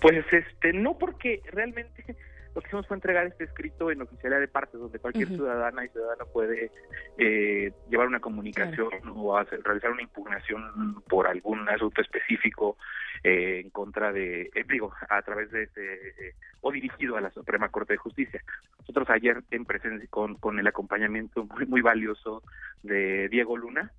Pues 0.00 0.24
este 0.32 0.72
no 0.72 0.98
porque 0.98 1.40
realmente 1.52 2.16
lo 2.54 2.60
que 2.60 2.68
hicimos 2.68 2.86
fue 2.86 2.96
entregar 2.96 3.26
este 3.26 3.44
escrito 3.44 3.90
en 3.90 4.02
oficialidad 4.02 4.40
de 4.40 4.48
partes, 4.48 4.78
donde 4.80 4.98
cualquier 4.98 5.28
ciudadana 5.28 5.84
y 5.84 5.88
ciudadano 5.88 6.26
puede 6.32 6.70
eh, 7.18 7.72
llevar 7.88 8.08
una 8.08 8.20
comunicación 8.20 8.90
o 9.14 9.36
hacer, 9.38 9.62
realizar 9.62 9.90
una 9.90 10.02
impugnación 10.02 11.02
por 11.08 11.26
algún 11.26 11.68
asunto 11.68 12.02
específico 12.02 12.76
eh, 13.24 13.60
en 13.64 13.70
contra 13.70 14.12
de, 14.12 14.50
eh, 14.54 14.64
digo, 14.68 14.92
a 15.08 15.22
través 15.22 15.50
de, 15.50 15.64
este, 15.64 16.34
o 16.60 16.72
dirigido 16.72 17.16
a 17.16 17.20
la 17.20 17.30
Suprema 17.30 17.68
Corte 17.68 17.94
de 17.94 17.98
Justicia. 17.98 18.42
Nosotros 18.80 19.08
ayer 19.10 19.42
en 19.50 19.64
presencia 19.64 20.08
con, 20.10 20.34
con 20.36 20.58
el 20.58 20.66
acompañamiento 20.66 21.44
muy, 21.44 21.66
muy 21.66 21.80
valioso 21.80 22.42
de 22.82 23.28
Diego 23.28 23.56
Luna, 23.56 23.92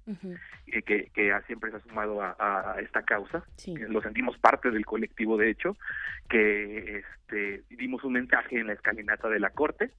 que, 0.86 1.10
que 1.14 1.40
siempre 1.48 1.72
se 1.72 1.78
ha 1.78 1.80
sumado 1.82 2.22
a, 2.22 2.76
esta 2.82 3.04
causa, 3.04 3.44
lo 3.88 4.02
sentimos 4.02 4.38
parte 4.38 4.72
del 4.72 4.86
colectivo, 4.86 5.38
de 5.38 5.50
hecho, 5.50 5.78
que 6.30 6.98
este, 6.98 7.64
dimos 7.70 8.04
un 8.04 8.14
mensaje 8.14 8.60
en 8.60 8.68
la 8.68 8.74
escalinata 8.74 9.30
de 9.30 9.40
la 9.40 9.52
Corte, 9.52 9.92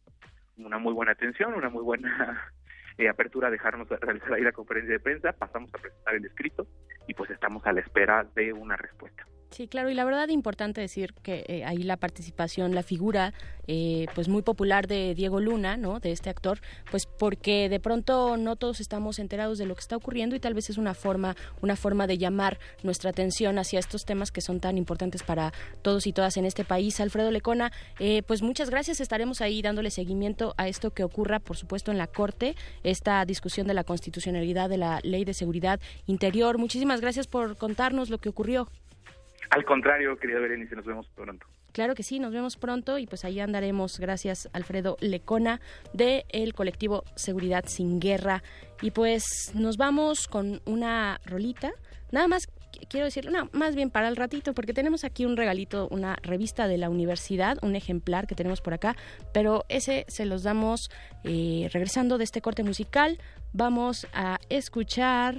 una 0.58 0.78
muy 0.78 0.92
buena 0.92 1.12
atención, 1.12 1.54
una 1.54 1.70
muy 1.70 1.82
buena 1.82 2.52
eh, 2.98 3.08
apertura 3.08 3.50
dejarnos 3.50 3.88
realizar 3.88 4.32
ahí 4.32 4.42
la 4.42 4.52
conferencia 4.52 4.94
de 4.94 5.00
prensa, 5.00 5.32
pasamos 5.32 5.72
a 5.74 5.78
presentar 5.78 6.14
el 6.14 6.24
escrito 6.24 6.66
y 7.06 7.14
pues 7.14 7.30
estamos 7.30 7.64
a 7.66 7.72
la 7.72 7.80
espera 7.80 8.24
de 8.34 8.52
una 8.52 8.76
respuesta. 8.76 9.26
Sí, 9.50 9.68
claro, 9.68 9.88
y 9.88 9.94
la 9.94 10.04
verdad 10.04 10.28
importante 10.30 10.80
decir 10.80 11.14
que 11.22 11.44
eh, 11.46 11.64
ahí 11.64 11.84
la 11.84 11.96
participación, 11.96 12.74
la 12.74 12.82
figura, 12.82 13.32
eh, 13.68 14.06
pues 14.14 14.28
muy 14.28 14.42
popular 14.42 14.88
de 14.88 15.14
Diego 15.14 15.38
Luna, 15.38 15.76
¿no? 15.76 16.00
De 16.00 16.10
este 16.10 16.28
actor, 16.28 16.60
pues 16.90 17.06
porque 17.06 17.68
de 17.68 17.78
pronto 17.78 18.36
no 18.36 18.56
todos 18.56 18.80
estamos 18.80 19.20
enterados 19.20 19.58
de 19.58 19.66
lo 19.66 19.76
que 19.76 19.80
está 19.80 19.96
ocurriendo 19.96 20.34
y 20.34 20.40
tal 20.40 20.54
vez 20.54 20.70
es 20.70 20.76
una 20.76 20.92
forma, 20.92 21.36
una 21.62 21.76
forma 21.76 22.08
de 22.08 22.18
llamar 22.18 22.58
nuestra 22.82 23.10
atención 23.10 23.58
hacia 23.58 23.78
estos 23.78 24.04
temas 24.04 24.32
que 24.32 24.40
son 24.40 24.58
tan 24.58 24.76
importantes 24.76 25.22
para 25.22 25.52
todos 25.82 26.08
y 26.08 26.12
todas 26.12 26.36
en 26.36 26.46
este 26.46 26.64
país. 26.64 26.98
Alfredo 26.98 27.30
Lecona, 27.30 27.70
eh, 28.00 28.22
pues 28.26 28.42
muchas 28.42 28.70
gracias, 28.70 29.00
estaremos 29.00 29.40
ahí 29.40 29.62
dándole 29.62 29.90
seguimiento 29.90 30.54
a 30.56 30.66
esto 30.66 30.90
que 30.90 31.04
ocurra, 31.04 31.38
por 31.38 31.56
supuesto, 31.56 31.92
en 31.92 31.98
la 31.98 32.08
Corte, 32.08 32.56
esta 32.82 33.24
discusión 33.24 33.68
de 33.68 33.74
la 33.74 33.84
constitucionalidad 33.84 34.68
de 34.68 34.78
la 34.78 34.98
Ley 35.04 35.24
de 35.24 35.32
Seguridad 35.32 35.78
Interior. 36.06 36.58
Muchísimas 36.58 37.00
gracias 37.00 37.28
por 37.28 37.56
contarnos 37.56 38.10
lo 38.10 38.18
que 38.18 38.28
ocurrió. 38.28 38.68
Al 39.50 39.64
contrario, 39.64 40.16
querida 40.18 40.40
Berenice, 40.40 40.76
nos 40.76 40.84
vemos 40.84 41.08
pronto. 41.14 41.46
Claro 41.72 41.94
que 41.94 42.02
sí, 42.02 42.20
nos 42.20 42.32
vemos 42.32 42.56
pronto 42.56 42.98
y 42.98 43.06
pues 43.06 43.24
ahí 43.24 43.40
andaremos. 43.40 43.98
Gracias, 43.98 44.48
Alfredo 44.52 44.96
Lecona, 45.00 45.60
del 45.92 46.24
el 46.30 46.54
colectivo 46.54 47.04
Seguridad 47.16 47.64
Sin 47.66 47.98
Guerra. 47.98 48.42
Y 48.80 48.92
pues 48.92 49.52
nos 49.54 49.76
vamos 49.76 50.28
con 50.28 50.60
una 50.66 51.20
rolita. 51.26 51.72
Nada 52.12 52.28
más 52.28 52.46
quiero 52.88 53.06
decir, 53.06 53.30
no, 53.30 53.48
más 53.52 53.74
bien 53.74 53.90
para 53.90 54.08
el 54.08 54.16
ratito, 54.16 54.54
porque 54.54 54.72
tenemos 54.72 55.04
aquí 55.04 55.24
un 55.24 55.36
regalito, 55.36 55.88
una 55.90 56.16
revista 56.22 56.68
de 56.68 56.78
la 56.78 56.90
universidad, 56.90 57.58
un 57.62 57.76
ejemplar 57.76 58.26
que 58.26 58.34
tenemos 58.34 58.60
por 58.60 58.74
acá, 58.74 58.96
pero 59.32 59.64
ese 59.68 60.04
se 60.08 60.26
los 60.26 60.42
damos 60.42 60.90
eh, 61.24 61.68
regresando 61.72 62.18
de 62.18 62.24
este 62.24 62.40
corte 62.40 62.62
musical. 62.62 63.18
Vamos 63.52 64.06
a 64.12 64.38
escuchar 64.48 65.36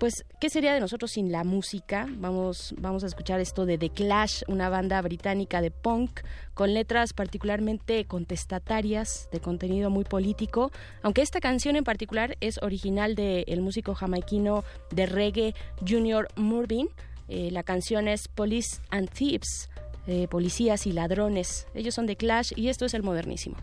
pues, 0.00 0.24
¿qué 0.40 0.48
sería 0.48 0.72
de 0.72 0.80
nosotros 0.80 1.12
sin 1.12 1.30
la 1.30 1.44
música? 1.44 2.06
Vamos, 2.08 2.74
vamos 2.78 3.04
a 3.04 3.06
escuchar 3.06 3.38
esto 3.38 3.66
de 3.66 3.76
The 3.76 3.90
Clash, 3.90 4.42
una 4.48 4.70
banda 4.70 5.00
británica 5.02 5.60
de 5.60 5.70
punk 5.70 6.20
con 6.54 6.72
letras 6.72 7.12
particularmente 7.12 8.06
contestatarias, 8.06 9.28
de 9.30 9.40
contenido 9.40 9.90
muy 9.90 10.04
político, 10.04 10.72
aunque 11.02 11.20
esta 11.20 11.40
canción 11.40 11.76
en 11.76 11.84
particular 11.84 12.38
es 12.40 12.58
original 12.62 13.14
del 13.14 13.60
músico 13.60 13.94
jamaiquino 13.94 14.64
de 14.90 15.04
reggae 15.04 15.54
Junior 15.86 16.28
Murvin. 16.34 16.88
Eh, 17.28 17.50
la 17.52 17.62
canción 17.62 18.08
es 18.08 18.26
Police 18.26 18.80
and 18.88 19.10
Thieves, 19.10 19.68
eh, 20.06 20.28
policías 20.28 20.86
y 20.86 20.92
ladrones. 20.92 21.66
Ellos 21.74 21.94
son 21.94 22.06
The 22.06 22.16
Clash 22.16 22.52
y 22.56 22.68
esto 22.68 22.86
es 22.86 22.94
el 22.94 23.02
modernísimo. 23.02 23.56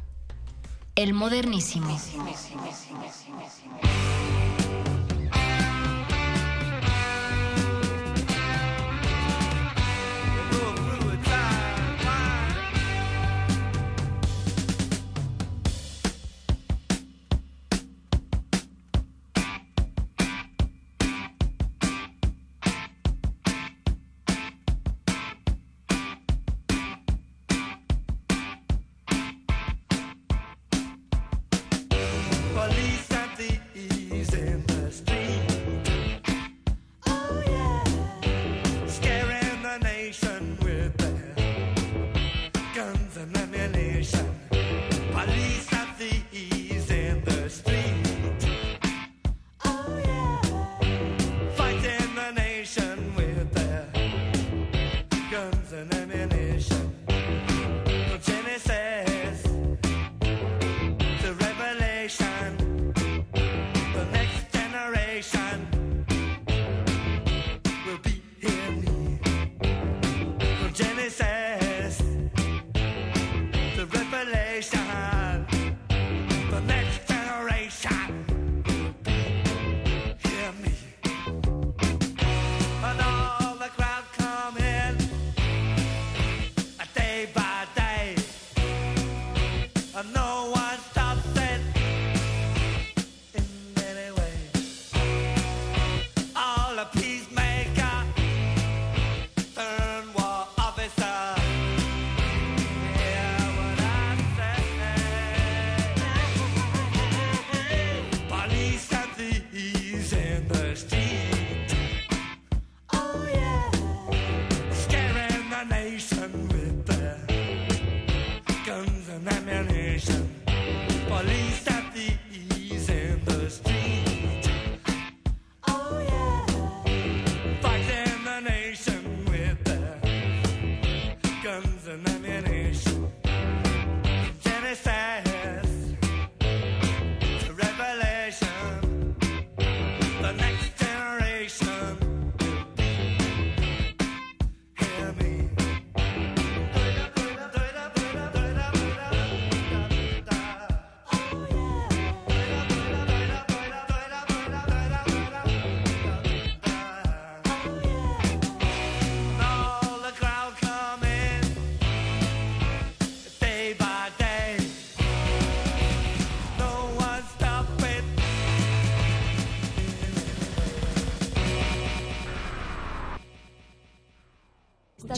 El 0.95 1.15
modernísimo. 1.15 1.88
Police 1.88 2.11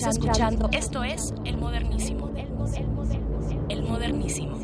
escuchando. 0.10 0.70
Esto 0.72 1.04
es 1.04 1.34
El 1.46 1.58
Modernísimo. 1.58 2.30
El 3.70 3.84
Modernísimo. 3.84 4.58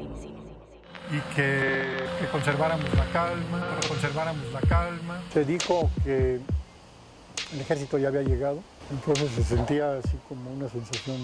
y 1.11 1.35
que, 1.35 1.83
que 2.19 2.25
conserváramos 2.31 2.91
la 2.95 3.05
calma, 3.11 3.77
conserváramos 3.87 4.51
la 4.51 4.61
calma. 4.61 5.21
Se 5.31 5.45
dijo 5.45 5.89
que 6.03 6.39
el 7.53 7.61
ejército 7.61 7.97
ya 7.97 8.07
había 8.07 8.23
llegado, 8.23 8.59
entonces 8.89 9.29
se 9.31 9.43
sentía 9.43 9.97
así 9.97 10.17
como 10.27 10.51
una 10.51 10.67
sensación 10.69 11.17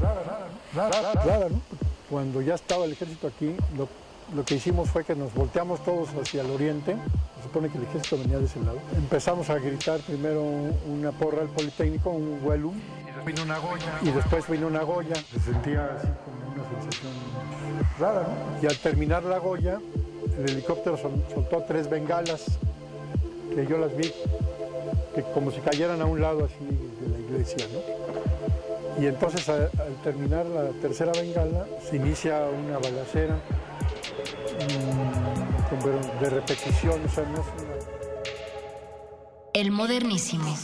rara, 0.00 0.22
rara, 0.22 0.46
¿no? 0.72 0.80
Rara, 0.80 1.02
rara, 1.02 1.24
rara, 1.24 1.48
¿no? 1.48 1.60
Cuando 2.08 2.40
ya 2.40 2.54
estaba 2.54 2.84
el 2.84 2.92
ejército 2.92 3.26
aquí, 3.26 3.56
lo, 3.76 3.88
lo 4.34 4.44
que 4.44 4.56
hicimos 4.56 4.90
fue 4.90 5.04
que 5.04 5.14
nos 5.14 5.32
volteamos 5.34 5.82
todos 5.84 6.08
hacia 6.20 6.42
el 6.42 6.50
oriente, 6.50 6.96
se 7.36 7.42
supone 7.44 7.68
que 7.68 7.78
el 7.78 7.84
ejército 7.84 8.18
venía 8.18 8.38
de 8.38 8.46
ese 8.46 8.60
lado. 8.60 8.78
Empezamos 8.96 9.48
a 9.50 9.54
gritar 9.58 10.00
primero 10.00 10.42
una 10.42 11.12
porra 11.12 11.42
al 11.42 11.48
Politécnico, 11.48 12.10
un 12.10 12.40
huelum, 12.42 12.74
Vino 13.24 13.42
una 13.42 13.58
Goya. 13.58 13.98
y 14.02 14.10
después 14.10 14.48
vino 14.48 14.66
una 14.68 14.82
Goya, 14.82 15.14
se 15.16 15.40
sentía 15.40 15.96
así 15.96 16.06
como 16.24 16.52
una 16.54 16.80
sensación 16.80 17.12
rara, 17.98 18.22
¿no? 18.22 18.62
Y 18.62 18.66
al 18.66 18.76
terminar 18.78 19.24
la 19.24 19.38
Goya, 19.38 19.78
el 20.38 20.50
helicóptero 20.50 20.96
sol- 20.96 21.24
soltó 21.34 21.64
tres 21.66 21.88
bengalas, 21.90 22.44
que 23.54 23.66
yo 23.66 23.78
las 23.78 23.96
vi, 23.96 24.12
que 25.14 25.22
como 25.34 25.50
si 25.50 25.60
cayeran 25.60 26.00
a 26.02 26.04
un 26.04 26.20
lado 26.20 26.44
así 26.44 26.64
de 27.00 27.08
la 27.08 27.18
iglesia, 27.18 27.66
¿no? 27.72 29.02
Y 29.02 29.06
entonces 29.06 29.48
al 29.48 29.70
terminar 30.04 30.46
la 30.46 30.68
tercera 30.80 31.12
bengala, 31.12 31.66
se 31.88 31.96
inicia 31.96 32.42
una 32.46 32.78
balacera 32.78 33.36
de 36.20 36.30
repetición, 36.30 37.04
o 37.04 37.08
sea, 37.08 37.24
no 37.24 37.40
es 37.40 37.46
una 37.62 37.74
El 39.52 39.70
modernísimo. 39.70 40.56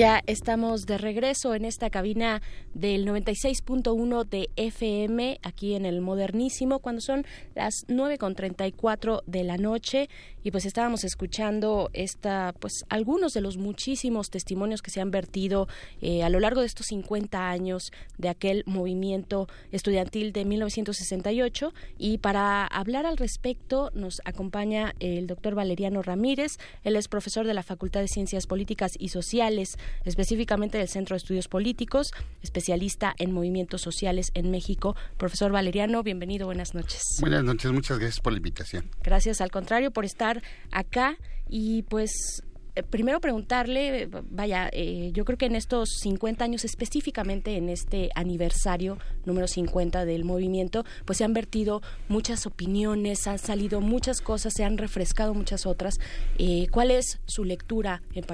Ya 0.00 0.22
estamos 0.26 0.86
de 0.86 0.96
regreso 0.96 1.54
en 1.54 1.66
esta 1.66 1.90
cabina 1.90 2.40
del 2.72 3.06
96.1 3.06 4.26
de 4.26 4.48
FM 4.56 5.38
aquí 5.42 5.74
en 5.74 5.84
el 5.84 6.00
Modernísimo 6.00 6.78
cuando 6.78 7.02
son 7.02 7.26
las 7.54 7.86
9.34 7.86 9.20
de 9.26 9.44
la 9.44 9.58
noche. 9.58 10.08
Y 10.42 10.52
pues 10.52 10.64
estábamos 10.64 11.04
escuchando 11.04 11.90
esta 11.92 12.54
pues 12.58 12.86
algunos 12.88 13.34
de 13.34 13.42
los 13.42 13.58
muchísimos 13.58 14.30
testimonios 14.30 14.80
que 14.80 14.90
se 14.90 15.02
han 15.02 15.10
vertido 15.10 15.68
eh, 16.00 16.22
a 16.22 16.30
lo 16.30 16.40
largo 16.40 16.62
de 16.62 16.66
estos 16.68 16.86
50 16.86 17.50
años 17.50 17.92
de 18.16 18.30
aquel 18.30 18.62
movimiento 18.64 19.48
estudiantil 19.70 20.32
de 20.32 20.46
1968 20.46 21.74
y 21.98 22.16
para 22.16 22.64
hablar 22.64 23.04
al 23.04 23.18
respecto 23.18 23.90
nos 23.92 24.22
acompaña 24.24 24.94
el 24.98 25.26
doctor 25.26 25.54
Valeriano 25.54 26.00
Ramírez, 26.00 26.56
él 26.84 26.96
es 26.96 27.06
profesor 27.06 27.46
de 27.46 27.52
la 27.52 27.62
Facultad 27.62 28.00
de 28.00 28.08
Ciencias 28.08 28.46
Políticas 28.46 28.92
y 28.98 29.10
Sociales, 29.10 29.76
específicamente 30.04 30.78
del 30.78 30.88
Centro 30.88 31.14
de 31.14 31.18
Estudios 31.18 31.48
Políticos, 31.48 32.12
especialista 32.42 33.14
en 33.18 33.32
movimientos 33.32 33.82
sociales 33.82 34.30
en 34.34 34.50
México. 34.50 34.96
Profesor 35.16 35.52
Valeriano, 35.52 36.02
bienvenido, 36.02 36.46
buenas 36.46 36.74
noches. 36.74 37.02
Buenas 37.20 37.44
noches, 37.44 37.70
muchas 37.72 37.98
gracias 37.98 38.20
por 38.20 38.32
la 38.32 38.38
invitación. 38.38 38.90
Gracias, 39.02 39.40
al 39.40 39.50
contrario, 39.50 39.90
por 39.90 40.04
estar 40.04 40.42
acá 40.70 41.16
y 41.48 41.82
pues 41.82 42.42
eh, 42.76 42.82
primero 42.82 43.20
preguntarle, 43.20 44.08
vaya, 44.30 44.70
eh, 44.72 45.10
yo 45.12 45.24
creo 45.24 45.38
que 45.38 45.46
en 45.46 45.56
estos 45.56 45.88
50 46.00 46.44
años, 46.44 46.64
específicamente 46.64 47.56
en 47.56 47.68
este 47.68 48.10
aniversario 48.14 48.98
número 49.24 49.48
50 49.48 50.04
del 50.04 50.24
movimiento, 50.24 50.84
pues 51.04 51.18
se 51.18 51.24
han 51.24 51.32
vertido 51.32 51.82
muchas 52.08 52.46
opiniones, 52.46 53.26
han 53.26 53.38
salido 53.38 53.80
muchas 53.80 54.20
cosas, 54.20 54.54
se 54.54 54.64
han 54.64 54.78
refrescado 54.78 55.34
muchas 55.34 55.66
otras. 55.66 55.98
Eh, 56.38 56.68
¿Cuál 56.70 56.90
es 56.90 57.20
su 57.26 57.44
lectura 57.44 58.02
en, 58.14 58.24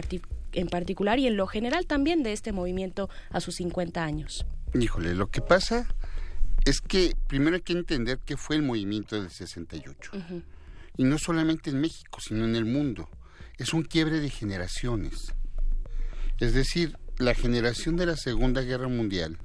en 0.56 0.68
particular 0.68 1.18
y 1.18 1.26
en 1.26 1.36
lo 1.36 1.46
general 1.46 1.86
también 1.86 2.22
de 2.22 2.32
este 2.32 2.52
movimiento 2.52 3.08
a 3.30 3.40
sus 3.40 3.56
50 3.56 4.02
años? 4.02 4.46
Híjole, 4.74 5.14
lo 5.14 5.30
que 5.30 5.40
pasa 5.40 5.86
es 6.64 6.80
que 6.80 7.14
primero 7.28 7.56
hay 7.56 7.62
que 7.62 7.72
entender 7.72 8.18
qué 8.24 8.36
fue 8.36 8.56
el 8.56 8.62
movimiento 8.62 9.20
del 9.20 9.30
68. 9.30 10.10
Y 10.96 11.04
no 11.04 11.18
solamente 11.18 11.70
en 11.70 11.80
México, 11.80 12.18
sino 12.20 12.44
en 12.44 12.56
el 12.56 12.64
mundo 12.64 13.08
es 13.58 13.72
un 13.72 13.82
quiebre 13.82 14.20
de 14.20 14.30
generaciones. 14.30 15.32
Es 16.38 16.52
decir, 16.52 16.98
la 17.18 17.34
generación 17.34 17.96
de 17.96 18.06
la 18.06 18.16
Segunda 18.16 18.62
Guerra 18.62 18.88
Mundial, 18.88 19.38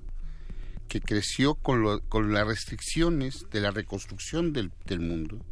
que 0.87 0.99
creció 0.99 1.55
con, 1.55 1.99
con 2.09 2.33
las 2.33 2.45
restricciones 2.45 3.45
de 3.51 3.61
la 3.61 3.71
reconstrucción 3.71 4.51
del, 4.51 4.71
del 4.85 4.99
mundo, 4.99 5.45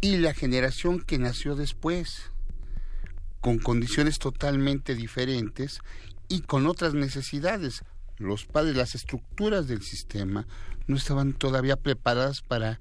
y 0.00 0.16
la 0.16 0.34
generación 0.34 1.00
que 1.00 1.18
nació 1.18 1.54
después, 1.54 2.32
con 3.48 3.58
condiciones 3.60 4.18
totalmente 4.18 4.94
diferentes 4.94 5.80
y 6.28 6.42
con 6.42 6.66
otras 6.66 6.92
necesidades. 6.92 7.82
Los 8.18 8.44
padres, 8.44 8.76
las 8.76 8.94
estructuras 8.94 9.66
del 9.66 9.80
sistema 9.80 10.46
no 10.86 10.98
estaban 10.98 11.32
todavía 11.32 11.76
preparadas 11.76 12.42
para 12.42 12.78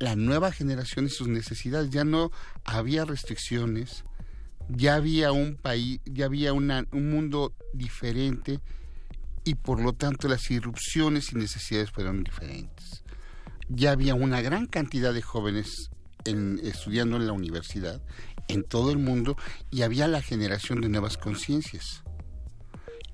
la 0.00 0.16
nueva 0.16 0.50
generación 0.50 1.06
y 1.06 1.10
sus 1.10 1.28
necesidades. 1.28 1.90
Ya 1.90 2.02
no 2.02 2.32
había 2.64 3.04
restricciones, 3.04 4.02
ya 4.68 4.96
había 4.96 5.30
un 5.30 5.54
país, 5.54 6.00
ya 6.04 6.24
había 6.24 6.52
un 6.52 6.88
mundo 6.90 7.54
diferente 7.72 8.58
y 9.44 9.54
por 9.54 9.80
lo 9.80 9.92
tanto 9.92 10.26
las 10.26 10.50
irrupciones 10.50 11.30
y 11.30 11.36
necesidades 11.36 11.92
fueron 11.92 12.24
diferentes. 12.24 13.04
Ya 13.68 13.92
había 13.92 14.16
una 14.16 14.40
gran 14.40 14.66
cantidad 14.66 15.14
de 15.14 15.22
jóvenes 15.22 15.92
estudiando 16.24 17.18
en 17.18 17.28
la 17.28 17.32
universidad 17.32 18.02
en 18.48 18.64
todo 18.64 18.90
el 18.90 18.98
mundo 18.98 19.36
y 19.70 19.82
había 19.82 20.08
la 20.08 20.22
generación 20.22 20.80
de 20.80 20.88
nuevas 20.88 21.16
conciencias. 21.16 22.02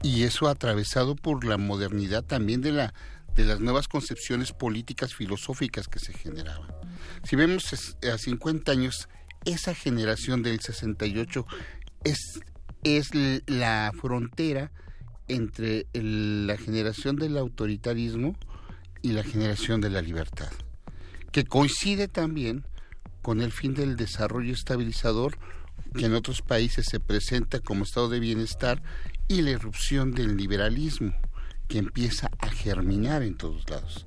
Y 0.02 0.24
eso 0.24 0.48
atravesado 0.48 1.16
por 1.16 1.44
la 1.44 1.56
modernidad 1.56 2.24
también 2.24 2.60
de 2.60 2.72
la 2.72 2.94
de 3.34 3.44
las 3.44 3.60
nuevas 3.60 3.88
concepciones 3.88 4.52
políticas 4.52 5.14
filosóficas 5.14 5.88
que 5.88 5.98
se 5.98 6.12
generaban. 6.12 6.70
Si 7.24 7.36
vemos 7.36 7.96
a 8.02 8.18
50 8.18 8.72
años, 8.72 9.08
esa 9.44 9.74
generación 9.74 10.42
del 10.42 10.60
68 10.60 11.44
es, 12.04 12.40
es 12.84 13.08
la 13.46 13.92
frontera 14.00 14.70
entre 15.28 15.86
la 15.92 16.56
generación 16.56 17.16
del 17.16 17.36
autoritarismo 17.36 18.36
y 19.02 19.12
la 19.12 19.22
generación 19.22 19.80
de 19.80 19.90
la 19.90 20.02
libertad, 20.02 20.50
que 21.32 21.44
coincide 21.44 22.08
también 22.08 22.64
con 23.24 23.40
el 23.40 23.52
fin 23.52 23.72
del 23.72 23.96
desarrollo 23.96 24.52
estabilizador 24.52 25.38
que 25.96 26.04
en 26.04 26.14
otros 26.14 26.42
países 26.42 26.84
se 26.84 27.00
presenta 27.00 27.58
como 27.58 27.84
estado 27.84 28.10
de 28.10 28.20
bienestar 28.20 28.82
y 29.28 29.40
la 29.40 29.52
irrupción 29.52 30.12
del 30.12 30.36
liberalismo 30.36 31.14
que 31.66 31.78
empieza 31.78 32.28
a 32.38 32.50
germinar 32.50 33.22
en 33.22 33.34
todos 33.38 33.68
lados. 33.70 34.06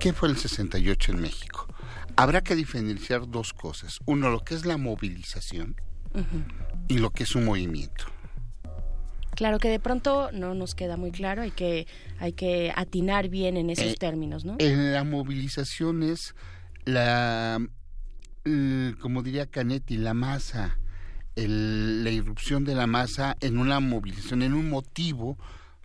¿Qué 0.00 0.14
fue 0.14 0.30
el 0.30 0.38
68 0.38 1.12
en 1.12 1.20
México? 1.20 1.68
Habrá 2.16 2.40
que 2.40 2.56
diferenciar 2.56 3.28
dos 3.28 3.52
cosas. 3.52 3.98
Uno, 4.06 4.30
lo 4.30 4.40
que 4.40 4.54
es 4.54 4.64
la 4.64 4.78
movilización 4.78 5.76
y 6.88 6.96
lo 6.96 7.10
que 7.10 7.24
es 7.24 7.34
un 7.34 7.44
movimiento. 7.44 8.06
Claro 9.32 9.58
que 9.58 9.68
de 9.68 9.80
pronto 9.80 10.30
no 10.32 10.54
nos 10.54 10.74
queda 10.74 10.96
muy 10.96 11.10
claro, 11.10 11.42
hay 11.42 11.50
que, 11.50 11.86
hay 12.20 12.32
que 12.32 12.72
atinar 12.74 13.28
bien 13.28 13.58
en 13.58 13.68
esos 13.68 13.92
eh, 13.92 13.96
términos, 13.98 14.46
¿no? 14.46 14.56
En 14.60 14.94
la 14.94 15.04
movilización 15.04 16.02
es 16.02 16.34
la, 16.86 17.60
como 19.00 19.22
diría 19.22 19.46
Canetti, 19.46 19.96
la 19.96 20.14
masa, 20.14 20.78
la 21.36 22.10
irrupción 22.10 22.64
de 22.64 22.74
la 22.74 22.86
masa 22.86 23.36
en 23.40 23.58
una 23.58 23.80
movilización, 23.80 24.42
en 24.42 24.54
un 24.54 24.68
motivo 24.68 25.38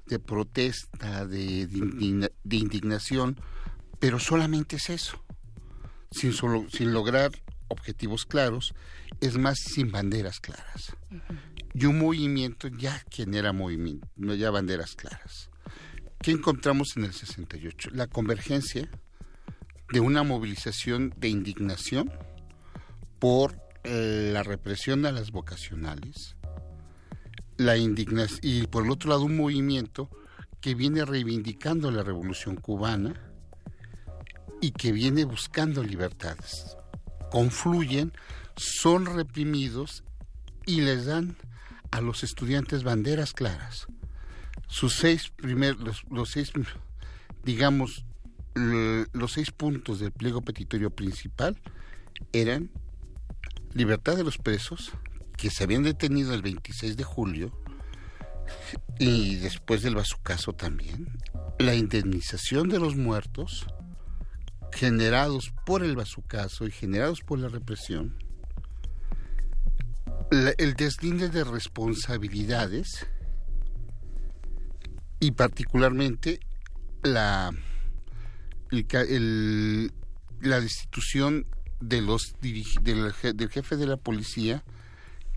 de 0.07 0.19
protesta, 0.19 1.25
de, 1.25 1.67
de, 1.67 2.55
indignación, 2.55 3.39
pero 3.99 4.19
solamente 4.19 4.75
es 4.75 4.89
eso, 4.89 5.23
sin, 6.11 6.33
solo, 6.33 6.65
sin 6.69 6.91
lograr 6.91 7.31
objetivos 7.67 8.25
claros, 8.25 8.73
es 9.21 9.37
más 9.37 9.57
sin 9.59 9.91
banderas 9.91 10.39
claras. 10.39 10.95
Y 11.73 11.85
un 11.85 11.99
movimiento 11.99 12.67
ya 12.67 13.03
genera 13.09 13.53
movimiento, 13.53 14.07
no 14.15 14.33
ya 14.33 14.49
banderas 14.49 14.95
claras. 14.95 15.49
¿Qué 16.21 16.31
encontramos 16.31 16.97
en 16.97 17.05
el 17.05 17.13
68? 17.13 17.91
La 17.93 18.07
convergencia 18.07 18.89
de 19.91 19.99
una 19.99 20.23
movilización 20.23 21.13
de 21.17 21.29
indignación 21.29 22.11
por 23.19 23.61
eh, 23.83 24.31
la 24.33 24.43
represión 24.43 25.05
a 25.05 25.11
las 25.11 25.31
vocacionales, 25.31 26.35
la 27.57 27.77
indignación 27.77 28.39
y 28.41 28.67
por 28.67 28.85
el 28.85 28.91
otro 28.91 29.09
lado 29.09 29.23
un 29.23 29.37
movimiento 29.37 30.09
que 30.61 30.75
viene 30.75 31.05
reivindicando 31.05 31.91
la 31.91 32.03
revolución 32.03 32.55
cubana 32.55 33.13
y 34.61 34.71
que 34.71 34.91
viene 34.91 35.23
buscando 35.23 35.83
libertades. 35.83 36.77
Confluyen, 37.31 38.11
son 38.55 39.05
reprimidos 39.05 40.03
y 40.65 40.81
les 40.81 41.05
dan 41.05 41.37
a 41.91 42.01
los 42.01 42.23
estudiantes 42.23 42.83
banderas 42.83 43.33
claras. 43.33 43.87
Sus 44.67 44.95
seis 44.95 45.31
primeros, 45.35 46.03
los, 46.09 46.29
seis, 46.29 46.51
digamos, 47.43 48.05
los 48.55 49.31
seis 49.31 49.51
puntos 49.51 49.99
del 49.99 50.11
pliego 50.11 50.41
petitorio 50.41 50.89
principal 50.89 51.57
eran 52.33 52.69
libertad 53.73 54.15
de 54.15 54.23
los 54.23 54.37
presos, 54.37 54.91
que 55.37 55.49
se 55.49 55.63
habían 55.63 55.83
detenido 55.83 56.33
el 56.33 56.41
26 56.41 56.97
de 56.97 57.03
julio 57.03 57.57
y 58.97 59.37
después 59.37 59.81
del 59.81 59.95
bazucazo 59.95 60.53
también, 60.53 61.07
la 61.59 61.75
indemnización 61.75 62.69
de 62.69 62.79
los 62.79 62.95
muertos 62.95 63.67
generados 64.71 65.53
por 65.65 65.83
el 65.83 65.95
bazucazo 65.95 66.67
y 66.67 66.71
generados 66.71 67.21
por 67.21 67.39
la 67.39 67.47
represión, 67.47 68.17
el 70.57 70.73
deslinde 70.75 71.29
de 71.29 71.43
responsabilidades 71.43 73.07
y 75.19 75.31
particularmente 75.31 76.39
la, 77.03 77.51
la 80.41 80.61
destitución 80.61 81.45
de 81.79 82.01
los 82.01 82.35
del, 82.41 83.13
del 83.35 83.49
jefe 83.49 83.77
de 83.77 83.87
la 83.87 83.97
policía 83.97 84.63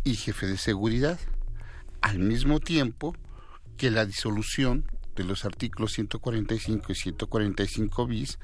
y 0.04 0.14
jefe 0.14 0.46
de 0.46 0.58
seguridad, 0.58 1.18
al 2.00 2.18
mismo 2.18 2.60
tiempo 2.60 3.16
que 3.76 3.90
la 3.90 4.04
disolución 4.04 4.84
de 5.16 5.24
los 5.24 5.44
artículos 5.44 5.92
145 5.92 6.92
y 6.92 6.94
145 6.94 8.06
bis, 8.06 8.38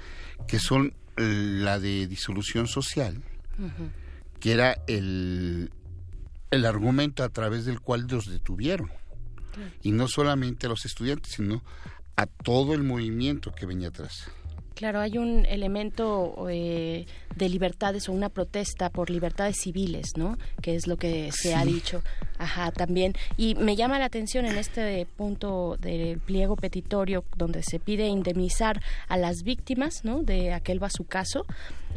que 0.46 0.58
son 0.58 0.94
la 1.16 1.80
de 1.80 2.06
disolución 2.06 2.68
social, 2.68 3.22
que 4.40 4.52
era 4.52 4.76
el, 4.86 5.70
el 6.50 6.64
argumento 6.64 7.24
a 7.24 7.28
través 7.28 7.64
del 7.64 7.80
cual 7.80 8.06
los 8.08 8.26
detuvieron. 8.26 8.90
Y 9.82 9.90
no 9.90 10.06
solamente 10.06 10.66
a 10.66 10.70
los 10.70 10.84
estudiantes, 10.84 11.32
sino 11.34 11.64
a 12.14 12.26
todo 12.26 12.74
el 12.74 12.84
movimiento 12.84 13.52
que 13.52 13.66
venía 13.66 13.88
atrás. 13.88 14.30
Claro, 14.78 15.00
hay 15.00 15.18
un 15.18 15.44
elemento 15.46 16.46
eh, 16.48 17.04
de 17.34 17.48
libertades 17.48 18.08
o 18.08 18.12
una 18.12 18.28
protesta 18.28 18.90
por 18.90 19.10
libertades 19.10 19.56
civiles, 19.56 20.12
¿no? 20.16 20.38
Que 20.62 20.76
es 20.76 20.86
lo 20.86 20.96
que 20.96 21.32
se 21.32 21.56
ha 21.56 21.64
dicho. 21.64 22.00
Ajá, 22.38 22.70
también. 22.70 23.14
Y 23.36 23.56
me 23.56 23.74
llama 23.74 23.98
la 23.98 24.04
atención 24.04 24.46
en 24.46 24.56
este 24.56 25.04
punto 25.16 25.76
del 25.80 26.20
pliego 26.20 26.54
petitorio 26.54 27.24
donde 27.36 27.64
se 27.64 27.80
pide 27.80 28.06
indemnizar 28.06 28.80
a 29.08 29.16
las 29.16 29.42
víctimas, 29.42 30.04
¿no? 30.04 30.22
De 30.22 30.52
aquel 30.52 30.78
caso. 31.08 31.44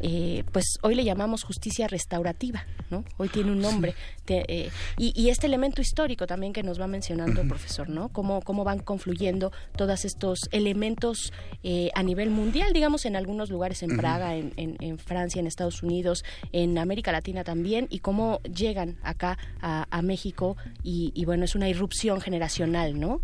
Eh, 0.04 0.44
pues 0.52 0.80
hoy 0.82 0.96
le 0.96 1.04
llamamos 1.04 1.44
justicia 1.44 1.88
restaurativa, 1.88 2.66
¿no? 2.90 3.06
Hoy 3.18 3.30
tiene 3.30 3.52
un 3.52 3.60
nombre. 3.60 3.94
Eh, 4.28 4.70
y, 4.98 5.30
este 5.30 5.48
elemento 5.48 5.82
histórico 5.82 6.26
también 6.26 6.54
que 6.54 6.64
nos 6.64 6.80
va 6.80 6.88
mencionando 6.88 7.42
el 7.42 7.48
profesor, 7.48 7.90
¿no? 7.90 8.10
Cómo, 8.10 8.42
cómo 8.42 8.64
van 8.64 8.80
confluyendo 8.80 9.52
todos 9.76 10.06
estos 10.06 10.40
elementos 10.52 11.34
eh, 11.64 11.90
a 11.96 12.04
nivel 12.04 12.30
mundial, 12.30 12.74
digamos, 12.74 13.06
en 13.06 13.16
algunos 13.16 13.50
lugares, 13.50 13.84
en 13.84 13.98
Praga, 13.98 14.36
en, 14.36 14.54
en, 14.56 14.98
Francia, 14.98 15.40
en 15.40 15.48
Estados 15.48 15.84
Unidos, 15.84 16.24
en 16.52 16.78
América 16.78 17.12
Latina 17.12 17.44
también, 17.44 17.88
y 17.90 18.00
cómo 18.00 18.40
llegan 18.44 18.98
acá 19.04 19.38
a, 19.62 20.02
México 20.02 20.58
y, 20.84 21.12
y 21.14 21.26
bueno, 21.26 21.46
es 21.46 21.54
una 21.54 21.70
irrupción 21.70 22.22
generacional, 22.22 23.00
¿no? 23.00 23.22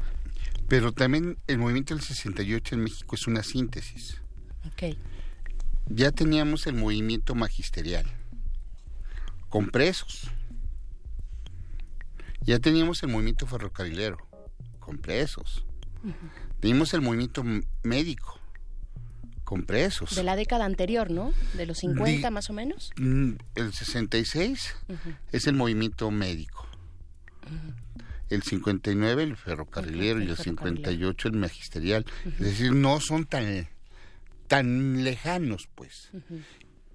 Pero 0.68 0.92
también 0.92 1.38
el 1.48 1.58
movimiento 1.58 1.96
del 1.96 2.04
68 2.04 2.76
en 2.76 2.82
México 2.84 3.16
es 3.16 3.26
una 3.26 3.42
síntesis. 3.42 4.22
Ok. 4.68 4.96
Ya 5.90 6.12
teníamos 6.12 6.68
el 6.68 6.76
movimiento 6.76 7.34
magisterial, 7.36 8.06
con 9.50 9.70
presos. 9.70 10.30
Ya 12.42 12.60
teníamos 12.60 13.04
el 13.04 13.10
movimiento 13.10 13.48
ferrocarrilero, 13.48 14.18
con 14.80 14.98
presos. 14.98 15.66
Teníamos 16.60 16.94
el 16.94 17.02
movimiento 17.02 17.44
médico, 17.84 18.40
con 19.44 19.64
presos. 19.64 20.16
De 20.16 20.24
la 20.24 20.36
década 20.36 20.66
anterior, 20.66 21.10
¿no? 21.10 21.34
De 21.54 21.66
los 21.66 21.80
50 21.80 22.32
más 22.32 22.50
o 22.50 22.54
menos. 22.54 22.92
El 22.98 23.74
66 23.74 24.76
es 25.32 25.48
el 25.48 25.56
movimiento 25.56 26.12
médico. 26.12 26.68
El 28.30 28.44
59 28.44 29.24
el 29.24 29.38
ferrocarrilero 29.38 30.22
y 30.22 30.30
el 30.30 30.38
58 30.38 31.28
el 31.30 31.34
magisterial. 31.36 32.06
Es 32.26 32.40
decir, 32.40 32.74
no 32.74 33.00
son 33.00 33.26
tan, 33.26 33.70
tan 34.48 35.04
lejanos, 35.04 35.70
pues. 35.76 36.12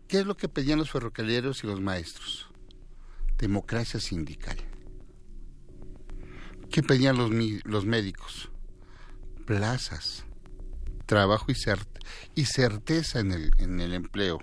¿Qué 0.08 0.20
es 0.20 0.26
lo 0.26 0.36
que 0.36 0.48
pedían 0.48 0.78
los 0.78 0.90
ferrocarrileros 0.90 1.64
y 1.64 1.66
los 1.66 1.80
maestros? 1.80 2.48
Democracia 3.38 4.00
sindical. 4.00 4.56
¿Qué 6.70 6.82
pedían 6.82 7.16
los, 7.16 7.30
los 7.64 7.84
médicos? 7.84 8.50
Plazas, 9.46 10.24
trabajo 11.06 11.46
y, 11.48 11.56
y 12.34 12.44
certeza 12.46 13.20
en 13.20 13.32
el, 13.32 13.50
en 13.58 13.80
el 13.80 13.94
empleo. 13.94 14.38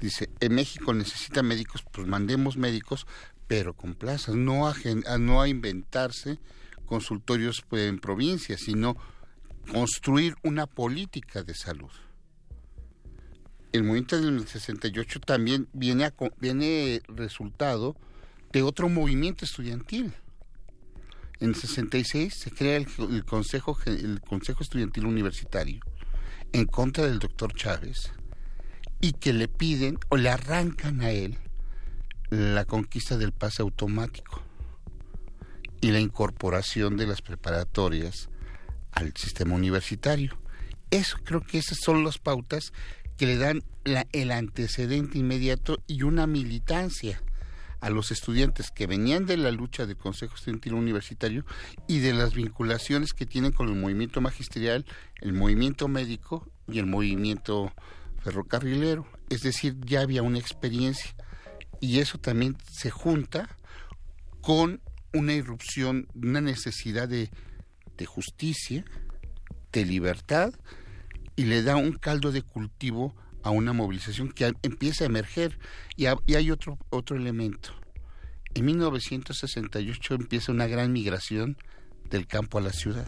Dice, 0.00 0.30
en 0.40 0.54
México 0.54 0.92
necesita 0.92 1.42
médicos, 1.42 1.84
pues 1.92 2.06
mandemos 2.06 2.56
médicos, 2.56 3.06
pero 3.46 3.74
con 3.74 3.94
plazas, 3.94 4.34
no 4.34 4.66
a, 4.66 4.74
no 5.18 5.40
a 5.40 5.48
inventarse 5.48 6.38
consultorios 6.86 7.62
pues, 7.68 7.88
en 7.88 8.00
provincias, 8.00 8.60
sino 8.60 8.96
construir 9.70 10.34
una 10.42 10.66
política 10.66 11.42
de 11.42 11.54
salud. 11.54 11.90
El 13.72 13.84
movimiento 13.84 14.20
del 14.20 14.46
68 14.46 15.20
también 15.20 15.68
viene, 15.72 16.04
a, 16.04 16.14
viene 16.38 17.02
resultado 17.08 17.96
de 18.52 18.62
otro 18.62 18.88
movimiento 18.88 19.44
estudiantil. 19.44 20.12
En 21.40 21.48
el 21.48 21.54
66 21.54 22.34
se 22.34 22.50
crea 22.50 22.76
el, 22.76 23.24
Consejo, 23.24 23.76
el 23.86 24.20
Consejo 24.20 24.62
Estudiantil 24.62 25.06
Universitario 25.06 25.80
en 26.52 26.66
contra 26.66 27.06
del 27.06 27.18
doctor 27.18 27.54
Chávez 27.54 28.12
y 29.00 29.12
que 29.12 29.32
le 29.32 29.48
piden 29.48 29.98
o 30.10 30.16
le 30.16 30.28
arrancan 30.28 31.00
a 31.00 31.10
él 31.10 31.38
la 32.30 32.64
conquista 32.64 33.16
del 33.16 33.32
pase 33.32 33.62
automático 33.62 34.42
y 35.80 35.90
la 35.90 35.98
incorporación 35.98 36.96
de 36.96 37.06
las 37.06 37.22
preparatorias 37.22 38.28
al 38.92 39.12
sistema 39.16 39.54
universitario. 39.54 40.38
Eso 40.90 41.16
creo 41.24 41.40
que 41.40 41.58
esas 41.58 41.78
son 41.78 42.04
las 42.04 42.18
pautas 42.18 42.72
que 43.22 43.26
le 43.26 43.38
dan 43.38 43.62
el 43.84 44.32
antecedente 44.32 45.16
inmediato 45.16 45.80
y 45.86 46.02
una 46.02 46.26
militancia 46.26 47.22
a 47.80 47.88
los 47.88 48.10
estudiantes 48.10 48.72
que 48.72 48.88
venían 48.88 49.26
de 49.26 49.36
la 49.36 49.52
lucha 49.52 49.86
del 49.86 49.96
Consejo 49.96 50.34
Estudiantil 50.34 50.74
Universitario 50.74 51.46
y 51.86 52.00
de 52.00 52.14
las 52.14 52.34
vinculaciones 52.34 53.12
que 53.12 53.24
tienen 53.24 53.52
con 53.52 53.68
el 53.68 53.76
movimiento 53.76 54.20
magisterial, 54.20 54.84
el 55.20 55.34
movimiento 55.34 55.86
médico 55.86 56.50
y 56.66 56.80
el 56.80 56.86
movimiento 56.86 57.72
ferrocarrilero. 58.24 59.06
Es 59.30 59.42
decir, 59.42 59.76
ya 59.86 60.00
había 60.00 60.24
una 60.24 60.40
experiencia 60.40 61.14
y 61.78 62.00
eso 62.00 62.18
también 62.18 62.56
se 62.72 62.90
junta 62.90 63.56
con 64.40 64.80
una 65.12 65.32
irrupción, 65.32 66.08
una 66.16 66.40
necesidad 66.40 67.08
de, 67.08 67.30
justicia, 68.04 68.84
de 69.70 69.84
libertad 69.84 70.52
y 71.36 71.44
le 71.44 71.62
da 71.62 71.76
un 71.76 71.92
caldo 71.92 72.32
de 72.32 72.42
cultivo 72.42 73.14
a 73.42 73.50
una 73.50 73.72
movilización 73.72 74.30
que 74.30 74.52
empieza 74.62 75.04
a 75.04 75.06
emerger. 75.06 75.58
Y, 75.96 76.06
hay 76.06 76.50
otro, 76.50 76.78
otro 76.90 77.16
elemento. 77.16 77.70
En 78.54 78.66
1968 78.66 80.14
empieza 80.14 80.52
una 80.52 80.66
gran 80.66 80.92
migración 80.92 81.56
del 82.10 82.26
campo 82.26 82.58
a 82.58 82.62
la 82.62 82.72
ciudad. 82.72 83.06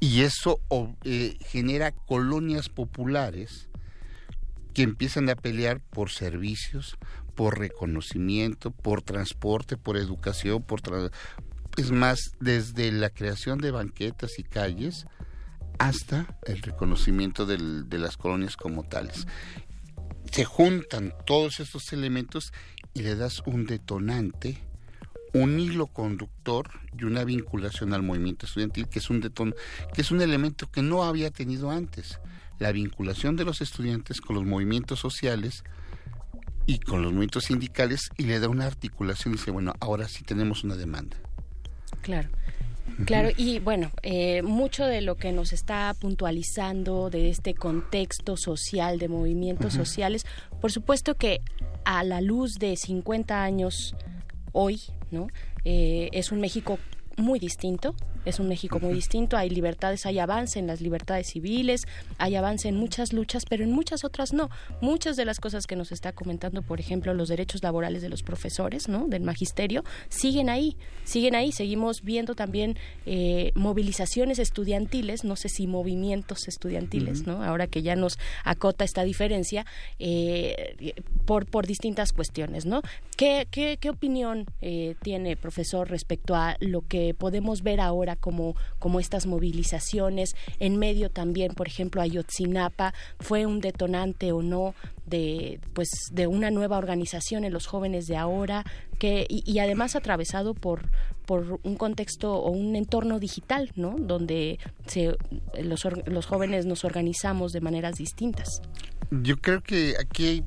Y 0.00 0.22
eso 0.22 0.60
eh, 1.04 1.36
genera 1.46 1.92
colonias 1.92 2.68
populares 2.68 3.68
que 4.74 4.82
empiezan 4.82 5.30
a 5.30 5.36
pelear 5.36 5.80
por 5.80 6.10
servicios, 6.10 6.98
por 7.36 7.58
reconocimiento, 7.58 8.72
por 8.72 9.02
transporte, 9.02 9.76
por 9.76 9.96
educación, 9.96 10.62
por 10.62 10.82
es 11.76 11.90
más, 11.90 12.32
desde 12.40 12.92
la 12.92 13.10
creación 13.10 13.58
de 13.58 13.70
banquetas 13.70 14.38
y 14.38 14.44
calles 14.44 15.06
hasta 15.78 16.38
el 16.46 16.62
reconocimiento 16.62 17.46
de 17.46 17.98
las 17.98 18.16
colonias 18.16 18.56
como 18.56 18.84
tales. 18.84 19.26
Se 20.30 20.44
juntan 20.44 21.12
todos 21.26 21.60
estos 21.60 21.92
elementos 21.92 22.52
y 22.92 23.02
le 23.02 23.14
das 23.16 23.42
un 23.46 23.66
detonante, 23.66 24.58
un 25.32 25.58
hilo 25.58 25.86
conductor 25.86 26.70
y 26.98 27.04
una 27.04 27.24
vinculación 27.24 27.92
al 27.92 28.02
movimiento 28.02 28.46
estudiantil 28.46 28.88
que 28.88 29.00
es 29.00 29.10
un 29.10 29.20
deton 29.20 29.54
que 29.92 30.00
es 30.00 30.10
un 30.10 30.22
elemento 30.22 30.70
que 30.70 30.82
no 30.82 31.04
había 31.04 31.30
tenido 31.30 31.70
antes. 31.70 32.20
La 32.58 32.72
vinculación 32.72 33.36
de 33.36 33.44
los 33.44 33.60
estudiantes 33.60 34.20
con 34.20 34.36
los 34.36 34.44
movimientos 34.44 35.00
sociales 35.00 35.64
y 36.66 36.78
con 36.78 37.02
los 37.02 37.10
movimientos 37.10 37.44
sindicales 37.44 38.10
y 38.16 38.24
le 38.24 38.38
da 38.38 38.48
una 38.48 38.66
articulación 38.66 39.34
y 39.34 39.36
dice, 39.36 39.50
bueno, 39.50 39.74
ahora 39.80 40.08
sí 40.08 40.24
tenemos 40.24 40.64
una 40.64 40.76
demanda. 40.76 41.16
Claro. 42.00 42.30
Claro, 43.06 43.30
y 43.36 43.58
bueno, 43.58 43.90
eh, 44.02 44.42
mucho 44.42 44.84
de 44.84 45.00
lo 45.00 45.16
que 45.16 45.32
nos 45.32 45.52
está 45.52 45.94
puntualizando 45.98 47.10
de 47.10 47.30
este 47.30 47.54
contexto 47.54 48.36
social, 48.36 48.98
de 48.98 49.08
movimientos 49.08 49.72
sociales, 49.72 50.24
por 50.60 50.70
supuesto 50.70 51.14
que 51.16 51.40
a 51.84 52.04
la 52.04 52.20
luz 52.20 52.58
de 52.58 52.76
50 52.76 53.42
años 53.42 53.96
hoy, 54.52 54.80
¿no? 55.10 55.26
Eh, 55.64 56.08
es 56.12 56.30
un 56.30 56.40
México 56.40 56.78
muy 57.16 57.38
distinto, 57.38 57.94
es 58.24 58.40
un 58.40 58.48
México 58.48 58.78
muy 58.80 58.94
distinto, 58.94 59.36
hay 59.36 59.50
libertades, 59.50 60.06
hay 60.06 60.18
avance 60.18 60.58
en 60.58 60.66
las 60.66 60.80
libertades 60.80 61.28
civiles, 61.28 61.86
hay 62.18 62.36
avance 62.36 62.68
en 62.68 62.76
muchas 62.76 63.12
luchas, 63.12 63.44
pero 63.48 63.64
en 63.64 63.72
muchas 63.72 64.04
otras 64.04 64.32
no. 64.32 64.50
Muchas 64.80 65.16
de 65.16 65.24
las 65.24 65.40
cosas 65.40 65.66
que 65.66 65.76
nos 65.76 65.92
está 65.92 66.12
comentando, 66.12 66.62
por 66.62 66.80
ejemplo, 66.80 67.14
los 67.14 67.28
derechos 67.28 67.62
laborales 67.62 68.02
de 68.02 68.08
los 68.08 68.22
profesores, 68.22 68.88
¿no? 68.88 69.06
Del 69.08 69.22
magisterio, 69.22 69.84
siguen 70.08 70.48
ahí, 70.48 70.76
siguen 71.04 71.34
ahí. 71.34 71.52
Seguimos 71.52 72.02
viendo 72.02 72.34
también 72.34 72.76
eh, 73.06 73.52
movilizaciones 73.54 74.38
estudiantiles, 74.38 75.24
no 75.24 75.36
sé 75.36 75.48
si 75.48 75.66
movimientos 75.66 76.48
estudiantiles, 76.48 77.26
¿no? 77.26 77.42
Ahora 77.42 77.66
que 77.66 77.82
ya 77.82 77.96
nos 77.96 78.18
acota 78.44 78.84
esta 78.84 79.04
diferencia 79.04 79.66
eh, 79.98 80.94
por, 81.24 81.46
por 81.46 81.66
distintas 81.66 82.12
cuestiones, 82.12 82.66
¿no? 82.66 82.82
¿Qué, 83.16 83.46
qué, 83.50 83.78
qué 83.80 83.90
opinión 83.90 84.46
eh, 84.60 84.96
tiene, 85.02 85.36
profesor, 85.36 85.88
respecto 85.88 86.34
a 86.34 86.56
lo 86.60 86.82
que 86.82 87.14
podemos 87.14 87.62
ver 87.62 87.80
ahora 87.80 88.13
como, 88.16 88.56
como 88.78 89.00
estas 89.00 89.26
movilizaciones, 89.26 90.34
en 90.58 90.78
medio 90.78 91.10
también, 91.10 91.54
por 91.54 91.66
ejemplo, 91.66 92.02
Ayotzinapa, 92.02 92.94
fue 93.20 93.46
un 93.46 93.60
detonante 93.60 94.32
o 94.32 94.42
no 94.42 94.74
de 95.06 95.60
pues 95.74 95.88
de 96.12 96.26
una 96.26 96.50
nueva 96.50 96.78
organización 96.78 97.44
en 97.44 97.52
los 97.52 97.66
jóvenes 97.66 98.06
de 98.06 98.16
ahora 98.16 98.64
que 98.98 99.26
y, 99.28 99.58
además 99.58 99.96
atravesado 99.96 100.54
por 100.54 100.90
por 101.26 101.60
un 101.62 101.76
contexto 101.76 102.34
o 102.34 102.50
un 102.50 102.74
entorno 102.76 103.18
digital 103.18 103.70
no 103.76 103.96
donde 103.98 104.58
se, 104.86 105.16
los, 105.62 105.86
los 106.06 106.26
jóvenes 106.26 106.66
nos 106.66 106.84
organizamos 106.84 107.52
de 107.52 107.60
maneras 107.60 107.96
distintas. 107.96 108.60
Yo 109.10 109.36
creo 109.36 109.62
que 109.62 109.94
aquí 109.98 110.42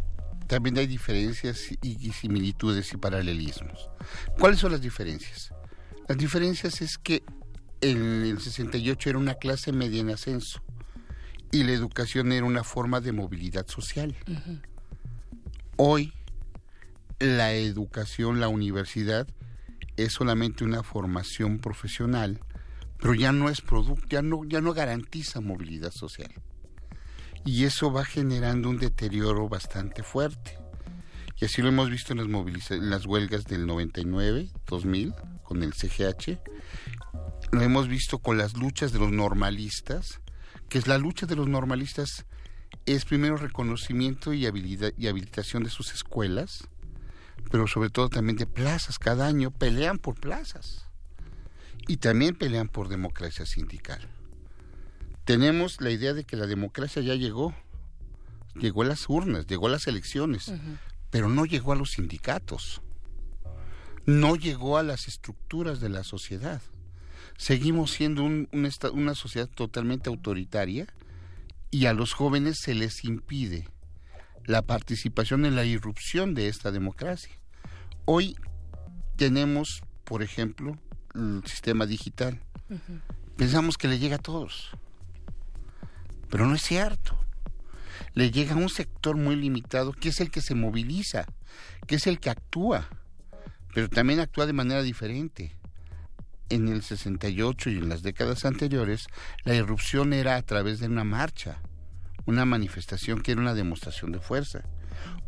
también 0.48 0.77
hay 0.77 0.88
diferencias 0.88 1.69
y 1.81 2.11
similitudes 2.11 2.94
y 2.94 2.98
paralelismos. 2.98 3.89
Cuáles 4.39 4.60
son 4.60 4.72
las 4.72 4.81
diferencias 4.81 5.52
las 6.07 6.18
diferencias 6.18 6.81
es 6.81 6.98
que 6.98 7.23
en 7.82 8.24
el 8.24 8.40
68 8.40 9.10
era 9.10 9.20
una 9.20 9.36
clase 9.36 9.72
media 9.72 10.02
en 10.02 10.10
ascenso 10.10 10.62
y 11.52 11.64
la 11.64 11.72
educación 11.72 12.32
era 12.32 12.45
una 12.45 12.64
forma 12.64 13.02
de 13.02 13.12
movilidad 13.12 13.68
social. 13.68 14.16
Hoy 15.78 16.14
la 17.20 17.54
educación, 17.54 18.40
la 18.40 18.48
universidad 18.48 19.28
es 19.95 20.14
solamente 20.14 20.64
una 20.64 20.84
formación 20.84 21.60
profesional, 21.60 22.40
pero 22.99 23.14
ya 23.14 23.32
no 23.32 23.49
es 23.49 23.62
producto, 23.62 24.06
ya 24.10 24.22
no, 24.22 24.44
ya 24.45 24.62
no 24.62 24.74
garantiza 24.74 25.41
movilidad 25.41 25.91
social. 25.91 26.32
Y 27.45 27.64
eso 27.64 27.91
va 27.91 28.06
generando 28.06 28.70
un 28.70 28.78
deterioro 28.78 29.48
bastante 29.48 30.04
fuerte. 30.04 30.60
Y 31.40 31.45
así 31.45 31.62
lo 31.62 31.70
hemos 31.70 31.90
visto 31.90 32.14
en 32.14 32.20
las, 32.20 32.72
en 32.72 32.90
las 32.90 33.06
huelgas 33.06 33.45
del 33.45 33.66
99, 33.66 34.49
2000, 34.68 35.14
con 35.44 35.64
el 35.64 35.74
CGH, 35.74 36.40
lo 37.52 37.61
hemos 37.61 37.88
visto 37.88 38.19
con 38.19 38.38
las 38.38 38.56
luchas 38.57 38.91
de 38.91 38.99
los 38.99 39.11
normalistas, 39.11 40.22
que 40.69 40.78
es 40.78 40.88
la 40.88 40.98
lucha 40.98 41.26
de 41.26 41.36
los 41.36 41.48
normalistas 41.48 42.26
es 42.86 43.06
primero 43.06 43.38
reconocimiento 43.38 44.34
y, 44.34 44.45
habilidad, 44.45 44.94
y 44.98 45.07
habilitación 45.07 45.64
de 45.64 45.69
sus 45.69 45.94
escuelas, 45.94 46.68
pero 47.52 47.68
sobre 47.68 47.90
todo 47.90 48.10
también 48.10 48.38
de 48.38 48.48
plazas. 48.48 48.98
Cada 48.99 49.28
año 49.28 49.52
pelean 49.52 49.98
por 49.98 50.15
plazas. 50.15 50.84
y 51.90 51.98
también 51.98 52.36
pelean 52.36 52.68
por 52.68 52.90
democracia 52.90 53.45
sindical. 53.45 54.02
Tenemos 55.24 55.80
la 55.80 55.90
idea 55.90 56.14
de 56.14 56.26
que 56.26 56.36
la 56.36 56.45
democracia 56.45 57.02
ya 57.02 57.15
llegó, 57.15 57.56
llegó 58.56 58.82
a 58.82 58.86
las 58.86 59.07
urnas, 59.07 59.48
llegó 59.48 59.68
a 59.68 59.69
las 59.69 59.88
elecciones, 59.88 60.52
pero 61.11 61.30
no 61.30 61.45
llegó 61.45 61.72
a 61.72 61.78
los 61.78 61.91
sindicatos, 61.91 62.82
no 64.06 64.36
llegó 64.36 64.78
a 64.78 64.84
las 64.84 65.07
estructuras 65.07 65.80
de 65.80 65.88
la 65.88 66.03
sociedad. 66.03 66.61
Seguimos 67.38 67.92
siendo 67.92 68.24
una 68.24 69.16
sociedad 69.16 69.48
totalmente 69.48 70.10
autoritaria 70.10 70.88
y 71.70 71.86
a 71.86 71.94
los 71.94 72.14
jóvenes 72.14 72.58
se 72.60 72.74
les 72.74 73.04
impide 73.06 73.68
la 74.46 74.64
participación 74.64 75.46
en 75.46 75.56
la 75.56 75.64
irrupción 75.64 76.34
de 76.34 76.48
esta 76.48 76.72
democracia. 76.72 77.38
Hoy 78.06 78.36
tenemos, 79.18 79.82
por 80.04 80.24
ejemplo, 80.24 80.80
el 81.14 81.44
sistema 81.46 81.86
digital. 81.86 82.42
Pensamos 83.36 83.78
que 83.78 83.88
le 83.88 84.00
llega 84.00 84.16
a 84.16 84.20
todos, 84.20 84.72
pero 86.30 86.48
no 86.48 86.56
es 86.56 86.64
cierto. 86.64 87.20
Le 88.14 88.32
llega 88.32 88.54
a 88.54 88.58
un 88.58 88.70
sector 88.70 89.16
muy 89.16 89.36
limitado 89.36 89.92
que 89.92 90.10
es 90.10 90.20
el 90.22 90.32
que 90.32 90.42
se 90.42 90.56
moviliza, 90.56 91.26
que 91.86 91.96
es 91.96 92.08
el 92.08 92.20
que 92.20 92.30
actúa, 92.30 92.90
pero 93.74 93.90
también 93.90 94.20
actúa 94.20 94.48
de 94.48 94.54
manera 94.54 94.82
diferente. 94.82 95.52
En 96.49 96.68
el 96.69 96.82
68 96.82 97.69
y 97.69 97.78
en 97.78 97.90
las 97.90 98.03
décadas 98.03 98.45
anteriores, 98.45 99.07
la 99.44 99.56
irrupción 99.56 100.14
era 100.14 100.36
a 100.36 100.41
través 100.41 100.80
de 100.80 100.88
una 100.88 101.03
marcha, 101.03 101.60
una 102.26 102.45
manifestación 102.45 103.22
que 103.22 103.34
era 103.34 103.41
una 103.41 103.53
demostración 103.53 104.11
de 104.11 104.19
fuerza. 104.19 104.64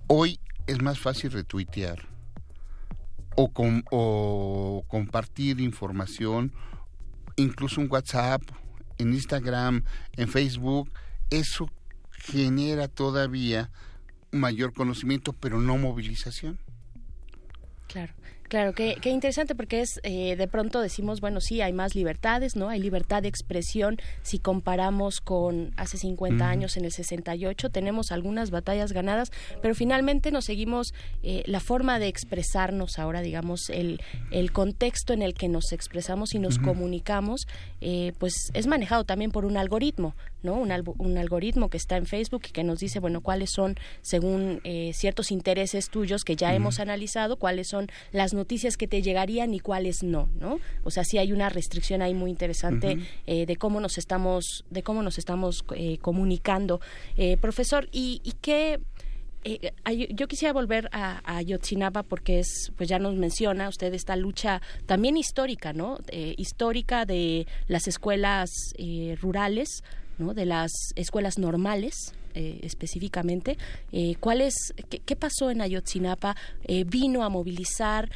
Hoy 0.08 0.40
es 0.68 0.82
más 0.82 1.00
fácil 1.00 1.32
retuitear 1.32 2.08
o, 3.36 3.52
o 3.92 4.84
compartir 4.88 5.60
información, 5.60 6.54
incluso 7.36 7.82
un 7.82 7.92
WhatsApp, 7.92 8.42
en 8.98 9.14
Instagram, 9.14 9.84
en 10.16 10.28
Facebook. 10.28 10.92
Eso 11.30 11.70
genera 12.12 12.88
todavía 12.88 13.72
mayor 14.32 14.74
conocimiento, 14.74 15.34
pero 15.34 15.60
no 15.60 15.78
movilización. 15.78 16.60
Claro. 17.88 18.14
Claro, 18.50 18.74
qué, 18.74 18.98
qué 19.00 19.12
interesante 19.12 19.54
porque 19.54 19.82
es 19.82 20.00
eh, 20.02 20.36
de 20.36 20.48
pronto 20.48 20.82
decimos, 20.82 21.22
bueno, 21.22 21.40
sí, 21.40 21.62
hay 21.62 21.72
más 21.72 21.94
libertades, 21.94 22.56
¿no? 22.56 22.70
Hay 22.70 22.80
libertad 22.80 23.22
de 23.22 23.30
expresión 23.30 23.98
si 24.24 24.40
comparamos 24.40 25.22
con 25.22 25.72
hace 25.78 25.98
50 26.00 26.50
años 26.50 26.76
en 26.76 26.86
el 26.86 26.92
68, 26.92 27.70
tenemos 27.70 28.12
algunas 28.12 28.50
batallas 28.50 28.92
ganadas, 28.92 29.32
pero 29.62 29.76
finalmente 29.76 30.32
nos 30.32 30.46
seguimos 30.46 30.96
eh, 31.22 31.44
la 31.46 31.60
forma 31.60 32.00
de 32.00 32.08
expresarnos 32.08 32.98
ahora, 32.98 33.22
digamos, 33.22 33.70
el, 33.70 34.02
el 34.32 34.52
contexto 34.52 35.14
en 35.14 35.22
el 35.22 35.36
que 35.36 35.48
nos 35.48 35.72
expresamos 35.72 36.34
y 36.34 36.40
nos 36.40 36.58
comunicamos, 36.58 37.48
eh, 37.82 38.14
pues 38.18 38.34
es 38.56 38.66
manejado 38.66 39.04
también 39.04 39.30
por 39.30 39.46
un 39.46 39.58
algoritmo, 39.58 40.16
¿no? 40.44 40.56
Un, 40.56 40.72
un, 40.98 41.18
algoritmo 41.18 41.70
que 41.70 41.78
está 41.78 41.98
en 41.98 42.06
Facebook 42.06 42.44
y 42.48 42.52
que 42.52 42.64
nos 42.64 42.80
dice, 42.80 43.00
bueno, 43.00 43.22
cuáles 43.22 43.52
son, 43.52 43.76
según 44.02 44.62
ciertos 44.94 45.32
intereses 45.32 45.90
tuyos 45.90 46.24
que 46.24 46.36
ya 46.36 46.54
hemos 46.54 46.80
analizado, 46.80 47.38
cuáles 47.38 47.68
son 47.68 47.88
las 48.12 48.34
noticias 48.34 48.78
que 48.78 48.88
te 48.88 49.02
llegarían 49.02 49.54
y 49.54 49.60
cuáles 49.60 50.04
no, 50.04 50.30
¿no? 50.40 50.60
O 50.84 50.92
sea, 50.92 51.04
sí 51.04 51.18
hay 51.18 51.32
una 51.32 51.50
restricción 51.50 52.02
ahí 52.02 52.14
muy 52.14 52.30
interesante 52.30 52.98
eh, 53.28 53.46
de 53.46 53.56
cómo 53.56 53.80
nos 53.80 53.98
estamos, 53.98 54.66
de 54.70 54.84
cómo 54.84 55.04
nos 55.04 55.18
estamos 55.18 55.64
eh, 55.76 55.98
comunicando, 56.00 56.82
eh, 57.18 57.38
profesor. 57.38 57.88
Y, 57.92 58.22
y 58.24 58.34
qué 58.42 58.80
yo 60.10 60.28
quisiera 60.28 60.52
volver 60.52 60.90
a, 60.92 61.22
a, 61.24 61.42
Yotzinapa 61.42 62.04
porque 62.04 62.40
es, 62.40 62.74
pues 62.76 62.90
ya 62.90 63.00
nos 63.00 63.16
menciona 63.16 63.70
usted 63.70 63.94
esta 63.94 64.18
lucha 64.18 64.62
también 64.86 65.16
histórica, 65.16 65.72
¿no? 65.72 65.98
histórica 66.12 67.06
de 67.06 67.48
las 67.68 67.88
escuelas 67.88 68.74
rurales, 69.22 69.82
¿no? 70.20 70.34
De 70.34 70.46
las 70.46 70.72
escuelas 70.96 71.38
normales, 71.38 72.14
eh, 72.34 72.60
específicamente. 72.64 73.58
Eh, 73.92 74.16
¿cuál 74.20 74.42
es, 74.42 74.74
qué, 74.90 75.16
pasó 75.16 75.50
en 75.50 75.62
Ayotzinapa? 75.62 76.36
Eh, 76.64 76.84
¿Vino 76.84 77.24
a 77.24 77.30
movilizar? 77.30 78.10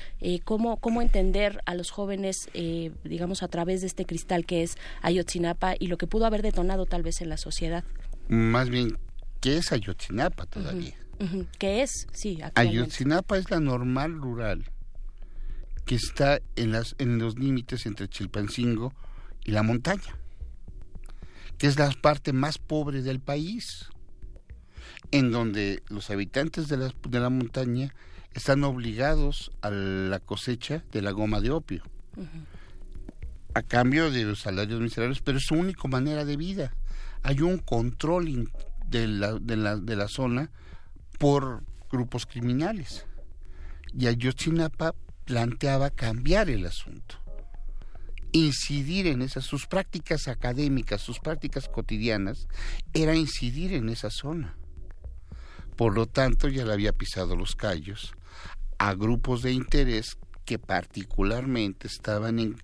¿cómo, 0.44 0.78
¿Cómo 0.78 1.02
entender 1.02 1.62
a 1.66 1.76
los 1.76 1.92
jóvenes, 1.92 2.50
digamos, 3.04 3.44
a 3.44 3.48
través 3.48 3.82
de 3.82 3.88
este 3.88 4.06
cristal 4.06 4.46
que 4.46 4.64
es 4.64 4.78
Ayotzinapa 5.02 5.76
y 5.78 5.88
lo 5.88 5.98
que 5.98 6.08
pudo 6.08 6.26
haber 6.26 6.42
detonado 6.42 6.86
tal 6.86 7.04
vez 7.04 7.22
en 7.22 7.30
la 7.30 7.38
sociedad? 7.38 7.84
Más 8.30 8.70
bien, 8.70 8.98
¿qué 9.42 9.58
es 9.58 9.72
Ayotzinapa 9.72 10.46
todavía? 10.46 10.96
¿Qué 11.58 11.84
es? 11.84 12.08
Sí, 12.14 12.40
Ayotzinapa 12.56 13.38
es 13.38 13.50
la 13.50 13.60
normal 13.60 14.14
rural 14.22 14.66
que 15.86 15.96
está 15.96 16.40
en, 16.56 16.72
las, 16.72 16.96
en 16.98 17.20
los 17.20 17.38
límites 17.38 17.86
entre 17.86 18.08
Chilpancingo 18.08 18.94
y 19.44 19.52
la 19.52 19.64
montaña, 19.64 20.18
que 21.64 21.68
es 21.68 21.80
la 21.80 21.90
parte 21.92 22.34
más 22.34 22.58
pobre 22.58 23.02
del 23.02 23.22
país 23.22 23.86
en 25.12 25.32
donde 25.32 25.82
los 25.88 26.10
habitantes 26.10 26.68
de 26.68 26.76
la, 26.76 26.94
de 27.08 27.20
la 27.22 27.30
montaña 27.30 27.96
están 28.34 28.66
obligados 28.66 29.50
a 29.62 29.70
la 29.70 30.20
cosecha 30.20 30.84
de 30.92 31.02
la 31.02 31.12
goma 31.12 31.40
de 31.40 31.52
opio, 31.52 31.82
a 33.54 33.62
cambio 33.62 34.12
de 34.12 34.26
los 34.26 34.42
salarios 34.42 34.82
miserables, 34.82 35.22
pero 35.22 35.38
es 35.38 35.46
su 35.46 35.56
única 35.56 35.88
manera 35.88 36.26
de 36.26 36.36
vida. 36.36 36.76
Hay 37.22 37.40
un 37.40 37.60
control 37.60 38.52
de 38.86 39.08
la, 39.08 39.36
de 39.36 39.56
la, 39.56 39.78
de 39.78 39.96
la 39.96 40.10
zona 40.10 40.52
por 41.18 41.64
grupos 41.90 42.26
criminales. 42.26 43.06
Y 43.98 44.08
Ayotzinapa 44.08 44.96
planteaba 45.24 45.92
cambiar 45.92 46.50
el 46.50 46.66
asunto, 46.66 47.23
incidir 48.34 49.08
en 49.08 49.22
esas, 49.22 49.46
sus 49.46 49.66
prácticas 49.68 50.28
académicas, 50.28 51.02
sus 51.02 51.20
prácticas 51.20 51.70
cotidianas, 51.70 52.48
era 52.94 53.16
incidir 53.16 53.74
en 53.74 53.90
esa 53.90 54.10
zona 54.10 54.58
por 55.76 55.96
lo 55.96 56.06
tanto, 56.06 56.48
ya 56.48 56.66
le 56.66 56.74
había 56.74 56.94
pisado 56.94 57.36
los 57.36 57.56
callos 57.56 58.14
a 58.78 58.94
grupos 58.94 59.42
de 59.42 59.54
interés 59.54 60.18
que 60.46 60.60
particularmente 60.60 61.88
estaban 61.88 62.58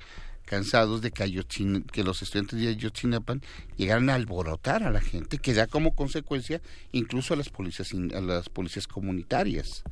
cansados 0.45 1.01
de 1.01 1.11
que, 1.11 1.43
que, 1.91 2.03
los 2.03 2.21
estudiantes 2.21 2.59
de 2.59 2.69
Ayotzinapan 2.69 3.41
llegaran 3.77 4.09
a 4.09 4.15
alborotar 4.15 4.83
a 4.83 4.89
la 4.89 4.99
gente, 4.99 5.37
que 5.37 5.53
da 5.53 5.67
como 5.67 5.95
consecuencia 5.95 6.61
incluso 6.91 7.33
a 7.33 7.37
las 7.37 7.49
policías, 7.49 7.89
a 8.15 8.21
las 8.21 8.49
policías 8.49 8.87
comunitarias. 8.87 9.83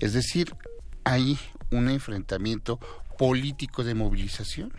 Es 0.00 0.12
decir, 0.12 0.54
hay 1.04 1.38
un 1.70 1.88
enfrentamiento 1.88 2.78
político 3.18 3.84
de 3.84 3.94
movilización. 3.94 4.72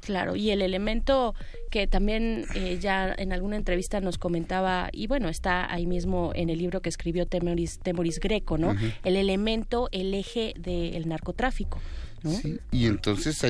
Claro, 0.00 0.34
y 0.34 0.50
el 0.50 0.62
elemento 0.62 1.34
que 1.70 1.86
también 1.86 2.46
eh, 2.54 2.78
ya 2.80 3.14
en 3.16 3.32
alguna 3.32 3.56
entrevista 3.56 4.00
nos 4.00 4.18
comentaba, 4.18 4.88
y 4.92 5.06
bueno, 5.06 5.28
está 5.28 5.72
ahí 5.72 5.86
mismo 5.86 6.32
en 6.34 6.48
el 6.50 6.58
libro 6.58 6.80
que 6.80 6.88
escribió 6.88 7.26
Temoris, 7.26 7.78
Temoris 7.80 8.18
Greco, 8.18 8.58
¿no? 8.58 8.74
El 9.04 9.16
elemento, 9.16 9.88
el 9.92 10.14
eje 10.14 10.54
del 10.58 11.06
narcotráfico, 11.08 11.80
¿no? 12.22 12.30
Sí, 12.30 12.58
y 12.70 12.86
entonces 12.86 13.40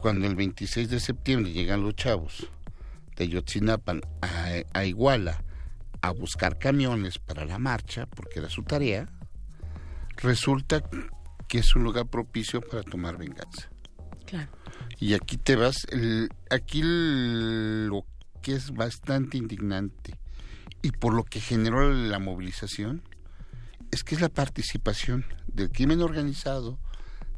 cuando 0.00 0.26
el 0.26 0.34
26 0.34 0.90
de 0.90 1.00
septiembre 1.00 1.52
llegan 1.52 1.82
los 1.82 1.94
chavos 1.94 2.48
de 3.16 3.28
Yotzinapan 3.28 4.00
a, 4.22 4.62
a 4.72 4.84
Iguala 4.84 5.42
a 6.02 6.10
buscar 6.10 6.58
camiones 6.58 7.18
para 7.18 7.44
la 7.44 7.58
marcha, 7.58 8.06
porque 8.06 8.40
era 8.40 8.48
su 8.48 8.62
tarea, 8.62 9.06
resulta 10.16 10.82
que 11.48 11.58
es 11.58 11.74
un 11.76 11.84
lugar 11.84 12.06
propicio 12.06 12.60
para 12.60 12.82
tomar 12.82 13.18
venganza. 13.18 13.69
Y 14.98 15.14
aquí 15.14 15.36
te 15.36 15.56
vas, 15.56 15.86
aquí 16.50 16.82
lo 16.84 18.04
que 18.42 18.54
es 18.54 18.72
bastante 18.72 19.38
indignante 19.38 20.18
y 20.82 20.92
por 20.92 21.14
lo 21.14 21.24
que 21.24 21.40
generó 21.40 21.92
la 21.92 22.18
movilización 22.18 23.02
es 23.90 24.04
que 24.04 24.14
es 24.14 24.20
la 24.20 24.28
participación 24.28 25.24
del 25.48 25.70
crimen 25.70 26.00
organizado, 26.00 26.78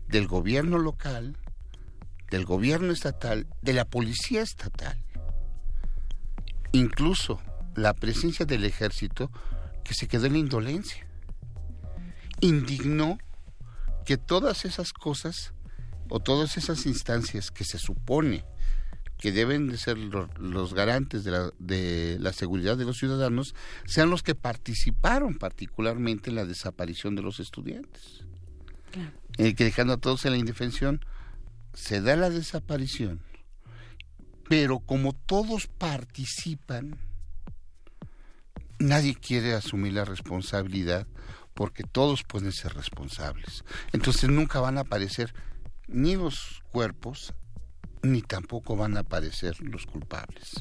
del 0.08 0.26
gobierno 0.26 0.78
local, 0.78 1.36
del 2.30 2.44
gobierno 2.44 2.92
estatal, 2.92 3.46
de 3.62 3.72
la 3.72 3.84
policía 3.84 4.42
estatal, 4.42 4.98
incluso 6.72 7.40
la 7.74 7.94
presencia 7.94 8.44
del 8.44 8.64
ejército 8.64 9.30
que 9.84 9.94
se 9.94 10.08
quedó 10.08 10.26
en 10.26 10.32
la 10.32 10.38
indolencia. 10.38 11.06
Indignó 12.40 13.18
que 14.04 14.16
todas 14.16 14.64
esas 14.64 14.92
cosas 14.92 15.54
o 16.14 16.20
todas 16.20 16.58
esas 16.58 16.84
instancias 16.84 17.50
que 17.50 17.64
se 17.64 17.78
supone 17.78 18.44
que 19.16 19.32
deben 19.32 19.68
de 19.68 19.78
ser 19.78 19.96
los, 19.96 20.74
garantes 20.74 21.24
de 21.24 21.30
la, 21.30 21.50
de 21.58 22.18
la, 22.20 22.34
seguridad 22.34 22.76
de 22.76 22.84
los 22.84 22.98
ciudadanos 22.98 23.54
sean 23.86 24.10
los 24.10 24.22
que 24.22 24.34
participaron 24.34 25.38
particularmente 25.38 26.28
en 26.28 26.36
la 26.36 26.44
desaparición 26.44 27.14
de 27.14 27.22
los 27.22 27.40
estudiantes. 27.40 28.26
Eh, 29.38 29.54
que 29.54 29.64
dejando 29.64 29.94
a 29.94 29.96
todos 29.96 30.26
en 30.26 30.32
la 30.32 30.38
indefensión, 30.38 31.02
se 31.72 32.02
da 32.02 32.14
la 32.14 32.28
desaparición, 32.28 33.22
pero 34.50 34.80
como 34.80 35.14
todos 35.14 35.66
participan, 35.66 36.98
nadie 38.78 39.14
quiere 39.14 39.54
asumir 39.54 39.94
la 39.94 40.04
responsabilidad 40.04 41.06
porque 41.54 41.84
todos 41.84 42.22
pueden 42.22 42.52
ser 42.52 42.74
responsables. 42.74 43.64
Entonces 43.92 44.28
nunca 44.28 44.60
van 44.60 44.76
a 44.76 44.82
aparecer 44.82 45.32
ni 45.88 46.16
los 46.16 46.62
cuerpos, 46.70 47.34
ni 48.02 48.22
tampoco 48.22 48.76
van 48.76 48.96
a 48.96 49.00
aparecer 49.00 49.60
los 49.60 49.86
culpables. 49.86 50.54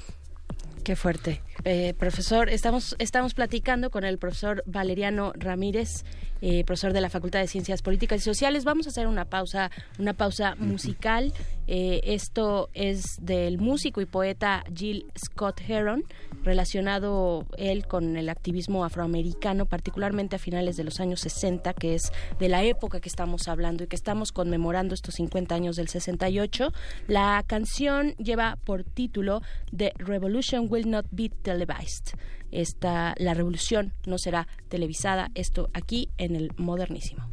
Qué 0.84 0.96
fuerte. 0.96 1.42
Eh, 1.64 1.94
profesor, 1.94 2.50
estamos, 2.50 2.96
estamos 2.98 3.36
platicando 3.36 3.92
con 3.92 4.04
el 4.04 4.18
profesor 4.18 4.64
Valeriano 4.66 5.32
Ramírez, 5.36 6.04
eh, 6.42 6.64
profesor 6.64 6.92
de 6.92 7.02
la 7.02 7.10
Facultad 7.10 7.40
de 7.40 7.48
Ciencias 7.48 7.84
Políticas 7.84 8.22
y 8.22 8.24
Sociales. 8.24 8.64
Vamos 8.64 8.88
a 8.88 8.90
hacer 8.90 9.06
una 9.06 9.26
pausa, 9.26 9.70
una 10.00 10.14
pausa 10.14 10.56
musical. 10.56 11.34
Eh, 11.68 12.02
esto 12.04 12.70
es 12.74 13.04
del 13.22 13.60
músico 13.60 14.02
y 14.02 14.06
poeta 14.06 14.64
Jill 14.76 15.06
Scott 15.24 15.62
Heron, 15.68 16.04
relacionado 16.44 17.46
él 17.58 17.86
con 17.86 18.18
el 18.18 18.30
activismo 18.30 18.84
afroamericano, 18.84 19.68
particularmente 19.68 20.38
a 20.38 20.40
finales 20.40 20.78
de 20.78 20.84
los 20.84 21.00
años 21.00 21.20
60, 21.20 21.74
que 21.76 21.94
es 21.94 22.12
de 22.40 22.50
la 22.50 22.64
época 22.64 23.00
que 23.00 23.10
estamos 23.10 23.48
hablando 23.48 23.84
y 23.84 23.88
que 23.88 23.96
estamos 23.96 24.32
conmemorando 24.32 24.96
estos 24.96 25.16
50 25.16 25.54
años 25.54 25.76
del 25.76 25.90
68. 25.90 26.74
La 27.08 27.44
canción 27.46 28.16
lleva 28.16 28.58
por 28.66 28.84
título 28.84 29.44
The 29.76 29.94
Revolution 29.98 30.68
Will 30.72 30.90
Not 30.90 31.06
Be 31.12 31.30
Televised. 31.30 32.18
Esta, 32.50 33.14
la 33.18 33.34
revolución 33.34 33.94
no 34.06 34.18
será 34.18 34.48
televisada. 34.70 35.30
Esto 35.36 35.70
aquí 35.74 36.10
en 36.18 36.36
el 36.36 36.52
modernísimo. 36.58 37.28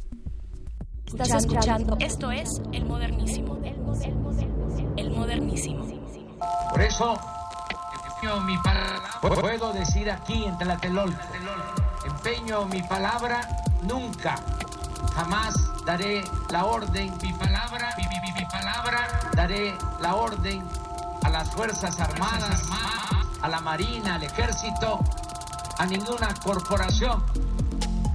Estás 1.06 1.44
escuchando. 1.44 1.96
Esto 2.00 2.32
es 2.32 2.60
el 2.72 2.84
modernísimo. 2.84 3.58
El 4.96 5.10
modernísimo. 5.10 5.86
Por 6.70 6.82
eso, 6.82 7.16
mi 8.44 8.58
palabra, 8.58 9.02
puedo 9.20 9.72
decir 9.72 10.10
aquí 10.10 10.44
en 10.44 10.58
Tlatelol, 10.58 11.16
empeño 12.04 12.66
mi 12.66 12.82
palabra, 12.82 13.48
nunca, 13.82 14.34
jamás 15.14 15.54
daré 15.86 16.22
la 16.50 16.64
orden, 16.64 17.12
mi 17.22 17.32
palabra, 17.32 17.94
mi, 17.96 18.04
mi, 18.20 18.32
mi 18.32 18.46
palabra, 18.46 19.08
daré 19.34 19.74
la 20.00 20.16
orden 20.16 20.62
a 21.22 21.30
las 21.30 21.50
Fuerzas 21.50 21.98
Armadas, 22.00 22.62
a 23.42 23.48
la 23.48 23.60
Marina, 23.60 24.16
al 24.16 24.22
Ejército, 24.24 25.00
a 25.78 25.86
ninguna 25.86 26.34
corporación 26.42 27.22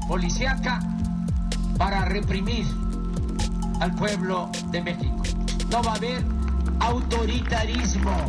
policíaca 0.07 0.79
para 1.77 2.05
reprimir 2.05 2.65
al 3.79 3.93
pueblo 3.95 4.49
de 4.67 4.81
México. 4.81 5.23
No 5.69 5.81
va 5.81 5.93
a 5.93 5.95
haber 5.95 6.23
autoritarismo. 6.79 8.27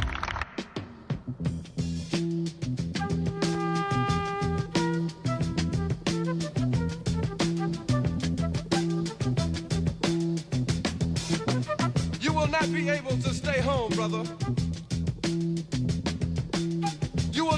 You 12.21 12.33
will 12.33 12.49
not 12.49 12.73
be 12.73 12.89
able 12.89 13.17
to 13.19 13.35
stay 13.35 13.61
home, 13.61 13.95
brother. 13.95 14.25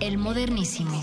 El 0.00 0.18
modernísimo. 0.18 1.02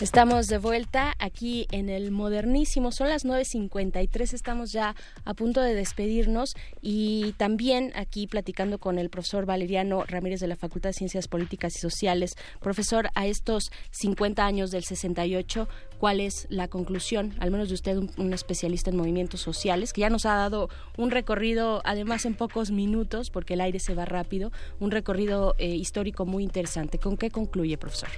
Estamos 0.00 0.48
de 0.48 0.58
vuelta 0.58 1.14
aquí 1.18 1.66
en 1.70 1.88
el 1.88 2.10
modernísimo. 2.10 2.92
Son 2.92 3.08
las 3.08 3.24
9.53, 3.24 4.34
estamos 4.34 4.70
ya 4.70 4.94
a 5.24 5.32
punto 5.32 5.62
de 5.62 5.74
despedirnos 5.74 6.54
y 6.82 7.32
también 7.38 7.92
aquí 7.94 8.26
platicando 8.26 8.76
con 8.78 8.98
el 8.98 9.08
profesor 9.08 9.46
Valeriano 9.46 10.04
Ramírez 10.04 10.40
de 10.40 10.48
la 10.48 10.56
Facultad 10.56 10.90
de 10.90 10.92
Ciencias 10.92 11.28
Políticas 11.28 11.76
y 11.76 11.78
Sociales. 11.78 12.36
Profesor, 12.60 13.08
a 13.14 13.26
estos 13.26 13.72
50 13.92 14.44
años 14.44 14.70
del 14.70 14.84
68, 14.84 15.66
¿cuál 15.98 16.20
es 16.20 16.46
la 16.50 16.68
conclusión, 16.68 17.34
al 17.38 17.50
menos 17.50 17.68
de 17.68 17.74
usted, 17.74 17.96
un, 17.96 18.34
especialista 18.34 18.90
en 18.90 18.98
movimientos 18.98 19.40
sociales, 19.40 19.94
que 19.94 20.02
ya 20.02 20.10
nos 20.10 20.26
ha 20.26 20.34
dado 20.34 20.68
un 20.98 21.10
recorrido, 21.10 21.80
además 21.86 22.26
en 22.26 22.34
pocos 22.34 22.70
minutos, 22.70 23.30
porque 23.30 23.54
el 23.54 23.62
aire 23.62 23.78
se 23.78 23.94
va 23.94 24.04
rápido, 24.04 24.52
un 24.78 24.90
recorrido 24.90 25.54
eh, 25.56 25.68
histórico 25.68 26.26
muy 26.26 26.44
interesante? 26.44 26.98
¿Con 26.98 27.16
qué 27.16 27.30
concluye, 27.30 27.78
profesor? 27.78 28.10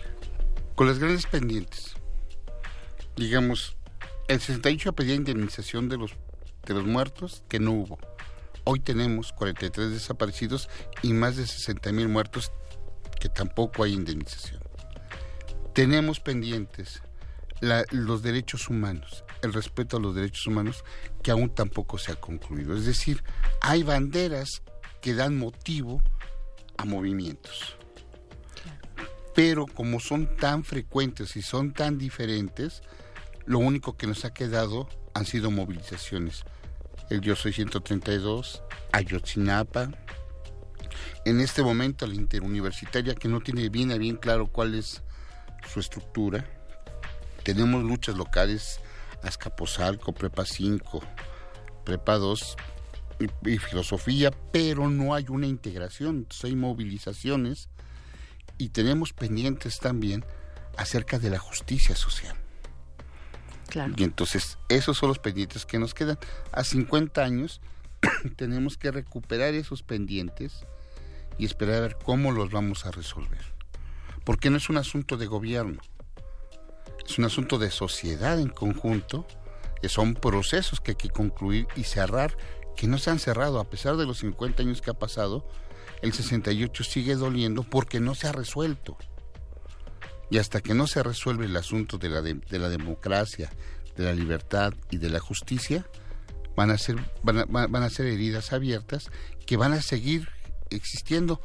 Con 0.78 0.86
las 0.86 1.00
grandes 1.00 1.26
pendientes. 1.26 1.94
Digamos, 3.16 3.76
el 4.28 4.38
68 4.38 4.92
pedía 4.92 5.16
indemnización 5.16 5.88
de 5.88 5.96
los, 5.96 6.12
de 6.66 6.74
los 6.74 6.86
muertos, 6.86 7.42
que 7.48 7.58
no 7.58 7.72
hubo. 7.72 7.98
Hoy 8.62 8.78
tenemos 8.78 9.32
43 9.32 9.90
desaparecidos 9.90 10.68
y 11.02 11.14
más 11.14 11.34
de 11.34 11.48
60 11.48 11.90
mil 11.90 12.08
muertos, 12.08 12.52
que 13.18 13.28
tampoco 13.28 13.82
hay 13.82 13.92
indemnización. 13.92 14.62
Tenemos 15.74 16.20
pendientes 16.20 17.02
los 17.90 18.22
derechos 18.22 18.68
humanos, 18.68 19.24
el 19.42 19.52
respeto 19.52 19.96
a 19.96 20.00
los 20.00 20.14
derechos 20.14 20.46
humanos, 20.46 20.84
que 21.24 21.32
aún 21.32 21.52
tampoco 21.52 21.98
se 21.98 22.12
ha 22.12 22.20
concluido. 22.20 22.76
Es 22.76 22.84
decir, 22.84 23.24
hay 23.60 23.82
banderas 23.82 24.62
que 25.00 25.14
dan 25.14 25.38
motivo 25.38 26.00
a 26.76 26.84
movimientos 26.84 27.77
pero 29.38 29.68
como 29.68 30.00
son 30.00 30.26
tan 30.36 30.64
frecuentes 30.64 31.36
y 31.36 31.42
son 31.42 31.72
tan 31.72 31.96
diferentes, 31.96 32.82
lo 33.46 33.60
único 33.60 33.96
que 33.96 34.08
nos 34.08 34.24
ha 34.24 34.34
quedado 34.34 34.88
han 35.14 35.26
sido 35.26 35.52
movilizaciones. 35.52 36.42
El 37.08 37.20
Yo 37.20 37.36
Soy 37.36 37.52
132, 37.52 38.64
Ayotzinapa, 38.90 39.92
en 41.24 41.38
este 41.38 41.62
momento 41.62 42.04
la 42.08 42.16
interuniversitaria 42.16 43.14
que 43.14 43.28
no 43.28 43.38
tiene 43.38 43.68
bien 43.68 43.92
a 43.92 43.96
bien 43.96 44.16
claro 44.16 44.48
cuál 44.48 44.74
es 44.74 45.04
su 45.72 45.78
estructura. 45.78 46.44
Tenemos 47.44 47.84
luchas 47.84 48.16
locales, 48.16 48.80
Azcapotzalco, 49.22 50.12
Prepa 50.14 50.44
5, 50.46 51.00
Prepa 51.84 52.16
2 52.16 52.56
y, 53.44 53.58
filosofía, 53.58 54.32
pero 54.50 54.90
no 54.90 55.14
hay 55.14 55.26
una 55.28 55.46
integración, 55.46 56.16
entonces 56.16 56.46
hay 56.46 56.56
movilizaciones 56.56 57.68
y 58.58 58.70
tenemos 58.70 59.12
pendientes 59.12 59.78
también 59.78 60.24
acerca 60.76 61.18
de 61.18 61.30
la 61.30 61.38
justicia 61.38 61.96
social. 61.96 62.36
Claro. 63.68 63.94
Y 63.96 64.04
entonces 64.04 64.58
esos 64.68 64.96
son 64.98 65.08
los 65.08 65.18
pendientes 65.18 65.66
que 65.66 65.78
nos 65.78 65.94
quedan. 65.94 66.18
A 66.52 66.64
50 66.64 67.22
años 67.22 67.60
tenemos 68.36 68.76
que 68.76 68.90
recuperar 68.90 69.54
esos 69.54 69.82
pendientes 69.82 70.64
y 71.38 71.46
esperar 71.46 71.76
a 71.76 71.80
ver 71.80 71.98
cómo 72.02 72.32
los 72.32 72.50
vamos 72.50 72.86
a 72.86 72.90
resolver. 72.90 73.44
Porque 74.24 74.50
no 74.50 74.56
es 74.56 74.68
un 74.68 74.76
asunto 74.76 75.16
de 75.16 75.26
gobierno, 75.26 75.80
es 77.08 77.18
un 77.18 77.24
asunto 77.24 77.58
de 77.58 77.70
sociedad 77.70 78.38
en 78.38 78.48
conjunto, 78.48 79.26
que 79.80 79.88
son 79.88 80.14
procesos 80.14 80.80
que 80.80 80.90
hay 80.90 80.96
que 80.96 81.08
concluir 81.08 81.66
y 81.76 81.84
cerrar, 81.84 82.36
que 82.76 82.86
no 82.86 82.98
se 82.98 83.10
han 83.10 83.18
cerrado, 83.18 83.60
a 83.60 83.70
pesar 83.70 83.96
de 83.96 84.04
los 84.04 84.18
50 84.18 84.62
años 84.62 84.82
que 84.82 84.90
ha 84.90 84.98
pasado, 84.98 85.48
el 86.02 86.12
68 86.12 86.84
sigue 86.84 87.16
doliendo 87.16 87.62
porque 87.62 88.00
no 88.00 88.14
se 88.14 88.28
ha 88.28 88.32
resuelto. 88.32 88.96
Y 90.30 90.38
hasta 90.38 90.60
que 90.60 90.74
no 90.74 90.86
se 90.86 91.02
resuelve 91.02 91.46
el 91.46 91.56
asunto 91.56 91.98
de 91.98 92.08
la, 92.10 92.22
de, 92.22 92.58
la 92.58 92.68
democracia, 92.68 93.50
de 93.96 94.04
la 94.04 94.12
libertad 94.12 94.74
y 94.90 94.98
de 94.98 95.08
la 95.10 95.20
justicia, 95.20 95.86
van 96.54 96.70
a, 96.70 96.78
ser, 96.78 96.96
van, 97.22 97.44
van 97.48 97.82
a 97.82 97.90
ser 97.90 98.06
heridas 98.06 98.52
abiertas 98.52 99.10
que 99.46 99.56
van 99.56 99.72
a 99.72 99.80
seguir 99.80 100.28
existiendo 100.70 101.40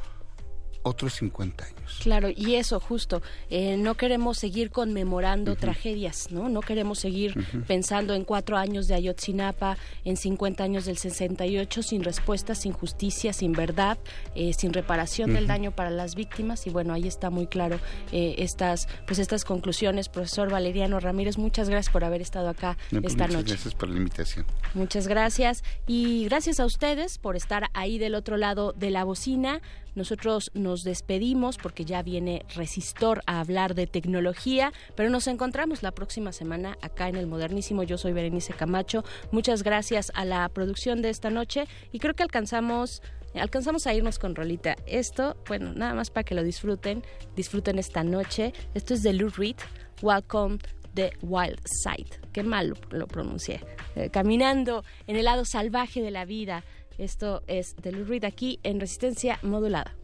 otros 0.84 1.14
50 1.15 1.65
años. 1.65 1.99
Claro, 2.01 2.30
y 2.30 2.55
eso 2.55 2.80
justo, 2.80 3.22
eh, 3.49 3.77
no 3.77 3.95
queremos 3.95 4.38
seguir 4.38 4.69
conmemorando 4.69 5.55
tragedias, 5.55 6.31
¿no? 6.31 6.49
No 6.49 6.61
queremos 6.61 6.99
seguir 6.99 7.34
pensando 7.68 8.14
en 8.14 8.23
cuatro 8.23 8.57
años 8.57 8.88
de 8.88 8.95
Ayotzinapa, 8.95 9.77
en 10.05 10.18
50 10.18 10.64
años 10.64 10.85
del 10.85 10.97
68, 10.97 11.84
sin 11.84 12.03
respuesta, 12.03 12.55
sin 12.55 12.73
justicia, 12.73 13.34
sin 13.34 13.53
verdad, 13.53 13.97
eh, 14.35 14.53
sin 14.53 14.73
reparación 14.73 15.34
del 15.34 15.47
daño 15.47 15.72
para 15.72 15.89
las 15.89 16.15
víctimas. 16.15 16.68
Y 16.68 16.69
bueno, 16.69 16.93
ahí 16.93 17.07
está 17.07 17.30
muy 17.30 17.47
claro 17.47 17.80
eh, 18.11 18.35
estas, 18.38 18.88
pues 19.07 19.19
estas 19.19 19.45
conclusiones. 19.45 20.10
Profesor 20.10 20.51
Valeriano 20.51 20.99
Ramírez, 20.99 21.38
muchas 21.38 21.69
gracias 21.69 21.91
por 21.91 22.03
haber 22.03 22.22
estado 22.22 22.49
acá 22.49 22.77
pues 22.89 23.05
esta 23.05 23.26
muchas 23.26 23.34
noche. 23.34 23.53
Gracias 23.53 23.76
por 23.76 23.89
la 23.89 23.97
invitación. 23.97 24.45
Muchas 24.73 25.07
gracias 25.07 25.64
y 25.88 26.26
gracias 26.26 26.60
a 26.60 26.65
ustedes 26.65 27.18
por 27.18 27.35
estar 27.35 27.69
ahí 27.73 27.97
del 27.97 28.15
otro 28.15 28.38
lado 28.38 28.73
de 28.73 28.89
la 28.89 29.03
bocina. 29.03 29.61
Nosotros 29.95 30.51
nos 30.53 30.83
despedimos 30.83 31.57
porque 31.57 31.85
ya 31.85 32.01
viene 32.01 32.45
Resistor 32.55 33.21
a 33.25 33.39
hablar 33.39 33.75
de 33.75 33.87
tecnología, 33.87 34.71
pero 34.95 35.09
nos 35.09 35.27
encontramos 35.27 35.83
la 35.83 35.91
próxima 35.91 36.31
semana 36.31 36.77
acá 36.81 37.09
en 37.09 37.15
el 37.15 37.27
Modernísimo. 37.27 37.83
Yo 37.83 37.97
soy 37.97 38.13
Berenice 38.13 38.53
Camacho. 38.53 39.03
Muchas 39.31 39.63
gracias 39.63 40.11
a 40.15 40.25
la 40.25 40.47
producción 40.49 41.01
de 41.01 41.09
esta 41.09 41.29
noche 41.29 41.65
y 41.91 41.99
creo 41.99 42.15
que 42.15 42.23
alcanzamos 42.23 43.01
alcanzamos 43.35 43.87
a 43.87 43.93
irnos 43.93 44.19
con 44.19 44.35
Rolita. 44.35 44.75
Esto, 44.85 45.35
bueno, 45.47 45.73
nada 45.73 45.93
más 45.93 46.11
para 46.11 46.23
que 46.23 46.35
lo 46.35 46.43
disfruten, 46.43 47.03
disfruten 47.35 47.79
esta 47.79 48.03
noche. 48.03 48.53
Esto 48.73 48.93
es 48.93 49.03
de 49.03 49.13
Lou 49.13 49.29
Reed. 49.29 49.55
Welcome 50.01 50.59
the 50.93 51.11
Wild 51.21 51.59
Side. 51.65 52.19
Qué 52.31 52.43
mal 52.43 52.73
lo, 52.89 53.07
pronuncié. 53.07 53.61
Eh, 53.95 54.09
caminando 54.09 54.83
en 55.07 55.15
el 55.15 55.25
lado 55.25 55.45
salvaje 55.45 56.01
de 56.01 56.11
la 56.11 56.25
vida. 56.25 56.63
Esto 56.97 57.43
es 57.47 57.75
de 57.77 57.91
Lou 57.91 58.05
Reed 58.05 58.23
aquí 58.25 58.59
en 58.63 58.79
Resistencia 58.79 59.39
Modulada. 59.41 59.95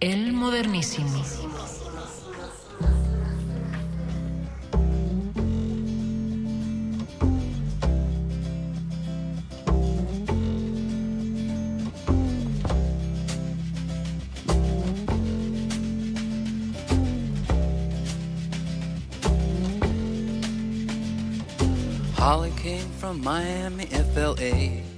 El 0.00 0.32
modernísimo. 0.32 1.24
Holly 22.16 22.50
came 22.56 22.90
from 22.98 23.22
Miami, 23.22 23.86
FLA. 23.86 24.97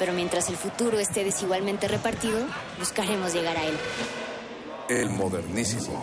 Pero 0.00 0.12
mientras 0.12 0.48
el 0.48 0.56
futuro 0.56 0.98
esté 0.98 1.22
desigualmente 1.22 1.86
repartido, 1.86 2.46
buscaremos 2.78 3.32
llegar 3.32 3.56
a 3.56 3.64
él. 3.64 3.76
El 4.88 5.10
modernísimo. 5.10 6.02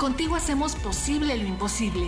Contigo 0.00 0.34
hacemos 0.34 0.76
posible 0.76 1.36
lo 1.36 1.44
imposible. 1.44 2.06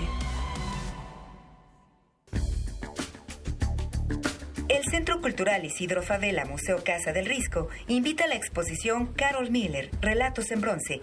El 4.70 4.82
Centro 4.90 5.20
Cultural 5.20 5.62
Isidro 5.66 6.02
Favela 6.02 6.46
Museo 6.46 6.82
Casa 6.82 7.12
del 7.12 7.26
Risco 7.26 7.68
invita 7.88 8.24
a 8.24 8.28
la 8.28 8.34
exposición 8.34 9.12
Carol 9.12 9.50
Miller, 9.50 9.90
Relatos 10.00 10.50
en 10.52 10.62
Bronce, 10.62 11.02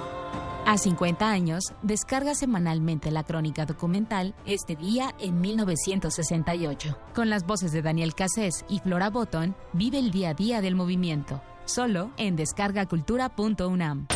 A 0.65 0.77
50 0.77 1.29
años, 1.29 1.73
descarga 1.81 2.35
semanalmente 2.35 3.11
la 3.11 3.23
crónica 3.23 3.65
documental 3.65 4.35
Este 4.45 4.75
día 4.75 5.13
en 5.19 5.41
1968. 5.41 6.97
Con 7.13 7.29
las 7.29 7.45
voces 7.45 7.71
de 7.71 7.81
Daniel 7.81 8.13
Cassés 8.15 8.63
y 8.69 8.79
Flora 8.79 9.09
Botton, 9.09 9.55
vive 9.73 9.99
el 9.99 10.11
día 10.11 10.29
a 10.29 10.33
día 10.33 10.61
del 10.61 10.75
movimiento. 10.75 11.41
Solo 11.65 12.11
en 12.17 12.35
descargacultura.unam. 12.35 14.07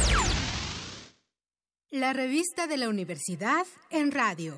La 1.89 2.13
revista 2.13 2.67
de 2.67 2.77
la 2.77 2.89
universidad 2.89 3.65
en 3.89 4.11
radio. 4.11 4.57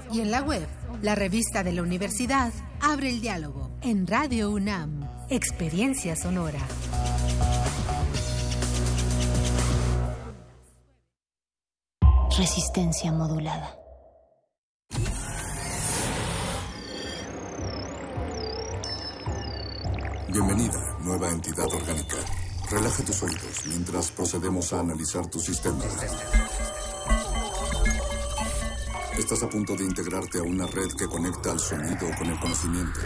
y 0.11 0.21
en 0.21 0.31
la 0.31 0.41
web. 0.41 0.67
La 1.01 1.15
revista 1.15 1.63
de 1.63 1.71
la 1.71 1.81
universidad 1.81 2.51
abre 2.81 3.09
el 3.09 3.21
diálogo 3.21 3.71
en 3.81 4.05
Radio 4.07 4.51
UNAM, 4.51 5.09
Experiencia 5.29 6.15
Sonora. 6.15 6.59
Resistencia 12.37 13.11
modulada. 13.11 13.77
Bienvenida, 20.29 20.97
nueva 21.01 21.29
entidad 21.29 21.65
orgánica. 21.65 22.15
Relaja 22.69 23.03
tus 23.03 23.21
oídos 23.23 23.65
mientras 23.67 24.11
procedemos 24.11 24.71
a 24.71 24.79
analizar 24.79 25.27
tu 25.27 25.39
sistema. 25.39 25.83
Estás 29.21 29.43
a 29.43 29.49
punto 29.49 29.75
de 29.75 29.83
integrarte 29.83 30.39
a 30.39 30.41
una 30.41 30.65
red 30.65 30.89
que 30.97 31.07
conecta 31.07 31.51
al 31.51 31.59
sonido 31.59 32.09
con 32.17 32.27
el 32.27 32.39
conocimiento. 32.39 32.99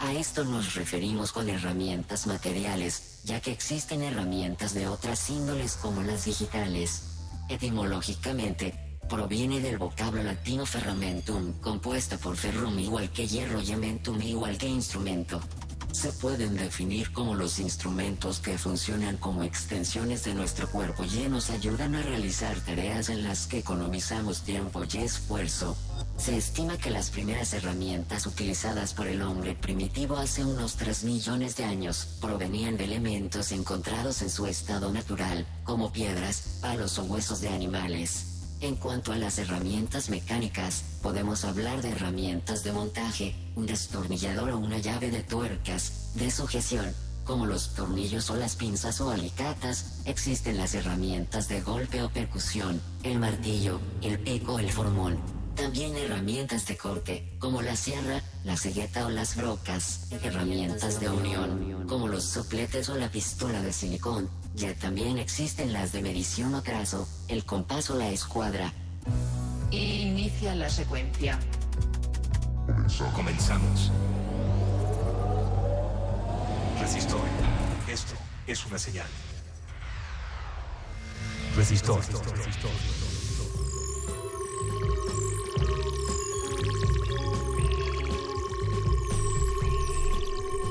A 0.00 0.14
esto 0.14 0.44
nos 0.44 0.76
referimos 0.76 1.30
con 1.30 1.50
herramientas 1.50 2.26
materiales, 2.26 3.20
ya 3.24 3.40
que 3.40 3.52
existen 3.52 4.02
herramientas 4.02 4.72
de 4.72 4.88
otras 4.88 5.28
índoles 5.28 5.76
como 5.76 6.00
las 6.02 6.24
digitales. 6.24 7.18
Etimológicamente, 7.50 8.98
proviene 9.10 9.60
del 9.60 9.76
vocablo 9.76 10.22
latino 10.22 10.64
ferramentum, 10.64 11.52
compuesto 11.60 12.16
por 12.16 12.38
ferrum 12.38 12.78
igual 12.78 13.10
que 13.10 13.28
hierro 13.28 13.60
y 13.60 13.72
ementum 13.72 14.22
igual 14.22 14.56
que 14.56 14.68
instrumento. 14.68 15.38
Se 15.92 16.12
pueden 16.12 16.56
definir 16.56 17.12
como 17.12 17.34
los 17.34 17.58
instrumentos 17.58 18.38
que 18.38 18.56
funcionan 18.56 19.16
como 19.16 19.42
extensiones 19.42 20.24
de 20.24 20.34
nuestro 20.34 20.68
cuerpo 20.70 21.04
y 21.04 21.28
nos 21.28 21.50
ayudan 21.50 21.94
a 21.94 22.02
realizar 22.02 22.58
tareas 22.60 23.08
en 23.08 23.24
las 23.24 23.46
que 23.46 23.58
economizamos 23.58 24.42
tiempo 24.42 24.82
y 24.90 24.98
esfuerzo. 24.98 25.76
Se 26.16 26.36
estima 26.36 26.78
que 26.78 26.90
las 26.90 27.10
primeras 27.10 27.52
herramientas 27.54 28.26
utilizadas 28.26 28.94
por 28.94 29.08
el 29.08 29.20
hombre 29.22 29.54
primitivo 29.54 30.16
hace 30.16 30.44
unos 30.44 30.76
3 30.76 31.04
millones 31.04 31.56
de 31.56 31.64
años 31.64 32.06
provenían 32.20 32.76
de 32.76 32.84
elementos 32.84 33.52
encontrados 33.52 34.22
en 34.22 34.30
su 34.30 34.46
estado 34.46 34.92
natural, 34.92 35.46
como 35.64 35.92
piedras, 35.92 36.58
palos 36.60 36.98
o 36.98 37.04
huesos 37.04 37.40
de 37.40 37.48
animales. 37.48 38.29
En 38.60 38.76
cuanto 38.76 39.12
a 39.12 39.16
las 39.16 39.38
herramientas 39.38 40.10
mecánicas, 40.10 40.84
podemos 41.02 41.44
hablar 41.46 41.80
de 41.80 41.92
herramientas 41.92 42.62
de 42.62 42.72
montaje, 42.72 43.34
un 43.56 43.64
destornillador 43.64 44.50
o 44.50 44.58
una 44.58 44.78
llave 44.78 45.10
de 45.10 45.22
tuercas, 45.22 46.10
de 46.14 46.30
sujeción, 46.30 46.94
como 47.24 47.46
los 47.46 47.74
tornillos 47.74 48.28
o 48.28 48.36
las 48.36 48.56
pinzas 48.56 49.00
o 49.00 49.10
alicatas, 49.10 50.00
existen 50.04 50.58
las 50.58 50.74
herramientas 50.74 51.48
de 51.48 51.62
golpe 51.62 52.02
o 52.02 52.10
percusión, 52.10 52.82
el 53.02 53.18
martillo, 53.18 53.80
el 54.02 54.18
pico 54.18 54.54
o 54.54 54.58
el 54.58 54.70
formón. 54.70 55.16
También 55.54 55.96
herramientas 55.96 56.66
de 56.66 56.76
corte, 56.76 57.36
como 57.38 57.62
la 57.62 57.76
sierra, 57.76 58.22
la 58.44 58.56
cegueta 58.56 59.06
o 59.06 59.10
las 59.10 59.36
brocas. 59.36 60.08
Herramientas 60.22 61.00
de 61.00 61.08
unión, 61.08 61.86
como 61.86 62.08
los 62.08 62.24
sopletes 62.24 62.88
o 62.88 62.96
la 62.96 63.10
pistola 63.10 63.62
de 63.62 63.72
silicón, 63.72 64.28
ya 64.54 64.74
también 64.74 65.18
existen 65.18 65.72
las 65.72 65.92
de 65.92 66.02
medición 66.02 66.54
o 66.54 66.62
trazo, 66.62 67.08
el 67.28 67.44
compás 67.44 67.90
o 67.90 67.96
la 67.96 68.08
escuadra. 68.08 68.72
Inicia 69.70 70.54
la 70.54 70.68
secuencia. 70.68 71.38
Comenzamos. 73.14 73.90
Resistor. 76.80 77.20
Esto 77.88 78.14
es 78.46 78.66
una 78.66 78.78
señal. 78.78 79.06
Resistor. 81.56 82.00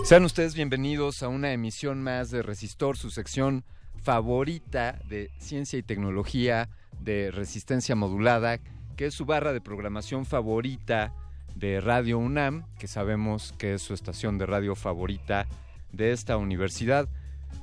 Sean 0.10 0.26
ustedes 0.26 0.56
bienvenidos 0.56 1.22
a 1.22 1.28
una 1.28 1.54
emisión 1.54 2.02
más 2.02 2.32
de 2.32 2.42
Resistor, 2.42 2.98
su 2.98 3.12
sección 3.12 3.64
favorita 4.02 4.98
de 5.08 5.30
ciencia 5.38 5.78
y 5.78 5.84
tecnología 5.84 6.68
de 7.00 7.30
resistencia 7.30 7.96
modulada, 7.96 8.58
que 8.98 9.06
es 9.06 9.14
su 9.14 9.26
barra 9.26 9.54
de 9.54 9.62
programación 9.62 10.26
favorita 10.26 11.14
de 11.54 11.80
Radio 11.80 12.18
UNAM, 12.18 12.66
que 12.80 12.88
sabemos 12.88 13.54
que 13.60 13.76
es 13.76 13.84
su 13.84 13.94
estación 13.94 14.40
de 14.40 14.48
radio 14.48 14.74
favorita 14.76 15.46
de 15.92 16.12
esta 16.12 16.38
universidad. 16.38 17.08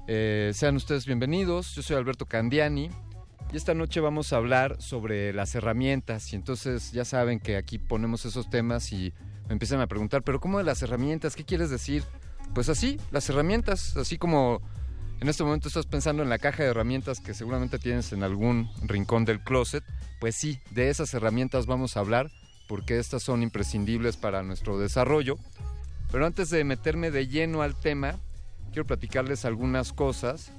Eh, 0.06 0.52
sean 0.54 0.76
ustedes 0.76 1.04
bienvenidos, 1.04 1.74
yo 1.74 1.82
soy 1.82 1.96
Alberto 1.96 2.26
Candiani 2.26 2.90
y 3.52 3.56
esta 3.56 3.74
noche 3.74 3.98
vamos 3.98 4.32
a 4.32 4.36
hablar 4.36 4.80
sobre 4.80 5.32
las 5.32 5.52
herramientas 5.56 6.32
y 6.32 6.36
entonces 6.36 6.92
ya 6.92 7.04
saben 7.04 7.40
que 7.40 7.56
aquí 7.56 7.78
ponemos 7.78 8.24
esos 8.24 8.48
temas 8.48 8.92
y 8.92 9.12
me 9.48 9.54
empiezan 9.54 9.80
a 9.80 9.88
preguntar, 9.88 10.22
pero 10.22 10.38
¿cómo 10.38 10.58
de 10.58 10.64
las 10.64 10.80
herramientas? 10.82 11.34
¿Qué 11.34 11.44
quieres 11.44 11.70
decir? 11.70 12.04
Pues 12.54 12.68
así, 12.68 12.98
las 13.10 13.28
herramientas, 13.28 13.96
así 13.96 14.18
como 14.18 14.60
en 15.20 15.28
este 15.28 15.44
momento 15.44 15.68
estás 15.68 15.86
pensando 15.86 16.22
en 16.22 16.28
la 16.28 16.38
caja 16.38 16.62
de 16.62 16.70
herramientas 16.70 17.20
que 17.20 17.34
seguramente 17.34 17.78
tienes 17.78 18.12
en 18.12 18.22
algún 18.22 18.70
rincón 18.82 19.24
del 19.24 19.40
closet, 19.40 19.82
pues 20.20 20.34
sí, 20.34 20.60
de 20.70 20.90
esas 20.90 21.12
herramientas 21.14 21.66
vamos 21.66 21.96
a 21.96 22.00
hablar 22.00 22.30
porque 22.68 22.98
estas 22.98 23.22
son 23.22 23.42
imprescindibles 23.42 24.16
para 24.16 24.42
nuestro 24.42 24.78
desarrollo. 24.78 25.38
Pero 26.10 26.26
antes 26.26 26.50
de 26.50 26.64
meterme 26.64 27.10
de 27.10 27.28
lleno 27.28 27.62
al 27.62 27.74
tema, 27.74 28.16
quiero 28.72 28.86
platicarles 28.86 29.44
algunas 29.44 29.92
cosas. 29.92 30.52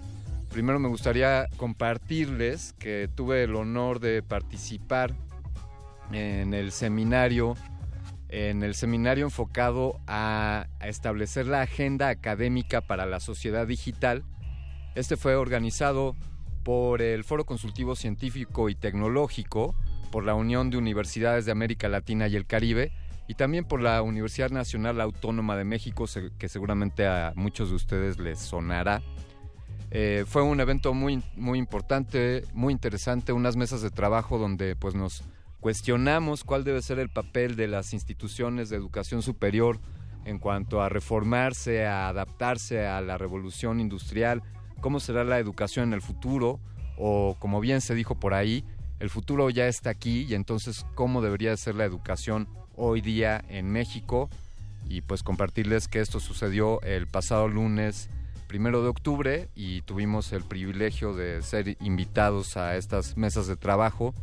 Primero 0.50 0.80
me 0.80 0.88
gustaría 0.88 1.48
compartirles 1.58 2.74
que 2.80 3.10
tuve 3.14 3.44
el 3.44 3.56
honor 3.56 4.00
de 4.00 4.24
participar 4.24 5.14
en 6.12 6.54
el 6.54 6.72
seminario 6.72 7.56
en 8.30 8.64
el 8.64 8.76
seminario 8.76 9.26
enfocado 9.26 10.00
a, 10.08 10.68
establecer 10.82 11.48
la 11.48 11.62
agenda 11.62 12.10
académica 12.10 12.82
para 12.82 13.06
la 13.06 13.20
sociedad 13.20 13.68
digital. 13.68 14.24
Este 14.96 15.18
fue 15.18 15.36
organizado 15.36 16.16
por 16.64 17.02
el 17.02 17.24
Foro 17.24 17.46
Consultivo 17.46 17.96
Científico 17.96 18.70
y 18.70 18.76
Tecnológico, 18.76 19.76
por 20.12 20.24
la 20.24 20.36
Unión 20.36 20.70
de 20.70 20.78
Universidades 20.78 21.46
de 21.46 21.52
América 21.52 21.90
Latina 21.90 22.28
y 22.28 22.36
el 22.36 22.46
Caribe 22.46 22.92
y 23.28 23.36
también 23.36 23.66
por 23.66 23.82
la 23.82 24.02
Universidad 24.02 24.52
Nacional 24.52 25.02
Autónoma 25.02 25.58
de 25.58 25.66
México, 25.66 26.06
que 26.38 26.48
seguramente 26.48 27.06
a 27.06 27.34
muchos 27.36 27.70
de 27.70 27.76
ustedes 27.76 28.18
les 28.20 28.40
sonará. 28.40 29.02
Eh, 29.92 30.26
fue 30.28 30.42
un 30.42 30.60
evento 30.60 30.94
muy, 30.94 31.24
muy 31.36 31.60
importante, 31.60 32.44
muy 32.54 32.74
interesante, 32.74 33.34
unas 33.34 33.56
mesas 33.56 33.82
de 33.82 33.90
trabajo 33.90 34.38
donde 34.38 34.76
pues 34.76 34.96
nos 34.96 35.24
cuestionamos 35.60 36.44
cuál 36.44 36.64
debe 36.64 36.82
ser 36.82 37.00
el 37.00 37.10
papel 37.10 37.56
de 37.56 37.68
las 37.68 37.94
instituciones 37.94 38.70
de 38.70 38.78
educación 38.78 39.22
superior 39.22 39.80
en 40.26 40.40
cuanto 40.40 40.82
a 40.82 40.90
reformarse, 40.90 41.86
a 41.86 42.10
adaptarse 42.10 42.86
a 42.86 43.00
la 43.02 43.18
revolución 43.18 43.80
industrial, 43.80 44.44
cómo 44.82 45.00
será 45.00 45.24
la 45.24 45.40
educación 45.40 45.90
en 45.90 45.94
el 45.94 46.02
futuro, 46.02 46.60
o 46.98 47.38
como 47.40 47.62
bien 47.62 47.82
se 47.82 47.96
dijo 47.96 48.20
por 48.20 48.34
ahí, 48.34 48.66
el 49.00 49.10
futuro 49.10 49.50
ya 49.50 49.68
está 49.68 49.90
aquí 49.90 50.26
y 50.28 50.34
entonces 50.34 50.86
cómo 50.96 51.22
debería 51.22 51.56
ser 51.56 51.76
la 51.76 51.86
educación 51.86 52.50
hoy 52.76 53.02
día 53.02 53.44
en 53.48 53.72
México 53.72 54.30
y 54.90 55.02
pues 55.02 55.24
compartirles 55.24 55.88
que 55.88 56.00
esto 56.00 56.20
sucedió 56.20 56.82
el 56.82 57.08
pasado 57.08 57.48
lunes 57.48 58.10
primero 58.48 58.82
de 58.82 58.90
octubre 58.90 59.50
y 59.56 59.82
tuvimos 59.82 60.32
el 60.32 60.44
privilegio 60.44 61.14
de 61.14 61.42
ser 61.42 61.78
invitados 61.82 62.58
a 62.58 62.76
estas 62.76 63.18
mesas 63.18 63.48
de 63.48 63.56
trabajo 63.56 64.14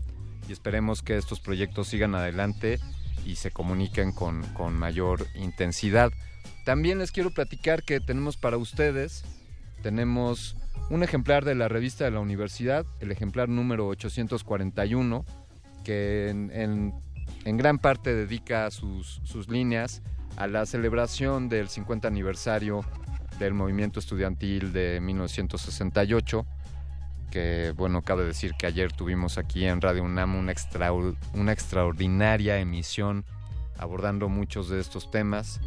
y 0.48 0.52
esperemos 0.52 1.02
que 1.02 1.16
estos 1.16 1.40
proyectos 1.40 1.88
sigan 1.88 2.14
adelante 2.14 2.78
y 3.24 3.36
se 3.36 3.50
comuniquen 3.50 4.12
con, 4.12 4.42
con 4.54 4.74
mayor 4.74 5.26
intensidad. 5.34 6.12
También 6.64 6.98
les 6.98 7.12
quiero 7.12 7.30
platicar 7.30 7.82
que 7.82 8.00
tenemos 8.00 8.36
para 8.36 8.56
ustedes, 8.56 9.24
tenemos 9.82 10.56
un 10.90 11.02
ejemplar 11.02 11.44
de 11.44 11.54
la 11.54 11.68
revista 11.68 12.04
de 12.04 12.10
la 12.10 12.20
universidad, 12.20 12.84
el 13.00 13.10
ejemplar 13.10 13.48
número 13.48 13.86
841, 13.88 15.24
que 15.84 16.28
en, 16.28 16.50
en, 17.44 17.56
gran 17.56 17.78
parte 17.78 18.14
dedica 18.14 18.70
sus, 18.70 19.20
sus 19.24 19.48
líneas 19.48 20.02
a 20.36 20.46
la 20.46 20.66
celebración 20.66 21.48
del 21.48 21.68
50 21.68 22.08
aniversario 22.08 22.84
del 23.38 23.54
movimiento 23.54 24.00
estudiantil 24.00 24.72
de 24.72 25.00
1968 25.00 26.46
que 27.30 27.72
bueno, 27.76 28.02
cabe 28.02 28.24
decir 28.24 28.55
que 28.59 28.66
ayer 28.66 28.92
tuvimos 28.92 29.38
aquí 29.38 29.64
en 29.64 29.80
Radio 29.80 30.02
UNAM 30.02 30.36
una, 30.36 30.55
una 31.34 31.52
extraordinaria 31.52 32.59
emisión 32.59 33.24
abordando 33.78 34.28
muchos 34.28 34.68
de 34.68 34.80
estos 34.80 35.10
temas 35.10 35.60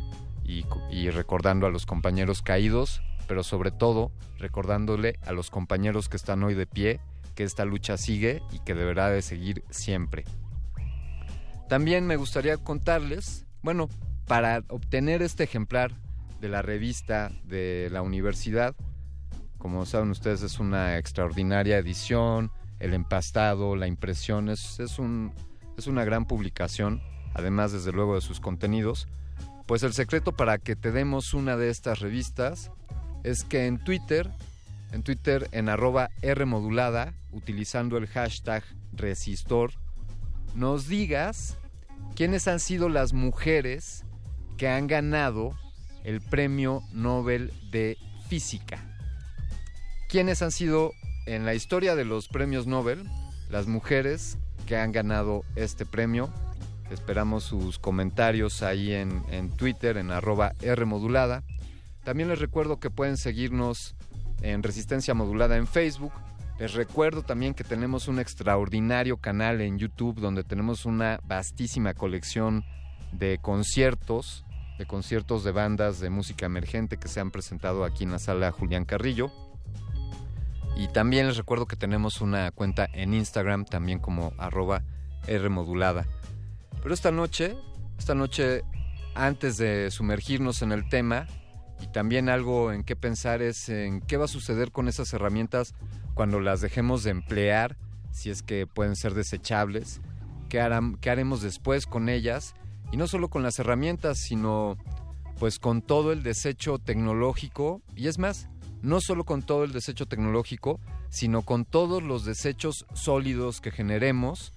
y, 0.44 0.66
y, 0.90 1.10
recordando 1.10 1.68
a 1.68 1.70
los 1.70 1.86
compañeros 1.86 2.42
caídos, 2.42 3.02
pero 3.28 3.44
sobre 3.44 3.72
todo 3.72 4.12
recordándole 4.38 5.20
a 5.26 5.34
los 5.34 5.50
compañeros 5.50 6.08
que 6.08 6.16
están 6.16 6.44
hoy 6.44 6.54
de 6.54 6.66
pie 6.66 7.02
que 7.36 7.44
esta 7.44 7.66
lucha 7.66 7.98
sigue 7.98 8.42
y 8.52 8.60
que 8.60 8.74
deberá 8.74 9.10
de 9.10 9.22
seguir 9.22 9.64
siempre. 9.70 10.24
También 11.70 12.08
me 12.08 12.16
gustaría 12.16 12.58
contarles, 12.58 13.46
bueno, 13.62 13.90
para 14.26 14.64
obtener 14.70 15.22
este 15.22 15.44
ejemplar 15.44 15.92
de 16.42 16.50
la 16.50 16.62
revista 16.62 17.32
de 17.44 17.90
la 17.92 18.02
universidad, 18.02 18.76
como 19.58 19.86
saben 19.86 20.12
ustedes, 20.12 20.42
es 20.42 20.60
una 20.60 20.98
extraordinaria 20.98 21.78
edición, 21.78 22.52
el 22.80 22.94
empastado, 22.94 23.76
la 23.76 23.88
impresión, 23.88 24.50
es, 24.50 24.80
es, 24.80 25.00
un, 25.00 25.34
es 25.78 25.88
una 25.88 26.06
gran 26.06 26.26
publicación, 26.26 27.02
además 27.34 27.72
desde 27.72 27.92
luego 27.92 28.16
de 28.16 28.22
sus 28.22 28.40
contenidos. 28.40 29.08
Pues 29.66 29.84
el 29.84 29.94
secreto 29.94 30.32
para 30.32 30.58
que 30.58 30.76
te 30.76 30.92
demos 30.92 31.34
una 31.34 31.58
de 31.58 31.70
estas 31.70 32.00
revistas 32.00 32.72
es 33.24 33.44
que 33.44 33.66
en 33.66 33.84
Twitter, 33.84 34.30
en 34.92 35.04
Twitter 35.04 35.50
en 35.52 35.70
arroba 35.70 36.10
Rmodulada, 36.22 37.14
utilizando 37.32 37.98
el 37.98 38.08
hashtag 38.08 38.64
resistor, 38.94 39.72
nos 40.56 40.88
digas 40.88 41.58
quiénes 42.16 42.48
han 42.48 42.60
sido 42.60 42.90
las 42.90 43.14
mujeres 43.14 44.06
que 44.58 44.70
han 44.70 44.88
ganado 44.88 45.52
el 46.04 46.22
Premio 46.22 46.82
Nobel 46.94 47.52
de 47.70 47.98
Física. 48.30 48.97
¿Quiénes 50.08 50.42
han 50.42 50.52
sido 50.52 50.94
en 51.26 51.46
la 51.46 51.54
historia 51.54 51.94
de 51.94 52.06
los 52.06 52.30
premios 52.30 52.66
Nobel 52.66 53.04
las 53.50 53.68
mujeres 53.68 54.38
que 54.66 54.78
han 54.78 54.94
ganado 54.94 55.44
este 55.58 55.86
premio? 55.86 56.30
Esperamos 56.90 57.44
sus 57.44 57.78
comentarios 57.78 58.64
ahí 58.64 58.94
en, 58.94 59.50
Twitter, 59.58 59.98
en 59.98 60.12
arroba 60.12 60.54
Rmodulada. 60.62 61.44
También 62.06 62.30
les 62.30 62.40
recuerdo 62.40 62.80
que 62.80 62.90
pueden 62.90 63.18
seguirnos 63.18 63.96
en 64.42 64.64
Resistencia 64.64 65.14
Modulada 65.14 65.58
en 65.58 65.68
Facebook 65.68 66.14
Les 66.60 66.74
recuerdo 66.74 67.24
también 67.24 67.54
que 67.54 67.64
tenemos 67.64 68.08
un 68.08 68.20
extraordinario 68.20 69.18
canal 69.18 69.60
en 69.60 69.78
YouTube 69.78 70.22
donde 70.22 70.46
tenemos 70.46 70.86
una 70.86 71.20
vastísima 71.26 71.94
colección 71.94 72.64
de 73.12 73.40
conciertos, 73.42 74.46
de 74.78 74.86
conciertos 74.86 75.44
de 75.44 75.52
bandas 75.52 76.00
de 76.00 76.10
música 76.10 76.46
emergente 76.46 76.96
que 76.96 77.10
se 77.10 77.20
han 77.20 77.32
presentado 77.32 77.84
aquí 77.84 78.06
en 78.06 78.12
la 78.12 78.20
sala 78.20 78.52
Julián 78.52 78.86
Carrillo. 78.86 79.32
Y 80.78 80.88
también 80.90 81.26
les 81.26 81.38
recuerdo 81.38 81.66
que 81.66 81.76
tenemos 81.76 82.22
una 82.22 82.52
cuenta 82.52 82.88
en 82.94 83.16
Instagram 83.16 83.66
también 83.66 83.98
como 83.98 84.34
arroba 84.38 84.84
Rmodulada. 85.28 86.06
Pero 86.84 86.94
esta 86.94 87.12
noche, 87.12 87.58
esta 87.98 88.14
noche 88.14 88.62
antes 89.16 89.58
de 89.58 89.90
sumergirnos 89.90 90.62
en 90.62 90.72
el 90.72 90.88
tema 90.88 91.26
y 91.82 91.88
también 91.88 92.30
algo 92.30 92.72
en 92.72 92.84
qué 92.84 92.96
pensar 92.96 93.42
es 93.42 93.70
en 93.70 94.02
qué 94.02 94.18
va 94.18 94.26
a 94.26 94.30
suceder 94.30 94.72
con 94.72 94.88
esas 94.88 95.12
herramientas 95.14 95.74
cuando 96.14 96.40
las 96.40 96.62
dejemos 96.62 97.04
de 97.04 97.10
emplear, 97.10 97.76
si 98.12 98.30
es 98.30 98.44
que 98.44 98.68
pueden 98.68 98.96
ser 98.96 99.16
desechables, 99.16 100.00
qué, 100.48 100.64
qué 101.02 101.10
haremos 101.10 101.42
después 101.42 101.88
con 101.88 102.08
ellas 102.08 102.54
y 102.92 102.98
no 102.98 103.08
solo 103.08 103.30
con 103.30 103.42
las 103.42 103.58
herramientas, 103.58 104.20
sino 104.20 104.78
pues 105.40 105.58
con 105.58 105.82
todo 105.82 106.12
el 106.12 106.22
desecho 106.22 106.78
tecnológico 106.78 107.82
y 107.96 108.08
es 108.08 108.20
más, 108.20 108.48
no 108.82 109.02
solo 109.02 109.24
con 109.24 109.44
todo 109.44 109.64
el 109.64 109.72
desecho 109.72 110.06
tecnológico, 110.06 110.80
sino 111.10 111.42
con 111.42 111.66
todos 111.66 112.04
los 112.04 112.26
desechos 112.26 112.86
sólidos 112.94 113.62
que 113.62 113.72
generemos. 113.72 114.54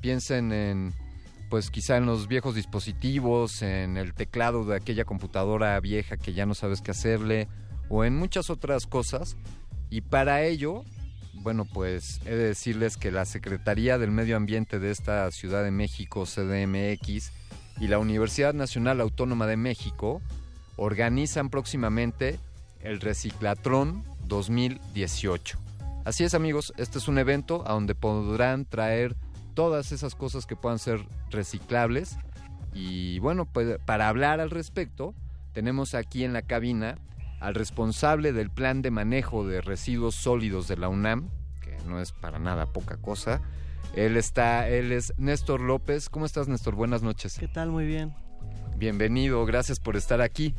Piensen 0.00 0.52
en 0.52 0.94
pues 1.48 1.70
quizá 1.70 1.96
en 1.96 2.06
los 2.06 2.28
viejos 2.28 2.54
dispositivos, 2.54 3.62
en 3.62 3.96
el 3.96 4.14
teclado 4.14 4.64
de 4.64 4.76
aquella 4.76 5.04
computadora 5.04 5.80
vieja 5.80 6.16
que 6.16 6.34
ya 6.34 6.46
no 6.46 6.54
sabes 6.54 6.82
qué 6.82 6.90
hacerle, 6.90 7.48
o 7.88 8.04
en 8.04 8.16
muchas 8.16 8.50
otras 8.50 8.86
cosas. 8.86 9.36
Y 9.88 10.02
para 10.02 10.42
ello, 10.42 10.84
bueno, 11.32 11.64
pues 11.64 12.20
he 12.26 12.30
de 12.30 12.48
decirles 12.48 12.96
que 12.96 13.10
la 13.10 13.24
Secretaría 13.24 13.96
del 13.98 14.10
Medio 14.10 14.36
Ambiente 14.36 14.78
de 14.78 14.90
esta 14.90 15.30
Ciudad 15.30 15.64
de 15.64 15.70
México, 15.70 16.24
CDMX, 16.24 17.32
y 17.80 17.88
la 17.88 17.98
Universidad 17.98 18.54
Nacional 18.54 19.00
Autónoma 19.00 19.46
de 19.46 19.56
México 19.56 20.20
organizan 20.76 21.48
próximamente 21.48 22.38
el 22.80 23.00
Reciclatrón 23.00 24.04
2018. 24.26 25.58
Así 26.04 26.24
es 26.24 26.34
amigos, 26.34 26.72
este 26.76 26.98
es 26.98 27.08
un 27.08 27.18
evento 27.18 27.64
a 27.66 27.72
donde 27.72 27.94
podrán 27.94 28.64
traer 28.64 29.16
todas 29.54 29.92
esas 29.92 30.14
cosas 30.14 30.46
que 30.46 30.56
puedan 30.56 30.78
ser 30.78 31.04
reciclables. 31.30 32.16
Y 32.72 33.18
bueno, 33.18 33.46
pues 33.46 33.78
para 33.84 34.08
hablar 34.08 34.40
al 34.40 34.50
respecto, 34.50 35.14
tenemos 35.52 35.94
aquí 35.94 36.24
en 36.24 36.32
la 36.32 36.42
cabina 36.42 36.96
al 37.40 37.54
responsable 37.54 38.32
del 38.32 38.50
plan 38.50 38.82
de 38.82 38.90
manejo 38.90 39.46
de 39.46 39.60
residuos 39.60 40.14
sólidos 40.14 40.68
de 40.68 40.76
la 40.76 40.88
UNAM, 40.88 41.28
que 41.60 41.76
no 41.86 42.00
es 42.00 42.12
para 42.12 42.38
nada 42.38 42.66
poca 42.66 42.96
cosa. 42.96 43.40
Él 43.94 44.16
está, 44.16 44.68
él 44.68 44.92
es 44.92 45.12
Néstor 45.18 45.60
López. 45.60 46.08
¿Cómo 46.08 46.26
estás, 46.26 46.48
Néstor? 46.48 46.74
Buenas 46.74 47.02
noches. 47.02 47.36
¿Qué 47.38 47.48
tal? 47.48 47.70
Muy 47.70 47.86
bien. 47.86 48.14
Bienvenido, 48.76 49.44
gracias 49.44 49.80
por 49.80 49.96
estar 49.96 50.20
aquí. 50.20 50.54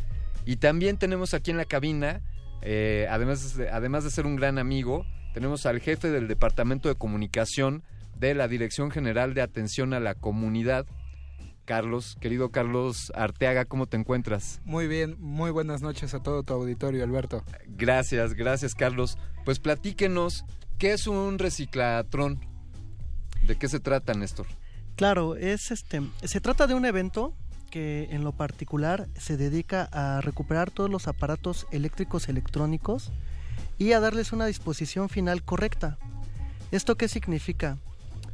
Y 0.49 0.55
también 0.55 0.97
tenemos 0.97 1.35
aquí 1.35 1.51
en 1.51 1.57
la 1.57 1.65
cabina, 1.65 2.23
eh, 2.63 3.05
además, 3.11 3.59
además 3.71 4.03
de 4.03 4.09
ser 4.09 4.25
un 4.25 4.35
gran 4.35 4.57
amigo, 4.57 5.05
tenemos 5.35 5.67
al 5.67 5.79
jefe 5.79 6.09
del 6.09 6.27
Departamento 6.27 6.89
de 6.89 6.95
Comunicación 6.95 7.83
de 8.17 8.33
la 8.33 8.47
Dirección 8.47 8.89
General 8.89 9.35
de 9.35 9.43
Atención 9.43 9.93
a 9.93 9.99
la 9.99 10.15
Comunidad. 10.15 10.87
Carlos, 11.65 12.17
querido 12.19 12.49
Carlos 12.49 13.11
Arteaga, 13.13 13.65
¿cómo 13.65 13.85
te 13.85 13.97
encuentras? 13.97 14.59
Muy 14.65 14.87
bien, 14.87 15.17
muy 15.19 15.51
buenas 15.51 15.83
noches 15.83 16.15
a 16.15 16.23
todo 16.23 16.41
tu 16.41 16.51
auditorio, 16.55 17.03
Alberto. 17.03 17.43
Gracias, 17.67 18.33
gracias 18.33 18.73
Carlos. 18.73 19.19
Pues 19.45 19.59
platíquenos, 19.59 20.45
¿qué 20.79 20.93
es 20.93 21.05
un 21.05 21.37
reciclatrón? 21.37 22.43
¿De 23.43 23.55
qué 23.55 23.69
se 23.69 23.79
trata, 23.79 24.15
Néstor? 24.15 24.47
Claro, 24.95 25.35
es 25.35 25.69
este, 25.69 26.01
se 26.23 26.41
trata 26.41 26.65
de 26.65 26.73
un 26.73 26.87
evento 26.87 27.35
que 27.69 28.09
en 28.11 28.23
lo 28.23 28.31
particular 28.31 29.07
se 29.17 29.37
dedica 29.37 29.89
a 29.91 30.21
recuperar 30.21 30.71
todos 30.71 30.89
los 30.89 31.07
aparatos 31.07 31.67
eléctricos 31.71 32.29
electrónicos 32.29 33.11
y 33.77 33.93
a 33.93 33.99
darles 33.99 34.33
una 34.33 34.45
disposición 34.45 35.09
final 35.09 35.43
correcta. 35.43 35.97
¿Esto 36.71 36.95
qué 36.97 37.07
significa? 37.07 37.77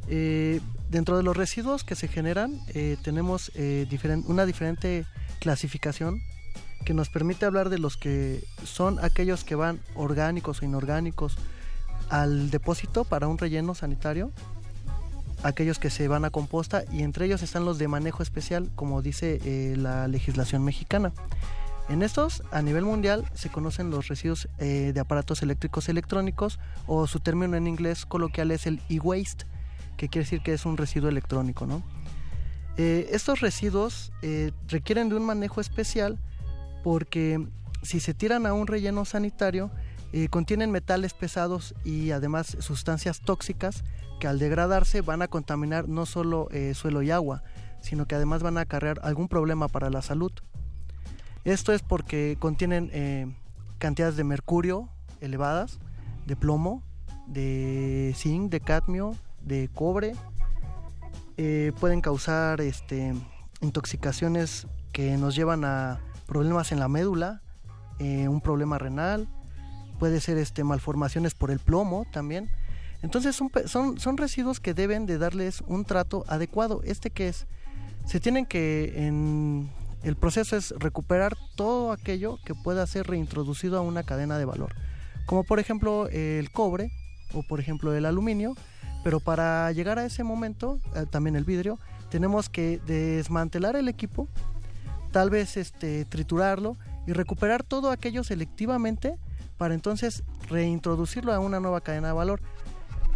Eh, 0.07 0.61
dentro 0.89 1.17
de 1.17 1.23
los 1.23 1.35
residuos 1.35 1.83
que 1.83 1.95
se 1.95 2.07
generan 2.07 2.59
eh, 2.73 2.95
tenemos 3.03 3.51
eh, 3.55 3.87
una 4.27 4.45
diferente 4.45 5.05
clasificación 5.39 6.21
que 6.85 6.93
nos 6.93 7.09
permite 7.09 7.45
hablar 7.45 7.69
de 7.69 7.79
los 7.79 7.97
que 7.97 8.43
son 8.63 9.03
aquellos 9.03 9.43
que 9.43 9.55
van 9.55 9.79
orgánicos 9.95 10.61
o 10.61 10.65
inorgánicos 10.65 11.37
al 12.09 12.51
depósito 12.51 13.03
para 13.03 13.27
un 13.27 13.39
relleno 13.39 13.73
sanitario, 13.73 14.31
aquellos 15.43 15.79
que 15.79 15.89
se 15.89 16.07
van 16.07 16.25
a 16.25 16.29
composta 16.29 16.83
y 16.91 17.03
entre 17.03 17.25
ellos 17.25 17.41
están 17.43 17.65
los 17.65 17.77
de 17.77 17.87
manejo 17.87 18.23
especial, 18.23 18.69
como 18.75 19.01
dice 19.01 19.73
la 19.77 20.07
legislación 20.07 20.63
mexicana. 20.63 21.11
En 21.87 22.01
estos, 22.01 22.41
a 22.51 22.61
nivel 22.61 22.83
mundial, 22.83 23.29
se 23.35 23.49
conocen 23.49 23.91
los 23.91 24.07
residuos 24.07 24.47
de 24.57 24.99
aparatos 24.99 25.43
eléctricos 25.43 25.87
electrónicos 25.87 26.59
o 26.87 27.05
su 27.05 27.19
término 27.19 27.57
en 27.57 27.67
inglés 27.67 28.05
coloquial 28.05 28.51
es 28.51 28.65
el 28.65 28.81
e-waste 28.89 29.45
que 29.97 30.09
quiere 30.09 30.25
decir 30.25 30.41
que 30.41 30.53
es 30.53 30.65
un 30.65 30.77
residuo 30.77 31.09
electrónico, 31.09 31.65
¿no? 31.65 31.83
Eh, 32.77 33.09
estos 33.11 33.39
residuos 33.39 34.11
eh, 34.21 34.51
requieren 34.67 35.09
de 35.09 35.15
un 35.15 35.25
manejo 35.25 35.61
especial 35.61 36.19
porque 36.83 37.47
si 37.83 37.99
se 37.99 38.13
tiran 38.13 38.45
a 38.45 38.53
un 38.53 38.67
relleno 38.67 39.05
sanitario, 39.05 39.71
eh, 40.11 40.27
contienen 40.27 40.71
metales 40.71 41.13
pesados 41.13 41.73
y 41.85 42.11
además 42.11 42.57
sustancias 42.59 43.21
tóxicas 43.21 43.83
que 44.19 44.27
al 44.27 44.39
degradarse 44.39 45.01
van 45.01 45.21
a 45.21 45.27
contaminar 45.27 45.87
no 45.89 46.05
solo 46.05 46.49
suelo 46.73 47.01
y 47.01 47.11
agua, 47.11 47.43
sino 47.81 48.05
que 48.05 48.15
además 48.15 48.41
van 48.41 48.57
a 48.57 48.61
acarrear 48.61 48.99
algún 49.03 49.27
problema 49.27 49.67
para 49.67 49.89
la 49.89 50.01
salud. 50.01 50.31
Esto 51.43 51.73
es 51.73 51.81
porque 51.81 52.37
contienen 52.39 53.35
cantidades 53.77 54.15
de 54.15 54.23
mercurio 54.23 54.89
elevadas, 55.21 55.79
de 56.25 56.35
plomo, 56.35 56.83
de 57.27 58.13
zinc, 58.15 58.51
de 58.51 58.59
cadmio, 58.59 59.15
de 59.41 59.69
cobre. 59.73 60.15
Eh, 61.37 61.71
pueden 61.79 62.01
causar 62.01 62.61
este, 62.61 63.13
intoxicaciones 63.61 64.67
que 64.91 65.17
nos 65.17 65.35
llevan 65.35 65.65
a 65.65 65.99
problemas 66.25 66.71
en 66.71 66.79
la 66.79 66.87
médula, 66.87 67.41
eh, 67.99 68.27
un 68.27 68.41
problema 68.41 68.77
renal, 68.77 69.27
puede 69.99 70.19
ser 70.21 70.37
este, 70.37 70.63
malformaciones 70.63 71.33
por 71.33 71.51
el 71.51 71.59
plomo 71.59 72.05
también. 72.11 72.49
Entonces 73.01 73.35
son, 73.35 73.51
son, 73.65 73.99
son 73.99 74.17
residuos 74.17 74.59
que 74.59 74.73
deben 74.73 75.05
de 75.05 75.17
darles 75.17 75.61
un 75.67 75.85
trato 75.85 76.23
adecuado. 76.27 76.81
Este 76.83 77.09
que 77.09 77.27
es, 77.27 77.45
se 78.05 78.19
tienen 78.19 78.45
que, 78.45 78.93
en, 79.07 79.69
el 80.05 80.15
proceso 80.15 80.55
es 80.55 80.71
recuperar 80.77 81.35
todo 81.55 81.91
aquello 81.91 82.37
que 82.45 82.53
pueda 82.53 82.85
ser 82.85 83.07
reintroducido 83.07 83.77
a 83.77 83.81
una 83.81 84.03
cadena 84.03 84.37
de 84.37 84.45
valor. 84.45 84.75
Como 85.25 85.43
por 85.43 85.59
ejemplo 85.59 86.07
el 86.09 86.51
cobre 86.51 86.91
o 87.33 87.41
por 87.41 87.59
ejemplo 87.59 87.93
el 87.93 88.05
aluminio, 88.05 88.55
pero 89.03 89.19
para 89.19 89.71
llegar 89.71 89.97
a 89.97 90.05
ese 90.05 90.23
momento, 90.23 90.79
eh, 90.95 91.05
también 91.09 91.35
el 91.35 91.43
vidrio, 91.43 91.79
tenemos 92.09 92.49
que 92.49 92.79
desmantelar 92.85 93.75
el 93.75 93.87
equipo, 93.87 94.27
tal 95.11 95.29
vez 95.29 95.57
este, 95.57 96.05
triturarlo 96.05 96.77
y 97.07 97.13
recuperar 97.13 97.63
todo 97.63 97.89
aquello 97.89 98.23
selectivamente 98.23 99.17
para 99.57 99.73
entonces 99.73 100.23
reintroducirlo 100.49 101.33
a 101.33 101.39
una 101.39 101.59
nueva 101.59 101.81
cadena 101.81 102.09
de 102.09 102.13
valor. 102.13 102.41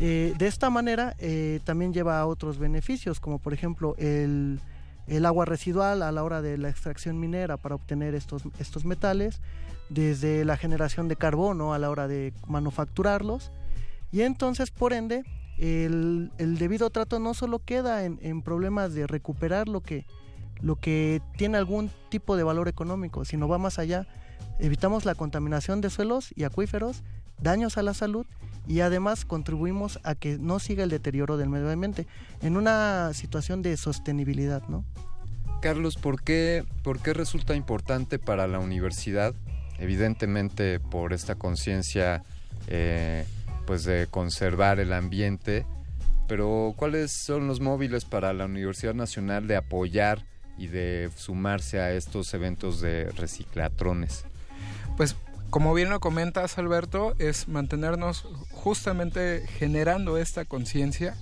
Eh, 0.02 0.34
de 0.38 0.48
esta 0.48 0.70
manera 0.70 1.14
eh, 1.20 1.60
también 1.66 1.94
lleva 1.94 2.22
a 2.22 2.26
otros 2.26 2.58
beneficios, 2.58 3.20
como 3.20 3.38
por 3.38 3.54
ejemplo 3.54 3.96
el, 3.98 4.62
el, 5.08 5.26
agua 5.26 5.44
residual 5.44 6.04
a 6.04 6.12
la 6.14 6.24
hora 6.24 6.42
de 6.42 6.58
la 6.58 6.70
extracción 6.70 7.20
minera 7.20 7.58
para 7.58 7.76
obtener 7.76 8.16
estos, 8.16 8.44
estos 8.60 8.86
metales, 8.86 9.42
desde 9.90 10.46
la 10.46 10.56
generación 10.56 11.10
de 11.10 11.18
carbono 11.18 11.74
a 11.74 11.80
la 11.80 11.90
hora 11.90 12.08
de 12.08 12.32
manufacturarlos, 12.48 13.52
y 14.10 14.22
entonces 14.22 14.72
por 14.72 14.94
ende 14.94 15.26
el, 15.58 16.32
debido 16.38 16.90
trato 16.92 17.20
no 17.20 17.34
solo 17.34 17.60
queda 17.60 18.06
en, 18.06 18.42
problemas 18.42 18.94
de 18.94 19.06
recuperar 19.06 19.68
lo 19.68 19.82
que, 19.82 20.06
lo 20.62 20.78
que 20.78 21.22
tiene 21.38 21.58
algún 21.58 21.92
tipo 22.08 22.38
de 22.38 22.44
valor 22.44 22.70
económico, 22.70 23.26
sino 23.26 23.50
va 23.50 23.58
más 23.58 23.80
allá. 23.80 24.08
Evitamos 24.60 25.04
la 25.04 25.16
contaminación 25.16 25.82
de 25.82 25.90
suelos 25.90 26.32
y 26.38 26.46
acuíferos, 26.46 27.04
daños 27.42 27.78
a 27.78 27.84
la 27.84 27.94
salud 27.94 28.26
y 28.70 28.82
además 28.82 29.26
contribuimos 29.26 30.00
a 30.04 30.14
que 30.14 30.38
no 30.38 30.60
siga 30.60 30.84
el 30.84 30.92
deterioro 30.92 31.38
del 31.38 31.50
medio 31.50 31.72
ambiente 31.72 32.06
en 32.44 32.56
una 32.56 33.12
situación 33.16 33.64
de 33.64 33.76
sostenibilidad, 33.78 34.62
¿no? 34.70 34.86
Carlos, 35.60 35.96
¿por 35.98 36.22
qué, 36.22 36.64
por 36.84 37.00
qué 37.00 37.14
resulta 37.14 37.56
importante 37.56 38.20
para 38.20 38.48
la 38.48 38.60
universidad? 38.60 39.34
Evidentemente 39.80 40.80
por 40.80 41.14
esta 41.14 41.34
conciencia 41.34 42.24
eh, 42.68 43.26
pues 43.66 43.86
de 43.86 44.06
conservar 44.06 44.80
el 44.80 44.94
ambiente, 44.94 45.66
pero 46.28 46.76
¿cuáles 46.78 47.12
son 47.12 47.48
los 47.48 47.62
móviles 47.62 48.06
para 48.06 48.34
la 48.34 48.46
Universidad 48.46 48.94
Nacional 48.94 49.48
de 49.48 49.56
apoyar 49.56 50.28
y 50.60 50.68
de 50.68 51.10
sumarse 51.16 51.80
a 51.80 51.92
estos 51.94 52.32
eventos 52.36 52.82
de 52.82 53.10
reciclatrones? 53.14 54.26
Pues 54.96 55.16
como 55.50 55.74
bien 55.74 55.90
lo 55.90 56.00
comentas, 56.00 56.58
Alberto, 56.58 57.16
es 57.20 57.48
mantenernos 57.48 58.28
justamente 58.52 59.46
generando 59.58 60.18
esta 60.18 60.46
conciencia 60.46 61.16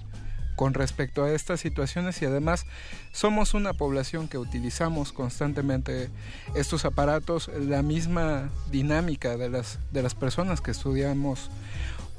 con 0.55 0.73
respecto 0.73 1.23
a 1.23 1.31
estas 1.31 1.59
situaciones 1.59 2.21
y 2.21 2.25
además 2.25 2.65
somos 3.11 3.53
una 3.53 3.73
población 3.73 4.27
que 4.27 4.39
utilizamos 4.39 5.13
constantemente 5.13 6.09
estos 6.55 6.83
aparatos, 6.83 7.49
la 7.59 7.83
misma 7.83 8.49
dinámica 8.71 9.37
de 9.37 9.49
las, 9.49 9.79
de 9.91 10.01
las 10.01 10.15
personas 10.15 10.59
que 10.59 10.71
estudiamos 10.71 11.51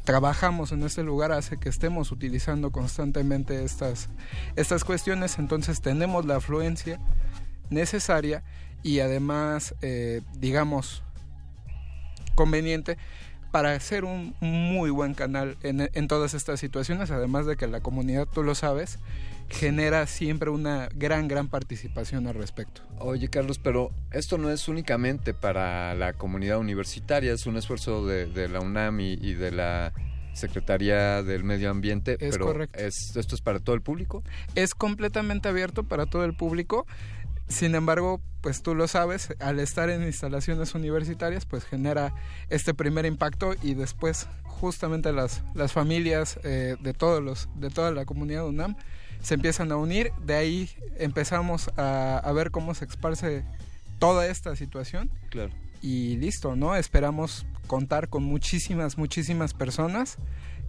trabajamos 0.05 0.72
en 0.72 0.85
este 0.85 1.02
lugar 1.02 1.32
hace 1.32 1.59
que 1.59 1.68
estemos 1.68 2.12
utilizando 2.12 2.70
constantemente 2.70 3.64
estas, 3.64 4.09
estas 4.56 4.82
cuestiones, 4.82 5.39
entonces 5.39 5.82
tenemos 5.82 6.24
la 6.24 6.36
afluencia 6.36 6.98
necesaria 7.68 8.43
y 8.82 9.01
además, 9.01 9.74
eh, 9.82 10.22
digamos, 10.39 11.02
conveniente 12.39 12.97
para 13.51 13.73
hacer 13.73 14.05
un 14.05 14.32
muy 14.40 14.90
buen 14.90 15.15
canal 15.15 15.56
en, 15.65 15.90
en, 15.93 16.06
todas 16.06 16.35
estas 16.35 16.60
situaciones, 16.60 17.10
además 17.10 17.47
de 17.47 17.56
que 17.56 17.66
la 17.66 17.81
comunidad, 17.81 18.28
tú 18.32 18.44
lo 18.44 18.55
sabes, 18.55 19.01
genera 19.48 20.06
siempre 20.06 20.51
una 20.51 20.89
gran, 20.94 21.27
gran 21.27 21.48
participación 21.48 22.28
al 22.28 22.35
respecto. 22.35 22.82
Oye, 23.01 23.28
Carlos, 23.28 23.59
pero 23.59 23.90
esto 24.12 24.39
no 24.39 24.51
es 24.51 24.69
únicamente 24.69 25.35
para 25.35 25.97
la 25.97 26.12
comunidad 26.12 26.59
universitaria, 26.59 27.32
es 27.32 27.47
un 27.47 27.56
esfuerzo 27.56 28.06
de, 28.06 28.27
de 28.27 28.48
la 28.48 28.60
UNAM 28.60 29.01
y, 29.01 29.15
y, 29.15 29.35
de 29.35 29.51
la 29.51 29.93
Secretaría 30.32 31.24
del 31.24 31.43
Medio 31.43 31.70
Ambiente, 31.70 32.19
es 32.20 32.35
pero 32.35 32.47
correcto. 32.47 32.78
Es, 32.78 33.16
¿esto 33.16 33.35
es 33.35 33.40
para 33.40 33.59
todo 33.59 33.74
el 33.74 33.82
público? 33.82 34.23
Es 34.55 34.74
completamente 34.74 35.48
abierto 35.48 35.82
para 35.82 36.06
todo 36.06 36.24
el 36.24 36.36
público. 36.36 36.86
Sin 37.48 37.74
embargo, 37.74 38.20
pues 38.40 38.62
tú 38.62 38.74
lo 38.74 38.86
sabes, 38.88 39.34
al 39.40 39.58
estar 39.58 39.90
en 39.90 40.02
instalaciones 40.02 40.74
universitarias, 40.74 41.46
pues 41.46 41.64
genera 41.64 42.14
este 42.50 42.74
primer 42.74 43.06
impacto 43.06 43.54
y 43.62 43.74
después 43.74 44.26
justamente 44.44 45.12
las, 45.12 45.42
las 45.54 45.72
familias 45.72 46.38
eh, 46.44 46.76
de, 46.80 46.94
todos 46.94 47.22
los, 47.22 47.48
de 47.54 47.70
toda 47.70 47.90
la 47.90 48.04
comunidad 48.04 48.46
UNAM 48.46 48.76
se 49.22 49.34
empiezan 49.34 49.72
a 49.72 49.76
unir. 49.76 50.12
De 50.24 50.34
ahí 50.34 50.70
empezamos 50.98 51.70
a, 51.76 52.18
a 52.18 52.32
ver 52.32 52.50
cómo 52.50 52.74
se 52.74 52.84
esparce 52.84 53.44
toda 53.98 54.26
esta 54.26 54.54
situación. 54.54 55.10
Claro. 55.30 55.50
Y 55.80 56.16
listo, 56.16 56.56
¿no? 56.56 56.76
Esperamos 56.76 57.46
contar 57.66 58.08
con 58.08 58.24
muchísimas, 58.24 58.98
muchísimas 58.98 59.54
personas 59.54 60.16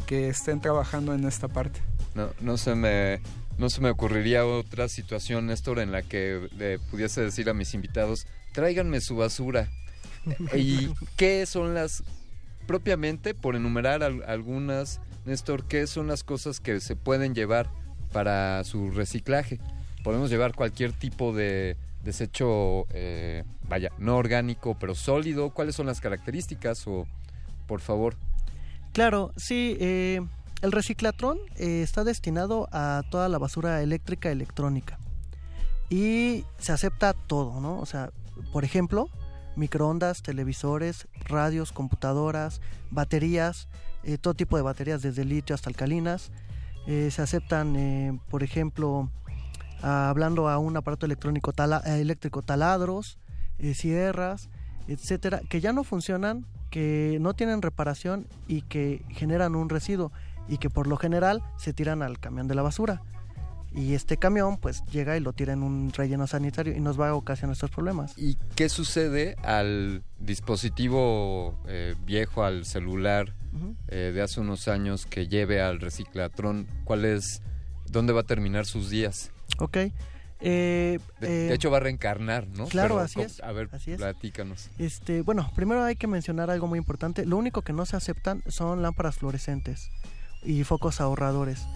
que 0.05 0.29
estén 0.29 0.61
trabajando 0.61 1.13
en 1.13 1.25
esta 1.25 1.47
parte. 1.47 1.81
No, 2.15 2.29
no 2.39 2.57
se 2.57 2.75
me 2.75 3.21
no 3.59 3.69
se 3.69 3.81
me 3.81 3.89
ocurriría 3.89 4.45
otra 4.45 4.87
situación, 4.87 5.47
Néstor, 5.47 5.79
en 5.79 5.91
la 5.91 6.01
que 6.01 6.47
le 6.57 6.79
pudiese 6.79 7.21
decir 7.21 7.49
a 7.49 7.53
mis 7.53 7.73
invitados, 7.73 8.25
tráiganme 8.53 9.01
su 9.01 9.17
basura. 9.17 9.67
¿Y 10.55 10.89
qué 11.17 11.45
son 11.45 11.73
las, 11.73 12.03
propiamente, 12.67 13.33
por 13.33 13.57
enumerar 13.57 14.01
al, 14.01 14.23
algunas, 14.23 15.01
Néstor, 15.25 15.65
qué 15.65 15.87
son 15.87 16.07
las 16.07 16.23
cosas 16.23 16.61
que 16.61 16.79
se 16.79 16.95
pueden 16.95 17.35
llevar 17.35 17.69
para 18.13 18.63
su 18.63 18.91
reciclaje? 18.91 19.59
Podemos 20.05 20.29
llevar 20.29 20.55
cualquier 20.55 20.93
tipo 20.93 21.33
de 21.33 21.75
desecho, 22.01 22.87
eh, 22.91 23.43
vaya, 23.67 23.91
no 23.97 24.15
orgánico, 24.15 24.77
pero 24.79 24.95
sólido. 24.95 25.49
¿Cuáles 25.49 25.75
son 25.75 25.87
las 25.87 25.99
características? 25.99 26.87
O, 26.87 27.05
por 27.67 27.81
favor. 27.81 28.15
Claro, 28.93 29.33
sí. 29.35 29.75
Eh, 29.81 30.21
el 30.61 30.71
reciclatrón 30.71 31.37
eh, 31.55 31.81
está 31.81 32.03
destinado 32.03 32.67
a 32.71 33.03
toda 33.09 33.29
la 33.29 33.37
basura 33.37 33.81
eléctrica 33.81 34.31
electrónica 34.31 34.99
y 35.89 36.45
se 36.57 36.71
acepta 36.71 37.13
todo, 37.13 37.61
¿no? 37.61 37.79
O 37.79 37.85
sea, 37.85 38.11
por 38.51 38.63
ejemplo, 38.63 39.09
microondas, 39.55 40.21
televisores, 40.21 41.07
radios, 41.25 41.71
computadoras, 41.71 42.61
baterías, 42.91 43.67
eh, 44.03 44.17
todo 44.17 44.33
tipo 44.33 44.57
de 44.57 44.63
baterías 44.63 45.01
desde 45.01 45.25
litio 45.25 45.55
hasta 45.55 45.69
alcalinas. 45.69 46.31
Eh, 46.87 47.09
se 47.11 47.21
aceptan, 47.21 48.21
por 48.29 48.43
ejemplo, 48.43 49.09
a, 49.81 50.09
hablando 50.09 50.49
a 50.49 50.57
un 50.59 50.77
aparato 50.77 51.05
electrónico 51.05 51.53
tala, 51.53 51.79
eléctrico 51.85 52.41
taladros, 52.41 53.17
sierras, 53.73 54.49
etcétera, 54.87 55.41
que 55.49 55.59
ya 55.59 55.73
no 55.73 55.83
funcionan, 55.83 56.45
que 56.69 57.17
no 57.19 57.33
tienen 57.33 57.61
reparación 57.61 58.27
y 58.47 58.61
que 58.61 59.03
generan 59.09 59.55
un 59.55 59.69
residuo 59.69 60.11
y 60.49 60.57
que 60.57 60.69
por 60.69 60.87
lo 60.87 60.97
general 60.97 61.43
se 61.57 61.73
tiran 61.73 62.01
al 62.01 62.19
camión 62.19 62.47
de 62.47 62.55
la 62.55 62.63
basura. 62.63 63.01
Y 63.71 63.93
este 63.93 64.17
camión 64.17 64.57
pues 64.57 64.83
llega 64.85 65.15
y 65.15 65.19
lo 65.19 65.31
tira 65.31 65.53
en 65.53 65.61
un 65.61 65.93
relleno 65.93 66.25
sanitario 66.25 66.75
y 66.75 66.79
nos 66.79 66.99
va 66.99 67.09
a 67.09 67.13
ocasionar 67.13 67.53
estos 67.53 67.69
problemas. 67.69 68.17
¿Y 68.17 68.35
qué 68.55 68.67
sucede 68.67 69.35
al 69.43 70.03
dispositivo 70.19 71.55
eh, 71.67 71.93
viejo, 72.03 72.43
al 72.43 72.65
celular 72.65 73.33
uh 73.53 73.57
-huh. 73.57 73.75
eh, 73.89 74.11
de 74.13 74.21
hace 74.23 74.41
unos 74.41 74.67
años 74.67 75.05
que 75.05 75.27
lleve 75.27 75.61
al 75.61 75.79
reciclatrón? 75.79 76.67
¿Cuál 76.83 77.05
es, 77.05 77.43
dónde 77.85 78.11
va 78.11 78.21
a 78.21 78.25
terminar 78.25 78.65
sus 78.65 78.89
días? 78.89 79.31
Ok. 79.59 79.77
Eh, 80.41 80.99
de, 81.19 81.27
de, 81.27 81.53
hecho 81.53 81.69
va 81.69 81.77
a 81.77 81.81
reencarnar, 81.81 82.47
¿no? 82.47 82.65
Claro, 82.65 82.95
Pero, 82.95 83.05
así 83.05 83.21
es. 83.21 83.43
A 83.43 83.51
ver, 83.51 83.69
así 83.73 83.91
es. 83.91 83.97
platícanos. 83.97 84.69
Este, 84.79 85.21
bueno, 85.21 85.51
primero 85.53 85.83
hay 85.83 85.97
que 85.97 86.07
mencionar 86.07 86.49
algo 86.49 86.65
muy 86.65 86.79
importante. 86.79 87.25
Lo 87.25 87.37
único 87.37 87.61
que 87.61 87.73
no 87.73 87.85
se 87.85 87.97
aceptan 87.97 88.41
son 88.47 88.81
lámparas 88.81 89.17
fluorescentes 89.17 89.91
y 90.43 90.63
focos 90.63 91.01
ahorradores. 91.01 91.67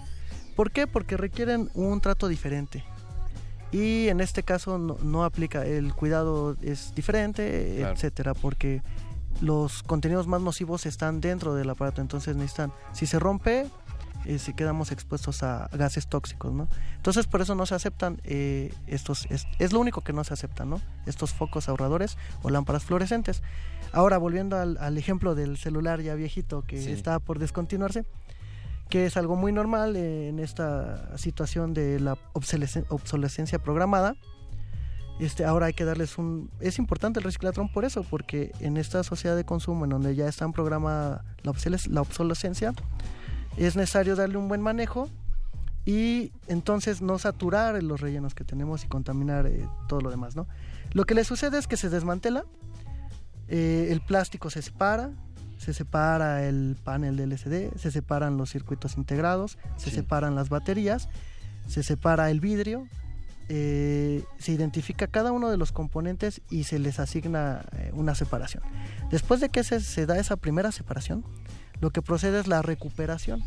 ¿Por 0.56 0.72
qué? 0.72 0.88
Porque 0.88 1.18
requieren 1.18 1.70
un 1.74 2.00
trato 2.02 2.28
diferente. 2.28 2.84
Y 3.72 4.08
en 4.10 4.22
este 4.22 4.44
caso 4.44 4.78
no, 4.78 4.98
no 5.02 5.24
aplica, 5.24 5.66
el 5.66 5.94
cuidado 5.96 6.56
es 6.62 6.94
diferente, 6.94 7.76
claro. 7.78 7.96
etcétera, 7.96 8.34
porque 8.36 8.84
los 9.42 9.82
contenidos 9.82 10.28
más 10.28 10.42
nocivos 10.42 10.86
están 10.86 11.22
dentro 11.22 11.56
del 11.56 11.70
aparato, 11.70 12.00
entonces 12.02 12.36
necesitan, 12.36 12.72
si 12.94 13.08
se 13.08 13.18
rompe, 13.18 13.66
eh, 14.26 14.40
si 14.40 14.54
quedamos 14.54 14.92
expuestos 14.92 15.44
a 15.44 15.70
gases 15.74 16.08
tóxicos, 16.08 16.54
¿no? 16.54 16.70
Entonces 16.96 17.28
por 17.28 17.42
eso 17.42 17.56
no 17.56 17.66
se 17.66 17.76
aceptan 17.76 18.22
eh, 18.24 18.74
estos, 18.88 19.26
es, 19.30 19.46
es, 19.60 19.74
lo 19.74 19.80
único 19.80 20.02
que 20.02 20.14
no 20.14 20.24
se 20.24 20.34
aceptan, 20.34 20.70
¿no? 20.70 20.82
Estos 21.06 21.34
focos 21.34 21.68
ahorradores 21.68 22.18
o 22.42 22.50
lámparas 22.50 22.84
fluorescentes. 22.84 23.42
Ahora 23.92 24.18
volviendo 24.18 24.58
al, 24.58 24.78
al 24.78 24.98
ejemplo 24.98 25.36
del 25.36 25.58
celular 25.58 26.02
ya 26.02 26.16
viejito 26.16 26.64
que 26.66 26.82
sí. 26.82 26.92
está 26.92 27.20
por 27.20 27.38
descontinuarse, 27.38 28.06
que 28.90 29.06
es 29.06 29.18
algo 29.18 29.36
muy 29.36 29.52
normal 29.52 29.96
en 29.96 30.40
esta 30.40 31.18
situación 31.18 31.74
de 31.74 32.00
la 32.00 32.18
obsolescencia 32.34 33.60
programada. 33.60 34.16
Este, 35.20 35.46
ahora 35.46 35.68
hay 35.68 35.74
que 35.74 35.86
darles 35.86 36.18
un... 36.18 36.50
Es 36.60 36.80
importante 36.80 37.20
el 37.20 37.24
reciclatrón 37.24 37.70
por 37.72 37.86
eso, 37.86 38.04
porque 38.04 38.52
en 38.60 38.78
esta 38.78 39.04
sociedad 39.04 39.36
de 39.36 39.46
consumo 39.46 39.86
en 39.86 39.92
donde 39.92 40.16
ya 40.16 40.28
están 40.28 40.54
programada 40.54 41.24
la, 41.44 41.52
obsoles 41.52 41.88
la 41.88 42.02
obsolescencia, 42.02 42.74
es 43.58 43.76
necesario 43.76 44.16
darle 44.16 44.38
un 44.38 44.48
buen 44.48 44.62
manejo 44.62 45.10
y 45.86 46.32
entonces 46.48 47.02
no 47.02 47.20
saturar 47.20 47.82
los 47.84 48.02
rellenos 48.02 48.34
que 48.34 48.44
tenemos 48.44 48.84
y 48.84 48.88
contaminar 48.88 49.48
eh, 49.48 49.68
todo 49.88 50.02
lo 50.02 50.10
demás, 50.10 50.36
¿no? 50.36 50.48
Lo 50.94 51.06
que 51.06 51.14
le 51.14 51.24
sucede 51.24 51.58
es 51.58 51.68
que 51.68 51.78
se 51.78 51.90
desmantela, 51.90 52.46
eh, 53.48 53.88
el 53.92 54.02
plástico 54.02 54.50
se 54.50 54.62
separa, 54.62 55.12
se 55.64 55.74
separa 55.74 56.46
el 56.46 56.76
panel 56.84 57.16
del 57.16 57.32
LCD, 57.32 57.76
se 57.78 57.90
separan 57.90 58.38
los 58.38 58.52
circuitos 58.52 58.98
integrados, 58.98 59.58
se 59.78 59.90
sí. 59.90 59.96
separan 59.96 60.36
las 60.36 60.50
baterías, 60.50 61.08
se 61.68 61.84
separa 61.84 62.30
el 62.30 62.42
vidrio, 62.42 62.88
eh, 63.48 64.24
se 64.40 64.52
identifica 64.52 65.08
cada 65.08 65.32
uno 65.32 65.50
de 65.50 65.58
los 65.58 65.72
componentes 65.72 66.42
y 66.50 66.66
se 66.66 66.80
les 66.80 67.00
asigna 67.00 67.66
eh, 67.78 67.92
una 67.94 68.14
separación. 68.14 68.64
Después 69.10 69.40
de 69.40 69.50
que 69.50 69.64
se, 69.64 69.80
se, 69.80 70.06
da 70.06 70.20
esa 70.20 70.36
primera 70.36 70.72
separación, 70.72 71.24
lo 71.80 71.92
que 71.92 72.02
procede 72.02 72.42
es 72.42 72.48
la 72.48 72.62
recuperación. 72.62 73.42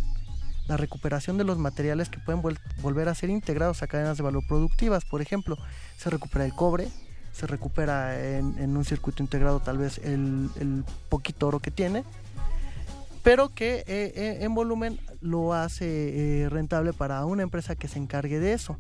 La 0.69 0.77
recuperación 0.77 1.39
de 1.39 1.45
los 1.45 1.59
materiales 1.59 2.09
que 2.09 2.19
pueden 2.19 2.43
vol 2.43 2.59
volver 2.83 3.09
a 3.09 3.15
ser 3.15 3.31
integrados 3.31 3.83
a 3.83 3.87
cadenas 3.87 4.17
de 4.17 4.25
valor 4.25 4.43
productivas. 4.49 5.05
Por 5.05 5.21
ejemplo, 5.23 5.57
se 5.97 6.11
recupera 6.11 6.45
el 6.45 6.53
cobre, 6.53 6.89
se 7.37 7.47
recupera 7.47 8.19
en, 8.19 8.57
en, 8.59 8.77
un 8.77 8.85
circuito 8.87 9.23
integrado 9.23 9.61
tal 9.61 9.77
vez 9.77 9.99
el, 9.99 10.49
el, 10.59 10.85
poquito 11.11 11.49
oro 11.49 11.61
que 11.61 11.71
tiene, 11.71 12.03
pero 13.23 13.51
que 13.51 13.81
eh, 13.81 14.13
eh, 14.17 14.39
en 14.41 14.55
volumen 14.55 14.99
lo 15.21 15.53
hace 15.53 16.45
eh, 16.45 16.49
rentable 16.49 16.95
para 16.95 17.23
una 17.27 17.43
empresa 17.43 17.77
que 17.77 17.89
se 17.89 17.99
encargue 17.99 18.41
de 18.41 18.55
eso. 18.55 18.79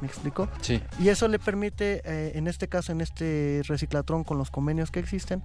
¿Me 0.00 0.08
explico? 0.08 0.48
Sí. 0.62 0.80
Y 0.98 1.08
eso 1.08 1.28
le 1.28 1.38
permite, 1.38 2.00
eh, 2.04 2.32
en 2.36 2.48
este 2.48 2.68
caso, 2.68 2.92
en 2.92 3.02
este 3.02 3.62
reciclatrón 3.66 4.24
con 4.24 4.38
los 4.38 4.50
convenios 4.50 4.90
que 4.90 5.00
existen, 5.00 5.42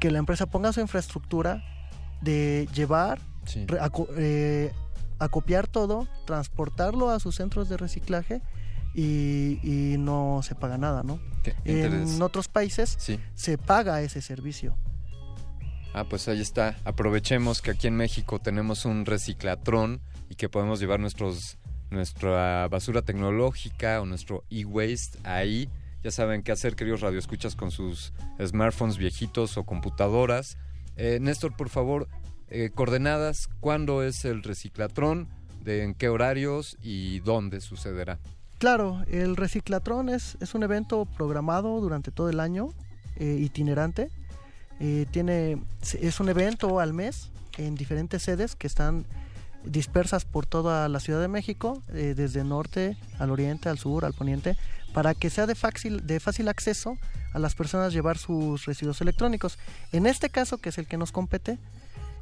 que 0.00 0.10
la 0.10 0.18
empresa 0.18 0.46
ponga 0.46 0.72
su 0.72 0.80
infraestructura 0.80 1.62
de 2.22 2.68
llevar, 2.74 3.18
sí. 3.44 3.66
aco 3.80 4.08
eh, 4.16 4.72
acopiar 5.18 5.66
todo, 5.66 6.08
transportarlo 6.26 7.10
a 7.10 7.20
sus 7.20 7.36
centros 7.36 7.68
de 7.68 7.76
reciclaje 7.76 8.40
y, 8.96 9.60
y 9.62 9.98
no 9.98 10.40
se 10.42 10.54
paga 10.54 10.78
nada, 10.78 11.02
¿no? 11.02 11.20
En 11.64 12.20
otros 12.22 12.48
países 12.48 12.96
sí. 12.98 13.20
se 13.34 13.58
paga 13.58 14.00
ese 14.00 14.22
servicio. 14.22 14.74
Ah, 15.92 16.04
pues 16.08 16.26
ahí 16.28 16.40
está. 16.40 16.76
Aprovechemos 16.84 17.62
que 17.62 17.70
aquí 17.70 17.86
en 17.86 17.96
México 17.96 18.40
tenemos 18.40 18.84
un 18.84 19.06
reciclatrón 19.06 20.00
y 20.28 20.34
que 20.34 20.48
podemos 20.48 20.80
llevar 20.80 20.98
nuestros 20.98 21.58
nuestra 21.90 22.66
basura 22.68 23.02
tecnológica 23.02 24.00
o 24.00 24.06
nuestro 24.06 24.44
e-waste 24.50 25.18
ahí. 25.24 25.68
ya 26.02 26.10
saben 26.10 26.42
qué 26.42 26.52
hacer, 26.52 26.74
queridos 26.74 27.00
radioescuchas, 27.00 27.54
con 27.54 27.70
sus 27.70 28.12
smartphones 28.44 28.96
viejitos 28.96 29.56
o 29.56 29.64
computadoras. 29.64 30.56
Eh, 30.96 31.18
Néstor, 31.20 31.56
por 31.56 31.68
favor, 31.68 32.08
eh, 32.48 32.70
coordenadas, 32.74 33.48
¿cuándo 33.60 34.02
es 34.02 34.24
el 34.24 34.42
reciclatrón? 34.42 35.28
De 35.62 35.82
en 35.82 35.94
qué 35.94 36.08
horarios 36.08 36.76
y 36.80 37.20
dónde 37.20 37.60
sucederá. 37.60 38.20
Claro, 38.58 39.04
el 39.10 39.36
reciclatrón 39.36 40.08
es, 40.08 40.38
es 40.40 40.54
un 40.54 40.62
evento 40.62 41.04
programado 41.04 41.80
durante 41.80 42.10
todo 42.10 42.30
el 42.30 42.40
año, 42.40 42.70
eh, 43.16 43.36
itinerante. 43.40 44.10
Eh, 44.80 45.06
tiene, 45.10 45.62
es 46.00 46.20
un 46.20 46.28
evento 46.28 46.80
al 46.80 46.94
mes 46.94 47.30
en 47.58 47.74
diferentes 47.74 48.22
sedes 48.22 48.56
que 48.56 48.66
están 48.66 49.04
dispersas 49.64 50.24
por 50.24 50.46
toda 50.46 50.88
la 50.88 51.00
Ciudad 51.00 51.20
de 51.20 51.28
México, 51.28 51.82
eh, 51.92 52.14
desde 52.16 52.44
norte 52.44 52.96
al 53.18 53.30
oriente, 53.30 53.68
al 53.68 53.78
sur, 53.78 54.04
al 54.04 54.14
poniente, 54.14 54.56
para 54.94 55.14
que 55.14 55.28
sea 55.28 55.46
de 55.46 55.54
fácil, 55.54 56.06
de 56.06 56.20
fácil 56.20 56.48
acceso 56.48 56.96
a 57.34 57.38
las 57.38 57.54
personas 57.54 57.92
llevar 57.92 58.16
sus 58.16 58.64
residuos 58.64 59.00
electrónicos. 59.00 59.58
En 59.92 60.06
este 60.06 60.30
caso, 60.30 60.58
que 60.58 60.70
es 60.70 60.78
el 60.78 60.86
que 60.86 60.96
nos 60.96 61.12
compete, 61.12 61.58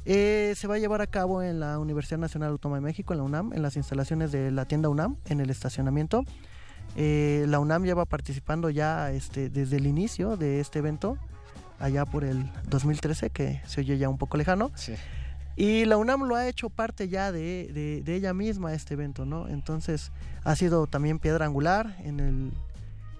eh, 0.05 0.53
se 0.55 0.67
va 0.67 0.75
a 0.75 0.77
llevar 0.77 1.01
a 1.01 1.07
cabo 1.07 1.41
en 1.41 1.59
la 1.59 1.79
Universidad 1.79 2.19
Nacional 2.19 2.51
Autónoma 2.51 2.77
de 2.77 2.81
México, 2.81 3.13
en 3.13 3.17
la 3.19 3.23
UNAM, 3.23 3.53
en 3.53 3.61
las 3.61 3.75
instalaciones 3.75 4.31
de 4.31 4.51
la 4.51 4.65
tienda 4.65 4.89
UNAM, 4.89 5.17
en 5.27 5.39
el 5.41 5.49
estacionamiento. 5.49 6.23
Eh, 6.95 7.45
la 7.49 7.59
UNAM 7.59 7.83
lleva 7.83 8.05
participando 8.05 8.69
ya 8.69 9.11
este, 9.11 9.49
desde 9.49 9.77
el 9.77 9.87
inicio 9.87 10.37
de 10.37 10.59
este 10.59 10.79
evento, 10.79 11.17
allá 11.79 12.05
por 12.05 12.23
el 12.23 12.49
2013, 12.69 13.31
que 13.31 13.61
se 13.65 13.81
oye 13.81 13.97
ya 13.97 14.07
un 14.09 14.17
poco 14.17 14.37
lejano. 14.37 14.71
Y 15.57 15.85
la 15.85 15.97
UNAM 15.97 16.23
lo 16.27 16.35
ha 16.35 16.47
hecho 16.47 16.69
parte 16.69 17.07
ya 17.07 17.31
de, 17.31 17.69
de- 17.73 18.01
de 18.03 18.15
ella 18.15 18.33
misma 18.33 18.73
este 18.73 18.93
evento, 18.93 19.25
¿no? 19.25 19.47
Entonces 19.47 20.11
ha 20.43 20.55
sido 20.55 20.85
también 20.85 21.17
piedra 21.19 21.45
angular 21.45 21.95
en 22.03 22.19
el, 22.19 22.51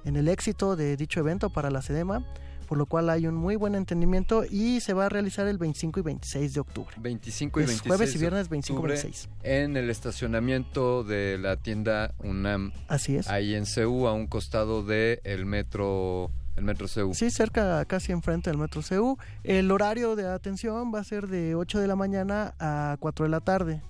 en 0.04 0.16
el 0.18 0.28
éxito 0.28 0.76
de 0.76 0.98
dicho 0.98 1.20
evento 1.22 1.50
para 1.50 1.70
la 1.72 1.82
SEDEMA, 1.82 2.26
por 2.66 2.78
lo 2.78 2.86
cual 2.86 3.10
hay 3.10 3.28
un 3.28 3.36
muy 3.36 3.56
buen 3.56 3.76
entendimiento 3.76 4.44
y 4.50 4.82
se 4.82 4.94
va 4.94 5.06
a 5.06 5.10
realizar 5.10 5.48
el 5.48 5.58
25 5.58 6.00
y 6.00 6.04
26 6.04 6.54
de 6.54 6.60
octubre. 6.60 6.96
25 7.00 7.60
y 7.60 7.64
Es 7.64 7.68
26 7.70 7.88
jueves 7.88 8.16
y 8.16 8.18
viernes 8.18 8.50
25 8.50 8.74
y 8.74 8.78
octubre 8.78 8.94
26. 8.94 9.30
En 9.44 9.78
el 9.78 9.90
estacionamiento 9.90 11.04
de 11.04 11.38
la 11.38 11.58
tienda 11.58 12.14
UNAM. 12.20 12.74
Así 12.88 13.16
es. 13.16 13.28
Ahí 13.30 13.56
en 13.56 13.66
CEU, 13.66 14.08
a 14.08 14.14
un 14.14 14.28
costado 14.28 14.84
del 14.84 15.20
el 15.24 15.46
metro, 15.46 16.32
el 16.56 16.64
metro 16.64 16.88
CEU. 16.88 17.14
Sí, 17.14 17.30
cerca, 17.30 17.84
casi 17.86 18.12
enfrente 18.12 18.50
del 18.50 18.60
Metro 18.60 18.82
CU. 18.82 19.18
El 19.44 19.72
horario 19.72 20.16
de 20.16 20.28
atención 20.28 20.94
va 20.94 21.00
a 21.00 21.04
ser 21.04 21.28
de 21.28 21.56
8 21.56 21.80
de 21.80 21.88
la 21.88 21.96
mañana 21.96 22.56
a 22.60 22.98
4 23.00 23.26
de 23.26 23.30
la 23.30 23.42
tarde. 23.42 23.82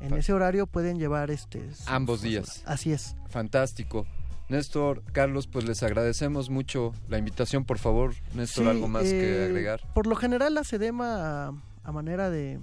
En 0.00 0.14
ese 0.14 0.32
horario 0.32 0.66
pueden 0.66 0.98
llevar 0.98 1.30
este... 1.30 1.62
Ambos 1.86 2.22
días. 2.22 2.64
Así 2.66 2.92
es. 2.92 3.14
Fantástico. 3.28 4.04
Néstor, 4.48 5.02
Carlos, 5.12 5.46
pues 5.46 5.64
les 5.66 5.82
agradecemos 5.82 6.50
mucho 6.50 6.92
la 7.08 7.18
invitación. 7.18 7.64
Por 7.64 7.78
favor, 7.78 8.14
Néstor, 8.34 8.64
Sí, 8.64 8.70
algo 8.70 8.88
más 8.88 9.04
que 9.04 9.42
eh, 9.42 9.44
agregar. 9.46 9.80
Por 9.94 10.06
lo 10.06 10.16
general 10.16 10.54
la 10.54 10.64
SEDEMA 10.64 11.48
a, 11.48 11.52
a 11.84 11.92
manera 11.92 12.28
de, 12.28 12.58